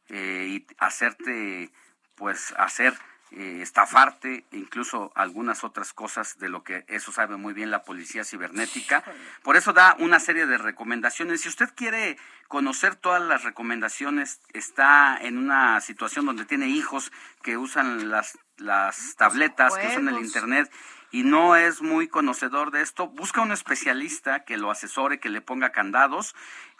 eh, 0.10 0.48
y 0.50 0.68
hacerte, 0.78 1.72
pues, 2.16 2.54
hacer, 2.58 2.94
eh, 3.34 3.62
estafarte, 3.62 4.44
incluso 4.52 5.14
algunas 5.16 5.64
otras 5.64 5.94
cosas 5.94 6.38
de 6.38 6.50
lo 6.50 6.66
que 6.66 6.84
eso 6.90 7.14
sabe 7.14 7.38
muy 7.38 7.54
bien 7.54 7.72
la 7.72 7.84
policía 7.84 8.26
cibernética. 8.26 9.06
Por 9.42 9.56
eso 9.56 9.72
da 9.72 9.96
una 10.00 10.20
serie 10.20 10.46
de 10.46 10.58
recomendaciones. 10.58 11.40
Si 11.40 11.48
usted 11.48 11.70
quiere 11.74 12.18
conocer 12.50 12.96
todas 12.96 13.22
las 13.22 13.44
recomendaciones, 13.44 14.42
está 14.52 15.18
en 15.22 15.38
una 15.38 15.80
situación 15.80 16.26
donde 16.26 16.44
tiene 16.44 16.68
hijos 16.68 17.14
que 17.42 17.56
usan 17.56 18.10
las, 18.10 18.38
las 18.58 19.16
tabletas, 19.16 19.78
que 19.78 19.88
usan 19.88 20.10
el 20.10 20.18
internet 20.18 20.70
y 21.10 21.24
no 21.24 21.56
es 21.56 21.82
muy 21.82 22.10
conocedor 22.10 22.72
de 22.72 22.82
esto, 22.82 23.08
busca 23.08 23.42
un 23.42 23.54
especialista 23.54 24.44
que 24.44 24.58
lo 24.58 24.72
asesore, 24.72 25.22
que 25.22 25.30
le 25.30 25.40
ponga 25.40 25.72
candados, 25.72 26.36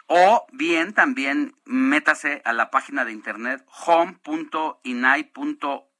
o 0.06 0.46
bien 0.52 0.92
también 0.92 1.56
métase 1.64 2.42
a 2.44 2.52
la 2.52 2.70
página 2.70 3.06
de 3.06 3.12
internet 3.12 3.64
home.inai.org 3.86 5.91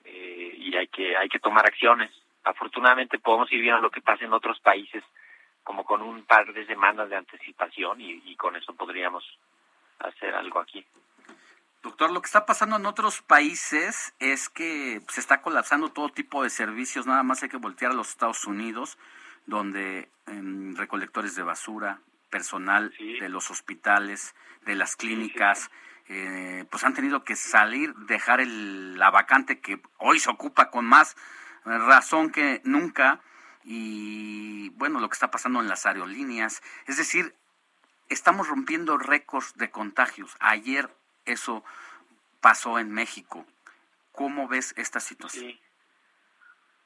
eh, 0.03 0.53
y 0.57 0.75
hay 0.75 0.87
que, 0.87 1.15
hay 1.15 1.29
que 1.29 1.39
tomar 1.39 1.65
acciones 1.65 2.11
afortunadamente 2.43 3.19
podemos 3.19 3.51
ir 3.51 3.61
viendo 3.61 3.81
lo 3.81 3.91
que 3.91 4.01
pasa 4.01 4.25
en 4.25 4.33
otros 4.33 4.59
países 4.59 5.03
como 5.63 5.83
con 5.83 6.01
un 6.01 6.25
par 6.25 6.51
de 6.53 6.65
semanas 6.65 7.09
de 7.09 7.15
anticipación 7.15 8.01
y, 8.01 8.35
con 8.35 8.55
eso 8.55 8.73
podríamos 8.73 9.23
hacer 9.99 10.33
algo 10.33 10.59
aquí. 10.59 10.83
Doctor, 11.83 12.11
lo 12.11 12.21
que 12.21 12.27
está 12.27 12.45
pasando 12.45 12.75
en 12.75 12.85
otros 12.85 13.23
países 13.23 14.13
es 14.19 14.49
que 14.49 15.01
se 15.07 15.19
está 15.19 15.41
colapsando 15.41 15.89
todo 15.89 16.09
tipo 16.09 16.43
de 16.43 16.51
servicios, 16.51 17.07
nada 17.07 17.23
más 17.23 17.41
hay 17.41 17.49
que 17.49 17.57
voltear 17.57 17.91
a 17.91 17.95
los 17.95 18.09
Estados 18.09 18.45
Unidos, 18.45 18.99
donde 19.47 20.11
em, 20.27 20.75
recolectores 20.75 21.33
de 21.35 21.41
basura, 21.41 21.99
personal 22.29 22.93
de 22.99 23.29
los 23.29 23.49
hospitales, 23.49 24.35
de 24.61 24.75
las 24.75 24.95
clínicas, 24.95 25.71
eh, 26.07 26.65
pues 26.69 26.83
han 26.83 26.93
tenido 26.93 27.23
que 27.23 27.35
salir, 27.35 27.95
dejar 27.95 28.41
el, 28.41 28.99
la 28.99 29.09
vacante 29.09 29.59
que 29.59 29.81
hoy 29.97 30.19
se 30.19 30.29
ocupa 30.29 30.69
con 30.69 30.85
más 30.85 31.17
razón 31.65 32.31
que 32.31 32.61
nunca. 32.63 33.21
Y 33.63 34.69
bueno, 34.71 34.99
lo 34.99 35.09
que 35.09 35.15
está 35.15 35.31
pasando 35.31 35.59
en 35.61 35.67
las 35.67 35.87
aerolíneas, 35.87 36.61
es 36.85 36.97
decir, 36.97 37.35
estamos 38.07 38.47
rompiendo 38.47 38.99
récords 38.99 39.53
de 39.55 39.71
contagios. 39.71 40.35
Ayer 40.39 40.89
eso 41.31 41.63
pasó 42.41 42.79
en 42.79 42.91
México. 42.91 43.45
¿Cómo 44.11 44.47
ves 44.47 44.73
esta 44.77 44.99
situación? 44.99 45.57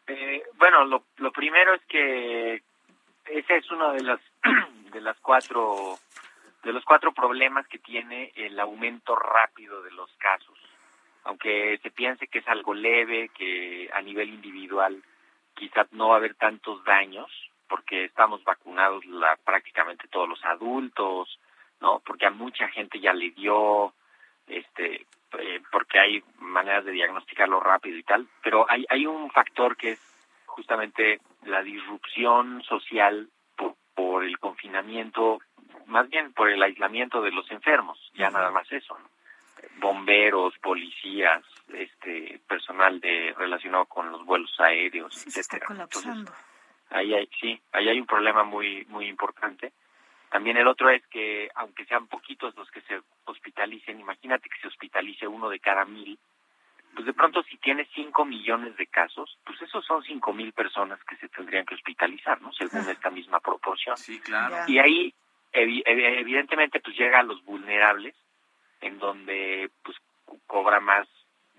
Eh, 0.07 0.43
bueno, 0.57 0.85
lo, 0.85 1.31
primero 1.31 1.73
es 1.73 1.81
que 1.85 2.63
ese 3.26 3.57
es 3.57 3.72
uno 3.72 3.93
de 3.93 4.03
las 4.03 4.19
de 4.91 5.01
las 5.01 5.19
cuatro 5.19 5.97
de 6.63 6.73
los 6.73 6.84
cuatro 6.85 7.13
problemas 7.13 7.67
que 7.67 7.80
tiene 7.80 8.31
el 8.35 8.59
aumento 8.59 9.15
rápido 9.15 9.81
de 9.84 9.91
los 9.91 10.11
casos 10.17 10.57
aunque 11.26 11.80
se 11.81 11.91
piense 11.91 12.27
que 12.27 12.39
es 12.39 12.47
algo 12.47 12.73
leve, 12.73 13.30
que 13.30 13.89
a 13.93 14.01
nivel 14.01 14.30
individual 14.30 15.03
quizás 15.55 15.91
no 15.91 16.09
va 16.09 16.15
a 16.15 16.17
haber 16.17 16.35
tantos 16.35 16.84
daños, 16.84 17.30
porque 17.67 18.05
estamos 18.05 18.43
vacunados 18.43 19.03
la, 19.05 19.35
prácticamente 19.43 20.07
todos 20.07 20.30
los 20.30 20.43
adultos, 20.45 21.39
¿no? 21.81 21.99
Porque 22.05 22.27
a 22.27 22.31
mucha 22.31 22.67
gente 22.69 22.99
ya 22.99 23.11
le 23.13 23.31
dio, 23.31 23.93
este, 24.47 25.05
eh, 25.39 25.61
porque 25.72 25.99
hay 25.99 26.23
maneras 26.39 26.85
de 26.85 26.91
diagnosticarlo 26.91 27.59
rápido 27.59 27.97
y 27.97 28.03
tal, 28.03 28.27
pero 28.43 28.65
hay, 28.69 28.85
hay 28.89 29.05
un 29.05 29.30
factor 29.31 29.76
que 29.76 29.91
es 29.91 30.01
justamente 30.45 31.19
la 31.45 31.61
disrupción 31.61 32.63
social 32.63 33.30
por, 33.55 33.76
por 33.93 34.23
el 34.23 34.39
confinamiento, 34.39 35.39
más 35.88 36.09
bien 36.09 36.34
por 36.34 36.49
el 36.49 36.61
aislamiento 36.63 37.22
de 37.22 37.31
los 37.31 37.49
enfermos, 37.51 38.11
ya 38.15 38.30
nada 38.30 38.51
más 38.51 38.72
eso, 38.72 38.97
¿no? 38.97 39.15
bomberos, 39.77 40.57
policías, 40.59 41.43
este 41.73 42.39
personal 42.47 42.99
de 42.99 43.34
relacionado 43.38 43.85
con 43.85 44.11
los 44.11 44.23
vuelos 44.26 44.53
aéreos, 44.59 45.13
sí, 45.15 45.31
Se 45.31 45.41
está 45.41 45.59
colapsando. 45.59 46.31
ahí 46.89 47.13
hay, 47.13 47.30
sí, 47.39 47.59
ahí 47.72 47.89
hay 47.89 47.99
un 47.99 48.05
problema 48.05 48.43
muy 48.43 48.85
muy 48.89 49.07
importante. 49.07 49.73
También 50.36 50.57
el 50.57 50.68
otro 50.68 50.90
es 50.90 51.02
que 51.07 51.49
aunque 51.56 51.86
sean 51.86 52.07
poquitos 52.07 52.53
los 52.57 52.70
que 52.70 52.82
se 52.82 53.02
hospitalicen, 53.24 54.02
imagínate 54.02 54.49
que 54.49 54.60
se 54.60 54.68
hospitalice 54.68 55.26
uno 55.26 55.48
de 55.48 55.62
cada 55.62 55.86
mil, 55.86 56.20
pues 56.94 57.06
de 57.06 57.14
pronto 57.14 57.41
si 57.44 57.56
tiene 57.56 57.88
cinco 57.95 58.26
millones 58.26 58.76
de 58.76 58.86
casos, 58.88 59.40
pues 59.45 59.62
esos 59.62 59.86
son 59.86 60.03
cinco 60.03 60.34
mil 60.34 60.52
personas 60.52 61.02
que 61.06 61.16
se 61.16 61.30
tendrían 61.30 61.66
que 61.66 61.76
hospitalizar, 61.76 62.41
¿no? 62.41 62.52
Según 62.52 62.82
esta 62.82 63.10
misma 63.12 63.40
proporción. 63.40 63.95
Sí, 63.95 64.20
claro. 64.20 64.57
Y 64.68 64.78
ahí 64.78 65.14
evidentemente 65.53 66.82
pues 66.82 66.98
llega 66.98 67.20
a 67.20 67.24
los 67.24 67.41
vulnerables 67.45 68.14
en 68.82 68.99
donde 68.99 69.72
pues 69.84 69.95
cobra 70.48 70.82
más, 70.82 71.07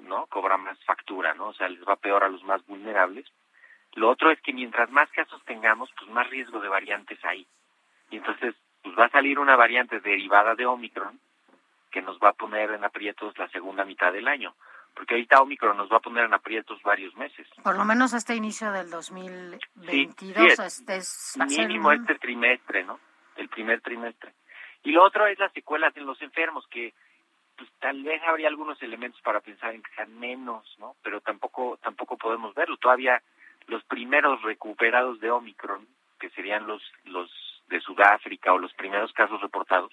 ¿no? 0.00 0.26
Cobra 0.26 0.58
más 0.58 0.78
factura, 0.84 1.32
¿no? 1.32 1.46
O 1.46 1.54
sea, 1.54 1.70
les 1.70 1.82
va 1.82 1.96
peor 1.96 2.24
a 2.24 2.28
los 2.28 2.44
más 2.44 2.62
vulnerables. 2.66 3.24
Lo 3.94 4.10
otro 4.10 4.30
es 4.30 4.38
que 4.42 4.52
mientras 4.52 4.90
más 4.90 5.08
casos 5.12 5.42
tengamos, 5.46 5.90
pues 5.98 6.10
más 6.10 6.28
riesgo 6.28 6.60
de 6.60 6.68
variantes 6.68 7.18
hay. 7.24 7.46
Y 8.10 8.18
entonces, 8.18 8.54
pues 8.86 8.96
va 8.96 9.06
a 9.06 9.10
salir 9.10 9.40
una 9.40 9.56
variante 9.56 9.98
derivada 9.98 10.54
de 10.54 10.64
Omicron 10.64 11.18
que 11.90 12.02
nos 12.02 12.20
va 12.20 12.28
a 12.28 12.34
poner 12.34 12.70
en 12.70 12.84
aprietos 12.84 13.36
la 13.36 13.48
segunda 13.48 13.84
mitad 13.84 14.12
del 14.12 14.28
año. 14.28 14.54
Porque 14.94 15.14
ahorita 15.14 15.42
Omicron 15.42 15.76
nos 15.76 15.90
va 15.90 15.96
a 15.96 16.00
poner 16.00 16.26
en 16.26 16.34
aprietos 16.34 16.80
varios 16.82 17.12
meses. 17.16 17.48
Por 17.64 17.76
lo 17.76 17.84
menos 17.84 18.14
este 18.14 18.36
inicio 18.36 18.70
del 18.70 18.88
2022 18.90 20.60
este 20.60 20.98
es 20.98 21.36
mínimo 21.48 21.90
este 21.90 22.14
trimestre, 22.14 22.84
¿no? 22.84 23.00
El 23.34 23.48
primer 23.48 23.80
trimestre. 23.80 24.34
Y 24.84 24.92
lo 24.92 25.02
otro 25.02 25.26
es 25.26 25.36
las 25.40 25.52
secuelas 25.52 25.96
en 25.96 26.06
los 26.06 26.22
enfermos, 26.22 26.64
que 26.68 26.94
pues 27.58 27.68
tal 27.80 28.04
vez 28.04 28.22
habría 28.22 28.46
algunos 28.46 28.80
elementos 28.84 29.20
para 29.22 29.40
pensar 29.40 29.74
en 29.74 29.82
que 29.82 29.90
sean 29.96 30.16
menos, 30.16 30.76
¿no? 30.78 30.94
Pero 31.02 31.20
tampoco 31.22 31.76
tampoco 31.82 32.16
podemos 32.16 32.54
verlo. 32.54 32.76
Todavía 32.76 33.20
los 33.66 33.82
primeros 33.82 34.42
recuperados 34.42 35.18
de 35.18 35.32
Omicron, 35.32 35.88
que 36.20 36.30
serían 36.30 36.68
los 36.68 36.82
los 37.06 37.45
de 37.68 37.80
Sudáfrica 37.80 38.52
o 38.52 38.58
los 38.58 38.72
primeros 38.74 39.12
casos 39.12 39.40
reportados, 39.40 39.92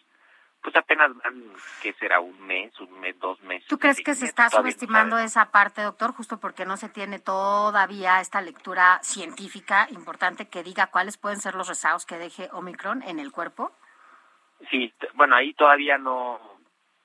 pues 0.64 0.76
apenas 0.78 1.14
van, 1.18 1.44
¿qué 1.82 1.94
será? 1.94 2.22
Un 2.22 2.40
mes, 2.48 2.80
un 2.80 3.00
mes, 3.02 3.20
dos 3.20 3.42
meses. 3.42 3.68
¿Tú 3.68 3.78
crees 3.78 4.02
que 4.02 4.16
se 4.16 4.26
está 4.26 4.50
subestimando 4.50 5.20
esa 5.20 5.52
parte, 5.52 5.82
doctor, 5.82 6.14
justo 6.14 6.40
porque 6.40 6.66
no 6.66 6.78
se 6.78 6.88
tiene 6.88 7.20
todavía 7.20 8.22
esta 8.22 8.42
lectura 8.42 9.00
científica 9.04 9.88
importante 9.92 10.48
que 10.48 10.64
diga 10.64 10.88
cuáles 10.88 11.18
pueden 11.18 11.40
ser 11.40 11.56
los 11.56 11.68
rezagos 11.68 12.06
que 12.06 12.18
deje 12.18 12.50
Omicron 12.54 13.04
en 13.04 13.20
el 13.20 13.34
cuerpo? 13.34 13.74
Sí, 14.72 14.94
bueno, 15.16 15.36
ahí 15.36 15.54
todavía 15.54 15.98
no 15.98 16.40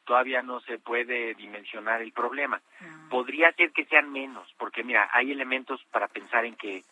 todavía 0.05 0.41
no 0.41 0.61
se 0.61 0.79
puede 0.79 1.35
dimensionar 1.35 2.01
el 2.01 2.13
problema. 2.13 2.63
Ah. 2.81 3.09
Podría 3.11 3.53
ser 3.53 3.73
que 3.73 3.85
sean 3.85 4.11
menos, 4.11 4.49
porque 4.57 4.83
mira, 4.83 5.11
hay 5.13 5.33
elementos 5.33 5.85
para 5.91 6.09
pensar 6.09 6.47
en 6.47 6.57
que 6.57 6.83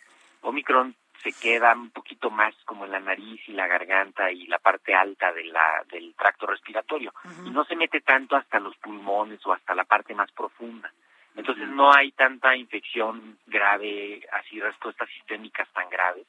Omicron 0.42 0.94
se 1.22 1.32
queda 1.32 1.74
un 1.74 1.90
poquito 1.90 2.30
más 2.30 2.54
como 2.64 2.84
en 2.84 2.92
la 2.92 3.00
nariz 3.00 3.40
y 3.48 3.52
la 3.52 3.66
garganta 3.66 4.30
y 4.30 4.46
la 4.46 4.58
parte 4.58 4.94
alta 4.94 5.32
de 5.32 5.44
la, 5.44 5.84
del 5.90 6.14
tracto 6.14 6.46
respiratorio. 6.46 7.12
Y 7.44 7.50
no 7.50 7.64
se 7.64 7.76
mete 7.76 8.00
tanto 8.00 8.36
hasta 8.36 8.60
los 8.60 8.76
pulmones 8.76 9.44
o 9.46 9.52
hasta 9.52 9.74
la 9.74 9.84
parte 9.84 10.14
más 10.14 10.30
profunda. 10.32 10.92
Entonces 11.34 11.68
no 11.68 11.92
hay 11.92 12.12
tanta 12.12 12.56
infección 12.56 13.38
grave, 13.46 14.26
así 14.32 14.58
respuestas 14.60 15.08
sistémicas 15.10 15.68
tan 15.72 15.88
graves. 15.90 16.26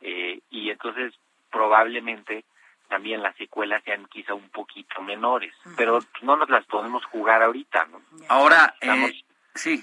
Eh, 0.00 0.40
y 0.50 0.70
entonces 0.70 1.14
probablemente 1.50 2.44
también 2.88 3.22
las 3.22 3.34
secuelas 3.36 3.82
sean 3.84 4.06
quizá 4.06 4.34
un 4.34 4.50
poquito 4.50 5.00
menores, 5.00 5.54
pero 5.76 6.00
no 6.22 6.36
nos 6.36 6.50
las 6.50 6.66
podemos 6.66 7.04
jugar 7.06 7.42
ahorita, 7.42 7.86
¿no? 7.86 8.02
Ahora, 8.28 8.74
eh, 8.80 9.24
sí, 9.54 9.82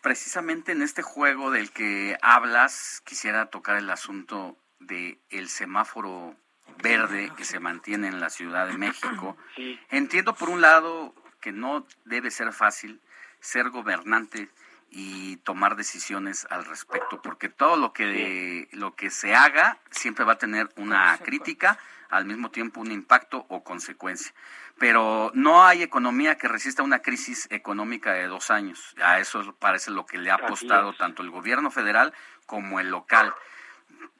precisamente 0.00 0.72
en 0.72 0.82
este 0.82 1.02
juego 1.02 1.50
del 1.50 1.70
que 1.70 2.16
hablas, 2.22 3.02
quisiera 3.04 3.46
tocar 3.46 3.76
el 3.76 3.90
asunto 3.90 4.56
de 4.78 5.18
el 5.30 5.48
semáforo 5.48 6.36
verde 6.82 7.30
que 7.36 7.44
se 7.44 7.60
mantiene 7.60 8.08
en 8.08 8.20
la 8.20 8.30
Ciudad 8.30 8.66
de 8.66 8.78
México. 8.78 9.36
Entiendo 9.90 10.34
por 10.34 10.48
un 10.48 10.60
lado 10.60 11.14
que 11.40 11.52
no 11.52 11.86
debe 12.04 12.30
ser 12.30 12.52
fácil 12.52 13.00
ser 13.40 13.70
gobernante 13.70 14.48
y 14.90 15.36
tomar 15.38 15.76
decisiones 15.76 16.46
al 16.50 16.64
respecto, 16.64 17.22
porque 17.22 17.48
todo 17.48 17.76
lo 17.76 17.92
que 17.92 18.68
lo 18.72 18.94
que 18.96 19.10
se 19.10 19.34
haga 19.34 19.78
siempre 19.90 20.24
va 20.24 20.32
a 20.32 20.38
tener 20.38 20.68
una 20.76 21.16
crítica, 21.18 21.78
al 22.08 22.24
mismo 22.24 22.50
tiempo 22.50 22.80
un 22.80 22.90
impacto 22.90 23.46
o 23.48 23.62
consecuencia. 23.62 24.32
Pero 24.80 25.30
no 25.34 25.62
hay 25.62 25.82
economía 25.82 26.38
que 26.38 26.48
resista 26.48 26.82
una 26.82 27.00
crisis 27.00 27.46
económica 27.50 28.14
de 28.14 28.26
dos 28.28 28.50
años. 28.50 28.94
A 29.04 29.20
eso 29.20 29.54
parece 29.58 29.90
lo 29.90 30.06
que 30.06 30.16
le 30.16 30.30
ha 30.30 30.36
apostado 30.36 30.94
tanto 30.94 31.22
el 31.22 31.28
gobierno 31.28 31.70
federal 31.70 32.14
como 32.46 32.80
el 32.80 32.90
local. 32.90 33.34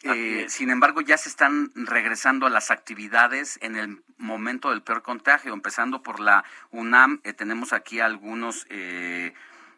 Eh, 0.02 0.44
sin 0.50 0.68
embargo, 0.68 1.00
ya 1.00 1.16
se 1.16 1.30
están 1.30 1.70
regresando 1.74 2.46
a 2.46 2.50
las 2.50 2.70
actividades 2.70 3.58
en 3.62 3.74
el 3.74 4.02
momento 4.18 4.68
del 4.68 4.82
peor 4.82 5.00
contagio, 5.00 5.54
empezando 5.54 6.02
por 6.02 6.20
la 6.20 6.44
UNAM. 6.72 7.22
Eh, 7.24 7.32
tenemos 7.32 7.72
aquí 7.72 8.00
algunos 8.00 8.66
eh, 8.68 9.32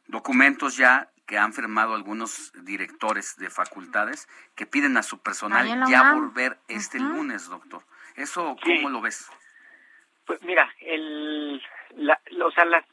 documentos 0.08 0.76
ya 0.76 1.10
que 1.26 1.38
han 1.38 1.52
firmado 1.52 1.94
algunos 1.94 2.52
directores 2.64 3.36
de 3.36 3.50
facultades 3.50 4.28
que 4.56 4.66
piden 4.66 4.96
a 4.96 5.04
su 5.04 5.18
personal 5.18 5.88
ya 5.88 6.12
volver 6.12 6.58
este 6.66 6.98
lunes, 6.98 7.48
doctor. 7.48 7.84
¿Eso 8.16 8.56
cómo 8.60 8.90
lo 8.90 9.00
ves? 9.00 9.30
Pues 10.32 10.44
mira, 10.44 10.66
el, 10.80 11.62
la, 11.96 12.18
o 12.42 12.50
sea, 12.52 12.64
las, 12.64 12.86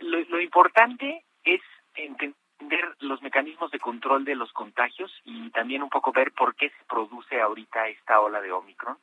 lo, 0.00 0.18
lo 0.18 0.40
importante 0.40 1.24
es 1.44 1.60
entender 1.94 2.96
los 2.98 3.22
mecanismos 3.22 3.70
de 3.70 3.78
control 3.78 4.24
de 4.24 4.34
los 4.34 4.52
contagios 4.52 5.12
y 5.22 5.48
también 5.50 5.84
un 5.84 5.88
poco 5.88 6.10
ver 6.10 6.32
por 6.32 6.56
qué 6.56 6.70
se 6.70 6.84
produce 6.88 7.40
ahorita 7.40 7.86
esta 7.86 8.18
ola 8.18 8.40
de 8.40 8.50
Omicron. 8.50 8.98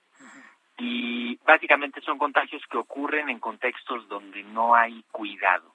Y 0.77 1.37
básicamente 1.45 2.01
son 2.01 2.17
contagios 2.17 2.61
que 2.69 2.75
ocurren 2.75 3.29
en 3.29 3.39
contextos 3.39 4.05
donde 4.09 4.43
no 4.43 4.75
hay 4.75 5.05
cuidado. 5.09 5.73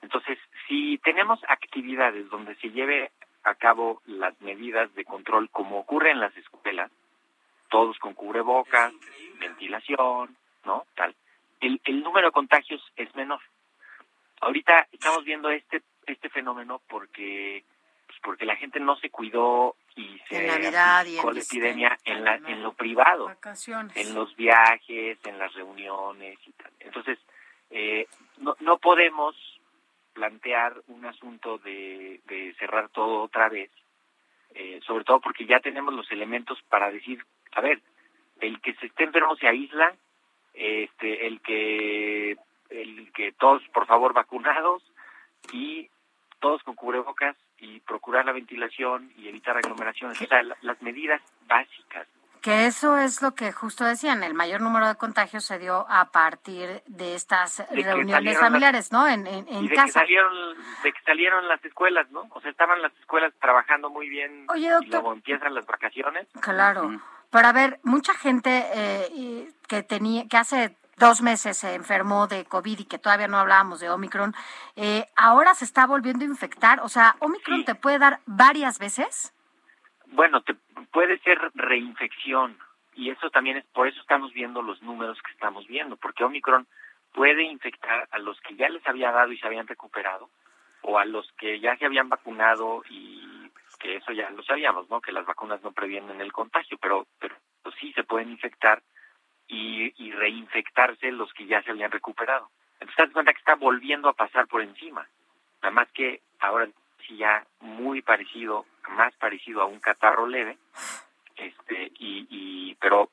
Entonces, 0.00 0.38
si 0.66 0.96
tenemos 1.04 1.38
actividades 1.48 2.30
donde 2.30 2.54
se 2.54 2.70
lleve 2.70 3.12
a 3.42 3.56
cabo 3.56 4.00
las 4.06 4.40
medidas 4.40 4.94
de 4.94 5.04
control 5.04 5.50
como 5.50 5.80
ocurre 5.80 6.12
en 6.12 6.20
las 6.20 6.34
escuelas, 6.34 6.90
todos 7.74 7.98
con 7.98 8.14
cubrebocas, 8.14 8.92
ventilación, 9.40 10.36
¿no? 10.64 10.86
Tal. 10.94 11.12
El, 11.60 11.80
el 11.84 12.04
número 12.04 12.28
de 12.28 12.32
contagios 12.32 12.80
es 12.94 13.12
menor. 13.16 13.40
Ahorita 14.42 14.86
estamos 14.92 15.24
viendo 15.24 15.50
este 15.50 15.82
este 16.06 16.28
fenómeno 16.28 16.80
porque 16.88 17.64
pues 18.06 18.16
porque 18.22 18.44
la 18.44 18.54
gente 18.54 18.78
no 18.78 18.94
se 18.98 19.10
cuidó 19.10 19.74
y 19.96 20.20
se 20.28 20.46
Navidad 20.46 21.04
y 21.04 21.16
la 21.16 21.40
epidemia 21.40 21.98
en 22.04 22.22
la 22.22 22.36
en 22.36 22.62
lo 22.62 22.74
privado 22.74 23.34
en 23.96 24.14
los 24.14 24.36
viajes 24.36 25.18
en 25.24 25.38
las 25.38 25.52
reuniones 25.54 26.38
y 26.46 26.52
tal 26.52 26.70
entonces 26.78 27.18
eh, 27.70 28.06
no 28.38 28.54
no 28.60 28.78
podemos 28.78 29.34
plantear 30.12 30.80
un 30.88 31.06
asunto 31.06 31.58
de, 31.58 32.20
de 32.26 32.54
cerrar 32.58 32.90
todo 32.90 33.22
otra 33.22 33.48
vez 33.48 33.70
eh, 34.54 34.80
sobre 34.86 35.04
todo 35.04 35.20
porque 35.20 35.46
ya 35.46 35.58
tenemos 35.60 35.94
los 35.94 36.10
elementos 36.12 36.60
para 36.68 36.90
decir 36.90 37.24
a 37.56 37.60
ver 37.60 37.80
el 38.40 38.60
que 38.60 38.74
se 38.74 38.86
esté 38.86 39.04
enfermo 39.04 39.36
se 39.36 39.48
aísla 39.48 39.94
este 40.54 41.26
el 41.26 41.40
que 41.40 42.36
el 42.70 43.12
que 43.12 43.32
todos 43.32 43.62
por 43.72 43.86
favor 43.86 44.12
vacunados 44.12 44.82
y 45.52 45.88
todos 46.40 46.62
con 46.62 46.74
cubrebocas 46.74 47.36
y 47.58 47.80
procurar 47.80 48.26
la 48.26 48.32
ventilación 48.32 49.10
y 49.16 49.28
evitar 49.28 49.56
aglomeraciones, 49.56 50.20
o 50.20 50.26
sea, 50.26 50.42
las 50.42 50.82
medidas 50.82 51.22
básicas. 51.46 52.06
Que 52.42 52.66
eso 52.66 52.98
es 52.98 53.22
lo 53.22 53.34
que 53.34 53.52
justo 53.52 53.84
decían, 53.86 54.22
el 54.22 54.34
mayor 54.34 54.60
número 54.60 54.86
de 54.86 54.96
contagios 54.96 55.46
se 55.46 55.58
dio 55.58 55.86
a 55.88 56.10
partir 56.10 56.82
de 56.86 57.14
estas 57.14 57.66
reuniones 57.70 58.38
familiares, 58.38 58.92
¿no? 58.92 59.08
En, 59.08 59.26
en, 59.26 59.48
y 59.48 59.68
de 59.68 59.74
casa. 59.74 59.86
Que 59.86 60.06
salieron, 60.06 60.34
de 60.82 60.92
que 60.92 61.00
salieron 61.06 61.48
las 61.48 61.64
escuelas, 61.64 62.10
¿no? 62.10 62.26
O 62.28 62.40
sea, 62.42 62.50
estaban 62.50 62.82
las 62.82 62.92
escuelas 63.00 63.32
trabajando 63.40 63.88
muy 63.88 64.10
bien 64.10 64.44
Oye, 64.50 64.70
y 64.82 64.86
luego 64.88 65.14
empiezan 65.14 65.54
las 65.54 65.64
vacaciones. 65.64 66.28
Claro. 66.42 67.00
Pero 67.34 67.48
a 67.48 67.52
ver, 67.52 67.80
mucha 67.82 68.14
gente 68.14 68.62
eh, 68.76 69.48
que 69.66 69.82
tenía, 69.82 70.28
que 70.28 70.36
hace 70.36 70.76
dos 70.98 71.20
meses 71.20 71.56
se 71.56 71.74
enfermó 71.74 72.28
de 72.28 72.44
COVID 72.44 72.78
y 72.78 72.84
que 72.84 73.00
todavía 73.00 73.26
no 73.26 73.38
hablábamos 73.38 73.80
de 73.80 73.90
Omicron, 73.90 74.32
eh, 74.76 75.06
ahora 75.16 75.52
se 75.54 75.64
está 75.64 75.84
volviendo 75.84 76.24
a 76.24 76.28
infectar. 76.28 76.78
O 76.82 76.88
sea, 76.88 77.16
¿Omicron 77.18 77.64
te 77.64 77.74
puede 77.74 77.98
dar 77.98 78.20
varias 78.24 78.78
veces? 78.78 79.34
Bueno, 80.12 80.42
te, 80.42 80.54
puede 80.92 81.18
ser 81.22 81.40
reinfección 81.54 82.56
y 82.94 83.10
eso 83.10 83.28
también 83.30 83.56
es, 83.56 83.64
por 83.64 83.88
eso 83.88 84.00
estamos 84.00 84.32
viendo 84.32 84.62
los 84.62 84.80
números 84.80 85.20
que 85.20 85.32
estamos 85.32 85.66
viendo, 85.66 85.96
porque 85.96 86.22
Omicron 86.22 86.68
puede 87.12 87.42
infectar 87.42 88.06
a 88.12 88.20
los 88.20 88.40
que 88.42 88.54
ya 88.54 88.68
les 88.68 88.86
había 88.86 89.10
dado 89.10 89.32
y 89.32 89.38
se 89.38 89.46
habían 89.48 89.66
recuperado 89.66 90.30
o 90.82 91.00
a 91.00 91.04
los 91.04 91.26
que 91.32 91.58
ya 91.58 91.76
se 91.78 91.86
habían 91.86 92.08
vacunado 92.08 92.84
y 92.88 93.33
que 93.84 93.96
eso 93.96 94.12
ya 94.12 94.30
lo 94.30 94.42
sabíamos, 94.42 94.88
¿no? 94.88 95.00
Que 95.02 95.12
las 95.12 95.26
vacunas 95.26 95.62
no 95.62 95.72
previenen 95.72 96.18
el 96.20 96.32
contagio, 96.32 96.78
pero, 96.80 97.06
pero 97.18 97.36
sí 97.78 97.92
se 97.92 98.02
pueden 98.02 98.30
infectar 98.30 98.82
y, 99.46 99.92
y 100.02 100.10
reinfectarse 100.12 101.12
los 101.12 101.30
que 101.34 101.44
ya 101.44 101.62
se 101.62 101.70
habían 101.70 101.90
recuperado. 101.90 102.48
Entonces, 102.80 102.96
te 102.96 103.02
das 103.02 103.12
cuenta 103.12 103.32
que 103.34 103.40
está 103.40 103.56
volviendo 103.56 104.08
a 104.08 104.14
pasar 104.14 104.46
por 104.46 104.62
encima. 104.62 105.06
Nada 105.62 105.74
más 105.74 105.92
que 105.92 106.22
ahora 106.40 106.66
sí 107.06 107.18
ya 107.18 107.46
muy 107.60 108.00
parecido, 108.00 108.64
más 108.88 109.14
parecido 109.16 109.60
a 109.60 109.66
un 109.66 109.80
catarro 109.80 110.26
leve, 110.26 110.56
este, 111.36 111.92
y, 111.98 112.26
y 112.30 112.74
pero 112.76 113.10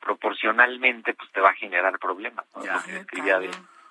proporcionalmente 0.00 1.14
pues 1.14 1.30
te 1.30 1.40
va 1.40 1.50
a 1.50 1.54
generar 1.54 1.96
problemas, 2.00 2.44
¿no? 2.56 2.64
Ya. 2.64 2.80
de, 2.80 3.50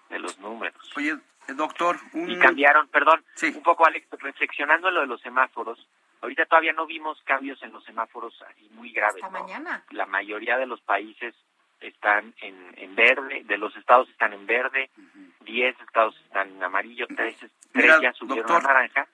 de 0.10 0.20
los 0.20 0.38
números. 0.40 0.91
Oye, 0.98 1.16
doctor, 1.56 1.98
un... 2.14 2.30
Y 2.30 2.38
cambiaron, 2.38 2.90
perdón, 2.90 3.24
un 3.56 3.64
poco 3.64 3.86
Alex, 3.86 4.08
reflexionando 4.20 4.90
en 4.90 4.95
lo 4.95 5.02
de 5.02 5.08
los 5.08 5.22
semáforos, 5.22 5.88
ahorita 6.22 6.45
todavía 6.45 6.73
no 6.73 6.85
vimos 6.85 7.22
cambios 7.23 7.61
en 7.64 7.72
los 7.72 7.84
semáforos 7.84 8.34
así 8.49 8.69
muy 8.72 8.91
graves. 8.91 9.23
Hasta 9.23 9.38
¿no? 9.38 9.44
mañana. 9.44 9.84
La 9.91 10.06
mayoría 10.06 10.57
de 10.57 10.65
los 10.65 10.81
países 10.81 11.35
están 11.80 12.34
en, 12.41 12.73
en 12.77 12.95
verde, 12.95 13.44
de 13.45 13.57
los 13.57 13.76
estados 13.76 14.10
están 14.10 14.34
en 14.34 14.45
verde, 14.45 14.89
10 15.41 15.80
estados 15.81 16.15
están 16.26 16.49
en 16.49 16.64
amarillo, 16.64 17.06
3, 17.15 17.38
Mira, 17.73 18.02
ya 18.02 18.14
subieron 18.14 18.48
doctor, 18.48 18.69
a 18.69 18.73
naranja. 18.73 19.07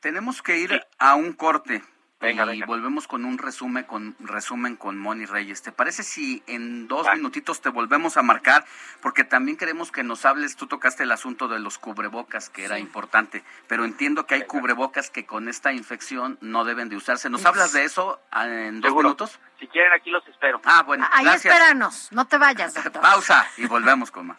Tenemos 0.00 0.42
que 0.42 0.58
ir 0.58 0.80
a 0.98 1.14
un 1.14 1.32
corte. 1.32 1.82
Venga, 2.22 2.44
y 2.44 2.48
venga. 2.48 2.66
volvemos 2.66 3.08
con 3.08 3.24
un 3.24 3.36
resumen 3.36 3.84
con 3.84 4.14
resumen 4.20 4.76
con 4.76 4.96
Moni 4.96 5.26
Reyes. 5.26 5.60
¿Te 5.62 5.72
parece 5.72 6.02
si 6.04 6.42
en 6.46 6.86
dos 6.88 7.06
minutitos 7.14 7.60
te 7.60 7.68
volvemos 7.68 8.16
a 8.16 8.22
marcar? 8.22 8.64
Porque 9.00 9.24
también 9.24 9.56
queremos 9.56 9.90
que 9.90 10.04
nos 10.04 10.24
hables, 10.24 10.54
tú 10.56 10.66
tocaste 10.68 11.02
el 11.02 11.10
asunto 11.12 11.48
de 11.48 11.58
los 11.58 11.78
cubrebocas, 11.78 12.48
que 12.48 12.64
era 12.64 12.78
importante, 12.78 13.42
pero 13.66 13.84
entiendo 13.84 14.24
que 14.26 14.36
hay 14.36 14.46
cubrebocas 14.46 15.10
que 15.10 15.26
con 15.26 15.48
esta 15.48 15.72
infección 15.72 16.38
no 16.40 16.64
deben 16.64 16.88
de 16.88 16.96
usarse. 16.96 17.28
¿Nos 17.28 17.44
hablas 17.44 17.72
de 17.72 17.84
eso 17.84 18.20
ah, 18.30 18.46
en 18.46 18.80
dos 18.80 18.90
Seguro. 18.90 19.08
minutos? 19.08 19.38
Si 19.58 19.66
quieren 19.66 19.92
aquí 19.92 20.10
los 20.10 20.26
espero. 20.28 20.60
Ah, 20.64 20.82
bueno, 20.84 21.06
Ahí 21.12 21.24
gracias. 21.24 21.52
espéranos, 21.52 22.08
no 22.12 22.24
te 22.26 22.38
vayas, 22.38 22.72
doctor. 22.74 23.02
Pausa 23.02 23.46
y 23.56 23.66
volvemos 23.66 24.10
con 24.12 24.28
más. 24.28 24.38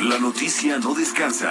La 0.00 0.18
noticia 0.18 0.78
no 0.78 0.94
descansa. 0.94 1.50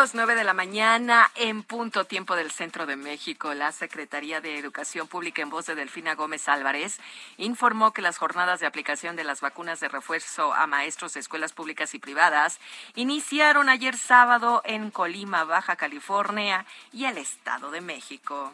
Amigos? 0.00 0.14
9 0.14 0.34
de 0.34 0.44
la 0.44 0.54
mañana 0.54 1.30
en 1.34 1.62
punto 1.62 2.04
tiempo 2.04 2.34
del 2.34 2.50
centro 2.50 2.86
de 2.86 2.96
México. 2.96 3.52
La 3.52 3.70
Secretaría 3.70 4.40
de 4.40 4.58
Educación 4.58 5.06
Pública 5.06 5.42
en 5.42 5.50
voz 5.50 5.66
de 5.66 5.74
Delfina 5.74 6.14
Gómez 6.14 6.48
Álvarez 6.48 6.98
informó 7.36 7.92
que 7.92 8.00
las 8.00 8.16
jornadas 8.16 8.60
de 8.60 8.66
aplicación 8.66 9.14
de 9.14 9.24
las 9.24 9.42
vacunas 9.42 9.78
de 9.78 9.88
refuerzo 9.88 10.54
a 10.54 10.66
maestros 10.66 11.14
de 11.14 11.20
escuelas 11.20 11.52
públicas 11.52 11.94
y 11.94 11.98
privadas 11.98 12.60
iniciaron 12.94 13.68
ayer 13.68 13.94
sábado 13.94 14.62
en 14.64 14.90
Colima, 14.90 15.44
Baja 15.44 15.76
California 15.76 16.64
y 16.92 17.04
el 17.04 17.18
Estado 17.18 17.70
de 17.70 17.82
México. 17.82 18.52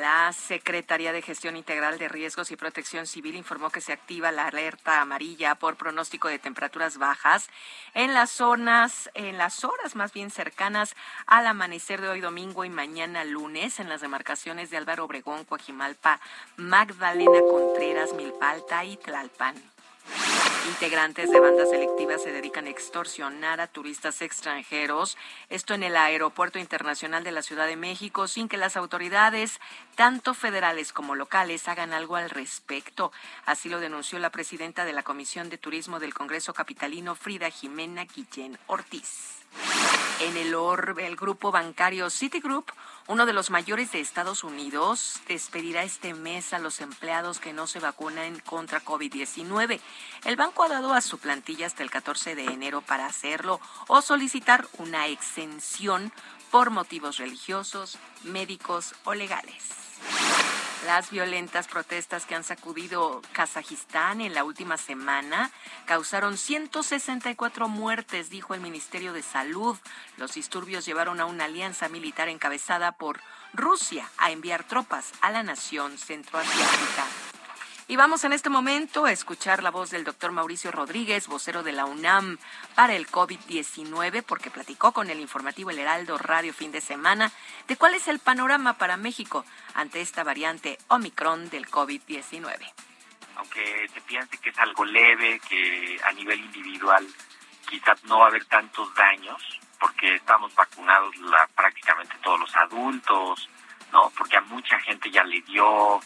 La 0.00 0.32
Secretaría 0.32 1.12
de 1.12 1.22
Gestión 1.22 1.56
Integral 1.56 1.98
de 1.98 2.08
Riesgos 2.08 2.50
y 2.50 2.56
Protección 2.56 3.06
Civil 3.06 3.34
informó 3.34 3.70
que 3.70 3.80
se 3.80 3.92
activa 3.92 4.30
la 4.30 4.46
alerta 4.46 5.00
amarilla 5.00 5.54
por 5.54 5.76
pronóstico 5.76 6.28
de 6.28 6.38
temperaturas 6.38 6.98
bajas 6.98 7.48
en 7.94 8.14
las 8.14 8.30
zonas, 8.30 9.10
en 9.14 9.38
las 9.38 9.64
horas 9.64 9.96
más 9.96 10.12
bien 10.12 10.30
cercanas 10.30 10.94
al 11.26 11.46
amanecer 11.46 12.00
de 12.00 12.10
hoy 12.10 12.20
domingo 12.20 12.64
y 12.64 12.70
mañana 12.70 13.24
lunes 13.24 13.80
en 13.80 13.88
las 13.88 14.00
demarcaciones 14.00 14.70
de 14.70 14.76
Álvaro 14.76 15.06
Obregón, 15.06 15.44
Coajimalpa, 15.44 16.20
Magdalena 16.56 17.40
Contreras, 17.50 18.12
Milpalta 18.12 18.84
y 18.84 18.96
Tlalpan. 18.98 19.56
Integrantes 20.68 21.30
de 21.30 21.40
bandas 21.40 21.70
delictivas 21.70 22.22
se 22.22 22.30
dedican 22.30 22.66
a 22.66 22.70
extorsionar 22.70 23.60
a 23.60 23.68
turistas 23.68 24.20
extranjeros, 24.20 25.16
esto 25.48 25.72
en 25.72 25.82
el 25.82 25.96
Aeropuerto 25.96 26.58
Internacional 26.58 27.24
de 27.24 27.32
la 27.32 27.42
Ciudad 27.42 27.66
de 27.66 27.76
México, 27.76 28.28
sin 28.28 28.48
que 28.48 28.58
las 28.58 28.76
autoridades, 28.76 29.60
tanto 29.96 30.34
federales 30.34 30.92
como 30.92 31.14
locales, 31.14 31.68
hagan 31.68 31.94
algo 31.94 32.16
al 32.16 32.28
respecto. 32.28 33.12
Así 33.46 33.70
lo 33.70 33.80
denunció 33.80 34.18
la 34.18 34.30
presidenta 34.30 34.84
de 34.84 34.92
la 34.92 35.02
Comisión 35.02 35.48
de 35.48 35.56
Turismo 35.56 36.00
del 36.00 36.12
Congreso 36.14 36.52
Capitalino, 36.52 37.14
Frida 37.14 37.48
Jimena 37.48 38.04
Guillén 38.04 38.58
Ortiz. 38.66 39.38
En 40.20 40.36
el 40.36 40.54
orbe, 40.54 41.06
el 41.06 41.16
grupo 41.16 41.50
bancario 41.50 42.10
Citigroup, 42.10 42.70
uno 43.08 43.24
de 43.24 43.32
los 43.32 43.50
mayores 43.50 43.90
de 43.90 44.00
Estados 44.00 44.44
Unidos, 44.44 45.20
despedirá 45.26 45.82
este 45.82 46.12
mes 46.12 46.52
a 46.52 46.58
los 46.58 46.82
empleados 46.82 47.40
que 47.40 47.54
no 47.54 47.66
se 47.66 47.80
vacunan 47.80 48.38
contra 48.40 48.84
COVID-19. 48.84 49.80
El 50.26 50.36
banco 50.36 50.62
ha 50.62 50.68
dado 50.68 50.92
a 50.92 51.00
su 51.00 51.18
plantilla 51.18 51.66
hasta 51.66 51.82
el 51.82 51.90
14 51.90 52.34
de 52.34 52.44
enero 52.44 52.82
para 52.82 53.06
hacerlo 53.06 53.60
o 53.86 54.02
solicitar 54.02 54.68
una 54.76 55.06
exención 55.06 56.12
por 56.50 56.70
motivos 56.70 57.16
religiosos, 57.16 57.98
médicos 58.24 58.94
o 59.04 59.14
legales. 59.14 59.64
Las 60.86 61.10
violentas 61.10 61.66
protestas 61.66 62.24
que 62.24 62.34
han 62.34 62.44
sacudido 62.44 63.20
Kazajistán 63.32 64.20
en 64.20 64.32
la 64.32 64.44
última 64.44 64.76
semana 64.76 65.50
causaron 65.86 66.38
164 66.38 67.68
muertes, 67.68 68.30
dijo 68.30 68.54
el 68.54 68.60
Ministerio 68.60 69.12
de 69.12 69.22
Salud. 69.22 69.76
Los 70.16 70.34
disturbios 70.34 70.86
llevaron 70.86 71.20
a 71.20 71.26
una 71.26 71.46
alianza 71.46 71.88
militar 71.88 72.28
encabezada 72.28 72.92
por 72.92 73.20
Rusia 73.52 74.08
a 74.18 74.30
enviar 74.30 74.64
tropas 74.64 75.12
a 75.20 75.30
la 75.30 75.42
nación 75.42 75.98
centroasiática. 75.98 77.27
Y 77.90 77.96
vamos 77.96 78.22
en 78.24 78.34
este 78.34 78.50
momento 78.50 79.06
a 79.06 79.12
escuchar 79.12 79.62
la 79.62 79.70
voz 79.70 79.88
del 79.88 80.04
doctor 80.04 80.30
Mauricio 80.30 80.70
Rodríguez, 80.70 81.26
vocero 81.26 81.62
de 81.62 81.72
la 81.72 81.86
UNAM 81.86 82.36
para 82.74 82.94
el 82.94 83.08
COVID-19, 83.08 84.22
porque 84.24 84.50
platicó 84.50 84.92
con 84.92 85.08
el 85.08 85.20
informativo 85.20 85.70
El 85.70 85.78
Heraldo 85.78 86.18
Radio 86.18 86.52
fin 86.52 86.70
de 86.70 86.82
semana 86.82 87.32
de 87.66 87.78
cuál 87.78 87.94
es 87.94 88.06
el 88.06 88.18
panorama 88.18 88.76
para 88.76 88.98
México 88.98 89.46
ante 89.72 90.02
esta 90.02 90.22
variante 90.22 90.76
Omicron 90.88 91.48
del 91.48 91.66
COVID-19. 91.70 92.58
Aunque 93.36 93.88
se 93.94 94.02
piense 94.02 94.36
que 94.36 94.50
es 94.50 94.58
algo 94.58 94.84
leve, 94.84 95.40
que 95.48 95.98
a 96.04 96.12
nivel 96.12 96.40
individual 96.40 97.06
quizás 97.70 98.04
no 98.04 98.18
va 98.18 98.26
a 98.26 98.28
haber 98.28 98.44
tantos 98.44 98.94
daños, 98.96 99.42
porque 99.80 100.16
estamos 100.16 100.54
vacunados 100.54 101.16
la, 101.16 101.46
prácticamente 101.56 102.16
todos 102.22 102.40
los 102.40 102.54
adultos, 102.54 103.48
¿no? 103.92 104.12
Porque 104.14 104.36
a 104.36 104.42
mucha 104.42 104.78
gente 104.80 105.10
ya 105.10 105.24
le 105.24 105.40
dio, 105.40 106.00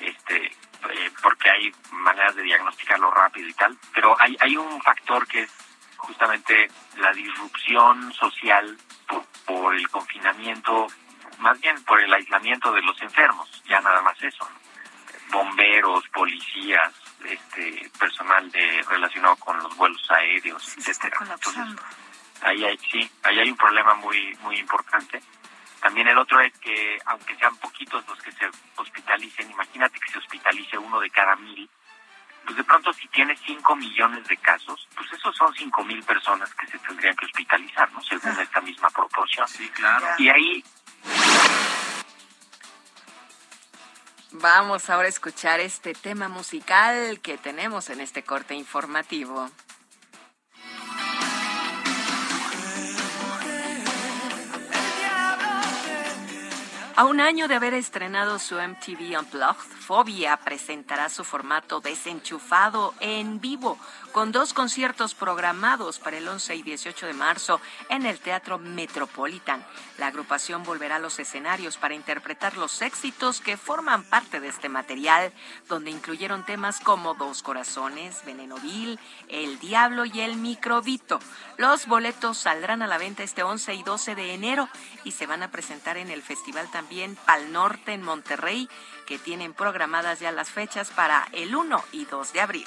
este, 0.00 0.46
eh, 0.46 1.10
porque 1.22 1.50
hay 1.50 1.72
maneras 1.90 2.34
de 2.36 2.42
diagnosticarlo 2.42 3.10
rápido 3.10 3.48
y 3.48 3.54
tal, 3.54 3.76
pero 3.94 4.16
hay, 4.20 4.36
hay 4.40 4.56
un 4.56 4.80
factor 4.82 5.26
que 5.26 5.42
es 5.42 5.50
justamente 5.96 6.68
la 6.96 7.12
disrupción 7.12 8.12
social 8.12 8.76
por, 9.06 9.24
por 9.46 9.74
el 9.74 9.88
confinamiento, 9.90 10.86
más 11.38 11.60
bien 11.60 11.82
por 11.84 12.00
el 12.00 12.12
aislamiento 12.12 12.72
de 12.72 12.82
los 12.82 13.00
enfermos, 13.02 13.62
ya 13.68 13.80
nada 13.80 14.00
más 14.02 14.20
eso. 14.22 14.48
Bomberos, 15.30 16.08
policías, 16.08 16.94
este 17.24 17.90
personal 17.98 18.50
de 18.50 18.82
relacionado 18.88 19.36
con 19.36 19.58
los 19.58 19.76
vuelos 19.76 20.10
aéreos, 20.10 20.62
Se 20.62 20.80
etcétera. 20.90 21.18
colapsando. 21.18 21.82
Ahí 22.42 22.64
hay, 22.64 22.78
sí, 22.90 23.10
ahí 23.24 23.40
hay 23.40 23.50
un 23.50 23.56
problema 23.56 23.94
muy, 23.94 24.34
muy 24.42 24.56
importante. 24.58 25.20
También 25.88 26.08
el 26.08 26.18
otro 26.18 26.38
es 26.42 26.52
que, 26.58 26.98
aunque 27.06 27.34
sean 27.36 27.56
poquitos 27.56 28.06
los 28.06 28.18
que 28.20 28.30
se 28.32 28.44
hospitalicen, 28.76 29.50
imagínate 29.50 29.98
que 29.98 30.12
se 30.12 30.18
hospitalice 30.18 30.76
uno 30.76 31.00
de 31.00 31.08
cada 31.08 31.34
mil, 31.36 31.66
pues 32.44 32.58
de 32.58 32.64
pronto 32.64 32.92
si 32.92 33.08
tienes 33.08 33.40
5 33.46 33.74
millones 33.74 34.28
de 34.28 34.36
casos, 34.36 34.86
pues 34.94 35.10
esos 35.14 35.34
son 35.34 35.50
5 35.54 35.84
mil 35.84 36.02
personas 36.02 36.54
que 36.56 36.66
se 36.66 36.78
tendrían 36.80 37.16
que 37.16 37.24
hospitalizar, 37.24 37.90
¿no? 37.92 38.02
Según 38.02 38.38
esta 38.38 38.60
misma 38.60 38.90
proporción. 38.90 39.48
Sí, 39.48 39.66
claro. 39.70 40.06
Y 40.18 40.28
ahí 40.28 40.64
Vamos 44.32 44.90
ahora 44.90 45.06
a 45.06 45.08
escuchar 45.08 45.58
este 45.60 45.94
tema 45.94 46.28
musical 46.28 47.18
que 47.20 47.38
tenemos 47.38 47.88
en 47.88 48.02
este 48.02 48.22
corte 48.22 48.54
informativo. 48.54 49.48
A 56.98 57.04
un 57.04 57.20
año 57.20 57.46
de 57.46 57.54
haber 57.54 57.74
estrenado 57.74 58.40
su 58.40 58.56
MTV 58.56 59.20
Unplugged, 59.20 59.70
Fobia 59.86 60.36
presentará 60.38 61.08
su 61.08 61.22
formato 61.22 61.80
desenchufado 61.80 62.92
en 62.98 63.40
vivo, 63.40 63.78
con 64.10 64.32
dos 64.32 64.52
conciertos 64.52 65.14
programados 65.14 66.00
para 66.00 66.18
el 66.18 66.26
11 66.26 66.56
y 66.56 66.62
18 66.64 67.06
de 67.06 67.12
marzo 67.12 67.60
en 67.88 68.04
el 68.04 68.18
Teatro 68.18 68.58
Metropolitan. 68.58 69.64
La 69.96 70.08
agrupación 70.08 70.64
volverá 70.64 70.96
a 70.96 70.98
los 70.98 71.20
escenarios 71.20 71.76
para 71.76 71.94
interpretar 71.94 72.56
los 72.56 72.82
éxitos 72.82 73.40
que 73.40 73.56
forman 73.56 74.02
parte 74.02 74.40
de 74.40 74.48
este 74.48 74.68
material, 74.68 75.32
donde 75.68 75.92
incluyeron 75.92 76.44
temas 76.44 76.80
como 76.80 77.14
Dos 77.14 77.44
Corazones, 77.44 78.24
Veneno 78.24 78.56
Vil, 78.56 78.98
El 79.28 79.60
Diablo 79.60 80.04
y 80.04 80.20
El 80.20 80.34
Microbito. 80.34 81.20
Los 81.58 81.86
boletos 81.86 82.38
saldrán 82.38 82.82
a 82.82 82.88
la 82.88 82.98
venta 82.98 83.22
este 83.22 83.44
11 83.44 83.74
y 83.74 83.82
12 83.84 84.16
de 84.16 84.34
enero 84.34 84.68
y 85.04 85.12
se 85.12 85.26
van 85.26 85.44
a 85.44 85.52
presentar 85.52 85.96
en 85.96 86.10
el 86.10 86.22
festival 86.22 86.68
también 86.72 86.87
Pal 87.26 87.52
Norte 87.52 87.92
en 87.92 88.02
Monterrey, 88.02 88.68
que 89.06 89.18
tienen 89.18 89.52
programadas 89.52 90.20
ya 90.20 90.32
las 90.32 90.50
fechas 90.50 90.90
para 90.90 91.28
el 91.32 91.54
1 91.54 91.84
y 91.92 92.06
2 92.06 92.32
de 92.32 92.40
abril. 92.40 92.66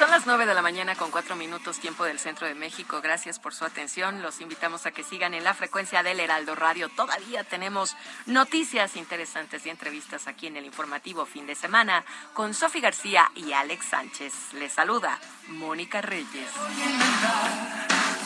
Son 0.00 0.10
las 0.10 0.24
9 0.24 0.46
de 0.46 0.54
la 0.54 0.62
mañana 0.62 0.94
con 0.94 1.10
4 1.10 1.36
minutos 1.36 1.78
tiempo 1.78 2.04
del 2.04 2.18
centro 2.18 2.46
de 2.46 2.54
México. 2.54 3.02
Gracias 3.02 3.38
por 3.38 3.52
su 3.52 3.66
atención. 3.66 4.22
Los 4.22 4.40
invitamos 4.40 4.86
a 4.86 4.92
que 4.92 5.04
sigan 5.04 5.34
en 5.34 5.44
la 5.44 5.52
frecuencia 5.52 6.02
del 6.02 6.20
Heraldo 6.20 6.54
Radio. 6.54 6.88
Todavía 6.88 7.44
tenemos 7.44 7.94
noticias 8.24 8.96
interesantes 8.96 9.66
y 9.66 9.68
entrevistas 9.68 10.26
aquí 10.26 10.46
en 10.46 10.56
el 10.56 10.64
informativo 10.64 11.26
fin 11.26 11.46
de 11.46 11.54
semana 11.54 12.02
con 12.32 12.54
Sofi 12.54 12.80
García 12.80 13.30
y 13.34 13.52
Alex 13.52 13.84
Sánchez. 13.84 14.32
Les 14.54 14.72
saluda 14.72 15.18
Mónica 15.48 16.00
Reyes. 16.00 16.48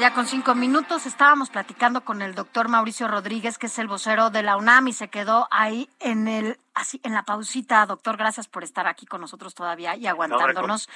Ya 0.00 0.12
con 0.12 0.26
cinco 0.26 0.54
minutos 0.54 1.06
estábamos 1.06 1.50
platicando 1.50 2.04
con 2.04 2.22
el 2.22 2.34
doctor 2.34 2.68
Mauricio 2.68 3.06
Rodríguez, 3.06 3.58
que 3.58 3.66
es 3.66 3.78
el 3.78 3.86
vocero 3.86 4.30
de 4.30 4.42
la 4.42 4.56
UNAM, 4.56 4.88
y 4.88 4.92
se 4.92 5.08
quedó 5.08 5.46
ahí 5.50 5.88
en 6.00 6.26
el, 6.26 6.58
así, 6.74 7.00
en 7.04 7.12
la 7.12 7.22
pausita. 7.22 7.84
Doctor, 7.86 8.16
gracias 8.16 8.48
por 8.48 8.64
estar 8.64 8.86
aquí 8.86 9.06
con 9.06 9.20
nosotros 9.20 9.54
todavía 9.54 9.94
y 9.96 10.06
aguantándonos. 10.06 10.88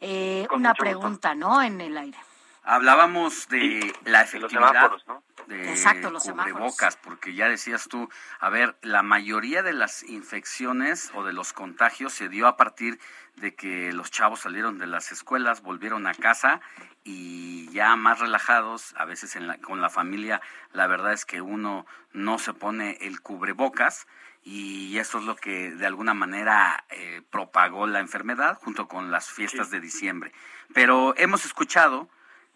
Eh, 0.00 0.46
una 0.52 0.74
pregunta, 0.74 1.34
¿no? 1.34 1.62
En 1.62 1.80
el 1.80 1.96
aire. 1.96 2.18
Hablábamos 2.64 3.48
de 3.48 3.92
la 4.04 4.22
efectividad 4.22 4.68
semáforos, 4.68 5.06
¿no? 5.06 5.22
De 5.46 5.70
Exacto, 5.70 6.10
los 6.10 6.22
semáforos. 6.24 6.52
cubrebocas, 6.54 6.96
porque 6.96 7.34
ya 7.34 7.48
decías 7.48 7.88
tú, 7.88 8.08
a 8.40 8.48
ver, 8.48 8.76
la 8.82 9.02
mayoría 9.02 9.62
de 9.62 9.72
las 9.72 10.02
infecciones 10.04 11.10
o 11.14 11.24
de 11.24 11.32
los 11.32 11.52
contagios 11.52 12.12
se 12.12 12.28
dio 12.28 12.46
a 12.46 12.56
partir 12.56 12.98
de 13.36 13.54
que 13.54 13.92
los 13.92 14.10
chavos 14.10 14.40
salieron 14.40 14.78
de 14.78 14.86
las 14.86 15.10
escuelas, 15.12 15.62
volvieron 15.62 16.06
a 16.06 16.14
casa 16.14 16.60
y 17.04 17.68
ya 17.72 17.96
más 17.96 18.20
relajados, 18.20 18.94
a 18.96 19.04
veces 19.04 19.36
en 19.36 19.46
la- 19.46 19.58
con 19.58 19.80
la 19.80 19.90
familia, 19.90 20.40
la 20.72 20.86
verdad 20.86 21.12
es 21.12 21.24
que 21.24 21.40
uno 21.40 21.86
no 22.12 22.38
se 22.38 22.52
pone 22.54 22.98
el 23.00 23.20
cubrebocas 23.20 24.06
y 24.44 24.98
eso 24.98 25.18
es 25.18 25.24
lo 25.24 25.36
que 25.36 25.70
de 25.70 25.86
alguna 25.86 26.14
manera 26.14 26.84
eh, 26.90 27.22
propagó 27.30 27.86
la 27.86 28.00
enfermedad 28.00 28.58
junto 28.60 28.86
con 28.88 29.10
las 29.10 29.30
fiestas 29.30 29.70
de 29.70 29.80
diciembre. 29.80 30.32
Pero 30.74 31.14
hemos 31.16 31.44
escuchado 31.44 32.08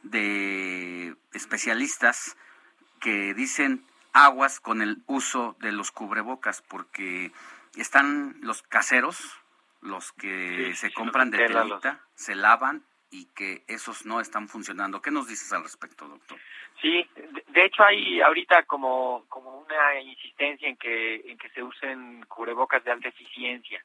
de 0.02 1.16
especialistas 1.32 2.36
que 3.00 3.34
dicen 3.34 3.84
aguas 4.12 4.60
con 4.60 4.82
el 4.82 4.98
uso 5.06 5.56
de 5.60 5.72
los 5.72 5.90
cubrebocas 5.90 6.62
porque 6.62 7.32
están 7.76 8.36
los 8.40 8.62
caseros, 8.62 9.18
los 9.82 10.12
que 10.12 10.74
se 10.74 10.92
compran 10.92 11.30
de 11.30 11.48
los- 11.48 11.68
telita, 11.82 12.00
se 12.14 12.34
lavan 12.34 12.82
y 13.10 13.26
que 13.36 13.62
esos 13.68 14.04
no 14.06 14.20
están 14.20 14.48
funcionando. 14.48 15.00
¿Qué 15.00 15.10
nos 15.10 15.28
dices 15.28 15.52
al 15.52 15.62
respecto, 15.62 16.08
doctor? 16.08 16.38
Sí, 16.80 17.08
de, 17.48 17.64
hecho 17.64 17.84
hay 17.84 18.20
ahorita 18.20 18.64
como 18.64 19.24
como 19.28 19.58
una 19.60 20.00
insistencia 20.00 20.68
en 20.68 20.76
que 20.76 21.16
en 21.30 21.38
que 21.38 21.48
se 21.50 21.62
usen 21.62 22.24
cubrebocas 22.26 22.82
de 22.84 22.90
alta 22.92 23.08
eficiencia, 23.08 23.82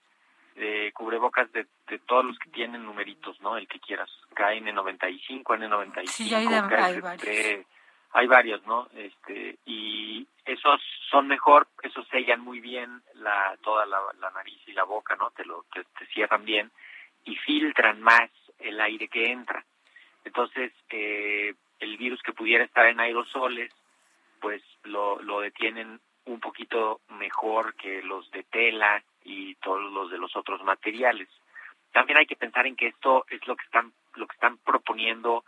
de 0.56 0.92
cubrebocas 0.94 1.52
de, 1.54 1.68
de 1.88 2.00
todos 2.00 2.26
los 2.26 2.38
que 2.40 2.50
tienen 2.50 2.84
numeritos, 2.84 3.40
¿no? 3.42 3.56
El 3.58 3.68
que 3.68 3.80
quieras, 3.80 4.10
KN95, 4.36 5.44
N95, 5.44 6.08
Sí, 6.08 6.34
hay 6.34 6.48
de- 6.48 6.56
hay 6.56 6.62
KFP, 6.62 7.02
varios. 7.02 7.66
Hay 8.14 8.28
varios, 8.28 8.66
¿no? 8.66 8.88
Este 8.96 9.58
y 9.66 10.28
esos 10.46 10.82
son 11.10 11.28
mejor, 11.28 11.68
esos 11.84 12.08
sellan 12.08 12.42
muy 12.42 12.60
bien 12.60 13.02
la 13.16 13.58
toda 13.62 13.86
la, 13.86 14.00
nariz 14.34 14.60
y 14.68 14.74
la 14.74 14.84
boca, 14.84 15.16
¿no? 15.16 15.32
Te 15.32 15.46
lo 15.46 15.66
te, 15.74 15.84
te 15.84 16.06
cierran 16.08 16.44
bien 16.46 16.72
y 17.26 17.36
filtran 17.38 18.02
más 18.02 18.30
el 18.60 18.80
aire 18.82 19.08
que 19.08 19.32
entra. 19.32 19.64
Entonces, 20.24 20.72
eh, 20.90 21.54
el 21.80 21.98
virus 21.98 22.22
que 22.22 22.34
pudiera 22.34 22.64
estar 22.64 22.86
en 22.86 23.00
aerosoles, 23.00 23.72
pues 24.40 24.62
lo, 24.84 25.22
lo 25.22 25.42
detienen 25.42 26.00
un 26.26 26.40
poquito 26.40 27.02
mejor 27.10 27.76
que 27.76 28.02
los 28.04 28.30
de 28.32 28.44
tela 28.44 29.04
y 29.24 29.56
todos 29.56 29.92
los 29.92 30.12
de 30.12 30.18
los 30.18 30.36
otros 30.36 30.64
materiales. 30.64 31.28
También 31.92 32.18
hay 32.18 32.26
que 32.26 32.36
pensar 32.36 32.68
en 32.68 32.76
que 32.76 32.88
esto 32.88 33.26
es 33.30 33.46
lo 33.48 33.56
que 33.56 33.66
están 33.66 33.92
lo 34.16 34.28
que 34.28 34.34
están 34.34 34.58
proponiendo 34.58 35.44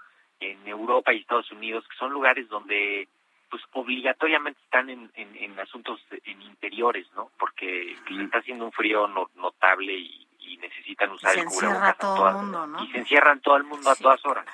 en 0.51 0.67
Europa 0.67 1.13
y 1.13 1.19
Estados 1.19 1.51
Unidos, 1.51 1.85
que 1.87 1.95
son 1.97 2.11
lugares 2.11 2.47
donde 2.49 3.07
pues 3.49 3.61
obligatoriamente 3.73 4.59
están 4.63 4.89
en, 4.89 5.11
en, 5.13 5.35
en 5.35 5.59
asuntos 5.59 5.99
en 6.25 6.41
interiores, 6.41 7.05
¿no? 7.15 7.29
Porque 7.37 7.95
pues, 8.07 8.19
está 8.21 8.39
haciendo 8.39 8.65
un 8.65 8.71
frío 8.71 9.07
no- 9.07 9.29
notable 9.35 9.93
y, 9.93 10.27
y 10.39 10.57
necesitan 10.57 11.11
usar 11.11 11.33
se 11.35 11.41
el 11.41 11.45
cubrebocas 11.45 11.89
a 11.89 11.93
todo 11.93 12.15
todas- 12.15 12.35
el 12.35 12.41
mundo, 12.41 12.67
¿no? 12.67 12.83
y 12.83 12.87
se 12.91 12.97
encierran 12.97 13.39
todo 13.41 13.57
el 13.57 13.63
mundo 13.63 13.89
a 13.91 13.95
todas 13.95 14.25
horas. 14.25 14.45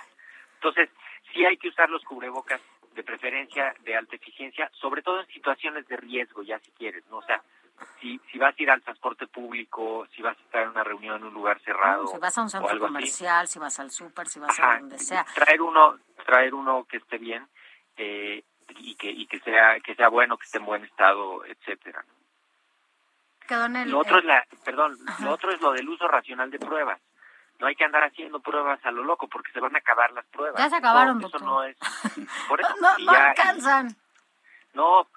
Entonces, 0.56 0.90
sí 1.34 1.45
hay 1.45 1.56
que 1.57 1.70
usar 1.70 1.90
los 1.90 2.03
cubrebocas 2.03 2.60
de 2.94 3.03
preferencia 3.03 3.74
de 3.86 3.95
alta 3.95 4.18
eficiencia, 4.18 4.70
sobre 4.74 5.02
todo 5.02 5.22
en 5.22 5.28
situaciones 5.28 5.88
de 5.88 5.95
riesgo, 5.95 6.44
ya 6.44 6.60
si 6.60 6.72
quieres, 6.72 7.06
¿no? 7.10 7.18
O 7.18 7.24
sea, 7.24 7.41
si, 7.99 8.19
si 8.31 8.38
vas 8.38 8.56
a 8.57 8.61
ir 8.64 8.69
al 8.72 8.81
transporte 8.81 9.27
público, 9.27 10.07
si 10.15 10.22
vas 10.22 10.38
a 10.38 10.41
estar 10.41 10.64
en 10.64 10.69
una 10.69 10.84
reunión 10.84 11.18
en 11.18 11.23
un 11.26 11.34
lugar 11.34 11.60
cerrado 11.61 12.07
Si 12.07 12.18
vas 12.18 12.38
a 12.38 12.41
un 12.41 12.49
centro 12.49 12.69
así, 12.69 12.80
comercial, 12.80 13.47
si 13.47 13.60
vas 13.60 13.80
al 13.80 13.91
súper, 13.91 14.27
si 14.27 14.39
vas 14.39 14.57
Ajá, 14.60 14.73
a 14.76 14.80
donde 14.80 14.99
sea. 14.99 15.26
traer 15.35 15.61
uno, 15.61 15.97
traer 16.26 16.53
uno 16.53 16.85
que 16.85 16.97
esté 16.97 17.18
bien 17.18 17.47
eh, 17.97 18.43
y 18.77 18.95
que 18.95 19.10
y 19.10 19.26
que 19.27 19.39
sea 19.39 19.80
que 19.81 19.95
sea 19.95 20.10
bueno, 20.10 20.38
que 20.38 20.45
esté 20.45 20.57
en 20.60 20.65
buen 20.65 20.84
estado, 20.85 21.43
etcétera. 21.45 22.03
Quedó 23.47 23.65
en 23.65 23.76
el, 23.77 23.89
Lo 23.89 23.99
otro 23.99 24.14
el- 24.15 24.19
es 24.19 24.26
la, 24.26 24.45
perdón, 24.64 24.95
lo 25.22 25.31
otro 25.31 25.51
es 25.51 25.60
lo 25.61 25.72
del 25.72 25.89
uso 25.89 26.07
racional 26.07 26.51
de 26.51 26.60
pruebas. 26.60 27.01
No 27.60 27.68
hay 27.68 27.76
que 27.76 27.84
andar 27.84 28.03
haciendo 28.03 28.39
pruebas 28.39 28.80
a 28.85 28.91
lo 28.91 29.03
loco 29.03 29.27
porque 29.27 29.51
se 29.51 29.60
van 29.60 29.76
a 29.76 29.80
acabar 29.80 30.11
las 30.14 30.26
pruebas. 30.27 30.61
Ya 30.61 30.69
se 30.69 30.76
acabaron, 30.77 31.18
Eso- 31.18 31.27
eso 31.27 31.39
doctor. 31.39 31.49
no 31.51 31.64
es. 31.64 31.77
Por 32.47 32.61
eso, 32.61 32.73
no, 32.80 32.97
no 32.99 33.11
ya- 33.14 33.30
alcanzan. 33.31 33.95
no, 34.73 35.07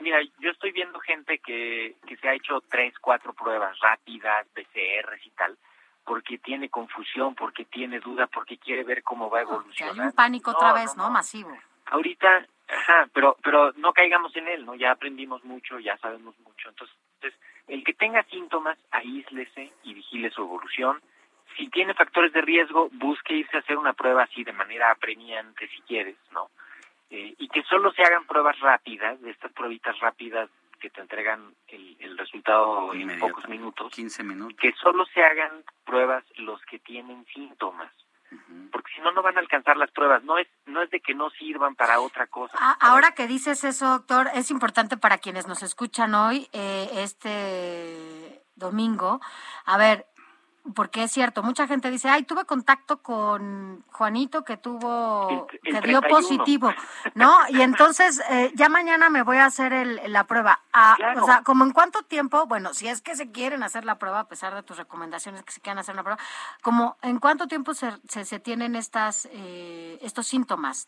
mira, 0.00 0.18
yo 0.38 0.50
estoy 0.50 0.72
viendo 0.72 0.98
gente 1.00 1.38
que, 1.38 1.96
que 2.06 2.16
se 2.16 2.28
ha 2.28 2.34
hecho 2.34 2.60
tres, 2.68 2.94
cuatro 3.00 3.32
pruebas 3.32 3.78
rápidas, 3.80 4.46
PCRs 4.54 5.24
y 5.26 5.30
tal, 5.30 5.56
porque 6.04 6.38
tiene 6.38 6.68
confusión, 6.68 7.34
porque 7.34 7.64
tiene 7.64 8.00
duda, 8.00 8.26
porque 8.26 8.58
quiere 8.58 8.84
ver 8.84 9.02
cómo 9.02 9.30
va 9.30 9.40
a 9.40 9.42
Que 9.44 9.48
hay 9.50 9.54
evolucionar. 9.54 10.06
un 10.06 10.12
pánico 10.12 10.50
No, 10.52 10.56
otra 10.58 10.68
no, 10.68 10.74
vez, 10.74 10.96
¿no? 10.96 11.10
Masivo. 11.10 11.56
ahorita, 11.86 12.46
ajá, 12.68 13.08
pero, 13.12 13.36
pero 13.42 13.72
no 13.76 13.92
caigamos 13.92 14.34
en 14.36 14.48
él, 14.48 14.64
¿no? 14.64 14.74
Ya 14.74 14.90
aprendimos 14.92 15.44
mucho, 15.44 15.78
ya 15.78 15.96
sabemos 15.98 16.38
mucho. 16.40 16.68
Entonces, 16.68 16.96
el 17.68 17.84
que 17.84 17.92
tenga 17.94 18.22
síntomas, 18.24 18.78
aíslese 18.90 19.72
y 19.84 19.94
vigile 19.94 20.30
su 20.30 20.42
evolución. 20.42 21.00
Si 21.56 21.68
tiene 21.68 21.94
factores 21.94 22.32
de 22.32 22.40
riesgo, 22.40 22.88
busque 22.92 23.34
irse 23.34 23.56
a 23.56 23.60
hacer 23.60 23.76
una 23.76 23.92
prueba 23.92 24.22
así 24.24 24.42
de 24.44 24.52
manera 24.52 24.90
apremiante, 24.90 25.68
si 25.68 25.80
quieres, 25.82 26.16
¿no? 26.32 26.50
Eh, 27.10 27.34
y 27.38 27.48
que 27.48 27.62
solo 27.64 27.92
se 27.92 28.02
hagan 28.02 28.24
pruebas 28.26 28.58
rápidas, 28.60 29.20
de 29.20 29.30
estas 29.30 29.52
pruebitas 29.52 29.98
rápidas 29.98 30.48
que 30.80 30.90
te 30.90 31.00
entregan 31.00 31.54
el, 31.68 31.96
el 32.00 32.16
resultado 32.16 32.94
en 32.94 33.18
pocos 33.18 33.48
minutos. 33.48 33.92
15 33.92 34.22
minutos. 34.22 34.56
Que 34.58 34.72
solo 34.80 35.04
se 35.06 35.22
hagan 35.22 35.64
pruebas 35.84 36.24
los 36.36 36.60
que 36.62 36.78
tienen 36.78 37.26
síntomas. 37.26 37.92
Porque 38.70 38.92
si 38.94 39.00
no, 39.00 39.10
no 39.10 39.22
van 39.22 39.36
a 39.36 39.40
alcanzar 39.40 39.76
las 39.76 39.90
pruebas. 39.90 40.22
No 40.22 40.38
es, 40.38 40.46
no 40.66 40.82
es 40.82 40.90
de 40.90 41.00
que 41.00 41.14
no 41.14 41.30
sirvan 41.30 41.74
para 41.74 42.00
otra 42.00 42.28
cosa. 42.28 42.56
Ahora 42.80 43.12
que 43.12 43.26
dices 43.26 43.64
eso, 43.64 43.88
doctor, 43.88 44.28
es 44.34 44.50
importante 44.52 44.96
para 44.96 45.18
quienes 45.18 45.48
nos 45.48 45.62
escuchan 45.64 46.14
hoy, 46.14 46.48
eh, 46.52 46.88
este 46.94 48.40
domingo. 48.54 49.20
A 49.64 49.76
ver, 49.78 50.06
porque 50.74 51.04
es 51.04 51.12
cierto, 51.12 51.42
mucha 51.42 51.66
gente 51.66 51.90
dice, 51.90 52.08
ay, 52.08 52.22
tuve 52.24 52.44
contacto 52.44 53.02
con 53.02 53.82
Juanito 53.92 54.44
que 54.44 54.56
tuvo, 54.56 55.28
El- 55.28 55.60
que 55.62 55.80
dio 55.86 56.00
31. 56.00 56.08
positivo, 56.08 56.72
¿no? 57.14 57.36
Y 57.48 57.62
entonces 57.62 58.22
eh, 58.30 58.50
ya 58.54 58.68
mañana 58.68 59.10
me 59.10 59.22
voy 59.22 59.36
a 59.38 59.46
hacer 59.46 59.72
el, 59.72 60.00
la 60.12 60.24
prueba. 60.24 60.60
Ah, 60.72 60.94
Claro. 60.96 61.22
O 61.22 61.26
sea, 61.26 61.42
como 61.42 61.64
en 61.64 61.72
cuánto 61.72 62.02
tiempo, 62.02 62.46
bueno, 62.46 62.74
si 62.74 62.88
es 62.88 63.00
que 63.02 63.14
se 63.16 63.30
quieren 63.30 63.62
hacer 63.62 63.84
la 63.84 63.98
prueba, 63.98 64.20
a 64.20 64.28
pesar 64.28 64.54
de 64.54 64.62
tus 64.62 64.76
recomendaciones 64.76 65.42
que 65.44 65.52
se 65.52 65.60
quieran 65.60 65.78
hacer 65.78 65.94
la 65.96 66.02
prueba, 66.02 66.20
como 66.62 66.96
en 67.02 67.18
cuánto 67.18 67.46
tiempo 67.46 67.74
se, 67.74 67.90
se, 68.08 68.24
se 68.24 68.38
tienen 68.40 68.76
estas, 68.76 69.28
eh, 69.32 69.98
estos 70.02 70.26
síntomas. 70.26 70.86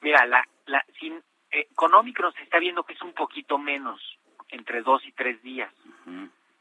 Mira, 0.00 0.26
la, 0.26 0.46
la, 0.66 0.84
sin, 1.00 1.22
eh, 1.50 1.68
con 1.74 1.94
Omicron 1.94 2.32
se 2.34 2.42
está 2.42 2.58
viendo 2.58 2.82
que 2.84 2.92
es 2.94 3.02
un 3.02 3.12
poquito 3.14 3.58
menos, 3.58 4.00
entre 4.48 4.82
dos 4.82 5.04
y 5.06 5.12
tres 5.12 5.42
días. 5.42 5.72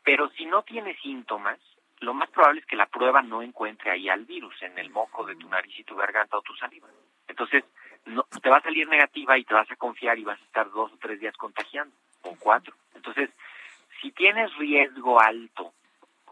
Pero 0.04 0.30
si 0.32 0.46
no 0.46 0.64
tienes 0.64 0.98
síntomas, 1.02 1.60
lo 2.04 2.14
más 2.14 2.30
probable 2.30 2.62
es 2.62 2.66
que 2.66 2.76
la 2.76 2.86
prueba 2.86 3.22
no 3.22 3.42
encuentre 3.42 3.92
ahí 3.92 4.10
al 4.10 4.26
virus, 4.26 4.62
en 4.62 4.78
el 4.78 4.90
moco 4.90 5.26
de 5.26 5.36
tu 5.36 5.48
nariz 5.50 5.78
y 5.80 5.84
tu 5.84 5.96
garganta 5.96 6.38
o 6.38 6.42
tu 6.42 6.56
saliva. 6.56 6.88
Entonces, 7.28 7.64
no, 8.06 8.24
te 8.42 8.50
va 8.50 8.58
a 8.58 8.62
salir 8.62 8.88
negativa 8.88 9.38
y 9.38 9.46
te 9.46 9.54
vas 9.54 9.70
a 9.72 9.76
confiar 9.76 10.20
y 10.20 10.24
vas 10.24 10.40
a 10.40 10.44
estar 10.44 10.70
dos 10.72 10.92
o 10.92 10.98
tres 10.98 11.20
días 11.20 11.36
contagiando, 11.38 11.96
o 12.24 12.36
cuatro. 12.40 12.76
Entonces, 12.96 13.30
si 14.02 14.12
tienes 14.12 14.54
riesgo 14.58 15.20
alto, 15.20 15.74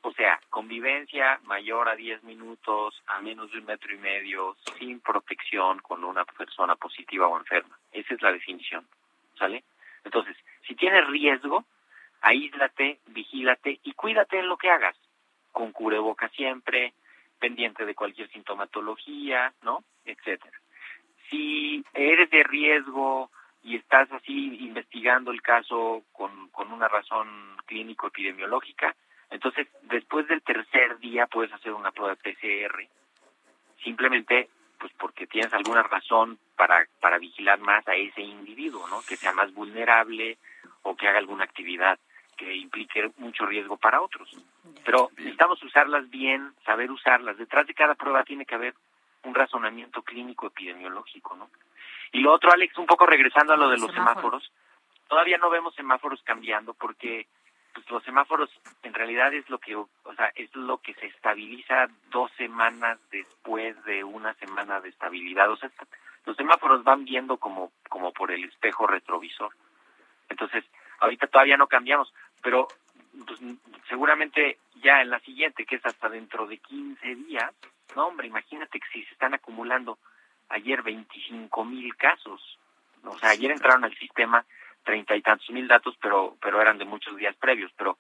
o 0.04 0.12
sea, 0.14 0.40
convivencia 0.50 1.40
mayor 1.44 1.88
a 1.88 1.96
10 1.96 2.24
minutos, 2.24 3.02
a 3.08 3.22
menos 3.22 3.52
de 3.52 3.60
un 3.60 3.66
metro 3.66 3.94
y 3.94 3.98
medio, 3.98 4.56
sin 4.78 5.00
protección 5.00 5.80
con 5.80 6.04
una 6.04 6.26
persona 6.26 6.76
positiva 6.76 7.28
o 7.28 7.38
enferma. 7.38 7.78
Esa 7.92 8.16
es 8.16 8.22
la 8.22 8.32
definición, 8.32 8.88
¿sale? 9.38 9.64
Entonces, 10.04 10.36
si 10.68 10.76
tienes 10.76 11.08
riesgo, 11.08 11.66
aíslate, 12.22 13.00
vigílate 13.08 13.80
y 13.84 13.94
cuídate 13.94 14.40
en 14.40 14.48
lo 14.48 14.58
que 14.58 14.72
hagas, 14.72 14.96
con 15.52 15.72
cubreboca 15.72 16.30
siempre, 16.30 16.94
pendiente 17.40 17.86
de 17.86 17.96
cualquier 17.96 18.30
sintomatología, 18.30 19.54
¿no? 19.64 19.84
Etcétera. 20.06 20.58
Si 21.30 21.84
eres 21.94 22.30
de 22.30 22.44
riesgo 22.44 23.32
y 23.64 23.76
estás 23.76 24.12
así 24.12 24.64
investigando 24.64 25.32
el 25.32 25.42
caso 25.42 26.04
con, 26.12 26.50
con 26.50 26.72
una 26.72 26.88
razón 26.88 27.58
clínico-epidemiológica, 27.66 28.96
entonces 29.30 29.68
después 29.84 30.28
del 30.28 30.42
tercer 30.42 31.00
día 31.00 31.28
puedes 31.28 31.54
hacer 31.54 31.74
una 31.74 31.92
prueba 31.92 32.16
PCR. 32.16 32.88
Simplemente 33.84 34.50
pues 34.82 34.92
porque 34.98 35.28
tienes 35.28 35.54
alguna 35.54 35.84
razón 35.84 36.40
para, 36.58 36.88
para 37.00 37.20
vigilar 37.20 37.60
más 37.60 37.88
a 37.88 37.94
ese 37.94 38.22
individuo, 38.22 38.88
¿no? 38.88 39.02
Que 39.08 39.16
sea 39.16 39.32
más 39.32 39.54
vulnerable 39.54 40.40
o 40.82 40.96
que 40.96 41.08
haga 41.08 41.20
alguna 41.20 41.44
actividad 41.44 42.00
que 42.42 42.56
implique 42.56 43.12
mucho 43.18 43.46
riesgo 43.46 43.78
para 43.78 44.02
otros. 44.02 44.36
Pero 44.84 45.10
necesitamos 45.18 45.62
usarlas 45.64 46.10
bien, 46.10 46.54
saber 46.66 46.90
usarlas. 46.90 47.38
Detrás 47.38 47.68
de 47.68 47.76
cada 47.76 47.96
prueba 47.96 48.24
tiene 48.24 48.46
que 48.46 48.56
haber 48.56 48.74
un 49.24 49.36
razonamiento 49.36 50.02
clínico 50.02 50.48
epidemiológico, 50.48 51.36
¿no? 51.36 51.50
Y 52.12 52.20
lo 52.20 52.34
otro, 52.34 52.52
Alex, 52.52 52.78
un 52.78 52.88
poco 52.88 53.06
regresando 53.06 53.54
a 53.54 53.58
lo 53.58 53.70
de 53.70 53.78
los 53.78 53.92
Semáforos. 53.92 54.52
todavía 55.08 55.38
no 55.38 55.50
vemos 55.50 55.76
semáforos 55.76 56.22
cambiando 56.24 56.74
porque 56.74 57.28
pues 57.74 57.90
los 57.90 58.04
semáforos 58.04 58.50
en 58.84 58.94
realidad 58.94 59.34
es 59.34 59.50
lo 59.50 59.58
que 59.60 59.76
o 59.76 59.88
sea 60.18 60.32
es 60.36 60.54
lo 60.56 60.80
que 60.80 60.94
se 60.96 61.08
estabiliza 61.08 61.88
dos 62.10 62.32
semanas 62.38 62.98
después 63.12 63.82
de 63.86 64.04
una 64.04 64.34
semana 64.36 64.82
de 64.82 64.90
estabilidad 64.90 65.50
o 65.50 65.56
sea 65.56 65.70
los 66.26 66.38
semáforos 66.38 66.84
van 66.84 67.06
viendo 67.06 67.38
como, 67.38 67.72
como 67.90 68.12
por 68.12 68.32
el 68.32 68.44
espejo 68.44 68.88
retrovisor. 68.88 69.52
Entonces, 70.30 70.64
ahorita 71.00 71.28
todavía 71.28 71.58
no 71.58 71.68
cambiamos, 71.68 72.14
pero 72.42 72.68
pues, 73.26 73.40
seguramente 73.88 74.60
ya 74.76 75.02
en 75.02 75.10
la 75.10 75.20
siguiente, 75.20 75.66
que 75.66 75.76
es 75.76 75.86
hasta 75.86 76.10
dentro 76.10 76.48
de 76.48 76.58
15 76.58 77.16
días, 77.16 77.52
no 77.96 78.08
hombre, 78.08 78.28
imagínate 78.28 78.80
que 78.80 78.88
si 78.92 79.04
se 79.04 79.14
están 79.14 79.34
acumulando 79.34 80.00
ayer 80.50 80.82
25 80.82 81.66
mil 81.66 81.96
casos, 81.96 82.58
o 83.04 83.18
sea, 83.18 83.30
ayer 83.30 83.52
entraron 83.52 83.84
al 83.84 83.98
sistema 83.98 84.46
treinta 84.84 85.16
y 85.16 85.22
tantos 85.22 85.50
mil 85.52 85.68
datos, 85.68 85.96
pero, 86.02 86.38
pero 86.42 86.62
eran 86.62 86.78
de 86.78 86.86
muchos 86.86 87.16
días 87.18 87.36
previos, 87.36 87.72
pero 87.78 87.98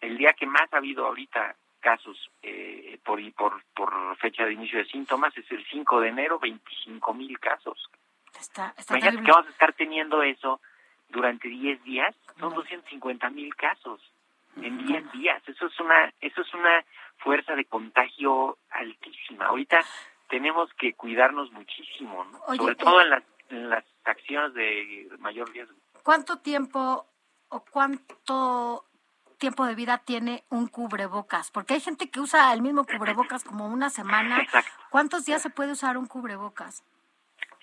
el 0.00 0.16
día 0.16 0.32
que 0.32 0.46
más 0.46 0.72
ha 0.72 0.78
habido 0.78 1.06
ahorita 1.06 1.56
casos 1.80 2.30
eh, 2.42 2.98
por, 3.04 3.20
por, 3.34 3.62
por 3.74 4.16
fecha 4.16 4.44
de 4.46 4.54
inicio 4.54 4.78
de 4.78 4.86
síntomas 4.86 5.36
es 5.36 5.50
el 5.50 5.64
5 5.66 6.00
de 6.00 6.08
enero, 6.08 6.38
25 6.38 7.14
mil 7.14 7.38
casos. 7.38 7.90
Está, 8.40 8.74
está 8.76 8.96
Imagínate 8.96 9.24
que 9.24 9.30
vamos 9.30 9.46
a 9.46 9.50
estar 9.50 9.72
teniendo 9.74 10.22
eso 10.22 10.60
durante 11.08 11.48
10 11.48 11.82
días, 11.84 12.14
son 12.38 12.54
250 12.54 13.30
mil 13.30 13.54
casos 13.54 14.00
en 14.56 14.86
10 14.86 15.12
días. 15.12 15.42
Eso 15.46 15.66
es 15.66 15.80
una 15.80 16.12
eso 16.20 16.40
es 16.40 16.54
una 16.54 16.84
fuerza 17.18 17.54
de 17.54 17.64
contagio 17.64 18.58
altísima. 18.70 19.46
Ahorita 19.46 19.80
tenemos 20.28 20.72
que 20.74 20.94
cuidarnos 20.94 21.50
muchísimo, 21.52 22.24
¿no? 22.24 22.38
Oye, 22.46 22.58
sobre 22.58 22.74
todo 22.76 23.00
en 23.00 23.10
las, 23.10 23.22
en 23.50 23.70
las 23.70 23.84
acciones 24.04 24.54
de 24.54 25.08
mayor 25.18 25.50
riesgo. 25.52 25.76
¿Cuánto 26.02 26.38
tiempo 26.38 27.06
o 27.48 27.64
cuánto 27.64 28.84
tiempo 29.38 29.64
de 29.66 29.74
vida 29.74 29.98
tiene 29.98 30.44
un 30.50 30.66
cubrebocas? 30.66 31.50
Porque 31.50 31.74
hay 31.74 31.80
gente 31.80 32.10
que 32.10 32.20
usa 32.20 32.52
el 32.52 32.62
mismo 32.62 32.84
cubrebocas 32.84 33.44
como 33.44 33.66
una 33.68 33.90
semana. 33.90 34.38
Exacto. 34.42 34.70
¿Cuántos 34.90 35.24
días 35.24 35.42
se 35.42 35.50
puede 35.50 35.72
usar 35.72 35.96
un 35.96 36.06
cubrebocas? 36.06 36.84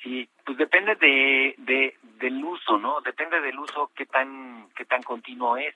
Sí, 0.03 0.27
pues 0.45 0.57
depende 0.57 0.95
de, 0.95 1.55
de 1.57 1.97
del 2.19 2.43
uso, 2.43 2.77
¿no? 2.77 3.01
Depende 3.01 3.39
del 3.41 3.57
uso 3.59 3.91
qué 3.95 4.05
tan 4.05 4.69
qué 4.75 4.85
tan 4.85 5.03
continuo 5.03 5.57
es. 5.57 5.75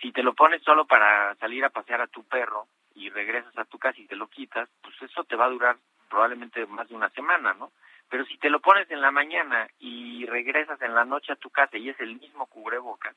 Si 0.00 0.12
te 0.12 0.22
lo 0.22 0.34
pones 0.34 0.62
solo 0.62 0.86
para 0.86 1.34
salir 1.36 1.64
a 1.64 1.70
pasear 1.70 2.00
a 2.00 2.06
tu 2.06 2.24
perro 2.24 2.66
y 2.94 3.10
regresas 3.10 3.56
a 3.56 3.64
tu 3.64 3.78
casa 3.78 4.00
y 4.00 4.06
te 4.06 4.16
lo 4.16 4.28
quitas, 4.28 4.68
pues 4.82 4.94
eso 5.02 5.24
te 5.24 5.36
va 5.36 5.46
a 5.46 5.50
durar 5.50 5.76
probablemente 6.08 6.64
más 6.66 6.88
de 6.88 6.94
una 6.94 7.08
semana, 7.10 7.54
¿no? 7.54 7.72
Pero 8.10 8.24
si 8.24 8.38
te 8.38 8.50
lo 8.50 8.60
pones 8.60 8.90
en 8.90 9.00
la 9.00 9.10
mañana 9.10 9.68
y 9.78 10.24
regresas 10.26 10.80
en 10.82 10.94
la 10.94 11.04
noche 11.04 11.32
a 11.32 11.36
tu 11.36 11.50
casa 11.50 11.76
y 11.76 11.90
es 11.90 12.00
el 12.00 12.18
mismo 12.18 12.46
cubrebocas, 12.46 13.14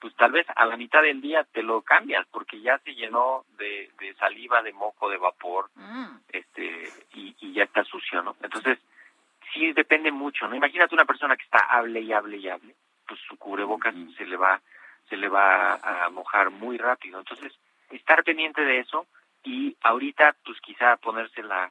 pues 0.00 0.14
tal 0.16 0.32
vez 0.32 0.46
a 0.54 0.66
la 0.66 0.76
mitad 0.76 1.02
del 1.02 1.20
día 1.20 1.44
te 1.44 1.62
lo 1.62 1.82
cambias 1.82 2.26
porque 2.30 2.60
ya 2.60 2.78
se 2.78 2.94
llenó 2.94 3.44
de, 3.58 3.90
de 3.98 4.14
saliva, 4.14 4.62
de 4.62 4.72
moco, 4.72 5.08
de 5.08 5.18
vapor, 5.18 5.70
este 6.28 6.88
y, 7.14 7.34
y 7.40 7.52
ya 7.52 7.64
está 7.64 7.84
sucio, 7.84 8.22
¿no? 8.22 8.36
Entonces 8.42 8.78
sí 9.52 9.72
depende 9.72 10.10
mucho, 10.10 10.46
¿no? 10.48 10.54
Imagínate 10.54 10.94
una 10.94 11.04
persona 11.04 11.36
que 11.36 11.44
está 11.44 11.58
hable 11.58 12.00
y 12.00 12.12
hable 12.12 12.36
y 12.38 12.48
hable, 12.48 12.74
pues 13.06 13.20
su 13.28 13.36
cubrebocas 13.36 13.94
se 14.16 14.26
le 14.26 14.36
va 14.36 14.60
se 15.08 15.16
le 15.16 15.28
va 15.28 15.74
a 15.74 16.08
mojar 16.10 16.50
muy 16.50 16.78
rápido. 16.78 17.18
Entonces, 17.18 17.52
estar 17.90 18.24
pendiente 18.24 18.62
de 18.62 18.78
eso 18.78 19.06
y 19.44 19.76
ahorita 19.82 20.36
pues 20.44 20.58
quizá 20.60 20.96
ponerse 20.96 21.42
la 21.42 21.70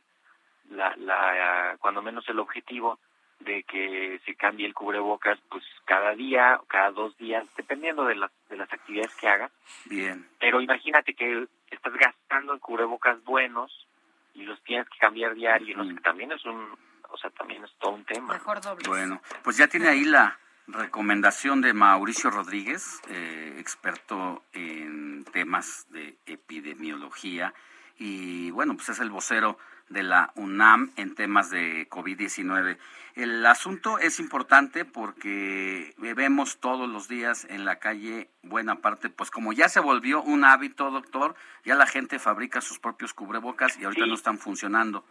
la, 0.69 0.95
la 0.97 1.77
cuando 1.79 2.01
menos 2.01 2.27
el 2.29 2.39
objetivo 2.39 2.99
de 3.39 3.63
que 3.63 4.19
se 4.25 4.35
cambie 4.35 4.67
el 4.67 4.73
cubrebocas 4.73 5.39
pues 5.49 5.63
cada 5.85 6.13
día 6.13 6.59
o 6.61 6.65
cada 6.65 6.91
dos 6.91 7.17
días 7.17 7.47
dependiendo 7.55 8.05
de 8.05 8.15
las 8.15 8.31
de 8.49 8.57
las 8.57 8.71
actividades 8.71 9.15
que 9.15 9.27
haga 9.27 9.49
Bien. 9.85 10.27
pero 10.39 10.61
imagínate 10.61 11.15
que 11.15 11.47
estás 11.71 11.93
gastando 11.93 12.53
en 12.53 12.59
cubrebocas 12.59 13.23
buenos 13.23 13.87
y 14.33 14.43
los 14.43 14.61
tienes 14.63 14.87
que 14.89 14.99
cambiar 14.99 15.33
diario, 15.33 15.75
¿no? 15.75 15.87
que 15.87 16.01
también 16.01 16.31
es 16.31 16.45
un, 16.45 16.69
o 17.11 17.17
sea, 17.17 17.29
también 17.31 17.63
es 17.63 17.71
todo 17.79 17.91
un 17.91 18.05
tema. 18.05 18.33
Mejor 18.33 18.61
doble. 18.61 18.87
Bueno, 18.87 19.21
pues 19.43 19.57
ya 19.57 19.67
tiene 19.67 19.89
ahí 19.89 20.05
la 20.05 20.37
recomendación 20.67 21.61
de 21.61 21.73
Mauricio 21.73 22.29
Rodríguez, 22.29 23.01
eh, 23.09 23.55
experto 23.59 24.43
en 24.53 25.25
temas 25.33 25.87
de 25.89 26.15
epidemiología 26.25 27.53
y 27.97 28.51
bueno, 28.51 28.75
pues 28.75 28.89
es 28.89 28.99
el 28.99 29.09
vocero 29.09 29.57
de 29.89 30.03
la 30.03 30.31
UNAM 30.35 30.91
en 30.95 31.15
temas 31.15 31.49
de 31.49 31.87
COVID-19. 31.89 32.77
El 33.15 33.45
asunto 33.45 33.99
es 33.99 34.21
importante 34.21 34.85
porque 34.85 35.93
vemos 35.97 36.59
todos 36.59 36.89
los 36.89 37.09
días 37.09 37.45
en 37.49 37.65
la 37.65 37.75
calle 37.77 38.29
buena 38.41 38.75
parte, 38.75 39.09
pues 39.09 39.29
como 39.29 39.51
ya 39.51 39.67
se 39.67 39.81
volvió 39.81 40.21
un 40.23 40.45
hábito, 40.45 40.89
doctor, 40.91 41.35
ya 41.65 41.75
la 41.75 41.87
gente 41.87 42.19
fabrica 42.19 42.61
sus 42.61 42.79
propios 42.79 43.13
cubrebocas 43.13 43.77
y 43.77 43.83
ahorita 43.83 44.05
Sí. 44.05 44.09
no 44.09 44.15
están 44.15 44.37
funcionando. 44.39 45.03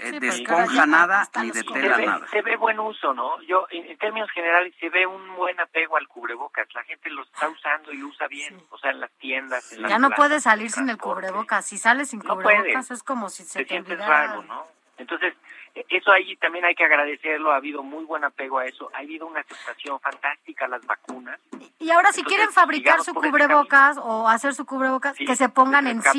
Eh, 0.00 0.10
Sí, 0.10 0.18
de 0.18 0.26
pues, 0.26 0.40
esponja 0.40 0.86
nada 0.86 1.28
ni 1.42 1.50
de 1.50 1.62
se 1.62 1.72
ve, 1.72 2.06
nada. 2.06 2.26
se 2.30 2.42
ve 2.42 2.56
buen 2.56 2.80
uso, 2.80 3.12
¿no? 3.14 3.40
Yo, 3.42 3.66
en, 3.70 3.86
en 3.86 3.98
términos 3.98 4.30
generales, 4.30 4.74
se 4.80 4.88
ve 4.88 5.06
un 5.06 5.36
buen 5.36 5.58
apego 5.60 5.96
al 5.96 6.08
cubrebocas. 6.08 6.66
La 6.74 6.82
gente 6.84 7.10
lo 7.10 7.22
está 7.22 7.48
usando 7.48 7.92
y 7.92 8.02
usa 8.02 8.26
bien. 8.28 8.60
O 8.70 8.78
sea, 8.78 8.90
en 8.90 9.00
las 9.00 9.10
tiendas, 9.12 9.72
en 9.72 9.82
las 9.82 9.90
Ya 9.90 9.98
no 9.98 10.10
puedes 10.10 10.42
salir 10.44 10.70
sin 10.70 10.88
el 10.88 10.96
cubrebocas. 10.98 11.66
Si 11.66 11.78
sales 11.78 12.10
sin 12.10 12.20
cubrebocas 12.20 12.90
es 12.90 13.02
como 13.02 13.28
si 13.28 13.44
se 13.44 13.58
te 13.60 13.64
te 13.64 13.68
sientes 13.70 13.92
olvidara. 13.94 14.26
raro, 14.28 14.42
¿no? 14.42 14.66
Entonces, 14.98 15.34
e- 15.74 15.86
eso 15.88 16.10
ahí 16.12 16.36
también 16.36 16.64
hay 16.64 16.74
que 16.74 16.84
agradecerlo. 16.84 17.52
Ha 17.52 17.56
habido 17.56 17.82
muy 17.82 18.04
buen 18.04 18.24
apego 18.24 18.58
a 18.58 18.66
eso. 18.66 18.90
Ha 18.94 18.98
habido 18.98 19.26
una 19.26 19.40
aceptación 19.40 19.98
fantástica 20.00 20.66
a 20.66 20.68
las 20.68 20.84
vacunas. 20.84 21.38
Y 21.78 21.90
ahora 21.90 22.12
si 22.12 22.20
Entonces, 22.20 22.24
quieren 22.36 22.52
fabricar 22.52 23.02
su 23.02 23.14
cubrebocas 23.14 23.96
o 23.98 24.28
hacer 24.28 24.54
su 24.54 24.66
cubrebocas, 24.66 25.16
Sí, 25.16 25.24
que 25.24 25.36
se 25.36 25.48
pongan 25.48 25.84
se 25.84 25.92
escapa. 25.92 26.12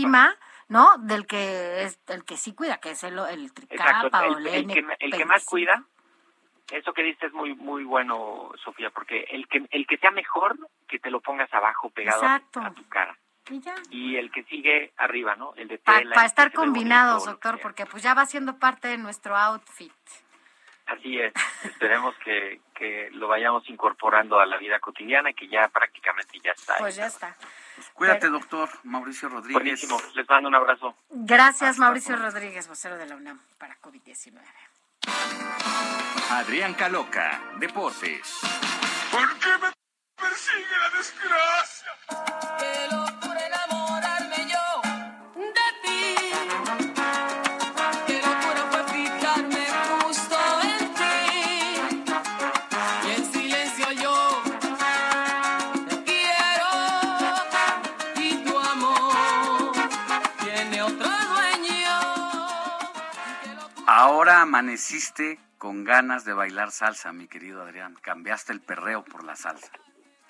¿No? 0.71 0.97
Del 0.99 1.27
que 1.27 1.83
es 1.83 1.99
el 2.07 2.23
que 2.23 2.37
sí 2.37 2.53
cuida, 2.53 2.77
que 2.77 2.91
es 2.91 3.03
el, 3.03 3.19
el 3.19 3.53
tricapa 3.53 4.21
o 4.25 4.37
El, 4.37 4.47
el, 4.47 4.55
el 4.55 4.67
que, 4.67 4.85
el 4.99 5.11
que 5.11 5.25
más 5.25 5.43
cuida, 5.43 5.83
eso 6.71 6.93
que 6.93 7.03
dices 7.03 7.23
es 7.23 7.33
muy 7.33 7.53
muy 7.55 7.83
bueno, 7.83 8.53
Sofía, 8.63 8.89
porque 8.89 9.25
el 9.31 9.49
que 9.49 9.67
el 9.69 9.85
que 9.85 9.97
sea 9.97 10.11
mejor, 10.11 10.57
que 10.87 10.97
te 10.97 11.11
lo 11.11 11.19
pongas 11.19 11.53
abajo 11.53 11.89
pegado 11.89 12.23
a, 12.23 12.39
tu 12.73 12.87
cara. 12.87 13.17
Y 13.49 13.59
ya. 13.59 13.75
Y 13.89 14.15
el 14.15 14.31
que 14.31 14.43
sigue 14.43 14.93
arriba, 14.95 15.35
¿no? 15.35 15.53
El 15.57 15.67
de 15.67 15.77
Para 15.77 15.99
tela. 15.99 16.15
el 16.15 16.21
que 16.21 16.25
estar 16.25 16.53
combinados, 16.53 17.25
bonito, 17.25 17.31
doctor, 17.31 17.59
porque 17.59 17.85
pues 17.85 18.01
ya 18.01 18.13
va 18.13 18.25
siendo 18.25 18.57
parte 18.57 18.87
de 18.87 18.97
nuestro 18.97 19.35
outfit. 19.35 19.91
Así 20.91 21.19
es. 21.19 21.33
Esperemos 21.63 22.15
que, 22.23 22.61
que 22.75 23.09
lo 23.11 23.27
vayamos 23.27 23.67
incorporando 23.69 24.39
a 24.39 24.45
la 24.45 24.57
vida 24.57 24.79
cotidiana 24.79 25.31
y 25.31 25.33
que 25.33 25.47
ya 25.47 25.67
prácticamente 25.69 26.39
ya 26.43 26.51
está. 26.51 26.75
Pues 26.77 26.95
ya 26.95 27.07
está. 27.07 27.35
Cuídate, 27.93 28.27
doctor 28.27 28.69
Mauricio 28.83 29.29
Rodríguez. 29.29 29.61
Buenísimo. 29.63 29.97
Les 30.15 30.27
mando 30.29 30.49
un 30.49 30.55
abrazo. 30.55 30.95
Gracias, 31.09 31.77
Mauricio 31.77 32.15
Rodríguez, 32.17 32.67
vocero 32.67 32.97
de 32.97 33.05
la 33.05 33.15
UNAM 33.15 33.39
para 33.57 33.79
COVID-19. 33.79 34.41
Adrián 36.29 36.73
Caloca, 36.73 37.41
Deportes. 37.57 38.39
¿Por 39.11 39.39
qué 39.39 39.49
me 39.61 39.71
persigue 40.15 40.77
la 40.79 40.97
desgracia? 40.97 42.40
Ahora 64.31 64.43
amaneciste 64.43 65.39
con 65.57 65.83
ganas 65.83 66.23
de 66.23 66.31
bailar 66.31 66.71
salsa, 66.71 67.11
mi 67.11 67.27
querido 67.27 67.63
Adrián. 67.63 67.97
Cambiaste 68.01 68.53
el 68.53 68.61
perreo 68.61 69.03
por 69.03 69.25
la 69.25 69.35
salsa. 69.35 69.69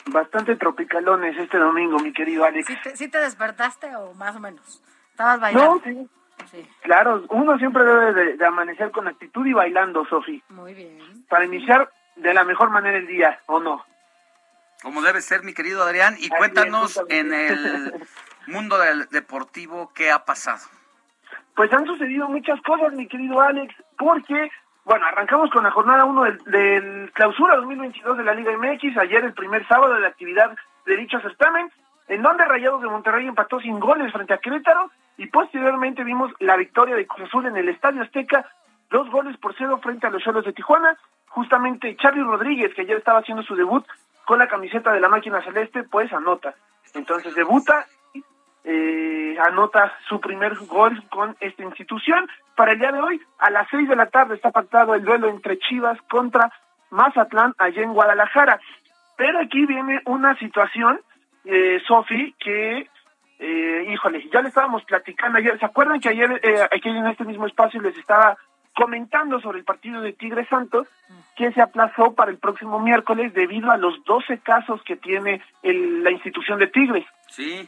Bastante 0.07 0.55
tropicalones 0.55 1.37
este 1.37 1.59
domingo, 1.59 1.99
mi 1.99 2.11
querido 2.11 2.43
Alex. 2.43 2.65
¿Sí 2.65 2.77
te, 2.81 2.97
sí 2.97 3.07
te 3.09 3.19
despertaste 3.19 3.95
o 3.95 4.15
más 4.15 4.35
o 4.35 4.39
menos? 4.39 4.81
¿Estabas 5.11 5.39
bailando? 5.39 5.83
No, 5.85 6.07
sí. 6.49 6.67
Claro, 6.81 7.23
uno 7.29 7.59
siempre 7.59 7.85
debe 7.85 8.13
de, 8.13 8.37
de 8.37 8.45
amanecer 8.45 8.89
con 8.89 9.07
actitud 9.07 9.45
y 9.45 9.53
bailando, 9.53 10.03
Sofi. 10.07 10.41
Muy 10.49 10.73
bien. 10.73 11.23
Para 11.29 11.45
iniciar 11.45 11.91
de 12.15 12.33
la 12.33 12.43
mejor 12.43 12.71
manera 12.71 12.97
el 12.97 13.05
día, 13.05 13.39
¿o 13.45 13.59
no? 13.59 13.85
Como 14.81 15.03
debe 15.03 15.21
ser, 15.21 15.43
mi 15.43 15.53
querido 15.53 15.83
Adrián. 15.83 16.15
Y 16.15 16.25
Así 16.25 16.29
cuéntanos 16.29 16.97
es, 16.97 17.03
en 17.09 17.33
el 17.35 18.07
mundo 18.47 18.79
del 18.79 19.07
deportivo 19.09 19.91
qué 19.93 20.09
ha 20.09 20.25
pasado. 20.25 20.65
Pues 21.55 21.71
han 21.73 21.85
sucedido 21.85 22.27
muchas 22.29 22.61
cosas, 22.61 22.93
mi 22.93 23.07
querido 23.07 23.41
Alex, 23.41 23.75
porque, 24.01 24.49
bueno, 24.83 25.05
arrancamos 25.05 25.51
con 25.51 25.63
la 25.63 25.69
jornada 25.69 26.05
1 26.05 26.23
del, 26.23 26.37
del 26.45 27.11
clausura 27.13 27.55
2022 27.57 28.17
de 28.17 28.23
la 28.23 28.33
Liga 28.33 28.51
MX, 28.57 28.97
ayer 28.97 29.23
el 29.23 29.33
primer 29.33 29.67
sábado 29.67 29.93
de 29.93 29.99
la 29.99 30.07
actividad 30.07 30.57
de 30.87 30.97
dicho 30.97 31.19
certamen, 31.19 31.71
en 32.07 32.23
donde 32.23 32.45
Rayados 32.45 32.81
de 32.81 32.87
Monterrey 32.87 33.27
empató 33.27 33.59
sin 33.59 33.79
goles 33.79 34.11
frente 34.11 34.33
a 34.33 34.39
Querétaro, 34.39 34.89
y 35.17 35.27
posteriormente 35.27 36.03
vimos 36.03 36.31
la 36.39 36.57
victoria 36.57 36.95
de 36.95 37.05
Cruz 37.05 37.27
Azul 37.27 37.45
en 37.45 37.57
el 37.57 37.69
Estadio 37.69 38.01
Azteca, 38.01 38.49
dos 38.89 39.07
goles 39.11 39.37
por 39.37 39.53
cero 39.55 39.79
frente 39.83 40.07
a 40.07 40.09
los 40.09 40.23
Cholos 40.23 40.45
de 40.45 40.53
Tijuana, 40.53 40.97
justamente 41.27 41.95
Charlie 41.97 42.23
Rodríguez, 42.23 42.73
que 42.73 42.81
ayer 42.81 42.97
estaba 42.97 43.19
haciendo 43.19 43.43
su 43.43 43.55
debut 43.55 43.85
con 44.25 44.39
la 44.39 44.47
camiseta 44.47 44.91
de 44.91 44.99
la 44.99 45.09
máquina 45.09 45.43
celeste, 45.43 45.83
pues 45.83 46.11
anota. 46.11 46.55
Entonces 46.95 47.35
debuta 47.35 47.85
eh, 48.63 49.35
anota 49.45 49.93
su 50.07 50.19
primer 50.19 50.55
gol 50.67 51.03
con 51.09 51.35
esta 51.39 51.63
institución. 51.63 52.29
Para 52.55 52.73
el 52.73 52.79
día 52.79 52.91
de 52.91 53.01
hoy, 53.01 53.21
a 53.39 53.49
las 53.49 53.67
seis 53.69 53.87
de 53.89 53.95
la 53.95 54.07
tarde 54.07 54.35
está 54.35 54.51
pactado 54.51 54.93
el 54.95 55.03
duelo 55.03 55.29
entre 55.29 55.57
Chivas 55.59 55.99
contra 56.09 56.51
Mazatlán 56.91 57.53
allá 57.57 57.81
en 57.81 57.93
Guadalajara. 57.93 58.59
Pero 59.17 59.39
aquí 59.39 59.65
viene 59.65 60.01
una 60.05 60.35
situación, 60.37 60.99
eh, 61.45 61.79
Sofi, 61.87 62.35
que, 62.39 62.87
eh, 63.39 63.85
híjole, 63.89 64.27
ya 64.31 64.41
le 64.41 64.49
estábamos 64.49 64.83
platicando 64.85 65.37
ayer. 65.37 65.57
¿Se 65.59 65.65
acuerdan 65.65 65.99
que 65.99 66.09
ayer 66.09 66.39
eh, 66.43 66.61
aquí 66.71 66.89
en 66.89 67.07
este 67.07 67.23
mismo 67.25 67.47
espacio 67.47 67.81
les 67.81 67.97
estaba 67.97 68.37
comentando 68.75 69.39
sobre 69.41 69.59
el 69.59 69.65
partido 69.65 70.01
de 70.01 70.13
Tigre 70.13 70.45
Santos, 70.47 70.87
que 71.35 71.51
se 71.51 71.61
aplazó 71.61 72.13
para 72.15 72.31
el 72.31 72.37
próximo 72.37 72.79
miércoles 72.79 73.33
debido 73.33 73.69
a 73.69 73.77
los 73.77 74.01
12 74.05 74.39
casos 74.39 74.81
que 74.83 74.95
tiene 74.95 75.41
el- 75.61 76.03
la 76.03 76.11
institución 76.11 76.57
de 76.59 76.67
Tigres? 76.67 77.05
Sí. 77.27 77.67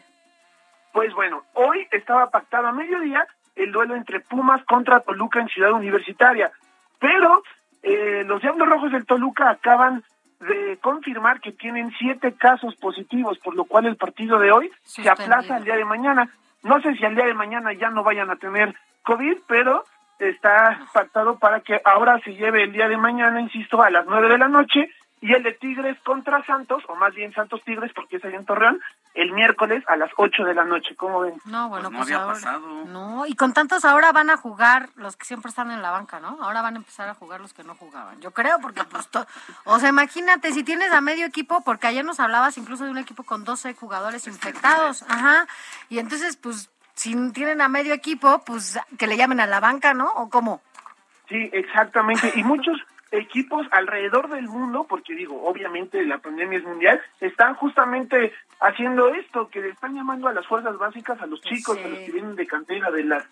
Pues 0.94 1.12
bueno, 1.16 1.44
hoy 1.54 1.88
estaba 1.92 2.30
pactado 2.30 2.68
a 2.68 2.72
mediodía 2.72 3.28
el 3.56 3.72
duelo 3.72 3.96
entre 3.96 4.20
Pumas 4.20 4.64
contra 4.66 5.00
Toluca 5.00 5.42
en 5.42 5.50
Ciudad 5.50 5.74
Universitaria, 5.74 6.52
pero 7.00 7.44
eh, 7.82 8.24
los 8.26 8.42
Diablos 8.42 8.70
Rojos 8.70 8.92
del 8.92 9.06
Toluca 9.06 9.50
acaban 9.50 10.04
de 10.40 10.78
confirmar 10.82 11.42
que 11.42 11.52
tienen 11.52 11.92
siete 11.98 12.34
casos 12.34 12.76
positivos, 12.76 13.40
por 13.40 13.56
lo 13.56 13.66
cual 13.66 13.88
el 13.88 13.96
partido 13.96 14.38
de 14.38 14.52
hoy 14.52 14.72
se 14.84 15.10
aplaza 15.10 15.56
al 15.56 15.64
día 15.64 15.76
de 15.76 15.86
mañana. 15.86 16.30
No 16.62 16.80
sé 16.82 16.94
si 16.96 17.04
al 17.06 17.16
día 17.16 17.26
de 17.26 17.34
mañana 17.34 17.74
ya 17.74 17.90
no 17.90 18.04
vayan 18.04 18.30
a 18.30 18.36
tener 18.36 18.76
COVID, 19.04 19.38
pero 19.48 19.84
está 20.20 20.80
pactado 20.94 21.40
para 21.40 21.62
que 21.62 21.82
ahora 21.84 22.20
se 22.24 22.36
lleve 22.36 22.64
el 22.64 22.72
día 22.72 22.88
de 22.88 22.98
mañana, 22.98 23.42
insisto, 23.42 23.82
a 23.82 23.90
las 23.90 24.06
nueve 24.06 24.30
de 24.30 24.38
la 24.38 24.48
noche 24.48 24.90
y 25.26 25.32
el 25.34 25.42
de 25.42 25.54
Tigres 25.54 25.98
contra 26.04 26.46
Santos, 26.46 26.84
o 26.90 26.96
más 26.96 27.14
bien 27.16 27.34
Santos 27.34 27.62
Tigres, 27.64 27.94
porque 27.96 28.18
es 28.18 28.26
allá 28.26 28.36
en 28.36 28.46
Torreón, 28.46 28.82
el 29.14 29.32
miércoles 29.32 29.82
a 29.88 29.96
las 29.96 30.12
ocho 30.18 30.44
de 30.44 30.54
la 30.54 30.66
noche. 30.66 30.98
¿Cómo 30.98 31.22
ven? 31.22 31.36
No, 31.46 31.70
bueno, 31.70 31.90
no 31.90 31.98
pues 31.98 32.08
había 32.08 32.18
ahora- 32.24 32.34
pasado. 32.34 32.68
No, 32.88 33.26
y 33.26 33.34
con 33.36 33.54
tantos 33.54 33.86
ahora 33.86 34.12
van 34.12 34.30
a 34.30 34.36
jugar 34.36 34.90
los 34.98 35.16
que 35.16 35.24
siempre 35.24 35.48
están 35.48 35.72
en 35.72 35.82
la 35.82 35.92
banca, 35.92 36.20
¿no? 36.20 36.38
Ahora 36.42 36.62
van 36.62 36.74
a 36.76 36.78
empezar 36.80 37.08
a 37.08 37.14
jugar 37.14 37.40
los 37.40 37.54
que 37.54 37.64
no 37.64 37.74
jugaban. 37.74 38.20
Yo 38.20 38.32
creo, 38.32 38.60
porque 38.60 38.84
pues, 38.84 39.08
to- 39.08 39.26
o 39.64 39.80
sea, 39.80 39.88
imagínate, 39.88 40.52
si 40.52 40.64
tienes 40.66 40.92
a 40.92 41.00
medio 41.00 41.26
equipo, 41.26 41.62
porque 41.64 41.88
ayer 41.88 42.04
nos 42.04 42.20
hablabas 42.20 42.58
incluso 42.58 42.84
de 42.84 42.92
un 42.92 42.98
equipo 42.98 43.24
con 43.24 43.46
12 43.46 43.76
jugadores 43.76 44.28
infectados, 44.28 45.04
ajá, 45.04 45.48
y 45.88 46.00
entonces, 46.00 46.36
pues, 46.36 46.70
si 46.96 47.16
tienen 47.32 47.62
a 47.62 47.70
medio 47.70 47.94
equipo, 47.94 48.44
pues, 48.46 48.78
que 49.00 49.08
le 49.08 49.16
llamen 49.16 49.40
a 49.40 49.48
la 49.48 49.62
banca, 49.62 49.94
¿no? 49.94 50.10
¿O 50.16 50.30
cómo? 50.30 50.62
Sí, 51.30 51.50
exactamente. 51.54 52.34
Y 52.36 52.44
muchos 52.44 52.78
equipos 53.14 53.66
alrededor 53.72 54.30
del 54.30 54.48
mundo, 54.48 54.86
porque 54.90 55.14
digo, 55.16 55.44
obviamente 55.46 56.04
la 56.04 56.18
pandemia 56.18 56.58
es 56.58 56.64
mundial, 56.66 57.02
están 57.22 57.54
justamente 57.56 58.34
haciendo 58.60 59.10
esto, 59.14 59.50
que 59.50 59.62
le 59.62 59.70
están 59.70 59.94
llamando 59.96 60.28
a 60.28 60.34
las 60.34 60.46
fuerzas 60.48 60.78
básicas, 60.78 61.22
a 61.22 61.26
los 61.28 61.40
chicos, 61.42 61.78
a 61.78 61.88
los 61.88 62.00
que 62.00 62.12
vienen 62.12 62.36
de 62.36 62.48
cantera 62.48 62.90
de 62.92 63.04
las 63.04 63.24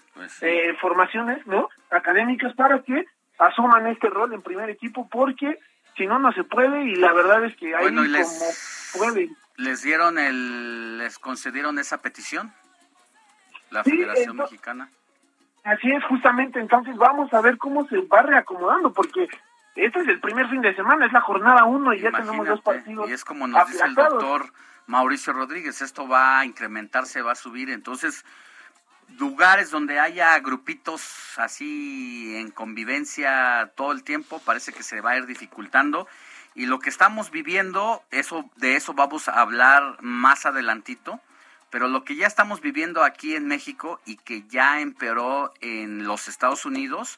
eh, 0.41 0.75
formaciones, 0.79 1.45
¿no? 1.47 1.69
Académicas, 1.89 2.53
para 2.55 2.79
que 2.83 3.05
asuman 3.39 3.87
este 3.87 4.09
rol 4.09 4.33
en 4.33 4.41
primer 4.41 4.69
equipo, 4.69 5.07
porque 5.09 5.57
si 5.97 6.05
no, 6.05 6.19
no 6.19 6.31
se 6.33 6.43
puede, 6.43 6.83
y 6.83 6.95
la 6.95 7.11
verdad 7.13 7.43
es 7.45 7.55
que 7.57 7.75
ahí 7.75 7.81
Bueno, 7.83 8.03
les- 8.03 8.27
como 8.93 9.05
pueden. 9.05 9.35
¿Les 9.57 9.81
dieron 9.83 10.17
el, 10.19 10.97
les 10.99 11.17
concedieron 11.19 11.79
esa 11.79 12.01
petición? 12.01 12.51
La 13.71 13.83
Sí, 13.83 13.91
Federación 13.91 14.37
Mexicana. 14.37 14.89
Así 15.63 15.91
es, 15.91 16.03
justamente, 16.05 16.59
entonces 16.59 16.95
vamos 16.97 17.31
a 17.33 17.41
ver 17.41 17.57
cómo 17.57 17.87
se 17.87 17.97
va 18.01 18.21
reacomodando, 18.23 18.91
porque 18.91 19.27
este 19.75 20.01
es 20.01 20.07
el 20.07 20.19
primer 20.19 20.49
fin 20.49 20.61
de 20.61 20.75
semana, 20.75 21.05
es 21.05 21.13
la 21.13 21.21
jornada 21.21 21.63
uno 21.63 21.93
y 21.93 21.99
ya 21.99 22.11
tenemos 22.11 22.47
dos 22.47 22.61
partidos. 22.61 23.09
Y 23.09 23.13
es 23.13 23.23
como 23.23 23.47
nos 23.47 23.67
dice 23.67 23.85
el 23.85 23.95
doctor 23.95 24.51
Mauricio 24.87 25.33
Rodríguez, 25.33 25.81
esto 25.81 26.07
va 26.07 26.39
a 26.39 26.45
incrementarse, 26.45 27.21
va 27.21 27.31
a 27.31 27.35
subir. 27.35 27.69
Entonces, 27.69 28.25
lugares 29.17 29.71
donde 29.71 29.99
haya 29.99 30.37
grupitos 30.39 31.37
así 31.37 32.35
en 32.35 32.51
convivencia 32.51 33.71
todo 33.75 33.91
el 33.91 34.03
tiempo, 34.03 34.41
parece 34.43 34.73
que 34.73 34.83
se 34.83 35.01
va 35.01 35.11
a 35.11 35.17
ir 35.17 35.25
dificultando. 35.25 36.07
Y 36.53 36.65
lo 36.65 36.79
que 36.79 36.89
estamos 36.89 37.31
viviendo, 37.31 38.03
eso, 38.11 38.49
de 38.57 38.75
eso 38.75 38.93
vamos 38.93 39.29
a 39.29 39.39
hablar 39.39 39.97
más 40.01 40.45
adelantito. 40.45 41.21
Pero 41.69 41.87
lo 41.87 42.03
que 42.03 42.17
ya 42.17 42.27
estamos 42.27 42.59
viviendo 42.59 43.05
aquí 43.05 43.33
en 43.33 43.47
México 43.47 44.01
y 44.05 44.17
que 44.17 44.43
ya 44.49 44.81
empeoró 44.81 45.53
en 45.61 46.05
los 46.05 46.27
Estados 46.27 46.65
Unidos 46.65 47.17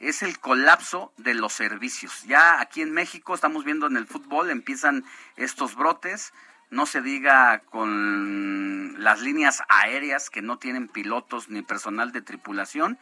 es 0.00 0.22
el 0.22 0.38
colapso 0.38 1.12
de 1.16 1.34
los 1.34 1.52
servicios. 1.52 2.22
Ya 2.24 2.60
aquí 2.60 2.82
en 2.82 2.92
México 2.92 3.34
estamos 3.34 3.64
viendo 3.64 3.86
en 3.86 3.96
el 3.96 4.06
fútbol, 4.06 4.50
empiezan 4.50 5.04
estos 5.36 5.74
brotes, 5.74 6.32
no 6.70 6.86
se 6.86 7.00
diga 7.02 7.60
con 7.60 9.02
las 9.02 9.20
líneas 9.20 9.62
aéreas 9.68 10.30
que 10.30 10.42
no 10.42 10.58
tienen 10.58 10.88
pilotos 10.88 11.48
ni 11.48 11.62
personal 11.62 12.12
de 12.12 12.22
tripulación. 12.22 12.98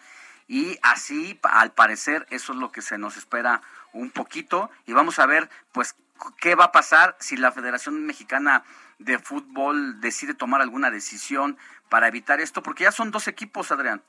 Y 0.48 0.78
así, 0.82 1.38
al 1.42 1.72
parecer, 1.72 2.26
eso 2.30 2.52
es 2.52 2.58
lo 2.58 2.72
que 2.72 2.82
se 2.82 2.98
nos 2.98 3.16
espera 3.16 3.62
un 3.92 4.10
poquito. 4.10 4.70
Y 4.86 4.92
vamos 4.92 5.18
a 5.18 5.26
ver, 5.26 5.48
pues, 5.72 5.96
qué 6.38 6.54
va 6.54 6.64
a 6.64 6.72
pasar 6.72 7.16
si 7.20 7.36
la 7.36 7.52
Federación 7.52 8.04
Mexicana 8.04 8.64
de 8.98 9.18
Fútbol 9.18 10.00
decide 10.00 10.34
tomar 10.34 10.60
alguna 10.60 10.90
decisión 10.90 11.56
para 11.88 12.08
evitar 12.08 12.40
esto, 12.40 12.62
porque 12.62 12.84
ya 12.84 12.92
son 12.92 13.10
dos 13.10 13.28
equipos, 13.28 13.72
Adrián. 13.72 14.02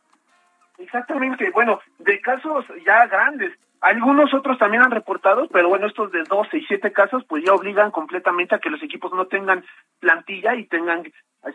Exactamente, 0.77 1.49
bueno, 1.51 1.79
de 1.99 2.19
casos 2.21 2.65
ya 2.85 3.05
grandes. 3.07 3.53
Algunos 3.81 4.33
otros 4.33 4.57
también 4.57 4.81
han 4.81 4.91
reportado, 4.91 5.47
pero 5.49 5.67
bueno, 5.67 5.87
estos 5.87 6.11
de 6.11 6.23
12 6.23 6.57
y 6.57 6.65
7 6.65 6.91
casos, 6.93 7.23
pues 7.27 7.43
ya 7.43 7.53
obligan 7.53 7.91
completamente 7.91 8.55
a 8.55 8.59
que 8.59 8.69
los 8.69 8.81
equipos 8.81 9.11
no 9.13 9.25
tengan 9.25 9.63
plantilla 9.99 10.55
y 10.55 10.65
tengan 10.65 11.03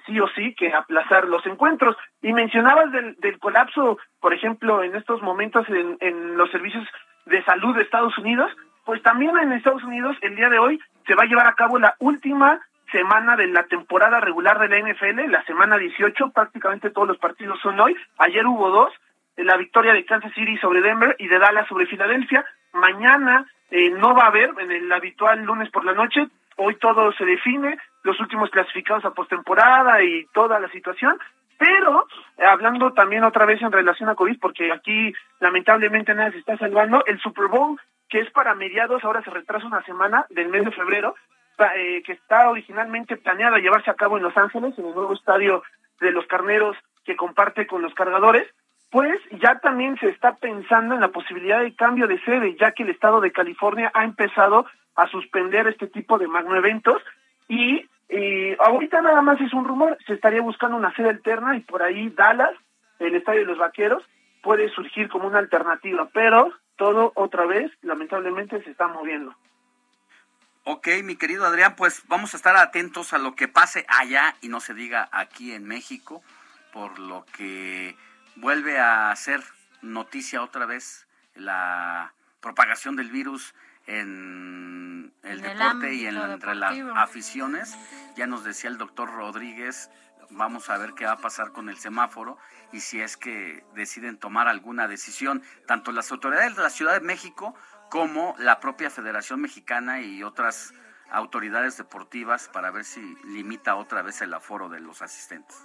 sí 0.05 0.21
o 0.21 0.29
sí 0.29 0.55
que 0.55 0.73
aplazar 0.73 1.27
los 1.27 1.45
encuentros. 1.47 1.97
Y 2.21 2.33
mencionabas 2.35 2.93
del, 2.93 3.17
del 3.17 3.39
colapso, 3.39 3.99
por 4.21 4.35
ejemplo, 4.35 4.83
en 4.83 4.95
estos 4.95 5.23
momentos 5.23 5.67
en, 5.71 5.97
en 6.01 6.37
los 6.37 6.51
servicios 6.51 6.87
de 7.25 7.43
salud 7.45 7.75
de 7.75 7.83
Estados 7.83 8.17
Unidos, 8.19 8.51
pues 8.85 9.03
también 9.03 9.37
en 9.39 9.53
Estados 9.53 9.85
Unidos 9.85 10.17
el 10.21 10.37
día 10.37 10.49
de 10.49 10.59
hoy 10.59 10.81
se 11.07 11.15
va 11.15 11.25
a 11.25 11.27
llevar 11.27 11.47
a 11.47 11.55
cabo 11.55 11.79
la 11.79 11.95
última 11.99 12.61
semana 12.91 13.37
de 13.37 13.47
la 13.49 13.65
temporada 13.65 14.21
regular 14.21 14.59
de 14.59 14.69
la 14.69 14.79
NFL, 14.81 15.31
la 15.31 15.43
semana 15.45 15.77
18, 15.77 16.31
prácticamente 16.31 16.91
todos 16.91 17.09
los 17.09 17.19
partidos 17.19 17.59
son 17.61 17.79
hoy. 17.81 17.97
Ayer 18.19 18.47
hubo 18.47 18.71
dos, 18.71 18.93
la 19.45 19.57
victoria 19.57 19.93
de 19.93 20.05
Kansas 20.05 20.33
City 20.35 20.57
sobre 20.59 20.81
Denver 20.81 21.15
y 21.19 21.29
de 21.29 21.39
Dallas 21.39 21.69
sobre 21.69 21.87
Filadelfia. 21.87 22.45
Mañana 22.73 23.47
eh, 23.71 23.91
no 23.91 24.15
va 24.15 24.25
a 24.25 24.29
haber 24.29 24.51
en 24.59 24.71
el 24.71 24.93
habitual 24.93 25.43
lunes 25.43 25.71
por 25.71 25.85
la 25.85 25.93
noche. 25.93 26.27
Hoy 26.57 26.75
todo 26.77 27.13
se 27.13 27.25
define, 27.25 27.79
los 28.03 28.19
últimos 28.21 28.51
clasificados 28.51 29.05
a 29.05 29.13
postemporada 29.13 30.03
y 30.03 30.27
toda 30.33 30.59
la 30.59 30.69
situación. 30.71 31.19
Pero, 31.59 32.07
eh, 32.37 32.45
hablando 32.45 32.93
también 32.93 33.25
otra 33.25 33.45
vez 33.45 33.61
en 33.63 33.73
relación 33.73 34.09
a 34.09 34.15
COVID, 34.15 34.39
porque 34.41 34.73
aquí 34.73 35.13
lamentablemente 35.41 36.15
nada 36.15 36.31
se 36.31 36.39
está 36.39 36.57
salvando, 36.57 37.05
el 37.07 37.21
Super 37.21 37.47
Bowl, 37.47 37.79
que 38.09 38.21
es 38.21 38.31
para 38.31 38.55
mediados, 38.55 39.05
ahora 39.05 39.23
se 39.23 39.31
retrasa 39.31 39.67
una 39.67 39.83
semana 39.83 40.25
del 40.31 40.49
mes 40.49 40.65
de 40.65 40.73
febrero, 40.73 41.15
eh, 41.77 42.03
que 42.05 42.13
está 42.13 42.49
originalmente 42.49 43.17
planeado 43.17 43.57
a 43.57 43.61
llevarse 43.61 43.91
a 43.91 43.95
cabo 43.95 44.17
en 44.17 44.23
Los 44.23 44.37
Ángeles, 44.37 44.79
en 44.79 44.87
el 44.87 44.95
nuevo 44.95 45.13
estadio 45.13 45.63
de 46.01 46.13
los 46.13 46.27
carneros 46.27 46.77
que 47.05 47.17
comparte 47.17 47.67
con 47.67 47.83
los 47.83 47.93
cargadores, 47.95 48.47
pues 48.91 49.19
ya 49.43 49.59
también 49.59 49.99
se 49.99 50.09
está 50.09 50.37
pensando 50.37 50.95
en 50.95 51.01
la 51.01 51.09
posibilidad 51.09 51.61
de 51.61 51.75
cambio 51.75 52.07
de 52.07 52.21
sede, 52.25 52.57
ya 52.59 52.73
que 52.73 52.85
el 52.85 52.91
estado 52.91 53.21
de 53.21 53.33
California 53.33 53.91
ha 53.95 54.05
empezado 54.05 54.67
a 54.95 55.07
suspender 55.09 55.67
este 55.67 55.87
tipo 55.87 56.19
de 56.19 56.27
magnoeventos 56.27 57.03
y, 57.49 57.87
ahorita 58.59 59.03
nada 59.03 59.21
más 59.21 59.41
es 59.41 59.53
un 59.53 59.67
rumor, 59.67 59.99
se 60.07 60.15
estaría 60.15 60.41
buscando 60.41 60.77
una 60.77 60.95
sede 60.95 61.11
alterna 61.11 61.57
y 61.57 61.61
por 61.61 61.83
ahí 61.83 62.09
Dallas, 62.11 62.55
el 62.99 63.15
estadio 63.15 63.41
de 63.41 63.47
los 63.47 63.59
vaqueros, 63.59 64.03
puede 64.43 64.71
surgir 64.71 65.09
como 65.09 65.29
una 65.29 65.39
alternativa, 65.39 66.09
pero 66.13 66.53
todo 66.77 67.13
otra 67.15 67.45
vez 67.45 67.71
lamentablemente 67.83 68.63
se 68.63 68.71
está 68.71 68.89
moviendo. 68.89 69.35
Ok, 70.65 70.89
mi 71.05 71.17
querido 71.17 71.47
Adrián, 71.47 71.77
pues 71.77 72.03
vamos 72.09 72.35
a 72.35 72.37
estar 72.37 72.57
atentos 72.57 73.13
a 73.13 73.19
lo 73.19 73.35
que 73.35 73.49
pase 73.49 73.85
allá 73.89 74.35
y 74.41 74.49
no 74.49 74.61
se 74.61 74.75
diga 74.75 75.09
aquí 75.13 75.53
en 75.53 75.65
México, 75.65 76.23
por 76.73 76.99
lo 76.99 77.25
que 77.37 77.97
vuelve 78.41 78.79
a 78.79 79.15
ser 79.17 79.43
noticia 79.83 80.43
otra 80.43 80.67
vez 80.67 81.07
la 81.35 82.15
propagación 82.41 82.97
del 82.97 83.11
virus 83.11 83.55
en 83.87 85.13
el 85.23 85.41
En 85.41 85.45
el 85.45 85.59
deporte 85.59 85.95
y 85.95 86.07
en 86.07 86.17
entre 86.17 86.55
las 86.55 86.77
aficiones. 86.95 87.77
Ya 88.17 88.27
nos 88.27 88.45
decía 88.45 88.71
el 88.71 88.79
doctor 88.79 89.11
Rodríguez, 89.11 89.91
vamos 90.31 90.69
a 90.69 90.79
ver 90.79 90.93
qué 90.95 91.07
va 91.07 91.13
a 91.13 91.19
pasar 91.19 91.53
con 91.53 91.69
el 91.69 91.79
semáforo 91.79 92.39
y 92.73 92.81
si 92.81 93.01
es 93.01 93.17
que 93.17 93.65
deciden 93.75 94.19
tomar 94.19 94.47
alguna 94.47 94.89
decisión, 94.89 95.43
tanto 95.67 95.93
las 95.93 96.11
autoridades 96.13 96.57
de 96.57 96.63
la 96.63 96.71
Ciudad 96.71 96.95
de 96.95 97.01
México 97.01 97.55
como 97.89 98.35
la 98.39 98.61
propia 98.61 98.91
Federación 98.91 99.41
Mexicana 99.41 100.03
y 100.03 100.23
otras 100.23 100.75
autoridades 101.11 101.79
deportivas 101.79 102.49
para 102.49 102.71
ver 102.71 102.85
si 102.85 103.01
limita 103.25 103.77
otra 103.77 104.03
vez 104.03 104.21
el 104.21 104.35
aforo 104.35 104.69
de 104.69 104.81
los 104.81 105.01
asistentes. 105.01 105.57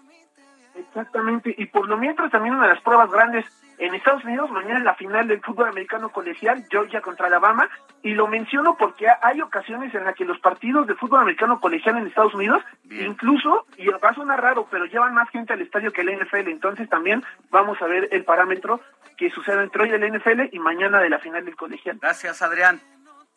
Exactamente, 0.75 1.53
y 1.57 1.65
por 1.67 1.87
lo 1.87 1.97
mientras 1.97 2.31
también 2.31 2.55
una 2.55 2.67
de 2.67 2.73
las 2.73 2.83
pruebas 2.83 3.11
grandes 3.11 3.45
en 3.77 3.93
Estados 3.93 4.23
Unidos, 4.23 4.49
mañana 4.51 4.77
en 4.77 4.85
la 4.85 4.95
final 4.95 5.27
del 5.27 5.41
fútbol 5.41 5.67
americano 5.67 6.09
colegial, 6.09 6.65
Georgia 6.69 7.01
contra 7.01 7.27
Alabama, 7.27 7.69
y 8.01 8.13
lo 8.13 8.27
menciono 8.27 8.75
porque 8.77 9.07
hay 9.21 9.41
ocasiones 9.41 9.93
en 9.93 10.05
las 10.05 10.15
que 10.15 10.25
los 10.25 10.39
partidos 10.39 10.87
de 10.87 10.95
fútbol 10.95 11.21
americano 11.21 11.59
colegial 11.59 11.97
en 11.97 12.07
Estados 12.07 12.33
Unidos, 12.33 12.63
incluso, 12.89 13.65
y 13.77 13.87
va 13.87 14.09
a 14.09 14.15
sonar 14.15 14.41
raro, 14.41 14.67
pero 14.69 14.85
llevan 14.85 15.13
más 15.13 15.29
gente 15.29 15.53
al 15.53 15.61
estadio 15.61 15.91
que 15.91 16.01
el 16.01 16.17
NFL, 16.17 16.49
entonces 16.49 16.89
también 16.89 17.23
vamos 17.49 17.81
a 17.81 17.85
ver 17.85 18.09
el 18.11 18.23
parámetro 18.23 18.79
que 19.17 19.29
sucede 19.29 19.63
entre 19.63 19.83
hoy 19.83 19.89
del 19.89 20.11
NFL 20.11 20.49
y 20.51 20.59
mañana 20.59 20.99
de 20.99 21.09
la 21.09 21.19
final 21.19 21.45
del 21.45 21.55
colegial. 21.55 21.97
Gracias, 22.01 22.41
Adrián. 22.41 22.81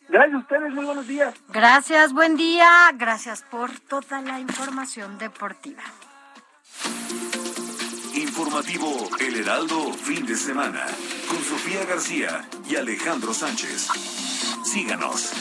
Gracias 0.09 0.35
a 0.35 0.39
ustedes, 0.39 0.73
muy 0.73 0.85
buenos 0.85 1.07
días. 1.07 1.35
Gracias, 1.49 2.13
buen 2.13 2.37
día. 2.37 2.69
Gracias 2.95 3.43
por 3.43 3.71
toda 3.81 4.21
la 4.21 4.39
información 4.39 5.19
deportiva. 5.19 5.83
Informativo 8.39 9.09
El 9.19 9.35
Heraldo, 9.37 9.95
fin 9.95 10.27
de 10.27 10.37
semana, 10.37 10.85
con 11.27 11.43
Sofía 11.43 11.87
García 11.87 12.47
y 12.69 12.77
Alejandro 12.77 13.33
Sánchez. 13.33 13.89
Síganos. 14.63 15.33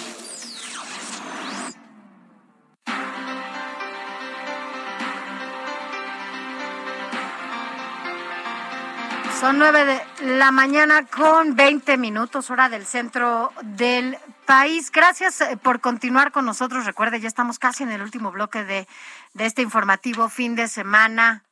Son 9.42 9.60
nueve 9.60 9.84
de 9.84 10.38
la 10.38 10.52
mañana 10.52 11.06
con 11.06 11.54
20 11.54 11.98
minutos, 11.98 12.50
hora 12.50 12.70
del 12.70 12.86
centro 12.86 13.52
del 13.62 14.18
país. 14.46 14.90
Gracias 14.90 15.42
eh, 15.42 15.58
por 15.62 15.82
continuar 15.82 16.32
con 16.32 16.46
nosotros. 16.46 16.86
Recuerde, 16.86 17.20
ya 17.20 17.28
estamos 17.28 17.60
casi 17.60 17.84
en 17.84 17.92
el 17.92 18.02
último 18.02 18.32
bloque 18.32 18.64
de, 18.64 18.88
de 19.34 19.46
este 19.46 19.62
informativo 19.62 20.30
fin 20.30 20.56
de 20.56 20.70
semana 20.70 21.44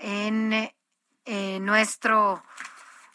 en, 0.00 0.72
eh, 1.28 1.60
nuestro, 1.60 2.42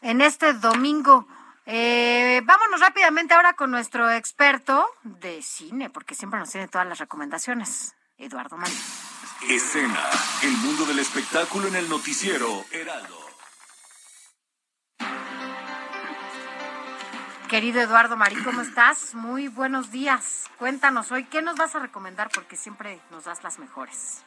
en 0.01 0.21
este 0.21 0.53
domingo. 0.53 1.27
Eh, 1.65 2.41
vámonos 2.43 2.79
rápidamente 2.79 3.33
ahora 3.33 3.53
con 3.53 3.71
nuestro 3.71 4.09
experto 4.11 4.87
de 5.01 5.41
cine, 5.41 5.89
porque 5.89 6.13
siempre 6.13 6.39
nos 6.39 6.51
tiene 6.51 6.67
todas 6.67 6.87
las 6.87 6.99
recomendaciones, 6.99 7.95
Eduardo 8.17 8.55
Marín. 8.55 8.77
Escena, 9.49 9.99
el 10.43 10.51
mundo 10.57 10.85
del 10.85 10.99
espectáculo 10.99 11.67
en 11.67 11.75
el 11.75 11.89
noticiero 11.89 12.63
Heraldo. 12.71 13.19
Querido 17.49 17.81
Eduardo 17.81 18.15
Marín, 18.15 18.43
¿cómo 18.43 18.61
estás? 18.61 19.15
Muy 19.15 19.47
buenos 19.47 19.91
días. 19.91 20.49
Cuéntanos 20.59 21.11
hoy, 21.11 21.25
¿qué 21.25 21.41
nos 21.41 21.55
vas 21.55 21.75
a 21.75 21.79
recomendar? 21.79 22.29
Porque 22.33 22.57
siempre 22.57 23.01
nos 23.09 23.23
das 23.23 23.43
las 23.43 23.57
mejores. 23.57 24.23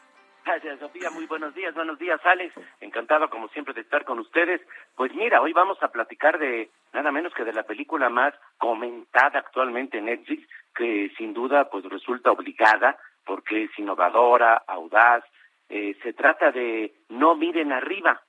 Gracias, 0.47 0.79
Sofía. 0.79 1.09
Muy 1.09 1.25
buenos 1.25 1.53
días. 1.53 1.75
Buenos 1.75 1.99
días, 1.99 2.21
Alex. 2.23 2.53
Encantado, 2.79 3.29
como 3.29 3.49
siempre, 3.49 3.73
de 3.73 3.81
estar 3.81 4.05
con 4.05 4.17
ustedes. 4.19 4.61
Pues 4.95 5.13
mira, 5.13 5.41
hoy 5.41 5.51
vamos 5.51 5.77
a 5.83 5.89
platicar 5.89 6.39
de 6.39 6.69
nada 6.93 7.11
menos 7.11 7.33
que 7.33 7.43
de 7.43 7.51
la 7.51 7.63
película 7.63 8.07
más 8.07 8.33
comentada 8.57 9.39
actualmente 9.39 9.97
en 9.97 10.05
Netflix, 10.05 10.47
que 10.73 11.11
sin 11.17 11.33
duda 11.33 11.69
pues 11.69 11.83
resulta 11.83 12.31
obligada 12.31 12.97
porque 13.25 13.65
es 13.65 13.77
innovadora, 13.77 14.63
audaz. 14.67 15.25
Eh, 15.67 15.97
se 16.01 16.13
trata 16.13 16.49
de 16.53 16.93
No 17.09 17.35
miren 17.35 17.73
arriba, 17.73 18.21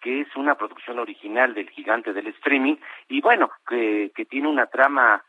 que 0.00 0.22
es 0.22 0.34
una 0.34 0.56
producción 0.56 0.98
original 0.98 1.54
del 1.54 1.70
gigante 1.70 2.12
del 2.12 2.26
streaming 2.26 2.78
y 3.08 3.20
bueno, 3.20 3.48
que, 3.68 4.10
que 4.12 4.24
tiene 4.24 4.48
una 4.48 4.66
trama 4.66 5.22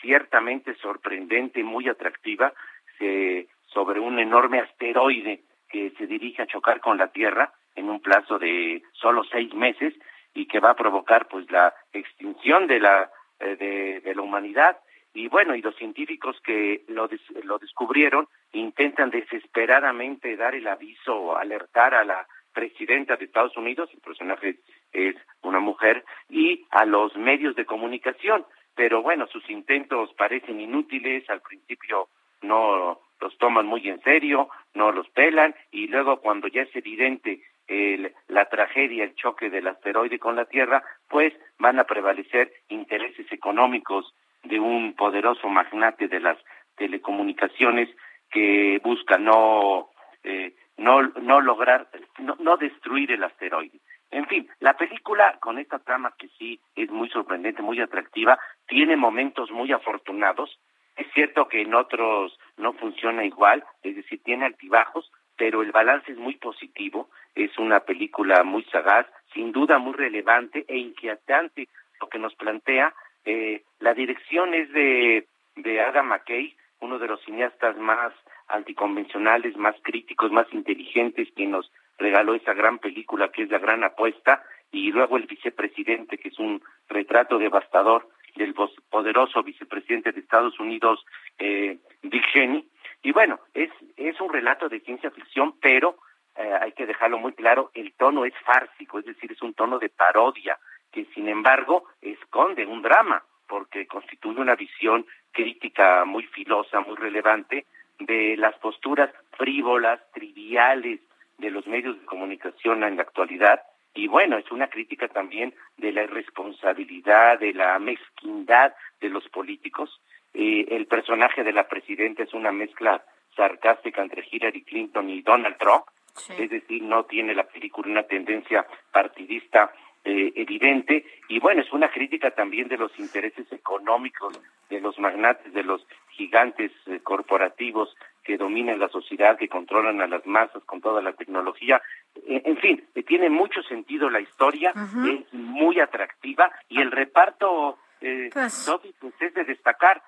ciertamente 0.00 0.74
sorprendente, 0.76 1.62
muy 1.62 1.86
atractiva, 1.86 2.54
se, 2.98 3.46
sobre 3.66 4.00
un 4.00 4.18
enorme 4.18 4.58
asteroide 4.60 5.42
que 5.72 5.90
se 5.98 6.06
dirige 6.06 6.42
a 6.42 6.46
chocar 6.46 6.80
con 6.80 6.98
la 6.98 7.08
Tierra 7.08 7.52
en 7.74 7.88
un 7.88 8.00
plazo 8.00 8.38
de 8.38 8.82
solo 8.92 9.24
seis 9.24 9.52
meses 9.54 9.94
y 10.34 10.46
que 10.46 10.60
va 10.60 10.70
a 10.70 10.76
provocar 10.76 11.26
pues 11.28 11.50
la 11.50 11.74
extinción 11.92 12.66
de 12.66 12.78
la 12.78 13.10
eh, 13.40 14.00
de, 14.04 14.14
la 14.14 14.22
humanidad. 14.22 14.78
Y 15.14 15.28
bueno 15.28 15.54
y 15.54 15.62
los 15.62 15.74
científicos 15.76 16.40
que 16.44 16.84
lo, 16.88 17.08
des, 17.08 17.20
lo 17.44 17.58
descubrieron 17.58 18.28
intentan 18.52 19.10
desesperadamente 19.10 20.36
dar 20.36 20.54
el 20.54 20.68
aviso 20.68 21.36
alertar 21.36 21.94
a 21.94 22.04
la 22.04 22.26
presidenta 22.52 23.16
de 23.16 23.24
Estados 23.24 23.56
Unidos 23.56 23.90
el 23.92 24.00
personaje 24.00 24.58
es 24.92 25.16
una 25.42 25.58
mujer 25.58 26.04
y 26.28 26.66
a 26.70 26.84
los 26.84 27.16
medios 27.16 27.56
de 27.56 27.66
comunicación. 27.66 28.44
Pero 28.74 29.02
bueno 29.02 29.26
sus 29.26 29.48
intentos 29.50 30.12
parecen 30.14 30.60
inútiles 30.60 31.28
al 31.28 31.40
principio 31.40 32.08
no 32.42 33.00
los 33.22 33.38
toman 33.38 33.66
muy 33.66 33.88
en 33.88 34.02
serio, 34.02 34.48
no 34.74 34.92
los 34.92 35.08
pelan 35.10 35.54
y 35.70 35.86
luego 35.86 36.20
cuando 36.20 36.48
ya 36.48 36.62
es 36.62 36.76
evidente 36.76 37.40
el, 37.68 38.12
la 38.28 38.46
tragedia, 38.48 39.04
el 39.04 39.14
choque 39.14 39.48
del 39.48 39.68
asteroide 39.68 40.18
con 40.18 40.36
la 40.36 40.44
Tierra, 40.44 40.82
pues 41.08 41.32
van 41.58 41.78
a 41.78 41.84
prevalecer 41.84 42.52
intereses 42.68 43.30
económicos 43.30 44.12
de 44.42 44.58
un 44.58 44.94
poderoso 44.94 45.48
magnate 45.48 46.08
de 46.08 46.20
las 46.20 46.38
telecomunicaciones 46.76 47.88
que 48.30 48.80
busca 48.82 49.18
no 49.18 49.90
eh, 50.24 50.54
no 50.78 51.02
no 51.02 51.40
lograr 51.40 51.88
no, 52.18 52.36
no 52.40 52.56
destruir 52.56 53.12
el 53.12 53.22
asteroide. 53.22 53.78
En 54.10 54.26
fin, 54.26 54.48
la 54.60 54.76
película 54.76 55.38
con 55.40 55.58
esta 55.58 55.78
trama 55.78 56.12
que 56.18 56.28
sí 56.38 56.60
es 56.74 56.90
muy 56.90 57.08
sorprendente, 57.08 57.62
muy 57.62 57.80
atractiva, 57.80 58.38
tiene 58.66 58.96
momentos 58.96 59.50
muy 59.50 59.72
afortunados, 59.72 60.58
es 60.96 61.06
cierto 61.14 61.48
que 61.48 61.62
en 61.62 61.74
otros 61.74 62.38
no 62.56 62.72
funciona 62.74 63.24
igual, 63.24 63.64
es 63.82 63.96
decir, 63.96 64.22
tiene 64.22 64.46
altibajos, 64.46 65.10
pero 65.36 65.62
el 65.62 65.72
balance 65.72 66.12
es 66.12 66.18
muy 66.18 66.36
positivo, 66.36 67.08
es 67.34 67.56
una 67.58 67.80
película 67.80 68.44
muy 68.44 68.64
sagaz, 68.64 69.06
sin 69.32 69.52
duda 69.52 69.78
muy 69.78 69.94
relevante 69.94 70.64
e 70.68 70.76
inquietante 70.76 71.68
lo 72.00 72.08
que 72.08 72.18
nos 72.18 72.34
plantea. 72.34 72.94
Eh, 73.24 73.62
la 73.80 73.94
dirección 73.94 74.54
es 74.54 74.70
de, 74.72 75.26
de 75.56 75.80
Adam 75.80 76.08
McKay, 76.08 76.54
uno 76.80 76.98
de 76.98 77.08
los 77.08 77.22
cineastas 77.22 77.76
más 77.78 78.12
anticonvencionales, 78.48 79.56
más 79.56 79.76
críticos, 79.82 80.30
más 80.30 80.46
inteligentes, 80.52 81.28
que 81.34 81.46
nos 81.46 81.72
regaló 81.98 82.34
esa 82.34 82.52
gran 82.52 82.78
película 82.78 83.30
que 83.30 83.44
es 83.44 83.50
La 83.50 83.58
Gran 83.58 83.84
Apuesta, 83.84 84.44
y 84.70 84.90
luego 84.90 85.16
el 85.16 85.26
vicepresidente, 85.26 86.18
que 86.18 86.28
es 86.28 86.38
un 86.38 86.62
retrato 86.88 87.38
devastador 87.38 88.08
del 88.36 88.54
poderoso 88.90 89.42
vicepresidente 89.42 90.12
de 90.12 90.20
Estados 90.20 90.58
Unidos, 90.58 91.04
eh, 91.38 91.78
Dick 92.02 92.24
Cheney. 92.32 92.66
Y 93.02 93.12
bueno, 93.12 93.40
es, 93.54 93.70
es 93.96 94.20
un 94.20 94.32
relato 94.32 94.68
de 94.68 94.80
ciencia 94.80 95.10
ficción, 95.10 95.54
pero 95.60 95.96
eh, 96.36 96.52
hay 96.60 96.72
que 96.72 96.86
dejarlo 96.86 97.18
muy 97.18 97.32
claro, 97.32 97.70
el 97.74 97.92
tono 97.94 98.24
es 98.24 98.34
fársico, 98.44 98.98
es 98.98 99.04
decir, 99.04 99.32
es 99.32 99.42
un 99.42 99.54
tono 99.54 99.78
de 99.78 99.88
parodia, 99.88 100.58
que 100.90 101.04
sin 101.14 101.28
embargo 101.28 101.84
esconde 102.00 102.66
un 102.66 102.82
drama, 102.82 103.22
porque 103.46 103.86
constituye 103.86 104.40
una 104.40 104.54
visión 104.54 105.06
crítica 105.30 106.04
muy 106.04 106.24
filosa, 106.24 106.80
muy 106.80 106.96
relevante, 106.96 107.66
de 107.98 108.36
las 108.36 108.56
posturas 108.56 109.10
frívolas, 109.36 110.00
triviales 110.12 111.00
de 111.38 111.50
los 111.50 111.66
medios 111.66 111.98
de 111.98 112.06
comunicación 112.06 112.82
en 112.84 112.96
la 112.96 113.02
actualidad, 113.02 113.62
y 113.94 114.08
bueno, 114.08 114.38
es 114.38 114.50
una 114.50 114.68
crítica 114.68 115.08
también 115.08 115.54
de 115.76 115.92
la 115.92 116.04
irresponsabilidad, 116.04 117.38
de 117.38 117.52
la 117.52 117.78
mezquindad 117.78 118.74
de 119.00 119.08
los 119.08 119.28
políticos. 119.28 120.00
Eh, 120.32 120.66
el 120.70 120.86
personaje 120.86 121.44
de 121.44 121.52
la 121.52 121.68
presidenta 121.68 122.22
es 122.22 122.32
una 122.32 122.52
mezcla 122.52 123.04
sarcástica 123.36 124.02
entre 124.02 124.26
Hillary 124.30 124.62
Clinton 124.62 125.10
y 125.10 125.22
Donald 125.22 125.56
Trump, 125.58 125.84
sí. 126.14 126.32
es 126.38 126.50
decir, 126.50 126.82
no 126.82 127.04
tiene 127.04 127.34
la 127.34 127.44
película 127.44 127.90
una 127.90 128.02
tendencia 128.04 128.66
partidista 128.92 129.72
eh, 130.04 130.32
evidente 130.34 131.04
y 131.28 131.38
bueno, 131.38 131.62
es 131.62 131.72
una 131.72 131.90
crítica 131.90 132.32
también 132.32 132.68
de 132.68 132.76
los 132.76 132.98
intereses 132.98 133.50
económicos 133.52 134.40
de 134.68 134.80
los 134.80 134.98
magnates, 134.98 135.52
de 135.52 135.62
los 135.62 135.86
gigantes 136.10 136.72
eh, 136.86 136.98
corporativos 137.04 137.94
que 138.22 138.36
dominan 138.36 138.78
la 138.78 138.88
sociedad, 138.88 139.36
que 139.36 139.48
controlan 139.48 140.00
a 140.00 140.06
las 140.06 140.24
masas 140.26 140.62
con 140.64 140.80
toda 140.80 141.02
la 141.02 141.12
tecnología. 141.12 141.82
Eh, 142.26 142.42
en 142.44 142.56
fin, 142.58 142.84
eh, 142.94 143.02
tiene 143.02 143.28
mucho 143.28 143.62
sentido 143.62 144.08
la 144.10 144.20
historia, 144.20 144.72
uh 144.74 144.78
-huh. 144.78 145.20
es 145.20 145.34
muy 145.34 145.80
atractiva 145.80 146.50
y 146.68 146.80
el 146.80 146.90
reparto, 146.90 147.78
eh, 148.00 148.30
pues, 148.32 148.70
pues 149.00 149.14
es 149.20 149.34
de 149.34 149.44
destacar 149.44 150.02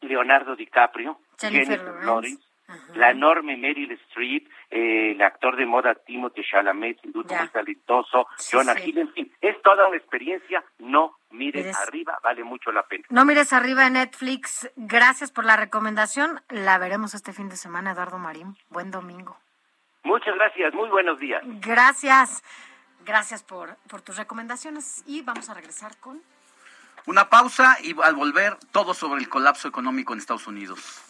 Leonardo 0.00 0.56
DiCaprio, 0.56 1.18
Jennifer, 1.38 1.78
Jennifer 1.78 2.04
Lawrence, 2.04 2.49
la 2.94 3.10
enorme 3.10 3.56
Meryl 3.56 3.92
Streep, 3.92 4.48
eh, 4.70 5.12
el 5.12 5.22
actor 5.22 5.56
de 5.56 5.66
moda 5.66 5.94
Timothée 5.94 6.44
Chalamet, 6.44 7.00
sin 7.00 7.12
duda 7.12 7.38
muy 7.40 7.48
talentoso, 7.48 8.26
sí, 8.36 8.56
Jonah 8.56 8.74
sí. 8.74 8.90
Hill, 8.90 8.98
en 8.98 9.12
fin, 9.12 9.32
es 9.40 9.60
toda 9.62 9.88
una 9.88 9.96
experiencia, 9.96 10.64
no 10.78 11.18
mires, 11.30 11.64
mires, 11.64 11.76
arriba, 11.78 12.18
vale 12.22 12.44
mucho 12.44 12.72
la 12.72 12.82
pena. 12.84 13.04
No 13.10 13.24
mires 13.24 13.52
arriba 13.52 13.86
en 13.86 13.94
Netflix, 13.94 14.70
gracias 14.76 15.32
por 15.32 15.44
la 15.44 15.56
recomendación, 15.56 16.40
la 16.48 16.78
veremos 16.78 17.14
este 17.14 17.32
fin 17.32 17.48
de 17.48 17.56
semana, 17.56 17.92
Eduardo 17.92 18.18
Marín, 18.18 18.56
buen 18.68 18.90
domingo. 18.90 19.38
Muchas 20.02 20.34
gracias, 20.34 20.72
muy 20.74 20.88
buenos 20.88 21.18
días. 21.18 21.42
Gracias, 21.44 22.42
gracias 23.04 23.42
por, 23.42 23.76
por 23.88 24.02
tus 24.02 24.16
recomendaciones 24.16 25.02
y 25.06 25.22
vamos 25.22 25.50
a 25.50 25.54
regresar 25.54 25.96
con... 25.98 26.22
Una 27.06 27.28
pausa 27.28 27.78
y 27.82 27.94
al 28.02 28.14
volver 28.14 28.56
todo 28.72 28.94
sobre 28.94 29.20
el 29.20 29.28
colapso 29.28 29.68
económico 29.68 30.12
en 30.12 30.18
Estados 30.18 30.46
Unidos. 30.46 31.09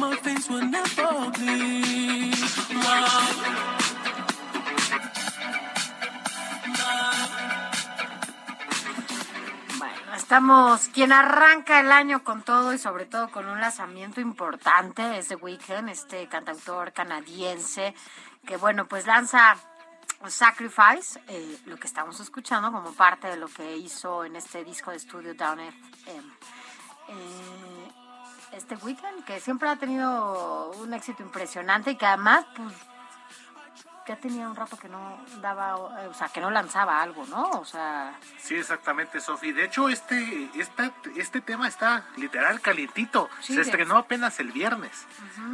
My 0.00 0.16
veins 0.22 0.48
will 0.48 0.62
never 0.62 1.30
bleed. 1.32 2.34
Love. 2.74 3.79
Estamos, 10.30 10.86
quien 10.90 11.10
arranca 11.10 11.80
el 11.80 11.90
año 11.90 12.22
con 12.22 12.42
todo 12.42 12.72
y 12.72 12.78
sobre 12.78 13.04
todo 13.04 13.32
con 13.32 13.48
un 13.48 13.60
lanzamiento 13.60 14.20
importante 14.20 15.18
es 15.18 15.26
The 15.26 15.34
Weeknd, 15.34 15.88
este 15.88 16.28
cantautor 16.28 16.92
canadiense 16.92 17.96
que 18.46 18.56
bueno, 18.56 18.86
pues 18.86 19.08
lanza 19.08 19.56
Sacrifice, 20.28 21.20
eh, 21.26 21.58
lo 21.66 21.76
que 21.78 21.88
estamos 21.88 22.20
escuchando 22.20 22.70
como 22.70 22.92
parte 22.92 23.26
de 23.26 23.38
lo 23.38 23.48
que 23.48 23.76
hizo 23.76 24.24
en 24.24 24.36
este 24.36 24.62
disco 24.62 24.92
de 24.92 24.98
estudio 24.98 25.34
Down 25.34 25.58
FM. 25.58 26.32
Eh, 27.08 27.88
este 28.52 28.76
Weeknd 28.76 29.24
que 29.24 29.40
siempre 29.40 29.68
ha 29.68 29.74
tenido 29.74 30.70
un 30.80 30.94
éxito 30.94 31.24
impresionante 31.24 31.90
y 31.90 31.96
que 31.96 32.06
además 32.06 32.46
pues 32.54 32.72
ya 34.10 34.16
tenía 34.16 34.48
un 34.48 34.56
rato 34.56 34.76
que 34.76 34.88
no 34.88 35.18
daba, 35.40 35.76
o 35.76 36.14
sea, 36.14 36.28
que 36.30 36.40
no 36.40 36.50
lanzaba 36.50 37.00
algo, 37.00 37.24
¿no? 37.26 37.44
O 37.50 37.64
sea, 37.64 38.18
Sí, 38.42 38.56
exactamente, 38.56 39.20
Sofi. 39.20 39.52
De 39.52 39.64
hecho, 39.64 39.88
este, 39.88 40.50
esta, 40.56 40.92
este 41.16 41.40
tema 41.40 41.68
está 41.68 42.06
literal 42.16 42.60
calientito. 42.60 43.30
Sí, 43.40 43.54
se 43.54 43.60
estrenó 43.60 43.96
apenas 43.96 44.40
el 44.40 44.50
viernes. 44.50 45.06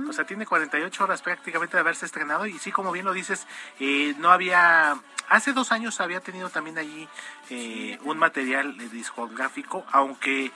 O 0.08 0.12
sea, 0.14 0.24
tiene 0.24 0.46
48 0.46 1.04
horas 1.04 1.20
prácticamente 1.20 1.76
de 1.76 1.80
haberse 1.80 2.06
estrenado. 2.06 2.46
Y 2.46 2.58
sí, 2.58 2.72
como 2.72 2.92
bien 2.92 3.04
lo 3.04 3.12
dices, 3.12 3.46
eh, 3.78 4.14
no 4.18 4.30
había... 4.30 4.96
Hace 5.28 5.52
dos 5.52 5.70
años 5.70 6.00
había 6.00 6.20
tenido 6.20 6.48
también 6.48 6.78
allí 6.78 7.06
eh, 7.50 7.98
un 8.04 8.16
material 8.16 8.80
eh, 8.80 8.88
discográfico, 8.88 9.84
aunque... 9.92 10.50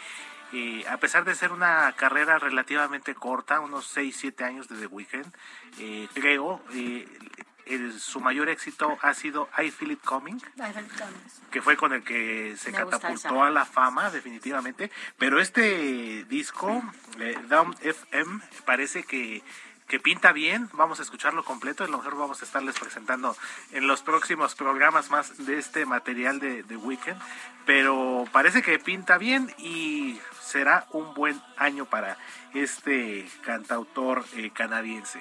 eh, 0.53 0.85
a 0.89 0.97
pesar 0.97 1.25
de 1.25 1.35
ser 1.37 1.53
una 1.53 1.93
carrera 1.93 2.39
relativamente 2.39 3.15
corta, 3.15 3.61
unos 3.61 3.87
6, 3.89 4.17
7 4.19 4.43
años 4.45 4.67
de 4.69 4.77
The 4.79 4.87
Weeknd, 4.87 5.33
eh, 5.79 6.09
creo 6.13 6.61
eh, 6.75 7.07
el- 7.75 8.01
su 8.01 8.21
mayor 8.21 8.49
éxito 8.49 8.99
ha 9.03 9.15
sido 9.15 9.49
I 9.59 9.71
Feel 9.71 9.93
It 9.93 10.01
Coming, 10.05 10.39
que 11.51 11.63
fue 11.63 11.77
con 11.77 11.93
el 11.93 12.03
que 12.05 12.57
se 12.57 12.71
Me 12.71 12.79
catapultó 12.79 13.43
a 13.45 13.51
la 13.51 13.65
fama 13.65 14.11
definitivamente. 14.11 14.91
Pero 15.19 15.41
este 15.41 16.25
disco 16.25 16.83
eh, 17.19 17.37
Down 17.49 17.75
FM 17.81 18.41
parece 18.65 19.05
que 19.05 19.43
que 19.89 19.99
pinta 19.99 20.31
bien, 20.31 20.69
vamos 20.75 21.01
a 21.01 21.03
escucharlo 21.03 21.45
completo, 21.45 21.83
a 21.83 21.89
lo 21.89 21.99
mejor 21.99 22.17
vamos 22.17 22.41
a 22.41 22.45
estarles 22.45 22.79
presentando 22.79 23.37
en 23.73 23.89
los 23.89 24.03
próximos 24.03 24.55
programas 24.55 25.11
más 25.11 25.45
de 25.45 25.59
este 25.59 25.85
material 25.85 26.39
de, 26.39 26.63
de 26.63 26.77
Weekend, 26.77 27.21
pero 27.67 28.25
parece 28.31 28.63
que 28.63 28.79
pinta 28.79 29.19
bien 29.19 29.53
y 29.59 30.21
será 30.41 30.87
un 30.93 31.13
buen 31.15 31.43
año 31.57 31.87
para 31.87 32.17
este 32.55 33.29
cantautor 33.43 34.25
eh, 34.37 34.51
canadiense. 34.55 35.21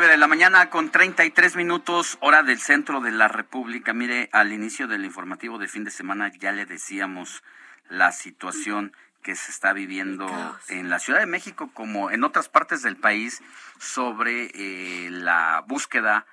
De 0.00 0.16
la 0.16 0.26
mañana 0.26 0.70
con 0.70 0.90
33 0.90 1.56
minutos, 1.56 2.16
hora 2.20 2.42
del 2.42 2.58
centro 2.58 3.02
de 3.02 3.10
la 3.10 3.28
República. 3.28 3.92
Mire, 3.92 4.30
al 4.32 4.50
inicio 4.50 4.88
del 4.88 5.04
informativo 5.04 5.58
de 5.58 5.68
fin 5.68 5.84
de 5.84 5.90
semana 5.90 6.32
ya 6.38 6.52
le 6.52 6.64
decíamos 6.64 7.44
la 7.90 8.10
situación 8.10 8.96
que 9.22 9.36
se 9.36 9.50
está 9.50 9.74
viviendo 9.74 10.26
en 10.68 10.88
la 10.88 11.00
Ciudad 11.00 11.20
de 11.20 11.26
México 11.26 11.70
como 11.74 12.10
en 12.10 12.24
otras 12.24 12.48
partes 12.48 12.82
del 12.82 12.96
país 12.96 13.42
sobre 13.78 14.50
eh, 14.54 15.10
la 15.10 15.62
búsqueda 15.66 16.24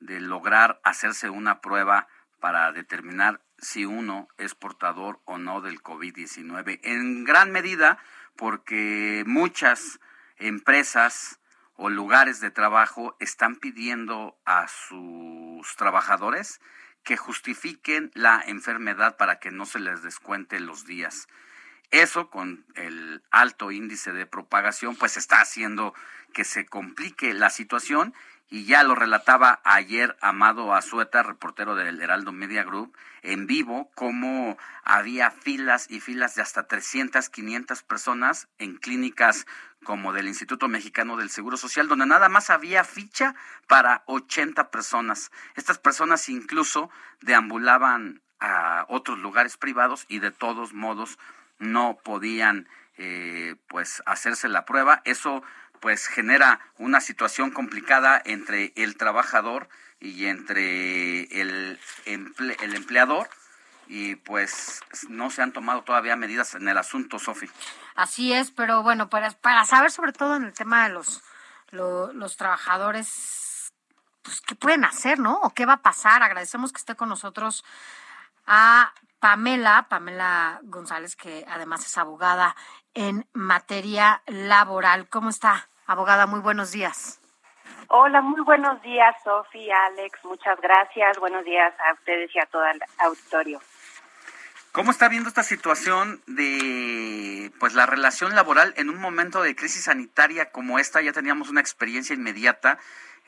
de 0.00 0.20
lograr 0.20 0.80
hacerse 0.84 1.30
una 1.30 1.62
prueba 1.62 2.06
para 2.40 2.72
determinar 2.72 3.40
si 3.58 3.86
uno 3.86 4.28
es 4.36 4.54
portador 4.54 5.20
o 5.24 5.38
no 5.38 5.62
del 5.62 5.82
COVID-19. 5.82 6.78
En 6.82 7.24
gran 7.24 7.52
medida 7.52 7.98
porque 8.36 9.24
muchas 9.26 9.98
empresas 10.36 11.40
o 11.76 11.90
lugares 11.90 12.40
de 12.40 12.50
trabajo 12.50 13.16
están 13.20 13.56
pidiendo 13.56 14.36
a 14.44 14.68
sus 14.68 15.76
trabajadores 15.76 16.60
que 17.02 17.16
justifiquen 17.16 18.10
la 18.14 18.42
enfermedad 18.46 19.16
para 19.16 19.38
que 19.38 19.50
no 19.50 19.66
se 19.66 19.78
les 19.78 20.02
descuente 20.02 20.60
los 20.60 20.86
días. 20.86 21.28
eso 21.90 22.28
con 22.28 22.64
el 22.74 23.22
alto 23.30 23.70
índice 23.70 24.12
de 24.12 24.26
propagación, 24.26 24.96
pues 24.96 25.16
está 25.16 25.40
haciendo 25.40 25.94
que 26.32 26.42
se 26.42 26.66
complique 26.66 27.34
la 27.34 27.50
situación 27.50 28.14
y 28.50 28.64
ya 28.66 28.82
lo 28.82 28.94
relataba 28.94 29.60
ayer 29.64 30.16
Amado 30.20 30.74
Azueta, 30.74 31.22
reportero 31.22 31.74
del 31.74 32.00
Heraldo 32.00 32.32
Media 32.32 32.62
Group, 32.62 32.96
en 33.22 33.46
vivo, 33.46 33.90
cómo 33.94 34.58
había 34.84 35.30
filas 35.30 35.90
y 35.90 36.00
filas 36.00 36.34
de 36.34 36.42
hasta 36.42 36.66
300, 36.66 37.30
500 37.30 37.82
personas 37.82 38.48
en 38.58 38.76
clínicas 38.76 39.46
como 39.84 40.12
del 40.12 40.26
Instituto 40.26 40.66
Mexicano 40.66 41.16
del 41.16 41.30
Seguro 41.30 41.56
Social, 41.56 41.86
donde 41.86 42.06
nada 42.06 42.28
más 42.28 42.50
había 42.50 42.82
ficha 42.82 43.34
para 43.68 44.02
80 44.06 44.70
personas. 44.70 45.30
Estas 45.54 45.78
personas 45.78 46.28
incluso 46.28 46.90
deambulaban 47.20 48.22
a 48.40 48.86
otros 48.88 49.18
lugares 49.18 49.56
privados 49.56 50.06
y 50.08 50.18
de 50.18 50.32
todos 50.32 50.72
modos 50.72 51.18
no 51.58 51.98
podían 52.02 52.68
eh, 52.96 53.54
pues 53.68 54.02
hacerse 54.06 54.48
la 54.48 54.64
prueba. 54.64 55.02
Eso 55.04 55.42
pues 55.80 56.06
genera 56.06 56.60
una 56.78 57.00
situación 57.00 57.50
complicada 57.50 58.20
entre 58.24 58.72
el 58.76 58.96
trabajador 58.96 59.68
y 60.00 60.26
entre 60.26 61.24
el, 61.40 61.78
el 62.06 62.74
empleador 62.74 63.28
y 63.86 64.16
pues 64.16 64.82
no 65.08 65.30
se 65.30 65.42
han 65.42 65.52
tomado 65.52 65.82
todavía 65.82 66.16
medidas 66.16 66.54
en 66.54 66.68
el 66.68 66.78
asunto, 66.78 67.18
Sofi. 67.18 67.46
Así 67.94 68.32
es, 68.32 68.50
pero 68.50 68.82
bueno, 68.82 69.08
para, 69.08 69.30
para 69.30 69.64
saber 69.64 69.90
sobre 69.90 70.12
todo 70.12 70.36
en 70.36 70.44
el 70.44 70.52
tema 70.52 70.88
de 70.88 70.94
los, 70.94 71.22
los 71.70 72.36
trabajadores, 72.36 73.72
pues 74.22 74.40
qué 74.40 74.54
pueden 74.54 74.84
hacer, 74.84 75.18
¿no? 75.18 75.38
O 75.42 75.50
qué 75.50 75.66
va 75.66 75.74
a 75.74 75.82
pasar. 75.82 76.22
Agradecemos 76.22 76.72
que 76.72 76.78
esté 76.78 76.94
con 76.94 77.08
nosotros 77.08 77.64
a 78.46 78.92
Pamela, 79.20 79.86
Pamela 79.88 80.60
González, 80.64 81.16
que 81.16 81.44
además 81.48 81.86
es 81.86 81.96
abogada 81.98 82.56
en 82.94 83.26
materia 83.32 84.22
laboral. 84.26 85.08
¿Cómo 85.08 85.28
está? 85.28 85.68
Abogada, 85.86 86.26
muy 86.26 86.40
buenos 86.40 86.72
días. 86.72 87.20
Hola, 87.88 88.22
muy 88.22 88.40
buenos 88.40 88.80
días, 88.82 89.14
Sofi, 89.22 89.70
Alex, 89.70 90.24
muchas 90.24 90.58
gracias. 90.60 91.18
Buenos 91.18 91.44
días 91.44 91.72
a 91.80 91.92
ustedes 91.92 92.34
y 92.34 92.38
a 92.38 92.46
todo 92.46 92.64
el 92.66 92.80
auditorio. 92.98 93.60
¿Cómo 94.74 94.90
está 94.90 95.08
viendo 95.08 95.28
esta 95.28 95.44
situación 95.44 96.20
de 96.26 97.52
pues 97.60 97.74
la 97.74 97.86
relación 97.86 98.34
laboral 98.34 98.74
en 98.76 98.90
un 98.90 99.00
momento 99.00 99.40
de 99.40 99.54
crisis 99.54 99.84
sanitaria 99.84 100.50
como 100.50 100.80
esta? 100.80 101.00
Ya 101.00 101.12
teníamos 101.12 101.48
una 101.48 101.60
experiencia 101.60 102.12
inmediata. 102.12 102.78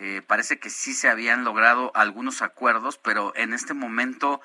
Eh, 0.01 0.23
parece 0.27 0.59
que 0.59 0.71
sí 0.71 0.93
se 0.93 1.09
habían 1.09 1.45
logrado 1.45 1.93
algunos 1.95 2.43
acuerdos, 2.43 2.99
pero 2.99 3.33
en 3.37 3.53
este 3.53 3.75
momento 3.75 4.41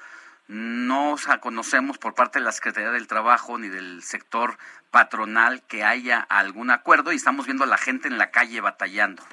no 0.47 1.15
conocemos 1.39 1.97
por 1.97 2.13
parte 2.13 2.37
de 2.37 2.45
la 2.45 2.51
Secretaría 2.51 2.91
del 2.91 3.07
Trabajo 3.07 3.57
ni 3.57 3.67
del 3.67 4.03
sector 4.03 4.59
patronal 4.91 5.63
que 5.63 5.83
haya 5.83 6.19
algún 6.29 6.69
acuerdo 6.69 7.11
y 7.11 7.15
estamos 7.15 7.47
viendo 7.47 7.63
a 7.63 7.67
la 7.67 7.79
gente 7.79 8.09
en 8.09 8.19
la 8.19 8.29
calle 8.29 8.61
batallando. 8.61 9.23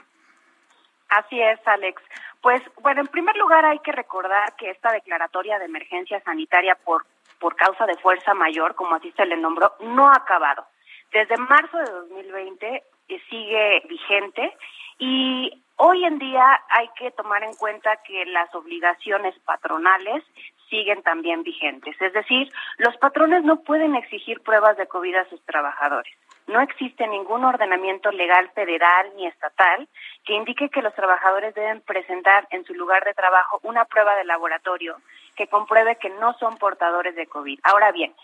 Así 1.11 1.39
es, 1.39 1.61
Alex. 1.67 2.01
Pues 2.41 2.63
bueno, 2.81 3.03
en 3.03 3.09
primer 3.09 3.37
lugar 3.37 3.67
hay 3.67 3.81
que 3.81 3.93
recordar 3.93 4.55
que 4.57 4.71
esta 4.71 4.91
declaratoria 4.91 5.59
de 5.59 5.67
emergencia 5.67 6.19
sanitaria 6.23 6.75
por, 6.77 7.05
por 7.41 7.57
causa 7.57 7.87
de 7.87 7.97
fuerza 7.97 8.35
mayor, 8.35 8.75
como 8.75 8.95
así 8.95 9.13
se 9.13 9.27
le 9.27 9.37
nombró, 9.37 9.73
no 9.81 10.09
ha 10.09 10.15
acabado. 10.17 10.67
Desde 11.13 11.37
marzo 11.37 11.79
de 11.79 11.91
2020 11.91 12.83
eh, 13.09 13.23
sigue 13.31 13.83
vigente 13.89 14.57
y 14.99 15.65
hoy 15.77 16.05
en 16.05 16.19
día 16.19 16.61
hay 16.71 16.89
que 16.99 17.11
tomar 17.13 17.43
en 17.43 17.55
cuenta 17.55 17.97
que 18.05 18.25
las 18.27 18.55
obligaciones 18.55 19.35
patronales 19.41 20.25
siguen 20.69 21.03
también 21.03 21.43
vigentes. 21.43 22.01
Es 22.01 22.13
decir, 22.13 22.51
los 22.79 22.97
patrones 22.97 23.45
no 23.45 23.61
pueden 23.61 23.95
exigir 23.95 24.41
pruebas 24.41 24.77
de 24.77 24.87
COVID 24.87 25.15
a 25.17 25.29
sus 25.29 25.41
trabajadores. 25.43 26.13
No 26.47 26.63
existe 26.63 27.07
ningún 27.07 27.45
ordenamiento 27.45 28.11
legal 28.11 28.51
federal 28.55 29.13
ni 29.17 29.27
estatal 29.27 29.87
que 30.25 30.33
indique 30.33 30.71
que 30.71 30.81
los 30.81 30.95
trabajadores 30.95 31.55
deben 31.55 31.83
presentar 31.83 32.49
en 32.51 32.65
su 32.65 32.73
lugar 32.75 33.05
de 33.05 33.13
trabajo 33.13 33.61
una 33.65 33.85
prueba 33.85 34.17
de 34.17 34.25
laboratorio 34.25 34.97
que 35.37 35.47
compruebe 35.47 35.97
que 35.97 36.09
no 36.09 36.33
son 36.39 36.57
portadores 36.57 37.15
de 37.15 37.27
COVID. 37.27 37.61
Ahora 37.63 37.93
bien, 37.93 38.15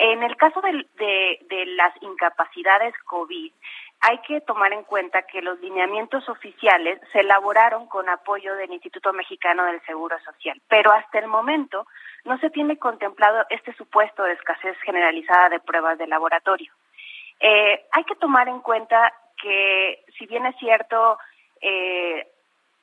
en 0.00 0.22
el 0.22 0.34
caso 0.36 0.62
de, 0.62 0.86
de 1.48 1.66
las 1.66 1.92
incapacidades 2.02 2.94
COVID, 3.04 3.52
hay 4.00 4.18
que 4.20 4.40
tomar 4.40 4.72
en 4.72 4.82
cuenta 4.84 5.22
que 5.22 5.42
los 5.42 5.60
lineamientos 5.60 6.26
oficiales 6.30 6.98
se 7.12 7.20
elaboraron 7.20 7.86
con 7.86 8.08
apoyo 8.08 8.54
del 8.54 8.72
Instituto 8.72 9.12
Mexicano 9.12 9.66
del 9.66 9.82
Seguro 9.82 10.18
Social, 10.20 10.58
pero 10.68 10.90
hasta 10.90 11.18
el 11.18 11.26
momento 11.26 11.86
no 12.24 12.38
se 12.38 12.48
tiene 12.48 12.78
contemplado 12.78 13.44
este 13.50 13.74
supuesto 13.74 14.22
de 14.22 14.32
escasez 14.32 14.78
generalizada 14.80 15.50
de 15.50 15.60
pruebas 15.60 15.98
de 15.98 16.06
laboratorio. 16.06 16.72
Eh, 17.40 17.84
hay 17.92 18.04
que 18.04 18.14
tomar 18.14 18.48
en 18.48 18.60
cuenta 18.60 19.12
que, 19.36 20.02
si 20.18 20.24
bien 20.24 20.46
es 20.46 20.56
cierto, 20.56 21.18
eh, 21.60 22.26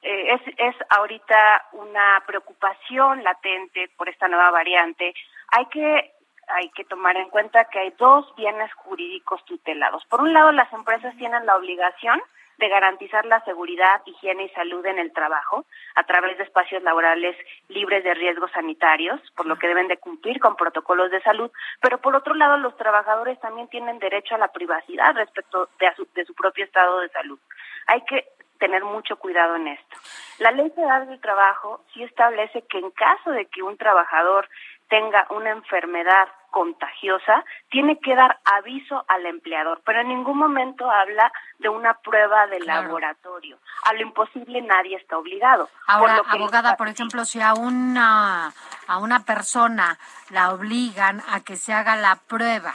eh, 0.04 0.34
es, 0.34 0.42
es 0.58 0.76
ahorita 0.90 1.66
una 1.72 2.22
preocupación 2.28 3.24
latente 3.24 3.90
por 3.98 4.08
esta 4.08 4.28
nueva 4.28 4.52
variante, 4.52 5.16
hay 5.50 5.66
que 5.68 6.17
hay 6.48 6.70
que 6.70 6.86
tomar 6.86 7.18
en 7.18 7.30
cuenta 7.30 7.66
que 7.66 7.80
hay 7.80 7.94
dos 7.98 8.34
bienes 8.36 8.74
jurídicos 8.74 9.44
tutelados. 9.46 10.06
Por 10.06 10.22
un 10.22 10.34
lado, 10.34 10.52
las 10.52 10.72
empresas 10.74 11.16
tienen 11.18 11.46
la 11.46 11.56
obligación 11.56 12.22
de 12.58 12.70
garantizar 12.70 13.26
la 13.26 13.44
seguridad, 13.44 14.02
higiene 14.06 14.46
y 14.46 14.50
salud 14.50 14.86
en 14.86 14.98
el 14.98 15.14
trabajo 15.14 15.66
a 15.96 16.04
través 16.04 16.38
de 16.38 16.44
espacios 16.44 16.82
laborales 16.84 17.36
libres 17.68 18.04
de 18.04 18.14
riesgos 18.14 18.52
sanitarios, 18.52 19.22
por 19.36 19.46
lo 19.46 19.58
que 19.58 19.68
deben 19.68 19.88
de 19.88 19.98
cumplir 19.98 20.40
con 20.40 20.56
protocolos 20.56 21.12
de 21.12 21.22
salud, 21.22 21.52
pero 21.82 22.00
por 22.00 22.16
otro 22.16 22.34
lado 22.34 22.58
los 22.58 22.76
trabajadores 22.78 23.40
también 23.40 23.68
tienen 23.68 24.00
derecho 24.00 24.36
a 24.36 24.40
la 24.40 24.48
privacidad 24.48 25.14
respecto 25.16 25.70
de, 25.80 25.94
su, 25.96 26.08
de 26.16 26.26
su 26.26 26.34
propio 26.34 26.66
estado 26.66 27.00
de 27.00 27.10
salud. 27.10 27.40
Hay 27.86 28.02
que 28.02 28.26
tener 28.58 28.84
mucho 28.84 29.18
cuidado 29.18 29.56
en 29.56 29.68
esto. 29.68 29.98
La 30.40 30.52
Ley 30.52 30.72
Federal 30.72 31.08
del 31.08 31.22
Trabajo 31.22 31.82
sí 31.94 32.04
establece 32.04 32.64
que 32.64 32.80
en 32.80 32.90
caso 32.90 33.32
de 33.32 33.46
que 33.46 33.62
un 33.62 33.78
trabajador 33.78 34.50
tenga 34.90 35.28
una 35.30 35.52
enfermedad 35.52 36.28
contagiosa, 36.52 37.44
tiene 37.70 38.00
que 38.00 38.16
dar 38.16 38.40
aviso 38.46 39.06
al 39.08 39.26
empleador, 39.26 39.82
pero 39.86 40.02
en 40.02 40.10
ningún 40.10 40.38
momento 40.38 40.90
habla 40.90 41.32
de 41.60 41.70
una 41.70 41.94
prueba 41.96 42.48
de 42.48 42.60
laboratorio. 42.62 43.58
A 43.84 43.94
lo 43.94 44.02
imposible 44.02 44.62
nadie 44.62 44.98
está 44.98 45.18
obligado. 45.18 45.70
Ahora, 45.88 46.22
abogada, 46.28 46.78
por 46.78 46.88
ejemplo, 46.88 47.26
si 47.26 47.42
a 47.42 47.54
una, 47.54 48.54
a 48.88 48.98
una 48.98 49.24
persona 49.24 49.98
la 50.30 50.52
obligan 50.52 51.22
a 51.30 51.42
que 51.42 51.56
se 51.56 51.74
haga 51.74 51.96
la 51.96 52.16
prueba 52.16 52.74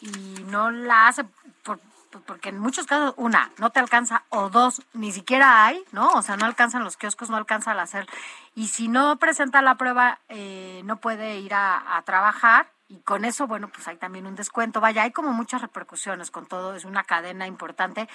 y 0.00 0.42
no 0.44 0.70
la 0.70 1.08
hace 1.08 1.24
por, 1.64 1.80
porque 2.26 2.48
en 2.48 2.58
muchos 2.58 2.86
casos, 2.86 3.14
una, 3.16 3.50
no 3.58 3.70
te 3.70 3.80
alcanza, 3.80 4.24
o 4.30 4.48
dos, 4.48 4.82
ni 4.94 5.12
siquiera 5.12 5.66
hay, 5.66 5.82
¿no? 5.92 6.08
O 6.12 6.22
sea, 6.22 6.36
no 6.36 6.46
alcanzan 6.46 6.84
los 6.84 6.96
kioscos, 6.96 7.30
no 7.30 7.36
alcanza 7.36 7.72
al 7.72 7.80
hacer. 7.80 8.06
Y 8.54 8.68
si 8.68 8.88
no 8.88 9.16
presenta 9.16 9.62
la 9.62 9.76
prueba, 9.76 10.18
eh, 10.28 10.82
no 10.84 10.96
puede 10.96 11.38
ir 11.38 11.54
a, 11.54 12.02
trabajar. 12.04 12.66
Y 12.88 13.00
con 13.02 13.24
eso, 13.24 13.46
bueno, 13.46 13.68
pues 13.68 13.86
hay 13.86 13.96
también 13.96 14.26
un 14.26 14.34
descuento. 14.34 14.80
Vaya, 14.80 15.02
hay 15.02 15.12
como 15.12 15.32
muchas 15.32 15.60
repercusiones 15.60 16.30
con 16.30 16.46
todo, 16.46 16.74
es 16.74 16.84
una 16.84 17.04
cadena 17.04 17.46
importante. 17.46 18.08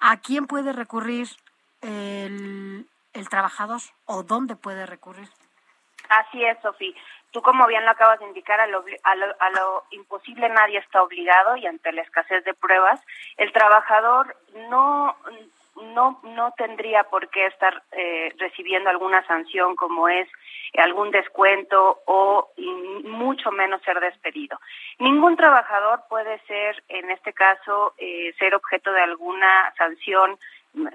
¿A 0.00 0.16
quién 0.18 0.46
puede 0.46 0.72
recurrir 0.72 1.28
el, 1.80 2.88
el 3.12 3.28
trabajador 3.28 3.80
o 4.04 4.24
dónde 4.24 4.56
puede 4.56 4.84
recurrir? 4.84 5.28
Así 6.08 6.44
es, 6.44 6.60
Sofía. 6.60 6.94
Tú, 7.30 7.42
como 7.42 7.66
bien 7.66 7.84
lo 7.84 7.90
acabas 7.90 8.18
de 8.20 8.26
indicar, 8.26 8.60
a 8.60 8.66
lo, 8.66 8.84
a 9.04 9.50
lo, 9.50 9.84
imposible 9.90 10.48
nadie 10.48 10.78
está 10.78 11.02
obligado 11.02 11.56
y 11.56 11.66
ante 11.66 11.92
la 11.92 12.02
escasez 12.02 12.44
de 12.44 12.54
pruebas, 12.54 13.00
el 13.36 13.52
trabajador 13.52 14.36
no 14.70 15.16
no 15.94 16.20
no 16.22 16.52
tendría 16.56 17.04
por 17.04 17.28
qué 17.30 17.46
estar 17.46 17.82
eh, 17.92 18.32
recibiendo 18.38 18.90
alguna 18.90 19.26
sanción 19.26 19.76
como 19.76 20.08
es 20.08 20.28
algún 20.78 21.10
descuento 21.10 22.00
o 22.06 22.50
mucho 23.04 23.50
menos 23.50 23.80
ser 23.82 24.00
despedido. 24.00 24.58
Ningún 24.98 25.36
trabajador 25.36 26.02
puede 26.08 26.38
ser, 26.46 26.82
en 26.88 27.10
este 27.10 27.32
caso, 27.32 27.94
eh, 27.98 28.34
ser 28.38 28.54
objeto 28.54 28.92
de 28.92 29.00
alguna 29.00 29.72
sanción 29.78 30.38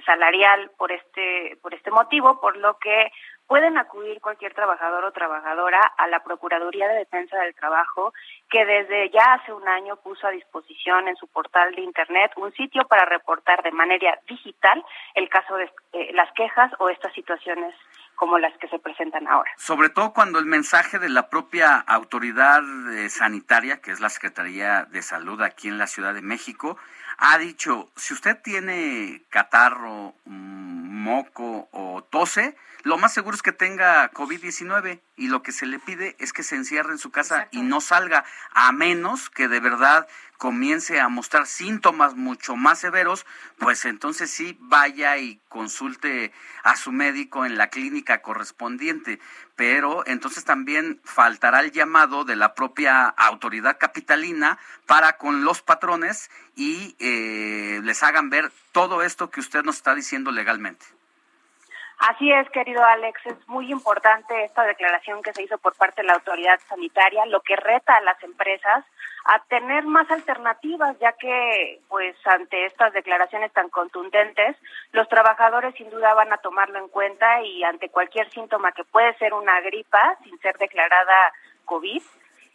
salarial 0.05 0.69
por 0.77 0.91
este 0.91 1.57
por 1.61 1.73
este 1.73 1.91
motivo, 1.91 2.39
por 2.39 2.57
lo 2.57 2.77
que 2.77 3.11
pueden 3.51 3.77
acudir 3.77 4.21
cualquier 4.21 4.53
trabajador 4.53 5.03
o 5.03 5.11
trabajadora 5.11 5.81
a 5.97 6.07
la 6.07 6.23
Procuraduría 6.23 6.87
de 6.87 6.99
Defensa 6.99 7.37
del 7.39 7.53
Trabajo, 7.53 8.13
que 8.49 8.65
desde 8.65 9.09
ya 9.09 9.33
hace 9.33 9.51
un 9.51 9.67
año 9.67 9.97
puso 9.97 10.25
a 10.25 10.31
disposición 10.31 11.09
en 11.09 11.17
su 11.17 11.27
portal 11.27 11.75
de 11.75 11.81
Internet 11.81 12.31
un 12.37 12.53
sitio 12.53 12.87
para 12.87 13.03
reportar 13.03 13.61
de 13.61 13.73
manera 13.73 14.17
digital 14.25 14.81
el 15.15 15.27
caso 15.27 15.57
de 15.57 15.69
eh, 15.91 16.11
las 16.13 16.31
quejas 16.31 16.71
o 16.79 16.87
estas 16.87 17.13
situaciones 17.13 17.75
como 18.15 18.39
las 18.39 18.57
que 18.57 18.69
se 18.69 18.79
presentan 18.79 19.27
ahora. 19.27 19.51
Sobre 19.57 19.89
todo 19.89 20.13
cuando 20.13 20.39
el 20.39 20.45
mensaje 20.45 20.97
de 20.97 21.09
la 21.09 21.27
propia 21.27 21.75
autoridad 21.75 22.61
eh, 22.93 23.09
sanitaria, 23.09 23.81
que 23.81 23.91
es 23.91 23.99
la 23.99 24.07
Secretaría 24.07 24.85
de 24.85 25.01
Salud 25.01 25.41
aquí 25.41 25.67
en 25.67 25.77
la 25.77 25.87
Ciudad 25.87 26.13
de 26.13 26.21
México, 26.21 26.77
ha 27.17 27.37
dicho, 27.37 27.89
si 27.97 28.13
usted 28.13 28.41
tiene 28.41 29.23
catarro, 29.29 30.13
mm, 30.23 30.71
moco 31.03 31.67
o 31.73 32.01
tose, 32.03 32.55
lo 32.83 32.97
más 32.97 33.13
seguro 33.13 33.35
es 33.35 33.41
que 33.41 33.51
tenga 33.51 34.11
COVID-19 34.11 35.01
y 35.15 35.27
lo 35.27 35.43
que 35.43 35.51
se 35.51 35.65
le 35.65 35.79
pide 35.79 36.15
es 36.19 36.33
que 36.33 36.43
se 36.43 36.55
encierre 36.55 36.91
en 36.91 36.97
su 36.97 37.11
casa 37.11 37.47
y 37.51 37.61
no 37.61 37.81
salga, 37.81 38.25
a 38.51 38.71
menos 38.71 39.29
que 39.29 39.47
de 39.47 39.59
verdad 39.59 40.07
comience 40.37 40.99
a 40.99 41.07
mostrar 41.07 41.45
síntomas 41.45 42.15
mucho 42.15 42.55
más 42.55 42.79
severos, 42.79 43.27
pues 43.59 43.85
entonces 43.85 44.31
sí 44.31 44.57
vaya 44.59 45.15
y 45.19 45.39
consulte 45.49 46.33
a 46.63 46.75
su 46.75 46.91
médico 46.91 47.45
en 47.45 47.59
la 47.59 47.67
clínica 47.67 48.23
correspondiente. 48.23 49.19
Pero 49.55 50.03
entonces 50.07 50.43
también 50.43 50.99
faltará 51.03 51.59
el 51.59 51.71
llamado 51.71 52.23
de 52.23 52.35
la 52.35 52.55
propia 52.55 53.05
autoridad 53.05 53.77
capitalina 53.77 54.57
para 54.87 55.17
con 55.17 55.43
los 55.43 55.61
patrones 55.61 56.31
y 56.55 56.95
eh, 56.97 57.79
les 57.83 58.01
hagan 58.01 58.31
ver 58.31 58.51
todo 58.71 59.03
esto 59.03 59.29
que 59.29 59.41
usted 59.41 59.63
nos 59.63 59.75
está 59.75 59.93
diciendo 59.93 60.31
legalmente. 60.31 60.87
Así 62.09 62.31
es, 62.31 62.49
querido 62.49 62.83
Alex, 62.83 63.19
es 63.27 63.47
muy 63.47 63.71
importante 63.71 64.43
esta 64.43 64.63
declaración 64.63 65.21
que 65.21 65.33
se 65.33 65.43
hizo 65.43 65.57
por 65.59 65.75
parte 65.75 66.01
de 66.01 66.07
la 66.07 66.13
autoridad 66.13 66.59
sanitaria, 66.67 67.25
lo 67.27 67.41
que 67.41 67.55
reta 67.55 67.95
a 67.95 68.01
las 68.01 68.21
empresas 68.23 68.83
a 69.25 69.39
tener 69.43 69.83
más 69.85 70.09
alternativas, 70.09 70.97
ya 70.99 71.11
que 71.13 71.79
pues 71.89 72.15
ante 72.25 72.65
estas 72.65 72.91
declaraciones 72.93 73.53
tan 73.53 73.69
contundentes, 73.69 74.57
los 74.93 75.07
trabajadores 75.09 75.75
sin 75.75 75.91
duda 75.91 76.15
van 76.15 76.33
a 76.33 76.37
tomarlo 76.37 76.79
en 76.79 76.87
cuenta 76.87 77.41
y 77.43 77.63
ante 77.63 77.89
cualquier 77.89 78.31
síntoma 78.31 78.71
que 78.71 78.83
puede 78.83 79.15
ser 79.19 79.35
una 79.35 79.61
gripa 79.61 80.17
sin 80.23 80.39
ser 80.39 80.57
declarada 80.57 81.31
COVID, 81.65 82.01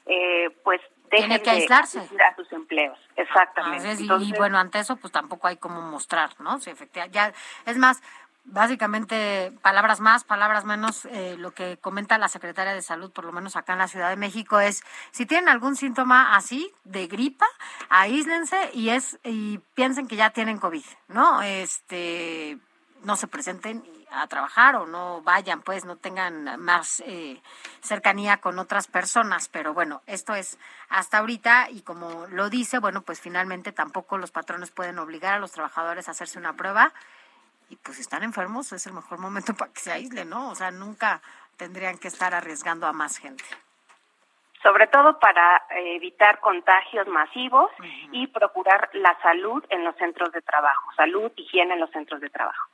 eh, 0.07 0.51
pues 0.65 0.81
dejen 1.11 1.41
que 1.41 1.51
aislarse. 1.51 2.01
de 2.01 2.25
a 2.25 2.35
sus 2.35 2.51
empleos. 2.53 2.99
Exactamente. 3.15 3.95
y- 4.03 4.29
y, 4.29 4.33
bueno, 4.37 4.59
ante 4.59 4.81
eso 4.81 4.97
pues 4.97 5.13
tampoco 5.13 5.47
hay 5.47 5.57
como 5.57 5.81
mostrar, 5.83 6.31
¿no? 6.41 6.59
Si 6.59 6.69
efectivamente, 6.71 7.15
ya, 7.15 7.33
es 7.71 7.79
más, 7.79 8.03
básicamente 8.47 9.53
palabras 9.63 10.01
más, 10.01 10.25
palabras 10.25 10.65
menos, 10.65 11.05
eh, 11.07 11.37
lo 11.39 11.53
que 11.53 11.77
comenta 11.79 12.17
la 12.19 12.29
secretaria 12.29 12.75
de 12.75 12.83
salud, 12.83 13.11
por 13.11 13.25
lo 13.25 13.33
menos 13.33 13.57
acá 13.57 13.75
en 13.75 13.81
la 13.81 13.89
Ciudad 13.89 14.09
de 14.09 14.17
México, 14.17 14.61
es 14.61 14.83
si 15.11 15.27
tienen 15.27 15.49
algún 15.49 15.77
síntoma 15.77 16.35
así 16.37 16.73
de 16.85 17.07
gripa, 17.07 17.47
aíslense 17.89 18.71
y 18.73 18.91
es 18.91 19.19
y 19.25 19.59
piensen 19.75 20.07
que 20.07 20.17
ya 20.17 20.31
tienen 20.31 20.59
COVID, 20.59 20.85
¿no? 21.09 21.43
Este 21.43 22.59
no 23.03 23.17
se 23.17 23.27
presenten 23.27 23.85
a 24.11 24.27
trabajar 24.27 24.77
o 24.77 24.87
no 24.87 25.21
vayan, 25.23 25.63
pues 25.63 25.85
no 25.85 25.97
tengan 25.97 26.61
más 26.61 27.03
eh, 27.07 27.41
cercanía 27.81 28.39
con 28.39 28.59
otras 28.59 28.87
personas. 28.87 29.49
Pero 29.49 29.75
bueno, 29.75 30.03
esto 30.07 30.35
es 30.35 30.59
hasta 30.89 31.19
ahorita 31.19 31.71
y 31.71 31.83
como 31.83 32.27
lo 32.29 32.49
dice, 32.49 32.79
bueno, 32.79 33.03
pues 33.03 33.21
finalmente 33.21 33.73
tampoco 33.73 34.19
los 34.19 34.31
patrones 34.31 34.71
pueden 34.71 34.99
obligar 34.99 35.35
a 35.35 35.39
los 35.39 35.53
trabajadores 35.53 36.09
a 36.09 36.13
hacerse 36.13 36.39
una 36.39 36.55
prueba 36.55 36.93
y 37.69 37.77
pues 37.77 37.97
si 37.97 38.03
están 38.03 38.23
enfermos 38.23 38.73
es 38.73 38.87
el 38.87 38.93
mejor 38.93 39.19
momento 39.19 39.55
para 39.55 39.73
que 39.73 39.81
se 39.81 39.93
aíslen, 39.93 40.31
¿no? 40.31 40.51
O 40.51 40.55
sea, 40.55 40.71
nunca 40.71 41.21
tendrían 41.57 41.99
que 41.99 42.09
estar 42.09 42.35
arriesgando 42.35 42.87
a 42.87 42.93
más 42.93 43.19
gente. 43.19 43.45
sobre 44.63 44.89
todo 44.89 45.19
para 45.21 45.59
eh, 45.71 45.95
evitar 45.97 46.41
contagios 46.41 47.07
masivos 47.07 47.71
y 48.11 48.27
procurar 48.27 48.91
la 48.95 49.17
salud 49.23 49.63
en 49.71 49.85
los 49.85 49.95
centros 49.97 50.33
de 50.33 50.43
trabajo, 50.43 50.91
salud, 50.97 51.31
higiene 51.37 51.75
en 51.75 51.81
los 51.81 51.91
centros 51.91 52.21
de 52.21 52.31
trabajo. 52.31 52.69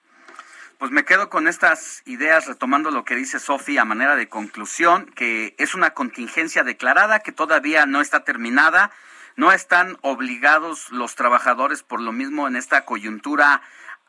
Pues 0.78 0.90
me 0.90 1.04
quedo 1.04 1.28
con 1.28 1.46
estas 1.48 2.02
ideas, 2.06 2.46
retomando 2.46 2.90
lo 2.90 3.04
que 3.04 3.14
dice 3.14 3.38
Sofi 3.38 3.76
a 3.76 3.84
manera 3.84 4.16
de 4.16 4.28
conclusión, 4.28 5.06
que 5.14 5.54
es 5.58 5.74
una 5.74 5.90
contingencia 5.90 6.64
declarada 6.64 7.20
que 7.20 7.30
todavía 7.30 7.84
no 7.84 8.00
está 8.00 8.24
terminada, 8.24 8.90
no 9.36 9.52
están 9.52 9.98
obligados 10.00 10.90
los 10.90 11.14
trabajadores 11.14 11.82
por 11.82 12.00
lo 12.00 12.12
mismo 12.12 12.48
en 12.48 12.56
esta 12.56 12.84
coyuntura 12.84 13.62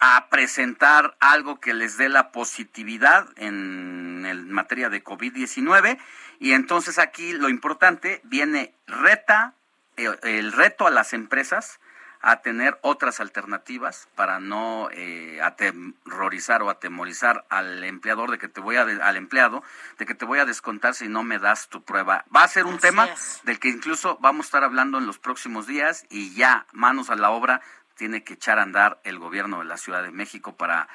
a 0.05 0.27
presentar 0.29 1.15
algo 1.21 1.61
que 1.61 1.73
les 1.73 1.95
dé 1.97 2.09
la 2.09 2.33
positividad 2.33 3.25
en, 3.37 4.51
materia 4.51 4.89
de 4.89 5.01
COVID-19 5.01 5.97
y 6.39 6.51
entonces 6.51 6.99
aquí 6.99 7.31
lo 7.31 7.47
importante 7.47 8.19
viene 8.25 8.73
reta 8.85 9.53
eh, 9.95 10.11
el 10.23 10.51
reto 10.51 10.85
a 10.87 10.91
las 10.91 11.13
empresas 11.13 11.79
a 12.21 12.37
tener 12.41 12.77
otras 12.81 13.19
alternativas 13.19 14.07
para 14.15 14.39
no 14.39 14.89
eh, 14.91 15.39
aterrorizar 15.41 16.63
o 16.63 16.69
atemorizar 16.69 17.45
al 17.49 17.83
empleador 17.83 18.31
de 18.31 18.37
que 18.37 18.47
te 18.47 18.59
voy 18.61 18.75
a 18.77 18.85
de- 18.85 19.01
al 19.01 19.15
empleado 19.17 19.63
de 19.99 20.05
que 20.05 20.15
te 20.15 20.25
voy 20.25 20.39
a 20.39 20.45
descontar 20.45 20.93
si 20.95 21.07
no 21.07 21.23
me 21.23 21.39
das 21.39 21.67
tu 21.69 21.83
prueba. 21.83 22.25
Va 22.35 22.43
a 22.43 22.47
ser 22.47 22.65
un 22.65 22.75
Así 22.75 22.81
tema 22.81 23.05
es. 23.05 23.41
del 23.43 23.59
que 23.59 23.69
incluso 23.69 24.17
vamos 24.21 24.45
a 24.45 24.47
estar 24.47 24.63
hablando 24.63 24.97
en 24.99 25.05
los 25.05 25.17
próximos 25.19 25.65
días 25.67 26.05
y 26.09 26.33
ya 26.33 26.65
manos 26.73 27.09
a 27.09 27.15
la 27.15 27.29
obra 27.29 27.61
tiene 27.95 28.23
que 28.23 28.33
echar 28.33 28.59
a 28.59 28.63
andar 28.63 28.99
el 29.03 29.19
gobierno 29.19 29.59
de 29.59 29.65
la 29.65 29.77
Ciudad 29.77 30.03
de 30.03 30.11
México 30.11 30.55
para 30.55 30.87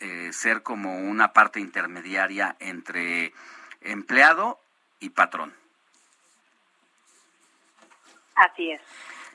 eh, 0.00 0.30
ser 0.32 0.62
como 0.62 0.98
una 0.98 1.32
parte 1.32 1.60
intermediaria 1.60 2.56
entre 2.58 3.32
empleado 3.80 4.58
y 4.98 5.10
patrón. 5.10 5.54
Así 8.34 8.70
es. 8.70 8.80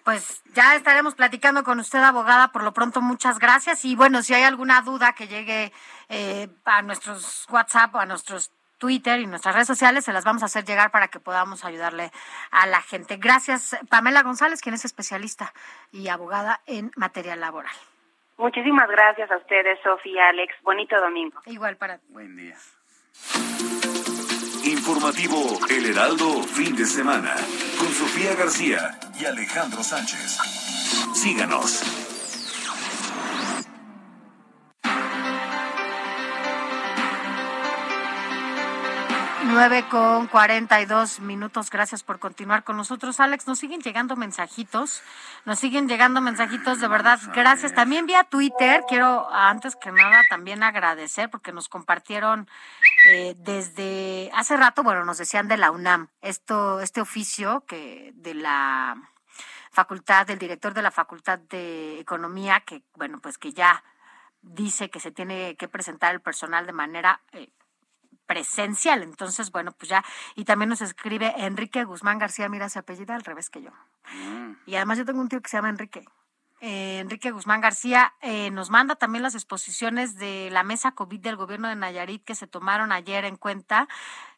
Pues 0.04 0.44
ya 0.54 0.76
estaremos 0.76 1.16
platicando 1.16 1.64
con 1.64 1.80
usted, 1.80 2.00
abogada. 2.00 2.52
Por 2.52 2.64
lo 2.64 2.74
pronto, 2.74 3.02
muchas 3.02 3.40
gracias. 3.40 3.86
Y 3.86 3.96
bueno, 3.96 4.22
si 4.22 4.36
hay 4.36 4.44
alguna 4.44 4.82
duda 4.82 5.14
que 5.14 5.28
llegue 5.28 5.74
eh, 6.10 6.48
a 6.64 6.84
nuestros 6.84 7.48
WhatsApp 7.50 7.96
o 7.96 8.00
a 8.00 8.06
nuestros 8.06 8.52
Twitter 8.86 9.20
y 9.20 9.26
nuestras 9.26 9.56
redes 9.56 9.68
sociales, 9.68 10.06
se 10.06 10.14
las 10.14 10.24
vamos 10.24 10.44
a 10.44 10.46
hacer 10.46 10.64
llegar 10.64 10.92
para 10.92 11.08
que 11.08 11.20
podamos 11.20 11.66
ayudarle 11.66 12.12
a 12.52 12.68
la 12.68 12.82
gente. 12.82 13.18
Gracias, 13.18 13.76
Pamela 13.90 14.22
González, 14.22 14.62
quien 14.62 14.76
es 14.76 14.86
especialista 14.86 15.54
y 15.92 16.08
abogada 16.10 16.62
en 16.68 16.92
materia 16.96 17.36
laboral. 17.36 17.74
Muchísimas 18.38 18.88
gracias 18.88 19.32
a 19.32 19.38
ustedes, 19.38 19.80
Sofía, 19.82 20.30
Alex. 20.30 20.54
Bonito 20.62 21.02
domingo. 21.02 21.42
Igual 21.48 21.78
para 21.78 22.00
Buen 22.10 22.36
día. 22.38 22.56
Informativo 24.66 25.58
El 25.68 25.88
Heraldo, 25.88 26.44
fin 26.44 26.76
de 26.76 26.86
semana, 26.86 27.34
con 27.80 27.88
Sofía 27.88 28.36
García 28.36 29.00
y 29.20 29.26
Alejandro 29.26 29.82
Sánchez. 29.82 30.38
Síganos. 31.16 32.15
Nueve 39.56 39.86
con 39.90 40.28
cuarenta 40.28 40.82
y 40.82 40.86
dos 40.86 41.22
minutos. 41.22 41.70
Gracias 41.70 42.04
por 42.04 42.20
continuar 42.20 42.66
con 42.66 42.76
nosotros, 42.76 43.22
Alex. 43.22 43.48
Nos 43.48 43.58
siguen 43.58 43.80
llegando 43.80 44.18
mensajitos. 44.18 45.02
Nos 45.46 45.60
siguen 45.60 45.88
llegando 45.88 46.20
mensajitos, 46.20 46.82
de 46.82 46.90
verdad. 46.90 47.22
Gracias. 47.34 47.74
También 47.74 48.06
vía 48.06 48.26
Twitter. 48.26 48.84
Quiero, 48.90 49.34
antes 49.34 49.78
que 49.78 49.94
nada, 49.94 50.24
también 50.30 50.62
agradecer 50.62 51.30
porque 51.30 51.54
nos 51.54 51.70
compartieron 51.70 52.50
eh, 53.08 53.34
desde 53.38 54.30
hace 54.34 54.58
rato, 54.58 54.84
bueno, 54.84 55.06
nos 55.06 55.20
decían 55.20 55.48
de 55.48 55.56
la 55.56 55.72
UNAM, 55.72 56.10
esto, 56.22 56.82
este 56.82 57.00
oficio 57.00 57.64
que 57.66 58.12
de 58.14 58.34
la 58.34 59.10
facultad, 59.72 60.28
del 60.28 60.38
director 60.38 60.74
de 60.74 60.82
la 60.82 60.92
Facultad 60.92 61.40
de 61.40 61.98
Economía, 62.02 62.60
que, 62.60 62.84
bueno, 62.96 63.22
pues 63.22 63.38
que 63.38 63.54
ya 63.54 63.86
dice 64.42 64.90
que 64.90 65.00
se 65.00 65.12
tiene 65.12 65.56
que 65.56 65.70
presentar 65.70 66.14
el 66.14 66.20
personal 66.20 66.66
de 66.66 66.74
manera 66.74 67.22
eh, 67.32 67.50
presencial. 68.26 69.04
Entonces, 69.04 69.52
bueno, 69.52 69.72
pues 69.72 69.90
ya, 69.90 70.04
y 70.36 70.46
también 70.46 70.70
nos 70.70 70.82
escribe 70.82 71.34
Enrique 71.38 71.84
Guzmán 71.84 72.20
García, 72.20 72.50
mira, 72.50 72.70
se 72.70 72.80
apellida 72.80 73.16
al 73.16 73.24
revés 73.24 73.50
que 73.50 73.62
yo. 73.62 73.72
Y 74.66 74.76
además 74.76 74.98
yo 74.98 75.06
tengo 75.06 75.22
un 75.22 75.30
tío 75.30 75.42
que 75.42 75.50
se 75.50 75.58
llama 75.58 75.70
Enrique. 75.70 76.06
Eh, 76.68 76.98
Enrique 77.00 77.30
Guzmán 77.30 77.62
García 77.62 78.16
eh, 78.24 78.50
nos 78.50 78.72
manda 78.72 78.96
también 78.96 79.22
las 79.22 79.36
exposiciones 79.36 80.16
de 80.16 80.50
la 80.52 80.64
mesa 80.64 80.94
COVID 80.94 81.20
del 81.20 81.36
gobierno 81.36 81.68
de 81.68 81.76
Nayarit 81.76 82.24
que 82.24 82.34
se 82.34 82.48
tomaron 82.48 82.92
ayer 82.92 83.24
en 83.26 83.36
cuenta. 83.36 83.88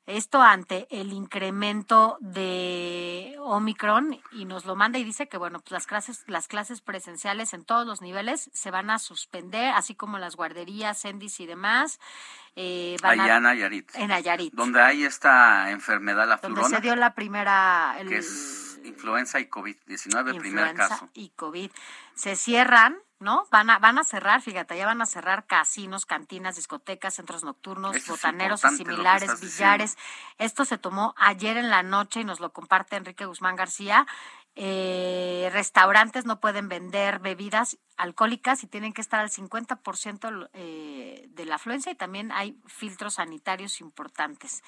Esto 0.08 0.42
ante 0.42 0.88
el 0.90 1.14
incremento 1.14 2.18
de 2.20 3.36
Omicron 3.40 4.20
y 4.34 4.44
nos 4.44 4.66
lo 4.66 4.76
manda 4.76 5.00
y 5.00 5.06
dice 5.06 5.30
que 5.30 5.38
bueno, 5.38 5.60
pues 5.62 5.72
las 5.72 5.88
clases, 5.88 6.26
las 6.28 6.50
clases 6.50 6.82
presenciales 6.82 7.54
en 7.54 7.64
todos 7.64 7.88
los 7.88 8.02
niveles 8.02 8.50
se 8.54 8.72
van 8.72 8.90
a 8.90 9.00
suspender, 9.00 9.74
así 9.74 9.96
como 9.96 10.18
las 10.18 10.36
guarderías, 10.36 11.06
Endis 11.06 11.40
y 11.40 11.46
demás. 11.46 11.98
Eh, 12.58 12.98
van 13.02 13.22
a- 13.22 13.24
Allá 13.24 13.38
en 13.38 13.44
Nayarit. 13.44 13.90
en 13.96 14.08
Nayarit. 14.10 14.54
Donde 14.54 14.82
hay 14.82 15.04
esta 15.06 15.72
enfermedad, 15.72 16.28
la 16.28 16.38
donde 16.38 16.58
flurona, 16.62 16.76
se 16.78 16.82
dio 16.82 16.96
la 16.98 17.14
primera 17.14 17.96
el- 18.00 18.10
que 18.10 18.18
es 18.18 18.67
influenza 18.88 19.40
y 19.40 19.50
COVID-19, 19.50 20.40
primer 20.40 20.68
influenza 20.68 20.88
caso. 20.90 21.10
y 21.14 21.30
COVID. 21.30 21.72
Se 22.16 22.36
cierran, 22.36 22.98
¿no? 23.20 23.48
Van 23.52 23.70
a, 23.70 23.80
van 23.80 23.98
a 23.98 24.04
cerrar, 24.04 24.42
fíjate, 24.42 24.78
ya 24.78 24.86
van 24.86 25.02
a 25.02 25.06
cerrar 25.06 25.46
casinos, 25.46 26.06
cantinas, 26.06 26.56
discotecas, 26.56 27.16
centros 27.16 27.44
nocturnos, 27.44 27.96
Eso 27.96 28.14
botaneros 28.14 28.64
y 28.64 28.78
similares, 28.78 29.40
billares. 29.42 29.98
Esto 30.38 30.66
se 30.66 30.78
tomó 30.78 31.14
ayer 31.18 31.58
en 31.58 31.70
la 31.70 31.84
noche 31.84 32.22
y 32.22 32.24
nos 32.24 32.40
lo 32.40 32.52
comparte 32.54 32.96
Enrique 32.96 33.26
Guzmán 33.26 33.56
García. 33.56 34.08
Eh, 34.56 35.50
restaurantes 35.54 36.26
no 36.26 36.40
pueden 36.40 36.68
vender 36.68 37.20
bebidas 37.20 37.78
alcohólicas 37.98 38.64
y 38.64 38.67
tienen 38.67 38.93
que 38.93 39.01
estar 39.01 39.19
al 39.19 39.30
50% 39.30 40.50
eh, 40.53 41.27
de 41.30 41.45
la 41.45 41.56
afluencia 41.56 41.92
y 41.92 41.95
también 41.95 42.32
hay 42.32 42.59
filtros 42.66 43.16
sanitarios 43.16 43.82
importantes. 43.82 44.64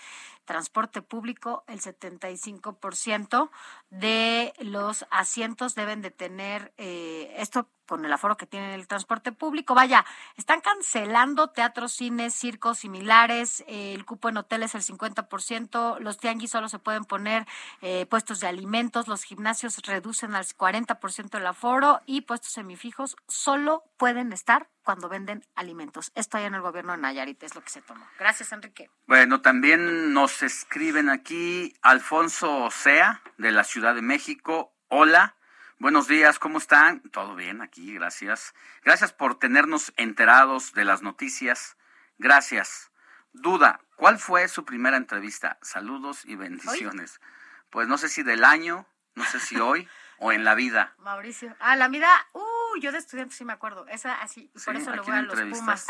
Transporte 0.45 1.01
público, 1.01 1.63
el 1.67 1.79
75% 1.79 3.49
de 3.91 4.53
los 4.59 5.05
asientos 5.11 5.75
deben 5.75 6.01
de 6.01 6.11
tener 6.11 6.73
eh, 6.77 7.33
esto 7.37 7.67
con 7.89 8.05
el 8.05 8.13
aforo 8.13 8.37
que 8.37 8.45
tiene 8.45 8.75
el 8.75 8.87
transporte 8.87 9.31
público. 9.31 9.73
Vaya, 9.73 10.05
están 10.37 10.61
cancelando 10.61 11.49
teatros, 11.49 11.91
cines, 11.91 12.35
circos 12.35 12.77
similares, 12.77 13.63
eh, 13.67 13.93
el 13.95 14.05
cupo 14.05 14.29
en 14.29 14.37
hoteles 14.37 14.75
el 14.75 14.83
50%, 14.83 15.97
los 15.99 16.19
tianguis 16.19 16.51
solo 16.51 16.69
se 16.69 16.77
pueden 16.77 17.03
poner 17.03 17.47
eh, 17.81 18.05
puestos 18.05 18.41
de 18.41 18.47
alimentos, 18.47 19.07
los 19.07 19.23
gimnasios 19.23 19.79
reducen 19.79 20.35
al 20.35 20.45
40% 20.45 21.37
el 21.37 21.47
aforo 21.47 22.01
y 22.05 22.21
puestos 22.21 22.51
semifijos 22.51 23.15
solo 23.27 23.83
pueden 23.97 24.33
estar 24.33 24.69
cuando 24.83 25.09
venden 25.09 25.45
alimentos. 25.55 26.11
Esto 26.15 26.37
allá 26.37 26.47
en 26.47 26.55
el 26.55 26.61
gobierno 26.61 26.93
de 26.93 26.99
Nayarit 26.99 27.41
es 27.43 27.55
lo 27.55 27.61
que 27.61 27.69
se 27.69 27.81
tomó. 27.81 28.05
Gracias, 28.17 28.51
Enrique. 28.51 28.89
Bueno, 29.07 29.41
también 29.41 30.13
nos 30.13 30.41
escriben 30.41 31.09
aquí 31.09 31.73
Alfonso 31.81 32.69
Sea, 32.71 33.21
de 33.37 33.51
la 33.51 33.63
Ciudad 33.63 33.95
de 33.95 34.01
México. 34.01 34.73
Hola. 34.87 35.35
Buenos 35.77 36.09
días, 36.09 36.39
¿cómo 36.39 36.57
están? 36.57 36.99
Todo 37.11 37.35
bien 37.35 37.61
aquí, 37.61 37.93
gracias. 37.93 38.53
Gracias 38.83 39.13
por 39.13 39.39
tenernos 39.39 39.93
enterados 39.95 40.73
de 40.73 40.83
las 40.83 41.01
noticias. 41.01 41.77
Gracias. 42.17 42.91
Duda, 43.31 43.79
¿cuál 43.95 44.19
fue 44.19 44.49
su 44.49 44.65
primera 44.65 44.97
entrevista? 44.97 45.57
Saludos 45.61 46.25
y 46.25 46.35
bendiciones. 46.35 47.21
Pues 47.69 47.87
no 47.87 47.97
sé 47.97 48.09
si 48.09 48.23
del 48.23 48.43
año, 48.43 48.87
no 49.15 49.23
sé 49.23 49.39
si 49.39 49.57
hoy 49.57 49.87
o 50.17 50.31
en 50.31 50.43
la 50.43 50.55
vida. 50.55 50.93
Mauricio. 50.97 51.55
Ah, 51.59 51.75
la 51.75 51.87
vida, 51.87 52.09
uh, 52.33 52.41
yo 52.77 52.91
de 52.91 52.97
estudiante 52.97 53.33
sí 53.35 53.45
me 53.45 53.53
acuerdo. 53.53 53.85
Esa 53.87 54.15
así, 54.21 54.51
por 54.65 54.75
Sí, 54.75 54.81
eso 54.81 54.91
¿a 54.91 54.95
le 54.95 55.01
voy 55.01 55.15
a 55.15 55.21
los? 55.21 55.39
Pumas. 55.39 55.87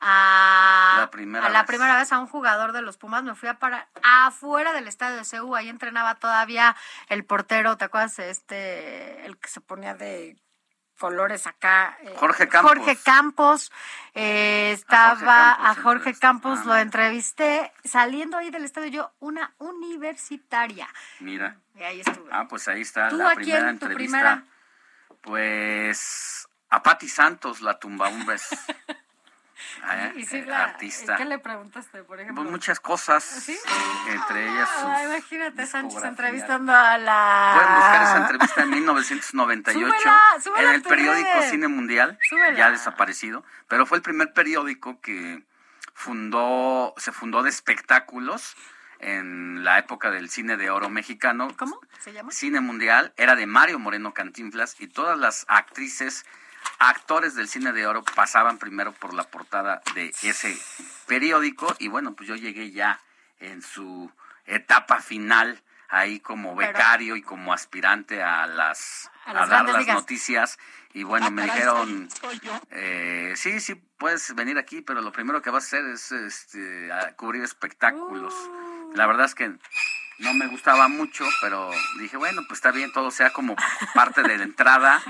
A, 0.00 0.96
La 1.00 1.10
primera 1.10 1.46
a 1.46 1.50
la 1.50 1.62
vez. 1.62 1.66
primera 1.66 1.96
vez 1.96 2.12
a 2.12 2.20
un 2.20 2.28
jugador 2.28 2.70
de 2.72 2.82
los 2.82 2.96
Pumas 2.96 3.24
me 3.24 3.34
fui 3.34 3.48
a 3.48 3.58
parar 3.58 3.88
afuera 4.02 4.72
del 4.72 4.86
estadio 4.86 5.16
de 5.16 5.24
CU, 5.38 5.56
ahí 5.56 5.68
entrenaba 5.68 6.14
todavía 6.14 6.76
el 7.08 7.24
portero, 7.24 7.76
¿te 7.76 7.86
acuerdas? 7.86 8.16
Este, 8.20 9.26
el 9.26 9.38
que 9.38 9.48
se 9.48 9.60
ponía 9.60 9.94
de 9.94 10.36
colores 11.00 11.48
acá. 11.48 11.98
eh, 12.02 12.14
Jorge 12.16 12.46
Campos. 12.48 12.72
Jorge 12.76 12.96
Campos, 12.96 13.72
eh, 14.14 14.70
estaba 14.72 15.16
Campos 15.16 15.66
a 15.66 15.74
Jorge 15.82 16.14
Campos, 16.14 16.58
Ah, 16.62 16.66
lo 16.66 16.76
entrevisté 16.76 17.72
saliendo 17.84 18.36
ahí 18.36 18.50
del 18.50 18.64
estadio 18.64 18.88
yo, 18.90 19.12
una 19.18 19.52
universitaria. 19.58 20.88
Mira. 21.20 21.56
Y 21.74 21.82
ahí 21.82 22.00
estuve. 22.00 22.28
Ah, 22.32 22.46
pues 22.48 22.68
ahí 22.68 22.82
está 22.82 23.08
¿Tú 23.08 23.16
la 23.16 23.30
a 23.30 23.34
primera 23.34 23.60
quién, 23.66 23.78
tu 23.80 23.86
entrevista. 23.86 24.18
primera? 24.18 24.44
Pues 25.20 26.48
a 26.70 26.82
Patti 26.82 27.08
Santos, 27.08 27.60
la 27.60 27.78
tumbahumbres. 27.78 28.48
Ah, 29.82 30.12
Y 30.14 30.24
sí, 30.24 30.36
eh, 30.38 30.44
la- 30.46 30.64
artista. 30.64 31.16
¿Qué 31.16 31.24
le 31.24 31.38
preguntaste, 31.38 32.02
por 32.04 32.20
ejemplo? 32.20 32.42
Pues 32.42 32.50
muchas 32.52 32.78
cosas, 32.80 33.22
¿Sí? 33.24 33.56
entre 34.08 34.48
ellas 34.48 34.68
sus- 34.68 34.84
Ah, 34.84 35.04
imagínate 35.04 35.66
Sánchez 35.66 36.02
entrevistando 36.04 36.72
a 36.74 36.96
la... 36.98 37.52
Pueden 37.54 37.74
buscar 37.74 38.02
esa 38.02 38.16
entrevista 38.18 38.62
en 38.62 38.70
1998 38.70 39.86
Súbela, 39.88 40.20
súbela 40.42 40.68
en 40.68 40.74
el 40.76 40.82
periódico. 40.82 41.42
Cine 41.50 41.68
Mundial, 41.68 42.18
Súbela. 42.28 42.56
ya 42.56 42.70
desaparecido, 42.70 43.44
pero 43.68 43.84
fue 43.86 43.98
el 43.98 44.02
primer 44.02 44.32
periódico 44.32 45.00
que 45.00 45.44
fundó, 45.92 46.94
se 46.96 47.10
fundó 47.12 47.42
de 47.42 47.50
espectáculos 47.50 48.56
en 49.00 49.64
la 49.64 49.78
época 49.78 50.10
del 50.10 50.28
cine 50.30 50.56
de 50.56 50.70
oro 50.70 50.88
mexicano. 50.88 51.48
¿Cómo 51.56 51.80
se 52.00 52.12
llama? 52.12 52.32
Cine 52.32 52.60
Mundial, 52.60 53.12
era 53.16 53.34
de 53.36 53.46
Mario 53.46 53.78
Moreno 53.78 54.12
Cantinflas 54.14 54.76
y 54.80 54.88
todas 54.88 55.18
las 55.18 55.44
actrices, 55.48 56.24
actores 56.78 57.34
del 57.34 57.48
cine 57.48 57.72
de 57.72 57.86
oro 57.86 58.02
pasaban 58.14 58.58
primero 58.58 58.92
por 58.92 59.14
la 59.14 59.24
portada 59.24 59.80
de 59.94 60.12
ese 60.22 60.56
periódico 61.06 61.74
y 61.78 61.88
bueno, 61.88 62.14
pues 62.14 62.28
yo 62.28 62.36
llegué 62.36 62.70
ya 62.70 63.00
en 63.40 63.62
su 63.62 64.10
etapa 64.46 65.00
final 65.00 65.62
ahí 65.88 66.20
como 66.20 66.54
Pero- 66.56 66.68
becario 66.72 67.16
y 67.16 67.22
como 67.22 67.52
aspirante 67.52 68.22
a 68.22 68.46
las 68.46 69.10
A 69.24 69.46
dar 69.46 69.64
las 69.66 69.78
ligas. 69.78 69.94
noticias 69.96 70.58
y 70.92 71.02
bueno, 71.02 71.26
Ah, 71.26 71.30
me 71.30 71.42
dijeron 71.44 72.10
soy- 72.10 72.30
soy 72.38 72.40
yo. 72.40 72.60
eh, 72.70 73.32
sí, 73.36 73.60
sí, 73.60 73.74
puedes 73.74 74.34
venir 74.34 74.58
aquí, 74.58 74.82
pero 74.82 75.00
lo 75.00 75.12
primero 75.12 75.40
que 75.40 75.50
vas 75.50 75.64
a 75.64 75.66
hacer 75.66 75.84
es 75.86 76.12
este, 76.12 76.92
a 76.92 77.12
cubrir 77.14 77.42
espectáculos. 77.42 78.34
Uh. 78.34 78.67
La 78.94 79.06
verdad 79.06 79.26
es 79.26 79.34
que 79.34 79.52
no 80.18 80.34
me 80.34 80.48
gustaba 80.48 80.88
mucho, 80.88 81.24
pero 81.40 81.70
dije, 82.00 82.16
bueno, 82.16 82.42
pues 82.48 82.58
está 82.58 82.72
bien, 82.72 82.90
todo 82.92 83.10
sea 83.12 83.30
como 83.32 83.54
parte 83.94 84.22
de 84.22 84.36
la 84.36 84.42
entrada 84.44 85.00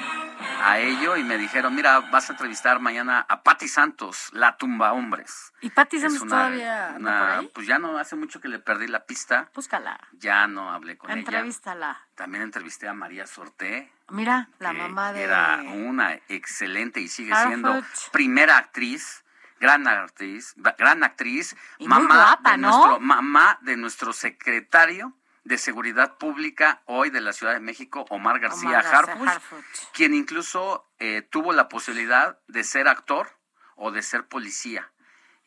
a 0.62 0.78
ello. 0.80 1.16
Y 1.16 1.24
me 1.24 1.38
dijeron, 1.38 1.74
mira, 1.74 2.00
vas 2.00 2.28
a 2.28 2.32
entrevistar 2.34 2.78
mañana 2.80 3.24
a 3.26 3.42
Patti 3.42 3.68
Santos, 3.68 4.28
la 4.32 4.56
tumba 4.58 4.92
hombres. 4.92 5.54
¿Y 5.62 5.70
Patti 5.70 5.98
Santos 6.00 6.20
una- 6.22 6.30
todavía 6.30 6.94
por 6.98 7.08
ahí? 7.08 7.50
Pues 7.54 7.66
ya 7.66 7.78
no, 7.78 7.96
hace 7.98 8.16
mucho 8.16 8.40
que 8.40 8.48
le 8.48 8.58
perdí 8.58 8.86
la 8.86 9.06
pista. 9.06 9.48
Búscala, 9.54 9.98
Ya 10.12 10.46
no 10.46 10.70
hablé 10.70 10.98
con 10.98 11.10
ella. 11.10 11.20
entrevístala. 11.20 12.02
También 12.14 12.42
entrevisté 12.42 12.86
a 12.88 12.92
María 12.92 13.26
Sorté. 13.26 13.90
Mira, 14.10 14.48
la 14.58 14.72
mamá 14.74 15.12
de... 15.12 15.22
Era 15.22 15.62
una 15.62 16.14
excelente 16.28 17.00
y 17.00 17.08
sigue 17.08 17.32
Harford. 17.32 17.48
siendo 17.48 17.82
primera 18.12 18.56
actriz, 18.58 19.24
gran 19.60 19.86
actriz, 19.86 20.54
gran 20.56 21.04
actriz, 21.04 21.56
Y 21.78 21.88
mamá 21.88 22.14
guapa, 22.14 22.52
de 22.52 22.58
¿no? 22.58 22.68
nuestro 22.70 23.00
mamá 23.00 23.58
de 23.62 23.76
nuestro 23.76 24.12
secretario 24.12 25.14
de 25.44 25.58
Seguridad 25.58 26.18
Pública 26.18 26.82
hoy 26.84 27.10
de 27.10 27.20
la 27.20 27.32
Ciudad 27.32 27.54
de 27.54 27.60
México, 27.60 28.04
Omar 28.10 28.38
García 28.38 28.82
García 28.82 28.98
Harfuch, 28.98 29.28
Harfuch. 29.28 29.64
quien 29.94 30.14
incluso 30.14 30.90
eh, 30.98 31.22
tuvo 31.30 31.52
la 31.52 31.68
posibilidad 31.68 32.38
de 32.48 32.64
ser 32.64 32.86
actor 32.88 33.30
o 33.76 33.90
de 33.90 34.02
ser 34.02 34.26
policía. 34.26 34.90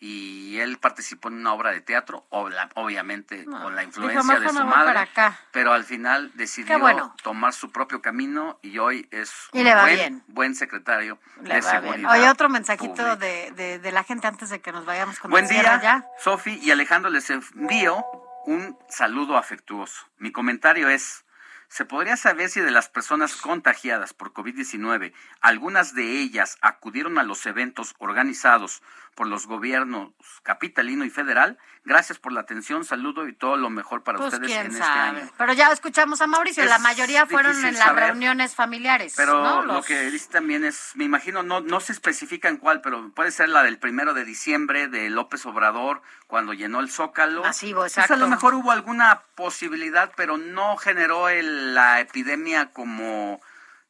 Y 0.04 0.58
él 0.60 0.80
participó 0.80 1.28
en 1.28 1.36
una 1.36 1.54
obra 1.54 1.70
de 1.70 1.80
teatro, 1.80 2.26
obviamente 2.32 3.46
No, 3.46 3.62
con 3.62 3.76
la 3.76 3.84
influencia 3.84 4.22
de 4.34 4.40
"Mejor 4.40 4.50
su 4.62 4.66
madre 4.66 4.86
para 4.88 5.02
acá". 5.02 5.40
pero 5.52 5.74
al 5.74 5.84
final 5.84 6.32
decidió 6.34 6.80
bueno. 6.80 7.16
tomar 7.22 7.54
su 7.54 7.72
propio 7.72 8.02
camino 8.02 8.58
y 8.64 8.80
hoy 8.80 9.08
es 9.12 9.32
un 9.54 9.64
buen, 9.64 10.24
buen 10.28 10.56
secretario 10.56 11.20
Le 11.44 11.54
de 11.54 11.62
seguridad. 11.62 12.12
Oye, 12.14 12.28
otro 12.30 12.50
mensajito 12.50 13.16
de, 13.16 13.52
de, 13.52 13.78
de 13.78 13.92
la 13.92 14.04
gente 14.04 14.26
antes 14.26 14.50
de 14.50 14.60
que 14.60 14.72
nos 14.72 14.86
vayamos 14.86 15.20
con 15.20 15.30
Buen 15.30 15.48
día. 15.48 16.04
Sofi 16.20 16.60
y 16.64 16.72
Alejandro, 16.72 17.12
les 17.12 17.30
envío 17.30 18.04
un 18.48 18.76
saludo 18.90 19.38
afectuoso. 19.38 20.08
Mi 20.18 20.32
comentario 20.32 20.90
es, 20.90 21.26
¿se 21.68 21.86
podría 21.86 22.18
saber 22.18 22.50
si 22.50 22.60
de 22.60 22.72
las 22.72 22.90
personas 22.90 23.36
contagiadas 23.36 24.14
por 24.16 24.34
COVID-19, 24.34 25.14
algunas 25.42 25.94
de 25.94 26.20
ellas 26.22 26.58
acudieron 26.62 27.20
a 27.20 27.24
los 27.24 27.46
eventos 27.46 27.94
organizados 28.00 28.82
por 29.16 29.28
los 29.28 29.46
gobiernos 29.48 30.12
capitalino 30.44 31.04
y 31.06 31.10
federal? 31.10 31.58
Gracias 31.84 32.20
por 32.20 32.32
la 32.32 32.42
atención, 32.42 32.86
saludo 32.86 33.28
y 33.28 33.34
todo 33.34 33.58
lo 33.58 33.70
mejor 33.70 34.04
para 34.04 34.18
Pues 34.20 34.34
ustedes 34.34 34.52
en 34.52 34.72
sabe. 34.72 34.84
este 35.18 35.22
año. 35.24 35.32
Pero 35.38 35.54
ya 35.54 35.68
escuchamos 35.72 36.22
a 36.22 36.28
Mauricio, 36.28 36.64
Es 36.64 36.70
la 36.70 36.78
mayoría 36.80 37.26
fueron 37.26 37.56
en 37.66 37.74
las 37.78 37.96
reuniones 37.96 38.54
familiares. 38.56 39.14
Pero 39.18 39.42
¿no? 39.44 39.62
lo 39.64 39.82
que 39.82 40.10
dice 40.12 40.30
también 40.30 40.64
es, 40.64 40.92
me 40.96 41.04
imagino, 41.06 41.42
no, 41.44 41.60
no 41.62 41.80
se 41.80 41.92
especifica 41.92 42.50
en 42.50 42.58
cuál, 42.58 42.82
pero 42.82 43.12
puede 43.14 43.32
ser 43.32 43.50
la 43.50 43.64
del 43.64 43.80
primero 43.80 44.14
de 44.14 44.26
diciembre 44.26 44.88
de 44.88 45.10
López 45.10 45.46
Obrador, 45.46 46.02
cuando 46.28 46.54
llenó 46.54 46.80
el 46.80 46.92
Zócalo. 46.92 47.42
Masivo, 47.42 47.82
Pues 47.82 47.94
exacto. 47.94 48.14
a 48.14 48.18
lo 48.18 48.28
mejor 48.28 48.54
hubo 48.54 48.72
alguna 48.72 49.24
posibilidad, 49.36 50.12
pero 50.16 50.38
no 50.38 50.78
generó 50.78 51.30
el- 51.30 51.74
la 51.74 52.00
epidemia 52.00 52.72
como 52.72 53.42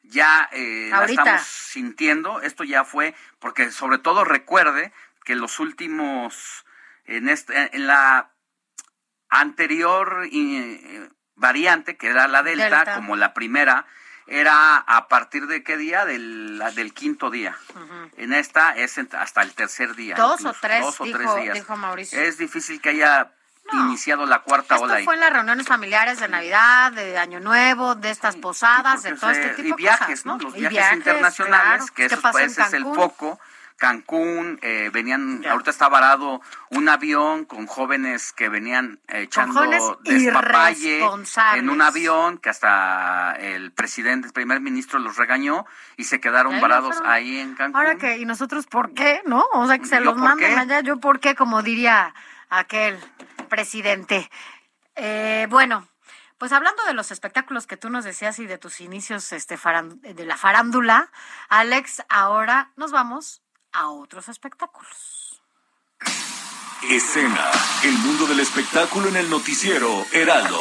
ya 0.04 0.50
eh, 0.52 0.88
la 0.92 1.06
estamos 1.06 1.42
sintiendo. 1.44 2.42
Esto 2.42 2.64
ya 2.64 2.84
fue, 2.86 3.14
porque 3.40 3.70
sobre 3.72 3.98
todo 3.98 4.24
recuerde 4.24 4.92
que 5.24 5.36
los 5.36 5.60
últimos, 5.60 6.66
en, 7.06 7.30
este, 7.30 7.76
en 7.76 7.88
la 7.88 8.32
anterior 9.30 10.28
variante, 11.36 11.98
que 11.98 12.08
era 12.08 12.28
la 12.28 12.44
Delta, 12.44 12.64
Delta. 12.78 12.96
como 12.96 13.16
la 13.16 13.34
primera, 13.34 13.86
era 14.28 14.78
a 14.78 15.08
partir 15.08 15.48
de 15.48 15.64
qué 15.64 15.78
día? 15.78 16.06
Del, 16.06 16.62
del 16.76 16.94
quinto 16.94 17.30
día. 17.30 17.58
En 18.18 18.34
esta 18.34 18.76
es 18.76 18.98
hasta 19.14 19.42
el 19.42 19.54
tercer 19.54 19.96
día. 19.96 20.16
Dos 20.16 20.42
incluso, 20.42 20.58
o 20.58 20.62
tres, 20.62 20.82
dos 20.82 21.02
o 21.02 21.04
dijo- 21.06 21.18
tres 21.18 21.36
días. 21.44 21.54
dijo 21.56 21.76
Mauricio. 21.78 22.20
Es 22.22 22.38
difícil 22.38 22.80
que 22.82 22.90
haya 22.90 23.32
iniciado 23.74 24.26
la 24.26 24.40
cuarta 24.40 24.76
Esto 24.76 24.86
ola 24.86 24.96
ahí. 24.96 25.06
fue 25.06 25.14
en 25.16 25.22
las 25.22 25.32
reuniones 25.34 25.66
familiares 25.68 26.20
de 26.20 26.28
Navidad, 26.28 26.92
de 26.92 27.18
Año 27.18 27.40
Nuevo, 27.40 27.96
de 27.96 28.10
estas 28.10 28.36
posadas, 28.36 29.04
de 29.04 29.14
todo 29.16 29.34
se- 29.34 29.42
este 29.42 29.64
tipo 29.64 29.68
y 29.68 29.72
de 29.72 29.76
viajes, 29.78 30.08
cosas, 30.08 30.26
¿no? 30.26 30.38
Los 30.40 30.54
viajes, 30.54 30.98
internacionales, 30.98 31.66
claro. 31.82 31.86
que 31.96 32.08
¿Qué 32.08 32.16
eso 32.16 32.32
pues, 32.32 32.58
es 32.58 32.74
el 32.74 32.84
foco. 32.84 33.40
Cancún, 33.78 34.60
eh, 34.62 34.90
venían, 34.94 35.46
ahorita 35.46 35.72
está 35.72 35.90
varado 35.90 36.42
un 36.70 36.88
avión 36.90 37.46
con 37.46 37.66
jóvenes 37.68 38.32
que 38.32 38.50
venían 38.50 39.00
echando 39.08 39.62
despapalle 40.04 41.02
en 41.56 41.70
un 41.70 41.82
avión 41.82 42.38
que 42.38 42.50
hasta 42.50 43.36
el 43.40 43.72
presidente, 43.72 44.28
el 44.28 44.34
primer 44.34 44.62
ministro 44.62 45.00
los 45.00 45.18
regañó 45.18 45.66
y 45.98 46.04
se 46.04 46.20
quedaron 46.20 46.56
ahí 46.56 46.62
varados 46.62 46.96
fueron. 46.96 47.12
ahí 47.12 47.40
en 47.40 47.56
Cancún. 47.56 47.76
Ahora 47.80 47.96
que, 47.98 48.18
¿y 48.18 48.26
nosotros 48.26 48.68
por 48.68 48.94
qué? 48.94 49.22
¿No? 49.26 49.46
O 49.54 49.66
sea, 49.68 49.80
que 49.80 49.86
se 49.86 49.96
¿Yo 49.96 50.02
los 50.02 50.18
manden 50.18 50.54
qué? 50.54 50.60
allá. 50.60 50.82
¿Yo 50.82 51.00
por 51.00 51.20
qué? 51.20 51.36
Como 51.36 51.62
diría 51.64 52.14
aquel 52.50 53.00
presidente. 53.50 54.30
Eh, 54.96 55.48
bueno, 55.50 55.88
Pues 56.38 56.54
hablando 56.54 56.84
de 56.86 56.96
los 56.96 57.12
espectáculos 57.12 57.68
que 57.68 57.78
tú 57.78 57.92
nos 57.92 58.04
decías 58.04 58.40
y 58.40 58.48
de 58.48 58.58
tus 58.58 58.82
inicios 58.82 59.32
este, 59.32 59.60
de 60.02 60.26
la 60.26 60.38
farándula, 60.38 61.12
Alex, 61.50 62.04
ahora 62.10 62.72
nos 62.78 62.92
vamos 62.92 63.41
a 63.74 63.90
otros 63.90 64.30
espectáculos. 64.30 65.42
Escena, 66.90 67.52
el 67.84 67.94
mundo 68.00 68.26
del 68.26 68.40
espectáculo 68.40 69.10
en 69.10 69.18
el 69.18 69.30
noticiero 69.30 69.88
Heraldo. 70.12 70.60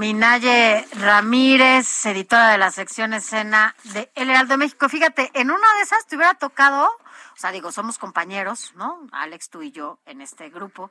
Minaye 0.00 0.86
Ramírez, 0.92 2.06
editora 2.06 2.48
de 2.48 2.56
la 2.58 2.70
sección 2.70 3.12
escena 3.12 3.76
de 3.84 4.10
El 4.14 4.30
Heraldo 4.30 4.54
de 4.54 4.58
México. 4.58 4.88
Fíjate, 4.88 5.30
en 5.34 5.50
una 5.50 5.74
de 5.74 5.82
esas 5.82 6.06
te 6.06 6.16
hubiera 6.16 6.32
tocado, 6.32 6.86
o 6.86 7.36
sea, 7.36 7.52
digo, 7.52 7.70
somos 7.70 7.98
compañeros, 7.98 8.72
¿no? 8.76 8.98
Alex, 9.12 9.50
tú 9.50 9.60
y 9.60 9.72
yo 9.72 9.98
en 10.06 10.22
este 10.22 10.48
grupo 10.48 10.90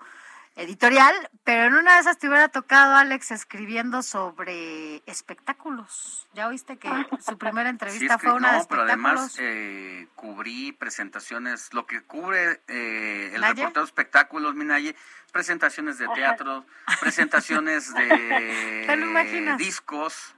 editorial, 0.61 1.15
pero 1.43 1.65
en 1.65 1.73
una 1.73 1.95
de 1.95 2.01
esas 2.01 2.17
te 2.17 2.27
hubiera 2.27 2.49
tocado, 2.49 2.95
Alex, 2.95 3.31
escribiendo 3.31 4.03
sobre 4.03 5.01
espectáculos. 5.05 6.27
¿Ya 6.33 6.47
oíste 6.47 6.77
que 6.77 6.89
su 7.25 7.37
primera 7.37 7.69
entrevista 7.69 8.15
Sí, 8.15 8.25
fue 8.25 8.33
una 8.33 8.51
de 8.53 8.57
no, 8.59 8.67
pero 8.67 8.81
espectáculos? 8.83 9.19
además 9.19 9.35
eh, 9.39 10.07
cubrí 10.15 10.71
presentaciones, 10.73 11.73
lo 11.73 11.85
que 11.85 12.01
cubre 12.01 12.61
eh, 12.67 13.31
el 13.33 13.41
¿Naye? 13.41 13.53
reportero 13.55 13.81
de 13.83 13.87
espectáculos, 13.87 14.55
Minaye, 14.55 14.95
presentaciones 15.31 15.97
de 15.97 16.07
teatro, 16.09 16.65
presentaciones 16.99 17.93
de 17.93 18.83
¿Te 18.87 18.95
lo 18.97 19.05
imaginas? 19.05 19.57
discos, 19.57 20.35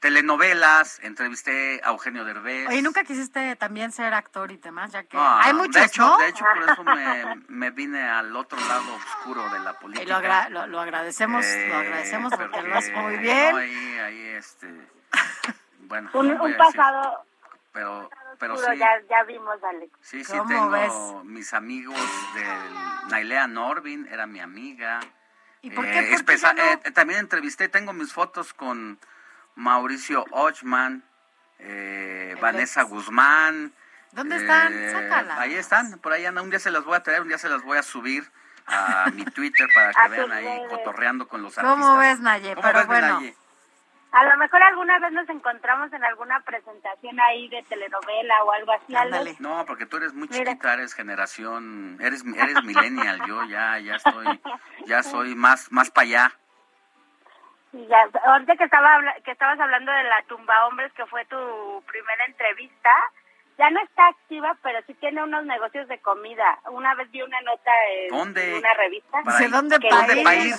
telenovelas, 0.00 0.98
entrevisté 1.02 1.80
a 1.84 1.90
Eugenio 1.90 2.24
Derbez. 2.24 2.68
Oye, 2.68 2.82
¿nunca 2.82 3.04
quisiste 3.04 3.54
también 3.56 3.92
ser 3.92 4.14
actor 4.14 4.50
y 4.50 4.56
demás? 4.56 4.92
Ya 4.92 5.04
que 5.04 5.16
Ah, 5.18 5.40
hay 5.44 5.52
muchos, 5.54 5.74
de 5.74 5.84
hecho, 5.84 6.02
¿no? 6.06 6.16
de 6.16 6.28
hecho, 6.28 6.44
por 6.54 6.62
eso 6.70 6.84
me, 6.84 7.36
me 7.48 7.70
vine 7.70 8.02
al 8.08 8.34
otro 8.34 8.58
lado 8.66 8.94
oscuro 8.94 9.48
de 9.50 9.60
la 9.60 9.78
política. 9.78 10.02
Y 10.04 10.08
lo, 10.08 10.16
agra- 10.16 10.48
lo, 10.48 10.66
lo 10.66 10.80
agradecemos, 10.80 11.44
Eh, 11.44 11.66
lo 11.68 11.76
agradecemos 11.76 12.32
porque 12.34 12.62
lo 12.62 12.74
haces 12.76 12.96
muy 12.96 13.14
no, 13.16 13.20
bien. 13.20 13.56
ahí, 13.56 13.98
ahí, 13.98 14.20
este, 14.36 14.88
bueno, 15.80 16.10
Un, 16.14 16.28
decir, 16.38 16.56
pasado 16.56 17.24
pero, 17.72 18.10
pero 18.38 18.54
oscuro 18.54 18.72
sí, 18.72 18.78
ya, 18.78 18.88
ya 19.08 19.22
vimos, 19.24 19.62
Alex. 19.62 19.92
sí, 20.00 20.24
sí 20.24 20.32
¿Cómo 20.32 20.48
tengo 20.48 20.70
ves? 20.70 21.24
mis 21.24 21.52
amigos 21.52 22.00
del 22.34 23.10
Nailea 23.10 23.46
Norvin, 23.46 24.08
era 24.10 24.26
mi 24.26 24.40
amiga. 24.40 25.00
¿Y 25.62 25.70
por 25.70 25.84
qué? 25.84 25.90
Eh, 25.90 25.94
¿Por 25.94 26.08
qué 26.08 26.14
espesa- 26.14 26.54
ya 26.56 26.74
no? 26.74 26.80
eh, 26.84 26.90
también 26.92 27.20
entrevisté, 27.20 27.68
tengo 27.68 27.92
mis 27.92 28.12
fotos 28.14 28.54
con 28.54 28.98
Mauricio 29.54 30.24
Ochman, 30.30 31.02
eh, 31.58 32.36
Vanessa 32.40 32.82
ex. 32.82 32.90
Guzmán. 32.90 33.72
¿Dónde 34.12 34.36
están? 34.36 34.72
eh, 34.72 34.90
Sácalas. 34.90 35.38
Ahí 35.38 35.54
están, 35.54 35.98
por 35.98 36.12
ahí 36.12 36.26
andan. 36.26 36.44
Un 36.44 36.50
día 36.50 36.58
se 36.58 36.70
las 36.70 36.84
voy 36.84 36.96
a 36.96 37.02
traer, 37.02 37.20
un 37.22 37.28
día 37.28 37.38
se 37.38 37.48
las 37.48 37.62
voy 37.62 37.78
a 37.78 37.82
subir 37.82 38.24
a 38.66 39.06
mi 39.14 39.24
Twitter 39.24 39.68
para 39.74 39.92
que 39.92 40.08
vean 40.08 40.32
ahí 40.32 40.44
redes. 40.46 40.68
cotorreando 40.70 41.28
con 41.28 41.42
los 41.42 41.56
artistas. 41.58 41.78
¿Cómo 41.80 41.98
ves, 41.98 42.20
Naye? 42.20 42.54
¿Cómo 42.54 42.66
Pero 42.66 42.78
ves, 42.78 42.86
bueno, 42.86 43.20
Minaye? 43.20 43.36
A 44.12 44.24
lo 44.24 44.36
mejor 44.38 44.60
alguna 44.60 44.98
vez 44.98 45.12
nos 45.12 45.28
encontramos 45.28 45.92
en 45.92 46.02
alguna 46.02 46.40
presentación 46.40 47.20
ahí 47.20 47.48
de 47.48 47.62
telenovela 47.68 48.42
o 48.42 48.50
algo 48.50 48.72
así. 48.72 48.92
No, 49.38 49.64
porque 49.66 49.86
tú 49.86 49.98
eres 49.98 50.12
muy 50.14 50.26
Mira. 50.26 50.46
chiquita, 50.50 50.74
eres 50.74 50.94
generación, 50.94 51.96
eres 52.00 52.24
eres 52.36 52.60
millennial, 52.64 53.20
yo 53.28 53.44
ya 53.44 53.78
ya 53.78 53.94
estoy 53.94 54.40
ya 54.86 55.04
soy 55.04 55.34
más 55.36 55.70
más 55.70 55.92
para 55.92 56.06
allá. 56.06 56.32
Y 57.72 57.86
ya, 57.86 58.08
ahorita 58.24 58.56
que 58.56 58.64
estaba 58.64 58.98
que 59.24 59.30
estabas 59.30 59.60
hablando 59.60 59.92
de 59.92 60.02
la 60.04 60.22
tumba 60.24 60.66
hombres 60.66 60.92
que 60.94 61.06
fue 61.06 61.24
tu 61.26 61.82
primera 61.86 62.24
entrevista, 62.26 62.90
ya 63.58 63.70
no 63.70 63.80
está 63.80 64.08
activa, 64.08 64.56
pero 64.62 64.80
sí 64.86 64.94
tiene 64.94 65.22
unos 65.22 65.44
negocios 65.44 65.86
de 65.88 66.00
comida. 66.00 66.58
Una 66.70 66.94
vez 66.94 67.10
vi 67.10 67.22
una 67.22 67.40
nota 67.42 67.70
en, 67.92 68.08
¿Dónde? 68.08 68.58
una 68.58 68.74
revista. 68.74 69.18
¿dónde 69.50 69.78
que- 69.78 69.88
¿Dónde 69.88 70.22
pa' 70.24 70.34
ir? 70.34 70.54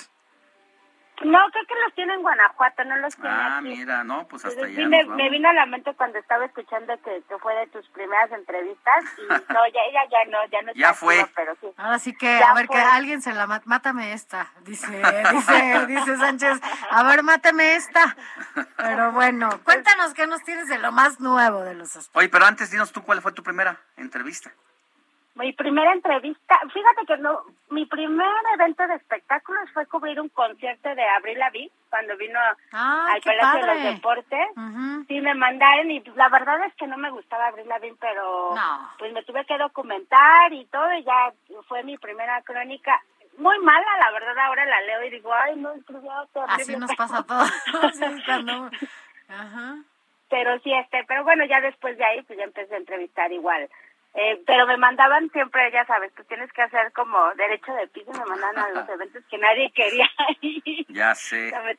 No, 1.24 1.40
creo 1.52 1.66
que 1.68 1.76
los 1.86 1.94
tiene 1.94 2.14
en 2.16 2.22
Guanajuato, 2.22 2.84
no 2.84 2.96
los 2.98 3.16
tiene 3.16 3.30
Ah, 3.30 3.58
aquí. 3.60 3.68
mira, 3.70 4.04
no, 4.04 4.28
pues 4.28 4.44
hasta 4.46 4.62
Entonces, 4.62 4.78
allá 4.88 5.04
sí, 5.04 5.10
me, 5.10 5.30
vino 5.30 5.50
a 5.50 5.54
la 5.54 5.66
mente 5.66 5.94
cuando 5.96 6.18
estaba 6.20 6.46
escuchando 6.46 6.94
que, 7.04 7.22
que 7.30 7.38
fue 7.40 7.54
de 7.56 7.68
tus 7.68 7.88
primeras 7.90 8.32
entrevistas 8.32 9.04
y 9.18 9.22
no, 9.54 9.68
ya 9.74 9.82
ella 9.90 10.02
ya 10.12 10.32
no, 10.32 10.38
ya 10.52 10.62
no 10.64 10.72
está 10.72 10.80
Ya 10.80 10.94
fue. 10.94 11.26
pero 11.36 11.56
sí. 11.62 11.68
ahora 11.78 12.00
sí 12.00 12.14
que, 12.14 12.40
Ya 12.40 12.52
a 12.52 12.54
ver, 12.56 12.68
fue. 12.68 12.76
que 12.76 12.82
alguien 12.82 13.22
se 13.22 13.34
la 13.34 13.48
mata. 13.48 13.64
Mátame 13.68 14.14
esta, 14.14 14.48
dice, 14.62 14.88
dice, 15.32 15.86
dice 15.88 16.18
Sánchez. 16.18 16.60
A 16.90 17.04
ver, 17.04 17.24
mátame 17.24 17.76
esta. 17.76 18.16
Pero 18.78 19.12
bueno, 19.12 19.50
cuéntanos 19.64 20.14
qué 20.14 20.28
nos 20.28 20.42
tienes 20.44 20.68
de 20.68 20.78
lo 20.80 20.92
más 20.92 21.20
nuevo 21.20 21.62
de 21.62 21.74
los 21.76 21.90
espectáculos. 21.90 22.16
Oye, 22.24 22.30
pero 22.30 22.46
antes 22.46 22.72
dinos 22.72 22.92
tú 22.92 23.04
cuál 23.04 23.22
fue 23.22 23.32
tu 23.32 23.44
primera 23.44 23.78
entrevista. 23.98 24.52
Mi 25.36 25.54
primera 25.54 25.94
entrevista, 25.94 26.60
fíjate 26.74 27.06
que 27.08 27.18
no, 27.18 27.40
mi 27.70 27.86
primer 27.86 28.28
evento 28.56 28.86
de 28.86 28.96
espectáculos 28.96 29.70
fue 29.74 29.86
cubrir 29.88 30.20
un 30.20 30.28
concierto 30.30 30.94
de 30.94 31.04
Abril 31.08 31.40
Lavigne 31.40 31.72
cuando 31.90 32.18
vino 32.18 32.38
Ah, 32.74 33.08
al 33.14 33.22
Palacio 33.22 33.62
de 33.66 33.68
los 33.74 33.84
Deportes. 33.96 34.48
Sí, 35.08 35.22
me 35.22 35.34
mandaron 35.34 35.90
y 35.90 36.02
la 36.16 36.28
verdad 36.30 36.64
es 36.66 36.74
que 36.76 36.86
no 36.86 36.98
me 36.98 37.10
gustaba 37.12 37.48
Abril 37.48 37.68
Lavigne, 37.70 37.98
pero 38.00 38.54
No. 38.56 38.90
pues 39.00 39.14
me 39.14 39.24
tuve 39.24 39.46
que 39.46 39.58
documentar 39.58 40.52
y 40.52 40.66
todo 40.66 40.94
y 40.96 41.04
ya 41.04 41.32
fue 41.68 41.82
mi 41.84 41.98
primera 41.98 42.42
crónica. 42.42 43.02
Muy 43.38 43.58
mala, 43.60 43.88
la 44.04 44.12
verdad, 44.12 44.38
ahora 44.40 44.66
la 44.66 44.82
leo 44.82 45.04
y 45.06 45.10
digo, 45.12 45.34
ay, 45.34 45.56
no. 45.56 45.72
Así 46.50 46.76
nos 46.76 46.94
pasa 46.96 47.20
a 47.20 47.24
todos. 47.24 47.50
Ajá. 49.30 49.76
pero 50.30 50.60
sí 50.60 50.74
este 50.74 51.06
pero 51.08 51.24
bueno 51.24 51.46
ya 51.46 51.62
después 51.62 51.98
de 51.98 52.04
ahí 52.04 52.22
pues 52.24 52.38
ya 52.38 52.44
empecé 52.44 52.74
a 52.74 52.78
entrevistar 52.80 53.32
igual 53.32 53.70
eh, 54.14 54.42
pero 54.46 54.68
me 54.68 54.78
mandaban 54.78 55.30
siempre 55.32 55.72
ya 55.72 55.86
sabes 55.86 56.14
tú 56.16 56.24
tienes 56.26 56.52
que 56.54 56.62
hacer 56.62 56.92
como 56.94 57.34
derecho 57.36 57.74
de 57.74 57.88
piso 57.88 58.12
me 58.12 58.26
mandaban 58.26 58.58
a 58.60 58.70
los 58.70 58.90
eventos 58.96 59.24
que 59.30 59.38
nadie 59.38 59.72
quería 59.72 60.10
ir 60.42 60.86
Ya 60.90 61.12
O 61.12 61.16
sé. 61.16 61.50
sea, 61.50 61.62
me, 61.62 61.78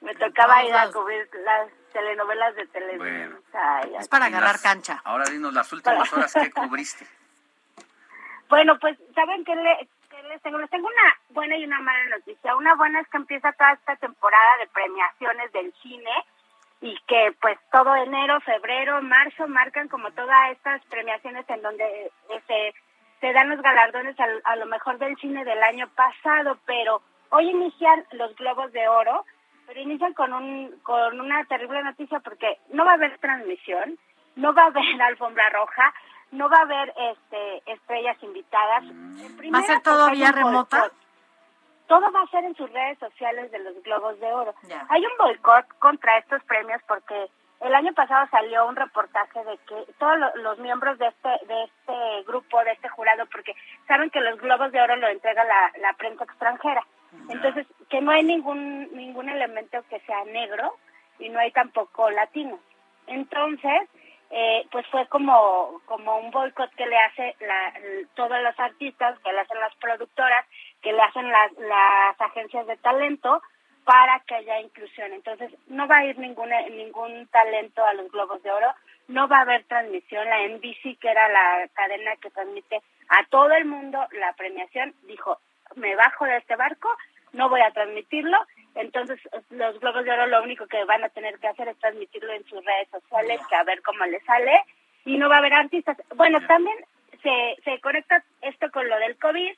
me 0.00 0.14
tocaba 0.16 0.64
ir 0.64 0.74
a 0.74 0.90
cubrir 0.90 1.28
las 1.44 1.68
telenovelas 1.92 2.54
de 2.56 2.66
Televisa 2.68 3.80
y 3.90 3.96
Es 3.96 4.08
para 4.08 4.26
agarrar 4.26 4.52
las- 4.52 4.62
cancha. 4.62 5.00
Ahora 5.04 5.24
dinos 5.30 5.52
las 5.52 5.72
últimas 5.72 6.12
horas 6.12 6.32
que 6.32 6.50
cubriste. 6.52 7.06
Bueno, 8.48 8.78
pues, 8.80 8.98
¿saben 9.14 9.44
qué, 9.44 9.54
le- 9.54 9.88
qué 10.08 10.22
les 10.24 10.40
tengo? 10.42 10.58
Les 10.58 10.70
tengo 10.70 10.86
una 10.88 11.16
buena 11.30 11.56
y 11.56 11.64
una 11.64 11.80
mala 11.80 12.04
noticia. 12.16 12.56
Una 12.56 12.74
buena 12.74 13.00
es 13.00 13.08
que 13.08 13.16
empieza 13.16 13.52
toda 13.52 13.72
esta 13.72 13.96
temporada 13.96 14.56
de 14.58 14.66
premiaciones 14.68 15.52
del 15.52 15.72
cine 15.82 16.10
y 16.80 16.96
que 17.06 17.34
pues 17.40 17.58
todo 17.70 17.94
enero, 17.96 18.40
febrero, 18.40 19.02
marzo 19.02 19.46
marcan 19.48 19.88
como 19.88 20.10
todas 20.12 20.52
estas 20.52 20.84
premiaciones 20.86 21.44
en 21.50 21.60
donde 21.62 21.84
eh, 22.30 22.40
se, 22.46 22.74
se 23.20 23.32
dan 23.32 23.50
los 23.50 23.60
galardones 23.60 24.18
al- 24.18 24.40
a, 24.44 24.56
lo 24.56 24.66
mejor 24.66 24.98
del 24.98 25.16
cine 25.16 25.44
del 25.44 25.62
año 25.62 25.88
pasado, 25.94 26.58
pero 26.66 27.02
hoy 27.30 27.50
inician 27.50 28.04
los 28.12 28.34
Globos 28.36 28.72
de 28.72 28.88
Oro, 28.88 29.24
pero 29.66 29.80
inician 29.80 30.14
con, 30.14 30.32
un, 30.32 30.74
con 30.82 31.20
una 31.20 31.44
terrible 31.44 31.82
noticia 31.82 32.18
porque 32.20 32.58
no 32.72 32.84
va 32.84 32.92
a 32.92 32.94
haber 32.94 33.18
transmisión, 33.18 33.98
no 34.36 34.54
va 34.54 34.62
a 34.62 34.66
haber 34.66 34.82
alfombra 35.02 35.50
roja, 35.50 35.92
no 36.32 36.48
va 36.48 36.58
a 36.58 36.62
haber 36.62 36.94
este 36.96 37.72
estrellas 37.72 38.16
invitadas. 38.22 38.84
En 38.84 39.54
¿Va 39.54 39.58
a 39.58 39.62
ser 39.62 39.80
todo 39.82 40.10
vía 40.12 40.32
remota? 40.32 40.78
boicot. 40.80 40.92
Todo 41.90 42.06
va 42.12 42.20
a 42.22 42.26
ser 42.30 42.44
en 42.44 42.54
sus 42.54 42.70
redes 42.72 42.98
sociales 43.00 43.50
de 43.50 43.58
los 43.58 43.82
Globos 43.82 44.18
de 44.20 44.32
Oro. 44.32 44.54
Hay 44.90 45.04
un 45.04 45.12
boicot 45.18 45.66
contra 45.80 46.18
estos 46.18 46.40
premios 46.44 46.80
porque 46.86 47.26
el 47.60 47.74
año 47.74 47.92
pasado 47.94 48.28
salió 48.30 48.64
un 48.66 48.76
reportaje 48.76 49.42
de 49.44 49.58
que 49.68 49.92
todos 49.98 50.16
lo- 50.18 50.36
los 50.36 50.58
miembros 50.60 50.98
de 50.98 51.08
este 51.08 51.28
de 51.46 51.64
este 51.64 52.22
grupo, 52.28 52.62
de 52.62 52.70
este 52.76 52.88
jurado, 52.88 53.26
porque 53.26 53.54
saben 53.88 54.08
que 54.10 54.20
los 54.20 54.38
Globos 54.40 54.70
de 54.70 54.80
Oro 54.80 54.94
lo 54.96 55.08
entrega 55.08 55.42
la, 55.44 55.72
la 55.80 55.92
prensa 55.94 56.22
extranjera. 56.24 56.86
Entonces, 57.28 57.66
que 57.88 58.00
no 58.00 58.12
hay 58.12 58.22
ningún 58.22 58.88
ningún 58.96 59.28
elemento 59.28 59.82
que 59.90 59.98
sea 60.06 60.24
negro 60.26 60.76
y 61.18 61.28
no 61.28 61.40
hay 61.40 61.50
tampoco 61.50 62.08
latino. 62.10 62.56
Entonces, 63.08 63.82
eh, 64.30 64.64
pues 64.70 64.86
fue 64.92 65.06
como 65.08 65.82
como 65.86 66.18
un 66.18 66.30
boicot 66.30 66.70
que 66.76 66.86
le 66.86 66.96
hace 66.96 67.34
la, 67.40 67.74
todos 68.14 68.40
los 68.40 68.58
artistas, 68.60 69.18
que 69.24 69.32
le 69.32 69.40
hacen 69.40 69.58
las 69.58 69.74
productoras, 69.76 70.46
que 70.82 70.92
le 70.92 71.02
hacen 71.02 71.30
las, 71.30 71.52
las 71.52 72.20
agencias 72.20 72.66
de 72.66 72.76
talento 72.78 73.42
para 73.84 74.20
que 74.20 74.34
haya 74.34 74.60
inclusión. 74.60 75.12
Entonces, 75.12 75.52
no 75.68 75.86
va 75.88 75.98
a 75.98 76.04
ir 76.04 76.18
ningún, 76.18 76.50
ningún 76.76 77.26
talento 77.28 77.84
a 77.84 77.94
los 77.94 78.10
Globos 78.10 78.42
de 78.42 78.50
Oro, 78.50 78.72
no 79.08 79.28
va 79.28 79.38
a 79.38 79.42
haber 79.42 79.64
transmisión. 79.64 80.28
La 80.28 80.46
NBC, 80.46 80.98
que 80.98 81.08
era 81.08 81.28
la 81.28 81.68
cadena 81.74 82.16
que 82.16 82.30
transmite 82.30 82.82
a 83.08 83.24
todo 83.28 83.52
el 83.52 83.64
mundo 83.64 83.98
la 84.12 84.32
premiación, 84.34 84.94
dijo, 85.08 85.38
me 85.74 85.94
bajo 85.96 86.24
de 86.24 86.36
este 86.36 86.56
barco, 86.56 86.88
no 87.32 87.48
voy 87.48 87.60
a 87.60 87.72
transmitirlo. 87.72 88.38
Entonces, 88.74 89.18
los 89.50 89.80
Globos 89.80 90.04
de 90.04 90.12
Oro 90.12 90.26
lo 90.26 90.42
único 90.42 90.66
que 90.66 90.84
van 90.84 91.02
a 91.02 91.08
tener 91.08 91.38
que 91.38 91.48
hacer 91.48 91.68
es 91.68 91.78
transmitirlo 91.78 92.32
en 92.32 92.44
sus 92.44 92.64
redes 92.64 92.88
sociales, 92.90 93.40
que 93.48 93.56
a 93.56 93.64
ver 93.64 93.82
cómo 93.82 94.04
les 94.06 94.24
sale, 94.24 94.62
y 95.04 95.16
no 95.16 95.28
va 95.28 95.36
a 95.36 95.38
haber 95.38 95.54
artistas. 95.54 95.96
Bueno, 96.14 96.38
también 96.46 96.76
se, 97.22 97.56
se 97.64 97.80
conecta 97.80 98.22
esto 98.42 98.70
con 98.70 98.88
lo 98.88 98.96
del 98.98 99.18
COVID, 99.18 99.52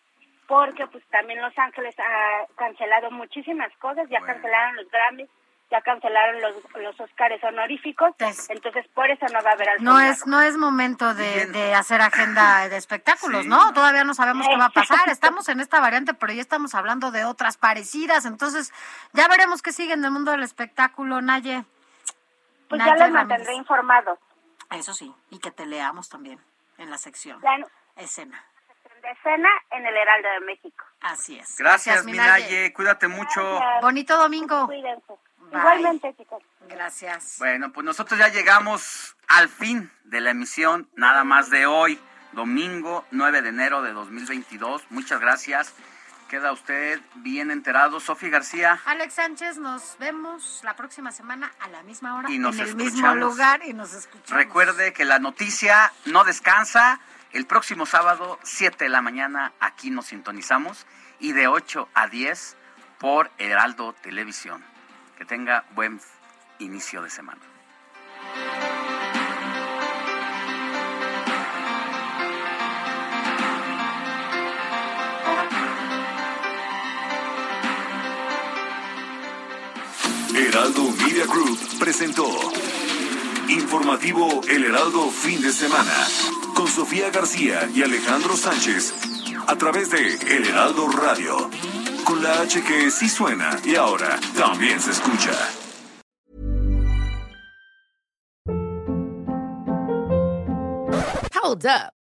porque 0.53 0.87
pues 0.89 1.03
también 1.09 1.41
Los 1.41 1.57
Ángeles 1.57 1.95
ha 1.99 2.47
cancelado 2.57 3.11
muchísimas 3.11 3.75
cosas, 3.79 4.07
ya 4.11 4.21
cancelaron 4.21 4.77
los 4.77 4.87
Grammys, 4.91 5.31
ya 5.71 5.81
cancelaron 5.81 6.43
los, 6.43 6.55
los 6.75 7.01
Óscares 7.01 7.43
honoríficos, 7.43 8.15
entonces 8.51 8.87
por 8.89 9.11
eso 9.11 9.25
no 9.33 9.43
va 9.43 9.49
a 9.49 9.53
haber 9.55 9.81
No 9.81 9.99
es, 9.99 10.27
no 10.27 10.43
es 10.43 10.59
momento 10.59 11.15
de, 11.15 11.47
de 11.47 11.75
hacer 11.75 12.03
agenda 12.03 12.69
de 12.69 12.77
espectáculos, 12.77 13.47
¿no? 13.47 13.73
Todavía 13.73 14.05
no 14.05 14.13
sabemos 14.13 14.47
qué 14.47 14.59
va 14.59 14.67
a 14.67 14.71
pasar. 14.75 15.09
Estamos 15.09 15.49
en 15.49 15.61
esta 15.61 15.81
variante, 15.81 16.13
pero 16.13 16.35
ya 16.35 16.43
estamos 16.43 16.75
hablando 16.75 17.11
de 17.11 17.25
otras 17.25 17.57
parecidas. 17.57 18.27
Entonces, 18.27 18.75
ya 19.15 19.29
veremos 19.29 19.63
qué 19.63 19.73
sigue 19.73 19.95
en 19.95 20.05
el 20.05 20.11
mundo 20.11 20.33
del 20.33 20.43
espectáculo, 20.43 21.23
Naye. 21.23 21.65
Pues 22.69 22.79
Naye 22.79 22.91
ya 22.91 22.93
les 22.93 23.01
Ramírez. 23.01 23.29
mantendré 23.29 23.55
informados. 23.55 24.19
Eso 24.71 24.93
sí, 24.93 25.15
y 25.31 25.39
que 25.39 25.51
te 25.51 25.65
leamos 25.65 26.11
también 26.11 26.39
en 26.77 26.91
la 26.91 26.99
sección. 26.99 27.41
La 27.41 27.67
Escena. 27.97 28.45
De 29.03 29.11
escena 29.11 29.49
en 29.71 29.87
el 29.87 29.97
Heraldo 29.97 30.29
de 30.29 30.41
México. 30.47 30.85
Así 31.01 31.39
es. 31.39 31.57
Gracias, 31.59 32.05
mi 32.05 32.13
Minaye. 32.13 32.73
Cuídate 32.73 33.09
mucho. 33.09 33.61
Bonito 33.81 34.17
domingo. 34.17 34.67
Cuídense. 34.67 35.15
Bye. 35.51 35.59
Igualmente, 35.59 36.15
chicos. 36.17 36.43
Gracias. 36.69 37.37
Bueno, 37.39 37.73
pues 37.73 37.85
nosotros 37.85 38.19
ya 38.19 38.29
llegamos 38.29 39.17
al 39.29 39.49
fin 39.49 39.91
de 40.05 40.21
la 40.21 40.31
emisión, 40.31 40.89
nada 40.95 41.25
más 41.25 41.51
de 41.51 41.67
hoy, 41.67 41.99
domingo 42.33 43.05
9 43.11 43.43
de 43.43 43.49
enero 43.49 43.83
de 43.83 43.93
2022. 43.93 44.85
Muchas 44.91 45.21
gracias. 45.21 45.75
Queda 46.29 46.53
usted 46.53 46.99
bien 47.17 47.51
enterado. 47.51 48.01
Sofía 48.01 48.31
García. 48.31 48.81
Alex 48.87 49.15
Sánchez, 49.15 49.59
nos 49.59 49.99
vemos 49.99 50.63
la 50.65 50.75
próxima 50.75 51.13
semana 51.13 51.53
a 51.61 51.69
la 51.69 51.83
misma 51.83 52.17
hora 52.17 52.31
Y 52.31 52.39
nos 52.39 52.59
en 52.59 52.69
el 52.69 52.77
mismo 52.77 53.15
lugar 53.15 53.61
y 53.67 53.75
nos 53.75 53.93
escuchamos. 53.93 54.31
Recuerde 54.31 54.95
que 54.95 55.05
la 55.05 55.19
noticia 55.19 55.93
no 56.07 56.25
descansa. 56.25 57.01
El 57.33 57.47
próximo 57.47 57.87
sábado, 57.87 58.39
7 58.43 58.85
de 58.85 58.91
la 58.91 59.01
mañana, 59.01 59.55
aquí 59.59 59.89
nos 59.89 60.07
sintonizamos 60.07 60.87
y 61.19 61.33
de 61.33 61.49
8 61.49 61.89
a 61.95 62.09
10 62.09 62.57
por 62.99 63.31
Heraldo 63.39 63.95
Televisión. 63.95 64.63
Que 65.17 65.25
tenga 65.25 65.65
buen 65.75 65.99
inicio 66.59 67.03
de 67.03 67.09
semana. 67.09 67.41
Heraldo 80.35 80.91
Media 80.91 81.25
Group 81.27 81.59
presentó 81.79 82.29
Informativo 83.49 84.43
El 84.49 84.65
Heraldo 84.65 85.11
Fin 85.11 85.41
de 85.41 85.51
Semana 85.51 85.93
con 86.55 86.69
Sofía 86.69 87.11
García 87.11 87.69
y 87.75 87.83
Alejandro 87.83 88.37
Sánchez 88.37 88.95
a 89.47 89.57
través 89.57 89.91
de 89.91 90.15
El 90.15 90.47
Heraldo 90.47 90.89
Radio 90.89 91.51
con 92.05 92.23
la 92.23 92.41
H 92.41 92.63
que 92.63 92.91
sí 92.91 93.09
suena 93.09 93.59
y 93.65 93.75
ahora 93.77 94.19
también 94.37 94.81
se 94.81 94.91
escucha. 94.91 95.33
Hold 101.43 101.67
up. 101.67 102.02